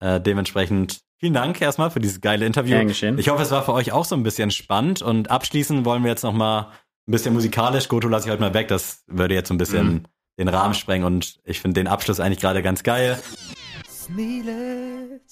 Äh, 0.00 0.20
dementsprechend 0.20 1.00
vielen 1.24 1.32
Dank 1.32 1.58
erstmal 1.62 1.90
für 1.90 2.00
dieses 2.00 2.20
geile 2.20 2.44
Interview. 2.44 2.76
Gern 2.76 2.86
geschehen. 2.86 3.18
Ich 3.18 3.30
hoffe, 3.30 3.42
es 3.42 3.50
war 3.50 3.64
für 3.64 3.72
euch 3.72 3.92
auch 3.92 4.04
so 4.04 4.14
ein 4.14 4.22
bisschen 4.22 4.50
spannend. 4.50 5.00
Und 5.00 5.30
abschließend 5.30 5.86
wollen 5.86 6.02
wir 6.02 6.10
jetzt 6.10 6.22
noch 6.22 6.34
mal 6.34 6.68
ein 7.08 7.12
bisschen 7.12 7.32
musikalisch. 7.32 7.88
Goto 7.88 8.08
lasse 8.08 8.26
ich 8.26 8.30
heute 8.30 8.42
mal 8.42 8.52
weg. 8.52 8.68
Das 8.68 9.04
würde 9.06 9.32
jetzt 9.32 9.48
so 9.48 9.54
ein 9.54 9.58
bisschen 9.58 9.86
Mhm. 9.86 10.02
den 10.38 10.48
Rahmen 10.48 10.74
sprengen. 10.74 11.06
Und 11.06 11.38
ich 11.44 11.62
finde 11.62 11.80
den 11.80 11.86
Abschluss 11.86 12.20
eigentlich 12.20 12.40
gerade 12.40 12.62
ganz 12.62 12.82
geil. 12.82 13.18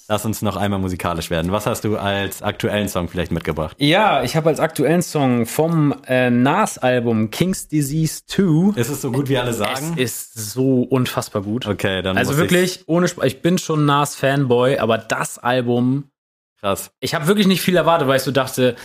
Lass 0.09 0.25
uns 0.25 0.41
noch 0.41 0.57
einmal 0.57 0.79
musikalisch 0.79 1.29
werden. 1.29 1.51
Was 1.53 1.65
hast 1.65 1.85
du 1.85 1.97
als 1.97 2.41
aktuellen 2.41 2.89
Song 2.89 3.07
vielleicht 3.07 3.31
mitgebracht? 3.31 3.77
Ja, 3.79 4.21
ich 4.23 4.35
habe 4.35 4.49
als 4.49 4.59
aktuellen 4.59 5.01
Song 5.01 5.45
vom 5.45 5.95
äh, 6.07 6.29
Nas-Album 6.29 7.31
King's 7.31 7.69
Disease 7.69 8.21
2. 8.27 8.77
Ist 8.77 8.89
es 8.89 9.01
so 9.01 9.11
gut, 9.11 9.29
wie 9.29 9.37
alle 9.37 9.53
sagen? 9.53 9.93
Es 9.97 10.35
ist 10.35 10.51
so 10.51 10.81
unfassbar 10.83 11.41
gut. 11.41 11.65
okay, 11.65 12.01
dann 12.01 12.17
also 12.17 12.35
wirklich, 12.37 12.83
ohne 12.87 13.05
Sp 13.07 13.23
ich 13.23 13.41
bin 13.41 13.57
schon 13.57 13.85
Nas-Fanboy, 13.85 14.77
aber 14.79 14.97
das 14.97 15.39
Album, 15.39 16.11
krass. 16.59 16.91
ich 16.99 17.13
habe 17.15 17.27
wirklich 17.27 17.47
nicht 17.47 17.61
viel 17.61 17.77
erwartet, 17.77 18.07
weil 18.09 18.17
ich 18.17 18.23
so 18.23 18.31
dachte, 18.31 18.75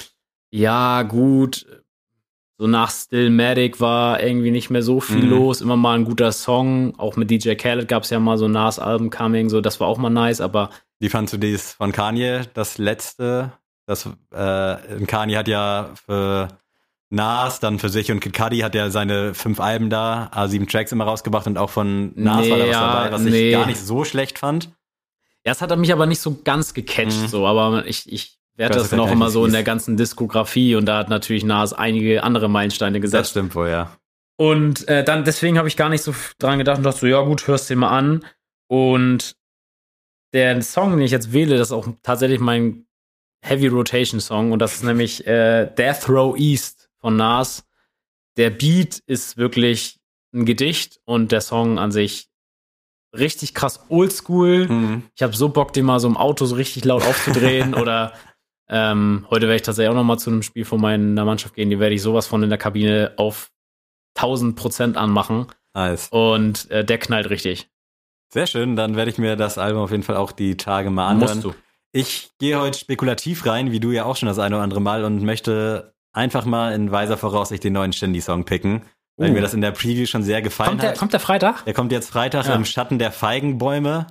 ja, 0.51 1.03
gut, 1.03 1.67
so 2.59 2.67
nach 2.69 2.91
Stillmatic 2.93 3.81
war 3.81 4.23
irgendwie 4.23 4.51
nicht 4.53 4.71
mehr 4.71 4.83
so 4.83 5.01
viel 5.01 5.25
Mhm. 5.25 5.31
los, 5.31 5.61
immer 5.61 5.77
mal 5.77 5.97
ein 5.97 6.05
guter 6.05 6.31
Song, 6.31 6.95
auch 6.99 7.17
mit 7.17 7.29
DJ 7.31 7.55
Khaled 7.55 7.89
gab 7.89 8.05
es 8.05 8.11
ja 8.11 8.21
mal 8.21 8.39
so 8.39 8.47
Nas-Album 8.47 9.11
Coming, 9.11 9.49
so 9.49 9.61
das 9.61 9.81
war 9.81 9.89
auch 9.89 9.99
mal 9.99 10.11
nice, 10.11 10.41
aber 10.41 10.71
Wie 11.01 11.09
fandst 11.09 11.33
du 11.33 11.39
dies 11.39 11.73
von 11.73 11.93
Kanye, 11.93 12.43
das 12.55 12.79
letzte? 12.79 13.53
Das 13.87 14.07
äh, 14.33 15.05
Kanye 15.07 15.37
hat 15.37 15.49
ja 15.49 15.91
für 16.07 16.49
Nas, 17.11 17.61
dann 17.61 17.79
für 17.79 17.89
sich 17.89 18.11
und 18.13 18.21
Kid 18.21 18.35
Cudi 18.35 18.59
hat 18.59 18.75
ja 18.75 18.91
seine 18.91 19.33
fünf 19.35 19.61
Alben 19.61 19.89
da, 19.89 20.31
A7 20.35 20.71
Tracks 20.71 20.93
immer 20.93 21.05
rausgebracht 21.05 21.47
und 21.47 21.57
auch 21.57 21.71
von 21.71 22.13
Nas 22.17 22.51
war 22.51 22.59
da 22.59 22.67
was 22.67 22.73
dabei, 22.73 23.13
was 23.13 23.23
nee. 23.23 23.49
ich 23.49 23.53
gar 23.53 23.67
nicht 23.67 23.81
so 23.81 24.05
schlecht 24.05 24.39
fand. 24.39 24.71
Ja, 25.47 25.53
es 25.53 25.63
hat 25.63 25.75
mich 25.79 25.93
aber 25.93 26.05
nicht 26.07 26.21
so 26.21 26.39
ganz 26.45 26.75
gecatcht, 26.75 27.23
Mhm. 27.23 27.29
so, 27.29 27.47
aber 27.47 27.87
ich, 27.87 28.13
ich 28.13 28.39
weiß 28.59 28.71
das 28.71 28.93
nicht, 28.93 29.11
immer 29.11 29.31
so 29.31 29.47
in 29.47 29.53
der 29.53 29.63
ganzen 29.63 29.97
Diskografie 29.97 30.75
und 30.75 30.85
da 30.85 30.99
hat 30.99 31.09
natürlich 31.09 31.45
Nas 31.45 31.73
einige 31.73 32.23
andere 32.25 32.51
Meilensteine 32.51 32.99
Das 33.01 33.03
gesetzt. 33.11 33.31
stimmt 33.31 33.55
wohl, 33.55 33.69
ja. 33.69 33.97
Und 34.37 34.87
äh, 34.89 35.03
dann 35.03 35.25
deswegen 35.25 35.57
habe 35.57 35.69
ich 35.69 35.77
gar 35.77 35.89
nicht 35.89 36.03
so 36.03 36.15
dran 36.39 36.59
gedacht 36.59 36.77
und 36.79 36.85
dachte 36.85 37.01
so, 37.01 37.07
ja 37.07 37.21
gut, 37.23 37.47
hörst 37.47 37.71
dir 37.71 37.77
mal 37.77 37.89
an. 37.97 38.25
Und 38.69 39.35
der 40.33 40.61
Song, 40.63 40.91
den 40.93 41.01
ich 41.01 41.11
jetzt 41.11 41.33
wähle, 41.33 41.57
das 41.57 41.69
ist 41.69 41.73
auch 41.73 41.89
tatsächlich 42.03 42.41
mein 42.41 42.87
Heavy 43.41 43.69
Rotation 43.69 44.21
Song 44.21 44.53
und 44.53 44.59
das 44.59 44.75
ist 44.75 44.83
nämlich 44.83 45.27
äh, 45.27 45.67
Death 45.67 46.09
Row 46.09 46.37
East 46.37 46.91
von 46.99 47.17
Nas. 47.17 47.65
Der 48.37 48.51
Beat 48.51 49.03
ist 49.07 49.37
wirklich 49.37 49.99
ein 50.35 50.45
Gedicht 50.45 51.01
und 51.05 51.33
der 51.33 51.41
Song 51.41 51.79
an 51.79 51.93
sich 51.93 52.29
richtig 53.17 53.55
krass 53.55 53.81
oldschool. 53.89 54.69
Mhm. 54.69 55.03
Ich 55.15 55.23
habe 55.23 55.35
so 55.35 55.49
Bock, 55.49 55.73
den 55.73 55.87
mal 55.87 56.01
so 56.01 56.09
im 56.09 56.17
Auto 56.17 56.45
so 56.45 56.57
richtig 56.57 56.85
laut 56.85 57.05
aufzudrehen 57.05 57.75
oder 57.81 58.13
ähm, 58.69 59.27
heute 59.31 59.43
werde 59.47 59.57
ich 59.57 59.63
tatsächlich 59.63 59.91
auch 59.91 59.95
noch 59.95 60.05
mal 60.05 60.19
zu 60.19 60.31
einem 60.31 60.43
Spiel 60.43 60.65
von 60.65 60.81
meiner 60.81 61.25
Mannschaft 61.25 61.55
gehen. 61.55 61.71
Die 61.71 61.81
werde 61.81 61.95
ich 61.95 62.03
sowas 62.03 62.27
von 62.27 62.43
in 62.43 62.51
der 62.51 62.59
Kabine 62.59 63.15
auf 63.17 63.51
1000 64.17 64.57
Prozent 64.57 64.97
anmachen 64.97 65.47
Nice. 65.75 66.09
und 66.11 66.71
äh, 66.71 66.85
der 66.85 66.99
knallt 66.99 67.31
richtig. 67.31 67.71
Sehr 68.31 68.47
schön, 68.47 68.77
dann 68.77 68.97
werde 68.97 69.11
ich 69.11 69.19
mir 69.19 69.37
das 69.37 69.57
Album 69.59 69.83
auf 69.83 69.91
jeden 69.91 70.03
Fall 70.03 70.17
auch 70.17 70.33
die 70.33 70.57
Tage 70.57 70.91
mal 70.91 71.09
anhören. 71.09 71.37
Musst 71.39 71.45
du. 71.45 71.55
Ich 71.93 72.31
gehe 72.39 72.61
heute 72.61 72.79
spekulativ 72.79 73.47
rein, 73.47 73.73
wie 73.73 73.81
du 73.81 73.91
ja 73.91 74.05
auch 74.05 74.17
schon 74.17 74.29
das 74.29 74.39
eine 74.39 74.57
oder 74.57 74.63
andere 74.65 74.81
Mal 74.83 75.05
und 75.05 75.23
möchte 75.23 75.95
einfach 76.13 76.45
mal 76.45 76.73
in 76.75 76.91
weiser 76.93 77.17
Voraussicht 77.17 77.65
den 77.65 77.73
neuen 77.73 77.93
Shindy-Song 77.93 78.45
picken, 78.45 78.83
weil 79.17 79.31
Uh. 79.31 79.33
mir 79.33 79.41
das 79.41 79.55
in 79.55 79.63
der 79.63 79.71
Preview 79.73 80.05
schon 80.07 80.23
sehr 80.23 80.43
gefallen 80.43 80.69
Kommt 80.71 80.83
der, 80.83 80.91
hat. 80.91 80.99
kommt 80.99 81.13
der 81.15 81.21
Freitag? 81.21 81.65
Der 81.65 81.73
kommt 81.75 81.91
jetzt 81.93 82.11
Freitag 82.11 82.47
Ja. 82.47 82.55
im 82.55 82.65
Schatten 82.67 82.99
der 82.99 83.13
Feigenbäume. 83.13 84.07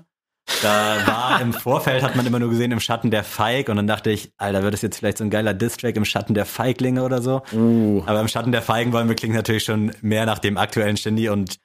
Da 0.64 0.96
war 1.06 1.42
im 1.42 1.54
Vorfeld, 1.54 2.02
hat 2.02 2.16
man 2.16 2.26
immer 2.26 2.40
nur 2.40 2.50
gesehen, 2.50 2.72
im 2.72 2.80
Schatten 2.80 3.12
der 3.12 3.24
Feig. 3.24 3.70
Und 3.70 3.76
dann 3.76 3.86
dachte 3.88 4.10
ich, 4.10 4.32
Alter, 4.38 4.64
wird 4.64 4.74
das 4.74 4.82
jetzt 4.82 4.98
vielleicht 4.98 5.18
so 5.20 5.24
ein 5.24 5.30
geiler 5.30 5.54
Distrack 5.54 5.96
im 5.98 6.06
Schatten 6.06 6.34
der 6.34 6.46
Feiglinge 6.46 7.04
oder 7.04 7.22
so? 7.22 7.44
Uh. 7.54 8.02
Aber 8.08 8.20
im 8.22 8.28
Schatten 8.28 8.52
der 8.52 8.62
Feigenbäume 8.64 9.14
klingt 9.14 9.36
natürlich 9.36 9.64
schon 9.66 9.92
mehr 10.02 10.26
nach 10.26 10.40
dem 10.40 10.58
aktuellen 10.58 10.98
Shindy. 10.98 11.30
Und 11.30 11.58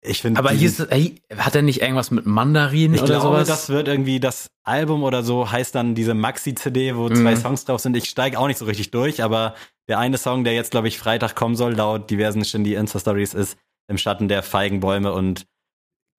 ich 0.00 0.20
finde. 0.22 0.38
Aber 0.38 0.50
diesen- 0.50 0.86
hier 0.88 0.96
ist, 1.06 1.20
ey, 1.30 1.36
hat 1.38 1.54
er 1.54 1.62
nicht 1.62 1.80
irgendwas 1.82 2.10
mit 2.10 2.24
Mandarinen 2.26 2.94
ich 2.94 3.02
oder 3.02 3.14
glaube, 3.20 3.36
sowas? 3.36 3.48
das 3.48 3.68
wird 3.68 3.88
irgendwie 3.88 4.20
das 4.20 4.48
Album 4.64 5.02
oder 5.02 5.22
so, 5.22 5.50
heißt 5.50 5.74
dann 5.74 5.94
diese 5.94 6.14
Maxi-CD, 6.14 6.94
wo 6.96 7.08
Mhm. 7.08 7.16
zwei 7.16 7.36
Songs 7.36 7.64
drauf 7.64 7.80
sind. 7.80 7.96
Ich 7.96 8.08
steige 8.08 8.38
auch 8.38 8.46
nicht 8.46 8.58
so 8.58 8.64
richtig 8.64 8.90
durch, 8.90 9.22
aber 9.22 9.54
der 9.88 9.98
eine 9.98 10.18
Song, 10.18 10.44
der 10.44 10.54
jetzt, 10.54 10.70
glaube 10.70 10.88
ich, 10.88 10.98
Freitag 10.98 11.34
kommen 11.34 11.56
soll, 11.56 11.74
laut 11.74 12.10
diversen 12.10 12.44
Shindy 12.44 12.74
Insta-Stories, 12.74 13.34
ist 13.34 13.56
im 13.90 13.98
Schatten 13.98 14.28
der 14.28 14.42
Feigenbäume 14.42 15.12
und 15.12 15.46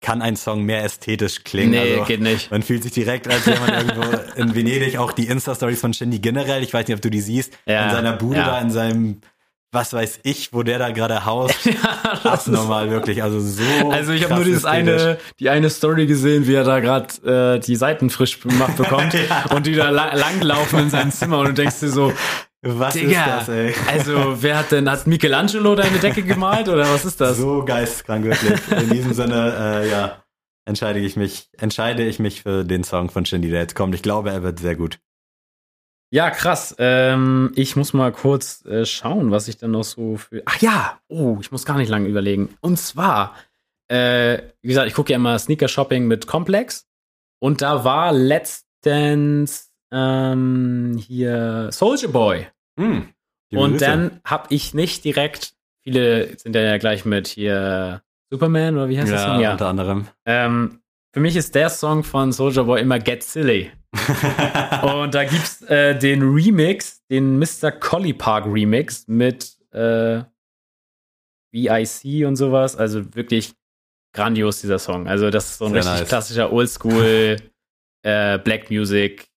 kann 0.01 0.21
ein 0.21 0.38
Song 0.38 0.63
mehr 0.63 0.84
ästhetisch 0.84 1.43
klingen. 1.43 1.71
nee, 1.71 1.93
also, 1.93 2.05
geht 2.05 2.21
nicht. 2.21 2.51
man 2.51 2.63
fühlt 2.63 2.84
sich 2.84 2.93
direkt, 2.93 3.27
als 3.27 3.45
wäre 3.45 3.59
man 3.59 3.73
irgendwo 3.88 4.41
in 4.41 4.55
Venedig. 4.55 4.97
Auch 4.97 5.11
die 5.11 5.27
Insta-Stories 5.27 5.82
von 5.82 5.93
Shindy 5.93 6.19
generell, 6.19 6.63
ich 6.63 6.73
weiß 6.73 6.88
nicht, 6.88 6.95
ob 6.95 7.01
du 7.01 7.09
die 7.09 7.19
siehst, 7.21 7.53
Ja, 7.65 7.86
in 7.86 7.91
seiner 7.91 8.13
Bude 8.13 8.38
ja. 8.39 8.45
da, 8.45 8.59
in 8.61 8.71
seinem, 8.71 9.21
was 9.72 9.93
weiß 9.93 10.22
ich, 10.24 10.51
wo 10.51 10.63
der 10.63 10.80
da 10.80 10.91
gerade 10.91 11.26
haust. 11.26 11.70
Abnormal, 12.24 12.89
wirklich. 12.89 13.22
Also 13.22 13.39
so. 13.39 13.63
Also 13.91 14.13
ich 14.13 14.24
habe 14.24 14.36
nur 14.36 14.43
dieses 14.43 14.65
eine, 14.65 15.17
die 15.39 15.49
eine 15.49 15.70
Story 15.70 16.07
gesehen, 16.07 16.47
wie 16.47 16.55
er 16.55 16.63
da 16.63 16.80
gerade 16.80 17.55
äh, 17.57 17.59
die 17.59 17.76
Seiten 17.76 18.09
frisch 18.09 18.39
gemacht 18.39 18.78
bekommt 18.78 19.15
und 19.51 19.67
die 19.67 19.76
da 19.76 19.89
la 19.89 20.15
langlaufen 20.15 20.80
in 20.80 20.89
seinem 20.89 21.11
Zimmer 21.11 21.39
und 21.39 21.49
du 21.49 21.53
denkst 21.53 21.80
dir 21.82 21.89
so, 21.89 22.11
Was 22.63 22.95
ist 22.95 23.03
Digga, 23.05 23.38
das, 23.38 23.49
ey? 23.49 23.74
also 23.88 24.41
wer 24.41 24.57
hat 24.57 24.72
denn, 24.72 24.89
hat 24.89 25.05
Michelangelo 25.05 25.76
deine 25.76 25.99
Decke 25.99 26.24
gemalt 26.24 26.67
oder 26.67 26.91
was 26.91 27.05
ist 27.05 27.22
das? 27.22 27.38
So 27.38 27.63
geisteskrank, 27.63 28.26
wirklich. 28.26 28.59
In 28.72 28.89
diesem 28.89 29.13
Sinne, 29.13 29.84
äh, 29.84 29.89
ja, 29.89 30.24
entscheide 30.65 30.99
ich 30.99 31.15
mich, 31.15 31.49
entscheide 31.57 32.03
ich 32.03 32.17
mich 32.20 32.41
für 32.41 32.65
den 32.65 32.84
Song 32.84 33.09
von 33.09 33.26
Shindy, 33.26 33.49
der 33.49 33.61
jetzt 33.61 33.76
kommt. 33.76 33.93
Ich 33.93 34.01
glaube, 34.01 34.32
er 34.32 34.41
wird 34.41 34.59
sehr 34.59 34.76
gut. 34.76 34.99
Ja, 36.12 36.32
krass. 36.32 36.76
Ähm, 36.80 37.51
ich 37.55 37.76
muss 37.76 37.93
mal 37.93 38.12
kurz 38.12 38.66
äh, 38.66 38.86
schauen, 38.86 39.32
was 39.32 39.47
ich 39.47 39.57
dann 39.57 39.72
noch 39.72 39.84
so 39.84 40.18
für. 40.18 40.41
Ach 40.45 40.60
ja, 40.60 40.99
oh, 41.07 41.38
ich 41.39 41.51
muss 41.51 41.66
gar 41.66 41.78
nicht 41.78 41.89
lange 41.89 42.07
überlegen. 42.07 42.57
Und 42.62 42.78
zwar, 42.78 43.36
äh, 43.89 44.39
wie 44.62 44.70
gesagt, 44.70 44.88
ich 44.88 44.95
gucke 44.95 45.12
ja 45.12 45.18
immer 45.18 45.38
Sneaker 45.38 45.68
Shopping 45.68 46.07
mit 46.07 46.26
Complex 46.26 46.88
und 47.39 47.62
da 47.62 47.84
war 47.84 48.12
letztens 48.12 49.72
ähm, 49.91 50.99
hier 50.99 51.70
Soldier 51.72 52.10
Boy. 52.10 52.47
Hm, 52.80 53.10
und 53.53 53.82
dann 53.82 54.20
habe 54.24 54.47
ich 54.49 54.74
nicht 54.74 55.03
direkt, 55.03 55.53
viele 55.84 56.38
sind 56.39 56.55
ja 56.55 56.78
gleich 56.78 57.05
mit 57.05 57.28
hier 57.28 58.01
Superman 58.32 58.76
oder 58.76 58.89
wie 58.89 58.99
heißt 58.99 59.12
das 59.12 59.22
ja, 59.22 59.34
Song? 59.34 59.41
Ja. 59.41 59.51
unter 59.51 59.68
anderem. 59.68 60.07
Ähm, 60.26 60.82
für 61.14 61.20
mich 61.20 61.36
ist 61.36 61.55
der 61.55 61.70
Song 61.70 62.03
von 62.03 62.32
Soldier 62.32 62.64
Boy 62.64 62.82
immer 62.82 62.99
Get 62.99 63.24
Silly. 63.24 63.72
Und 64.84 65.14
da 65.16 65.24
gibt's 65.24 65.62
äh, 65.64 65.97
den 65.97 66.22
Remix, 66.22 67.05
den 67.07 67.39
Mr. 67.39 67.72
Collie 67.72 68.14
Park 68.14 68.45
Remix 68.45 69.07
mit 69.07 69.55
äh, 69.72 70.22
VIC 71.51 72.26
und 72.28 72.36
sowas. 72.36 72.76
Also 72.76 73.16
wirklich 73.16 73.53
grandios, 74.14 74.62
dieser 74.62 74.80
Song. 74.80 75.07
Also, 75.07 75.30
das 75.30 75.51
ist 75.51 75.57
so 75.60 75.66
ein 75.66 75.72
Sehr 75.72 75.82
richtig 75.82 75.99
nice. 75.99 76.10
klassischer 76.10 76.51
Oldschool 76.51 77.38
äh, 78.03 78.39
Black 78.39 78.70
Music, 78.70 79.28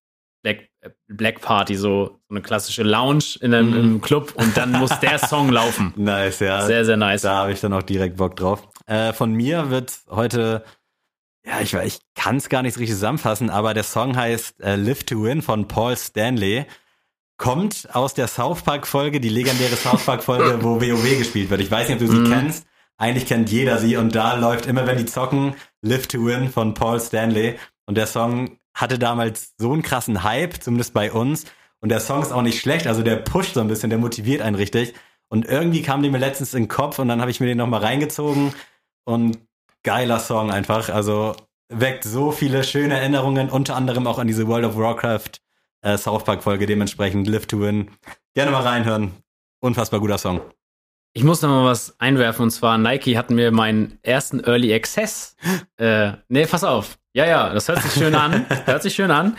Black, 0.43 0.69
äh, 0.81 0.89
Black 1.07 1.41
Party, 1.41 1.75
so, 1.75 2.05
so 2.05 2.19
eine 2.29 2.41
klassische 2.41 2.83
Lounge 2.83 3.37
in 3.41 3.53
einem 3.53 3.73
im 3.73 4.01
Club 4.01 4.33
und 4.35 4.55
dann 4.57 4.71
muss 4.71 4.97
der 4.99 5.19
Song 5.19 5.49
laufen. 5.49 5.93
nice, 5.97 6.39
ja. 6.39 6.61
Sehr, 6.65 6.85
sehr 6.85 6.97
nice. 6.97 7.23
Da 7.23 7.35
habe 7.37 7.51
ich 7.51 7.61
dann 7.61 7.73
auch 7.73 7.83
direkt 7.83 8.17
Bock 8.17 8.35
drauf. 8.35 8.67
Äh, 8.85 9.13
von 9.13 9.33
mir 9.33 9.69
wird 9.69 9.93
heute, 10.09 10.63
ja, 11.45 11.59
ich, 11.61 11.73
ich 11.73 11.99
kann 12.15 12.37
es 12.37 12.49
gar 12.49 12.61
nicht 12.61 12.77
richtig 12.77 12.95
zusammenfassen, 12.95 13.49
aber 13.49 13.73
der 13.73 13.83
Song 13.83 14.15
heißt 14.15 14.61
äh, 14.61 14.75
Live 14.75 15.03
to 15.03 15.23
Win 15.23 15.41
von 15.41 15.67
Paul 15.67 15.95
Stanley. 15.97 16.65
Kommt 17.37 17.89
aus 17.93 18.13
der 18.13 18.27
South 18.27 18.61
Park 18.61 18.87
Folge, 18.87 19.19
die 19.19 19.29
legendäre 19.29 19.75
South 19.75 20.05
Park 20.05 20.23
Folge, 20.23 20.63
wo 20.63 20.79
WoW 20.79 21.17
gespielt 21.17 21.49
wird. 21.49 21.61
Ich 21.61 21.71
weiß 21.71 21.89
nicht, 21.89 22.01
ob 22.01 22.07
du 22.07 22.11
sie 22.13 22.19
Mhm. 22.19 22.29
kennst. 22.31 22.65
Eigentlich 22.97 23.25
kennt 23.25 23.49
jeder 23.49 23.79
sie 23.79 23.97
und 23.97 24.15
da 24.15 24.35
läuft 24.35 24.65
immer, 24.67 24.85
wenn 24.87 24.97
die 24.97 25.05
zocken, 25.05 25.55
Live 25.81 26.07
to 26.07 26.23
Win 26.25 26.49
von 26.49 26.73
Paul 26.73 26.99
Stanley. 27.01 27.57
Und 27.85 27.95
der 27.97 28.07
Song 28.07 28.57
hatte 28.73 28.97
damals 28.99 29.53
so 29.57 29.73
einen 29.73 29.81
krassen 29.81 30.23
Hype, 30.23 30.61
zumindest 30.63 30.93
bei 30.93 31.11
uns. 31.11 31.45
Und 31.81 31.89
der 31.89 31.99
Song 31.99 32.21
ist 32.21 32.31
auch 32.31 32.43
nicht 32.43 32.61
schlecht, 32.61 32.87
also 32.87 33.01
der 33.01 33.17
pusht 33.17 33.55
so 33.55 33.59
ein 33.59 33.67
bisschen, 33.67 33.89
der 33.89 33.99
motiviert 33.99 34.41
einen 34.41 34.55
richtig. 34.55 34.93
Und 35.27 35.45
irgendwie 35.45 35.81
kam 35.81 36.01
der 36.01 36.11
mir 36.11 36.19
letztens 36.19 36.53
in 36.53 36.63
den 36.63 36.69
Kopf 36.69 36.99
und 36.99 37.07
dann 37.09 37.19
habe 37.19 37.31
ich 37.31 37.39
mir 37.39 37.47
den 37.47 37.57
nochmal 37.57 37.81
reingezogen. 37.81 38.53
Und 39.05 39.39
geiler 39.83 40.19
Song 40.19 40.51
einfach. 40.51 40.89
Also 40.89 41.35
weckt 41.69 42.03
so 42.03 42.31
viele 42.31 42.63
schöne 42.63 42.99
Erinnerungen, 42.99 43.49
unter 43.49 43.75
anderem 43.75 44.07
auch 44.07 44.19
an 44.19 44.27
diese 44.27 44.47
World 44.47 44.65
of 44.65 44.77
Warcraft 44.77 45.41
äh, 45.81 45.97
South 45.97 46.23
Park 46.23 46.43
Folge, 46.43 46.65
dementsprechend 46.65 47.27
Live 47.27 47.45
to 47.47 47.59
Win. 47.59 47.91
Gerne 48.33 48.51
mal 48.51 48.63
reinhören. 48.63 49.11
Unfassbar 49.59 49.99
guter 49.99 50.17
Song. 50.17 50.41
Ich 51.13 51.23
muss 51.23 51.41
noch 51.41 51.49
mal 51.49 51.65
was 51.65 51.99
einwerfen 51.99 52.43
und 52.43 52.51
zwar 52.51 52.77
Nike 52.77 53.17
hat 53.17 53.29
mir 53.29 53.51
meinen 53.51 53.99
ersten 54.01 54.39
Early 54.39 54.73
Access. 54.73 55.35
Äh, 55.77 56.13
nee, 56.27 56.47
pass 56.47 56.63
auf. 56.63 56.97
Ja, 57.13 57.25
ja, 57.25 57.53
das 57.53 57.67
hört 57.67 57.81
sich 57.83 57.93
schön 57.93 58.15
an. 58.15 58.45
hört 58.65 58.81
sich 58.81 58.95
schön 58.95 59.11
an. 59.11 59.37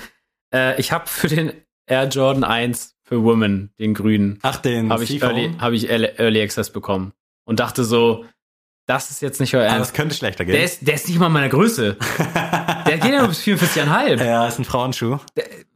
Äh, 0.54 0.80
ich 0.80 0.92
habe 0.92 1.08
für 1.08 1.26
den 1.26 1.52
Air 1.86 2.04
Jordan 2.08 2.44
1 2.44 2.96
für 3.02 3.22
Women, 3.22 3.72
den 3.78 3.92
grünen, 3.92 4.38
Ach, 4.42 4.56
den 4.56 4.90
habe 4.90 5.04
ich. 5.04 5.20
Early, 5.20 5.54
hab 5.58 5.72
ich 5.72 5.90
Early 5.90 6.42
Access 6.42 6.70
bekommen 6.70 7.12
und 7.44 7.60
dachte 7.60 7.84
so, 7.84 8.24
das 8.86 9.10
ist 9.10 9.22
jetzt 9.22 9.40
nicht 9.40 9.54
euer 9.54 9.64
Aber 9.66 9.76
Ernst. 9.76 9.90
es 9.90 9.96
könnte 9.96 10.14
schlechter 10.14 10.44
Der 10.44 10.54
gehen. 10.56 10.64
ist, 10.64 10.86
der 10.86 10.94
ist 10.94 11.08
nicht 11.08 11.18
mal 11.18 11.28
meiner 11.28 11.48
Größe. 11.48 11.96
Der 12.86 12.98
geht 12.98 13.12
ja 13.12 13.20
nur 13.20 13.28
bis 13.28 13.40
44,5. 13.42 14.22
ja, 14.22 14.46
ist 14.46 14.58
ein 14.58 14.64
Frauenschuh. 14.64 15.18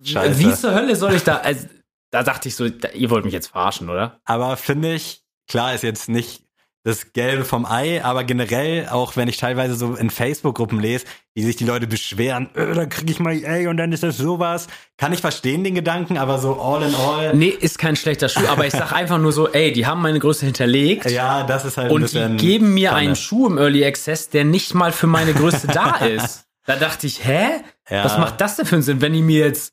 Scheiße. 0.04 0.38
Wie 0.38 0.52
zur 0.54 0.74
Hölle 0.74 0.94
soll 0.94 1.14
ich 1.14 1.24
da, 1.24 1.36
also, 1.38 1.66
da 2.10 2.22
dachte 2.22 2.48
ich 2.48 2.54
so, 2.56 2.68
da, 2.68 2.88
ihr 2.90 3.08
wollt 3.10 3.24
mich 3.24 3.32
jetzt 3.32 3.48
verarschen, 3.48 3.88
oder? 3.88 4.20
Aber 4.24 4.56
finde 4.58 4.92
ich, 4.94 5.22
klar 5.48 5.74
ist 5.74 5.82
jetzt 5.82 6.08
nicht 6.10 6.44
das 6.88 7.12
Gelbe 7.12 7.44
vom 7.44 7.66
Ei, 7.66 8.02
aber 8.02 8.24
generell, 8.24 8.88
auch 8.88 9.16
wenn 9.16 9.28
ich 9.28 9.36
teilweise 9.36 9.74
so 9.74 9.94
in 9.94 10.08
Facebook-Gruppen 10.10 10.80
lese, 10.80 11.04
wie 11.34 11.42
sich 11.42 11.56
die 11.56 11.64
Leute 11.64 11.86
beschweren, 11.86 12.48
äh, 12.54 12.74
da 12.74 12.86
kriege 12.86 13.12
ich 13.12 13.20
mal 13.20 13.32
ey 13.32 13.66
und 13.66 13.76
dann 13.76 13.92
ist 13.92 14.02
das 14.02 14.16
sowas. 14.16 14.66
Kann 14.96 15.12
ich 15.12 15.20
verstehen 15.20 15.64
den 15.64 15.74
Gedanken, 15.74 16.16
aber 16.18 16.38
so 16.38 16.60
all 16.60 16.82
in 16.82 16.94
all, 16.94 17.34
Nee, 17.36 17.48
ist 17.48 17.78
kein 17.78 17.94
schlechter 17.94 18.28
Schuh, 18.28 18.46
aber 18.48 18.66
ich 18.66 18.72
sag 18.72 18.92
einfach 18.92 19.18
nur 19.18 19.32
so, 19.32 19.48
ey, 19.48 19.72
die 19.72 19.86
haben 19.86 20.00
meine 20.02 20.18
Größe 20.18 20.46
hinterlegt. 20.46 21.10
ja, 21.10 21.44
das 21.44 21.64
ist 21.64 21.76
halt 21.76 21.88
ein 21.90 21.92
Und 21.94 22.12
die 22.12 22.36
geben 22.36 22.74
mir 22.74 22.90
Panne. 22.90 23.00
einen 23.02 23.16
Schuh 23.16 23.46
im 23.46 23.58
Early 23.58 23.84
Access, 23.84 24.30
der 24.30 24.44
nicht 24.44 24.74
mal 24.74 24.90
für 24.90 25.06
meine 25.06 25.34
Größe 25.34 25.66
da 25.68 25.96
ist. 26.06 26.46
Da 26.66 26.76
dachte 26.76 27.06
ich, 27.06 27.24
hä? 27.24 27.48
Ja. 27.88 28.04
Was 28.04 28.18
macht 28.18 28.40
das 28.40 28.56
denn 28.56 28.66
für 28.66 28.74
einen 28.76 28.82
Sinn, 28.82 29.00
wenn 29.00 29.12
die 29.12 29.22
mir 29.22 29.44
jetzt 29.46 29.72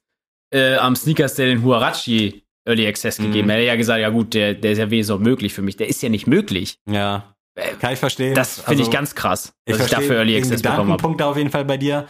äh, 0.53 0.75
am 0.75 0.95
Sneakers 0.95 1.35
der 1.35 1.47
den 1.47 1.63
Huarachi 1.63 2.44
Early 2.65 2.87
Access 2.87 3.17
gegeben 3.17 3.47
Mhm. 3.47 3.51
hätte? 3.51 3.63
Ja 3.63 3.75
gesagt, 3.75 3.99
ja 4.01 4.09
gut, 4.09 4.33
der, 4.33 4.53
der 4.55 4.71
ist 4.73 4.77
ja 4.79 4.89
wenigstens 4.89 5.15
auch 5.15 5.19
möglich 5.21 5.53
für 5.53 5.61
mich. 5.61 5.77
Der 5.77 5.87
ist 5.87 6.01
ja 6.01 6.09
nicht 6.09 6.27
möglich. 6.27 6.79
Ja. 6.89 7.35
Äh, 7.57 7.73
Kann 7.79 7.93
ich 7.93 7.99
verstehen. 7.99 8.33
Das 8.35 8.55
finde 8.55 8.71
Also, 8.71 8.83
ich 8.83 8.91
ganz 8.91 9.15
krass, 9.15 9.53
dass 9.65 9.75
ich, 9.75 9.75
verstehe 9.77 9.99
dafür 9.99 10.15
Early 10.17 10.35
Access 10.37 10.61
bekommen 10.61 10.77
habe. 10.77 10.85
Gedankenpunkt 10.87 11.21
auf 11.21 11.37
jeden 11.37 11.51
Fall 11.51 11.63
bei 11.65 11.77
dir, 11.77 12.05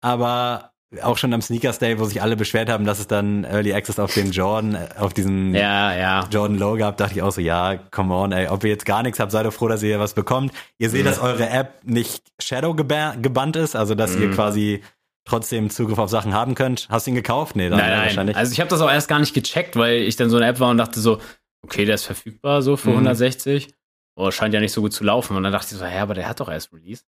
aber 0.00 0.72
auch 1.02 1.18
schon 1.18 1.34
am 1.34 1.42
Sneakers 1.42 1.78
Day, 1.78 1.98
wo 1.98 2.04
sich 2.04 2.22
alle 2.22 2.34
beschwert 2.34 2.70
haben, 2.70 2.86
dass 2.86 2.98
es 2.98 3.06
dann 3.06 3.44
Early 3.44 3.74
Access 3.74 3.98
auf 3.98 4.14
den 4.14 4.30
Jordan, 4.32 4.74
äh, 4.74 4.88
auf 4.98 5.12
diesen 5.12 5.54
Ja, 5.54 5.94
ja. 5.94 6.26
Jordan 6.32 6.56
Low 6.56 6.76
gab, 6.78 6.96
dachte 6.96 7.14
ich 7.16 7.22
auch 7.22 7.30
so, 7.30 7.42
ja, 7.42 7.76
come 7.90 8.14
on, 8.14 8.32
ey, 8.32 8.48
ob 8.48 8.64
ihr 8.64 8.70
jetzt 8.70 8.86
gar 8.86 9.02
nichts 9.02 9.20
habt, 9.20 9.30
seid 9.30 9.44
doch 9.44 9.52
froh, 9.52 9.68
dass 9.68 9.82
ihr 9.82 9.90
hier 9.90 10.00
was 10.00 10.14
bekommt. 10.14 10.52
Ihr 10.78 10.88
seht, 10.88 11.02
Mhm. 11.02 11.08
dass 11.10 11.18
eure 11.20 11.48
App 11.50 11.80
nicht 11.84 12.22
Shadow 12.40 12.70
geba- 12.72 13.20
gebannt 13.20 13.56
ist, 13.56 13.76
also 13.76 13.94
dass 13.94 14.16
ihr 14.16 14.28
Mhm. 14.28 14.34
quasi 14.34 14.82
trotzdem 15.28 15.70
Zugriff 15.70 15.98
auf 15.98 16.10
Sachen 16.10 16.34
haben 16.34 16.54
könnt. 16.54 16.88
Hast 16.90 17.06
du 17.06 17.10
ihn 17.10 17.14
gekauft? 17.16 17.54
Nee, 17.56 17.68
dann 17.68 17.78
Nein, 17.78 17.90
nein. 17.90 18.02
wahrscheinlich. 18.06 18.36
Also 18.36 18.52
ich 18.52 18.60
habe 18.60 18.70
das 18.70 18.80
auch 18.80 18.90
erst 18.90 19.08
gar 19.08 19.18
nicht 19.20 19.34
gecheckt, 19.34 19.76
weil 19.76 19.96
ich 20.02 20.16
dann 20.16 20.30
so 20.30 20.36
eine 20.36 20.46
App 20.46 20.60
war 20.60 20.70
und 20.70 20.78
dachte 20.78 21.00
so, 21.00 21.20
okay, 21.62 21.84
der 21.84 21.96
ist 21.96 22.04
verfügbar 22.04 22.62
so 22.62 22.76
für 22.76 22.88
Mhm. 22.90 22.94
160. 22.96 23.68
Oh, 24.16 24.30
scheint 24.30 24.52
ja 24.54 24.60
nicht 24.60 24.72
so 24.72 24.80
gut 24.80 24.92
zu 24.92 25.04
laufen. 25.04 25.36
Und 25.36 25.42
dann 25.44 25.52
dachte 25.52 25.68
ich 25.74 25.78
so, 25.78 25.84
ja, 25.84 26.02
aber 26.02 26.14
der 26.14 26.28
hat 26.28 26.40
doch 26.40 26.48
erst 26.48 26.72
Release. 26.72 27.04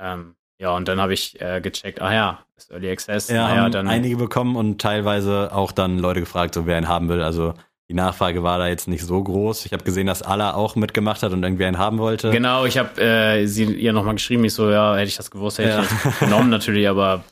Ähm, 0.00 0.34
ja, 0.58 0.70
und 0.76 0.88
dann 0.88 1.00
habe 1.00 1.12
ich 1.14 1.40
äh, 1.40 1.60
gecheckt, 1.60 2.00
ah 2.00 2.12
ja, 2.12 2.44
ist 2.56 2.70
Early 2.70 2.90
Access. 2.90 3.28
ja, 3.28 3.48
naja, 3.48 3.62
haben 3.62 3.72
dann 3.72 3.88
einige 3.88 4.16
bekommen 4.16 4.56
und 4.56 4.80
teilweise 4.80 5.50
auch 5.52 5.72
dann 5.72 5.98
Leute 5.98 6.20
gefragt, 6.20 6.54
so 6.54 6.66
wer 6.66 6.78
ihn 6.78 6.88
haben 6.88 7.08
will. 7.08 7.22
Also 7.22 7.54
die 7.92 7.96
Nachfrage 7.96 8.42
war 8.42 8.56
da 8.58 8.68
jetzt 8.68 8.88
nicht 8.88 9.04
so 9.04 9.22
groß. 9.22 9.66
Ich 9.66 9.74
habe 9.74 9.84
gesehen, 9.84 10.06
dass 10.06 10.22
Allah 10.22 10.54
auch 10.54 10.76
mitgemacht 10.76 11.22
hat 11.22 11.32
und 11.32 11.42
irgendwie 11.42 11.66
einen 11.66 11.76
haben 11.76 11.98
wollte. 11.98 12.30
Genau, 12.30 12.64
ich 12.64 12.78
habe 12.78 12.98
äh, 13.02 13.44
sie 13.46 13.64
ihr 13.64 13.92
nochmal 13.92 14.14
geschrieben, 14.14 14.42
ich 14.46 14.54
so, 14.54 14.70
ja, 14.70 14.94
hätte 14.94 15.08
ich 15.08 15.16
das 15.16 15.30
gewusst, 15.30 15.58
hätte 15.58 15.68
Ja. 15.68 15.82
ich 15.82 15.88
das 16.02 16.18
genommen 16.20 16.48
natürlich, 16.48 16.88
aber 16.88 17.22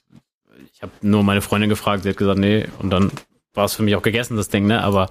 ich 0.74 0.82
habe 0.82 0.92
nur 1.00 1.22
meine 1.24 1.40
Freundin 1.40 1.70
gefragt, 1.70 2.02
sie 2.02 2.10
hat 2.10 2.18
gesagt, 2.18 2.38
nee, 2.38 2.66
und 2.78 2.90
dann 2.90 3.10
war 3.54 3.64
es 3.64 3.72
für 3.72 3.82
mich 3.82 3.96
auch 3.96 4.02
gegessen, 4.02 4.36
das 4.36 4.48
Ding, 4.50 4.66
ne? 4.66 4.82
Aber 4.84 5.08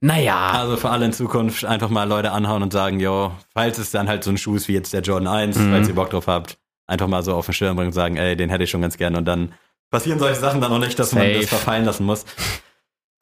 naja, 0.00 0.50
Also 0.52 0.78
für 0.78 0.88
alle 0.88 1.04
in 1.04 1.12
Zukunft 1.12 1.62
einfach 1.66 1.90
mal 1.90 2.08
Leute 2.08 2.32
anhauen 2.32 2.62
und 2.62 2.72
sagen, 2.72 3.00
yo, 3.00 3.32
falls 3.52 3.76
es 3.76 3.90
dann 3.90 4.08
halt 4.08 4.24
so 4.24 4.30
ein 4.30 4.38
Schuh 4.38 4.56
ist 4.56 4.66
wie 4.66 4.72
jetzt 4.72 4.94
der 4.94 5.02
Jordan 5.02 5.28
1, 5.28 5.58
Mhm. 5.58 5.72
falls 5.72 5.88
ihr 5.88 5.94
Bock 5.94 6.08
drauf 6.08 6.26
habt, 6.26 6.56
einfach 6.86 7.06
mal 7.06 7.22
so 7.22 7.34
auf 7.34 7.44
den 7.44 7.52
Schirm 7.52 7.76
bringen 7.76 7.88
und 7.88 7.92
sagen, 7.92 8.16
ey, 8.16 8.34
den 8.34 8.48
hätte 8.48 8.64
ich 8.64 8.70
schon 8.70 8.80
ganz 8.80 8.96
gerne 8.96 9.18
und 9.18 9.26
dann 9.26 9.52
passieren 9.90 10.18
solche 10.18 10.40
Sachen 10.40 10.62
dann 10.62 10.72
auch 10.72 10.78
nicht, 10.78 10.98
dass 10.98 11.12
man 11.12 11.24
Safe. 11.24 11.40
das 11.40 11.48
verfallen 11.50 11.84
lassen 11.84 12.06
muss. 12.06 12.24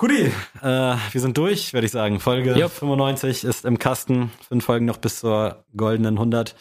Guti, 0.01 0.31
äh, 0.63 0.97
wir 1.11 1.21
sind 1.21 1.37
durch, 1.37 1.73
würde 1.73 1.87
ich 1.87 1.91
sagen. 1.91 2.21
Folge 2.21 2.57
Jupp. 2.57 2.71
95 2.71 3.43
ist 3.43 3.65
im 3.65 3.81
Kasten. 3.81 4.31
Fünf 4.47 4.65
Folgen 4.65 4.87
noch 4.87 4.99
bis 4.99 5.19
zur 5.19 5.65
goldenen 5.77 6.15
100. 6.15 6.55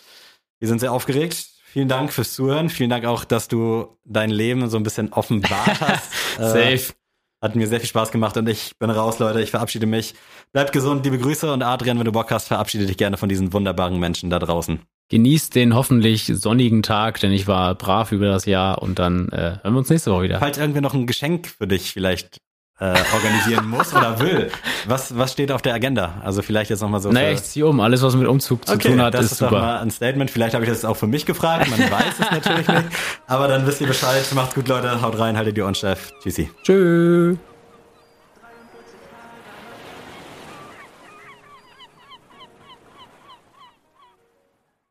Wir 0.58 0.68
sind 0.68 0.80
sehr 0.80 0.92
aufgeregt. 0.92 1.36
Vielen 1.66 1.88
Dank 1.88 2.12
fürs 2.12 2.34
Zuhören. 2.34 2.70
Vielen 2.70 2.90
Dank 2.90 3.06
auch, 3.06 3.26
dass 3.26 3.48
du 3.48 3.96
dein 4.06 4.32
Leben 4.32 4.68
so 4.72 4.78
ein 4.78 4.82
bisschen 4.82 5.14
offenbart 5.14 5.80
hast. 5.82 6.40
Äh, 6.40 6.78
safe. 6.78 6.94
hat 7.40 7.56
mir 7.56 7.68
sehr 7.68 7.80
viel 7.80 7.90
Spaß 7.90 8.12
gemacht 8.12 8.38
und 8.38 8.50
ich 8.50 8.76
bin 8.80 8.90
raus, 8.90 9.20
Leute. 9.20 9.40
Ich 9.40 9.52
verabschiede 9.52 9.86
mich. 9.86 10.16
Bleibt 10.52 10.72
gesund, 10.72 11.06
liebe 11.06 11.20
Grüße 11.20 11.54
und 11.54 11.62
Adrian, 11.62 12.00
wenn 12.00 12.06
du 12.06 12.12
Bock 12.12 12.32
hast, 12.32 12.48
verabschiede 12.48 12.88
dich 12.88 12.98
gerne 12.98 13.18
von 13.18 13.30
diesen 13.30 13.54
wunderbaren 13.54 14.00
Menschen 14.00 14.32
da 14.32 14.40
draußen. 14.40 14.80
Genießt 15.10 15.54
den 15.54 15.76
hoffentlich 15.76 16.26
sonnigen 16.26 16.82
Tag, 16.82 17.20
denn 17.20 17.32
ich 17.32 17.46
war 17.46 17.76
brav 17.76 18.12
über 18.12 18.26
das 18.26 18.46
Jahr 18.46 18.82
und 18.82 18.98
dann 18.98 19.30
äh, 19.30 19.60
hören 19.62 19.74
wir 19.74 19.78
uns 19.78 19.92
nächste 19.92 20.12
Woche 20.12 20.24
wieder. 20.24 20.40
Falls 20.40 20.58
irgendwer 20.58 20.82
noch 20.82 20.96
ein 20.96 21.06
Geschenk 21.06 21.48
für 21.48 21.68
dich 21.68 21.92
vielleicht 21.94 22.42
äh, 22.80 22.94
organisieren 23.14 23.68
muss 23.68 23.94
oder 23.94 24.20
will, 24.20 24.52
was, 24.86 25.18
was 25.18 25.32
steht 25.32 25.52
auf 25.52 25.62
der 25.62 25.74
Agenda? 25.74 26.22
Also 26.24 26.42
vielleicht 26.42 26.70
jetzt 26.70 26.82
nochmal 26.82 27.00
so. 27.00 27.12
Naja, 27.12 27.32
ich 27.32 27.44
ziehe 27.44 27.66
um. 27.66 27.80
Alles, 27.80 28.02
was 28.04 28.16
mit 28.16 28.28
Umzug 28.28 28.68
zu 28.68 28.74
okay, 28.74 28.90
tun 28.90 29.02
hat, 29.02 29.14
das 29.14 29.26
ist, 29.26 29.32
ist, 29.34 29.42
doch 29.42 29.50
super. 29.50 29.62
mal 29.62 29.80
ein 29.80 29.90
Statement. 29.90 30.30
Vielleicht 30.30 30.54
habe 30.54 30.64
ich 30.64 30.70
das 30.70 30.86
auch 30.86 30.96
für 30.96 31.08
mich 31.08 31.26
gefragt. 31.26 31.70
Man 31.70 31.80
weiß 31.92 32.20
es 32.20 32.32
natürlich 32.32 32.68
nicht. 32.68 32.86
Aber 33.26 33.48
dann 33.48 33.66
wisst 33.66 33.82
ihr 33.82 33.88
Bescheid. 33.88 34.24
Macht's 34.36 34.54
gut, 34.54 34.68
Leute. 34.68 35.02
Haut 35.02 35.18
rein, 35.18 35.38
haltet 35.38 35.58
die 35.58 35.62
Ohren 35.62 35.76
steif. 35.76 36.12
Tschüssi. 36.22 36.50
Tschüss. 36.64 37.38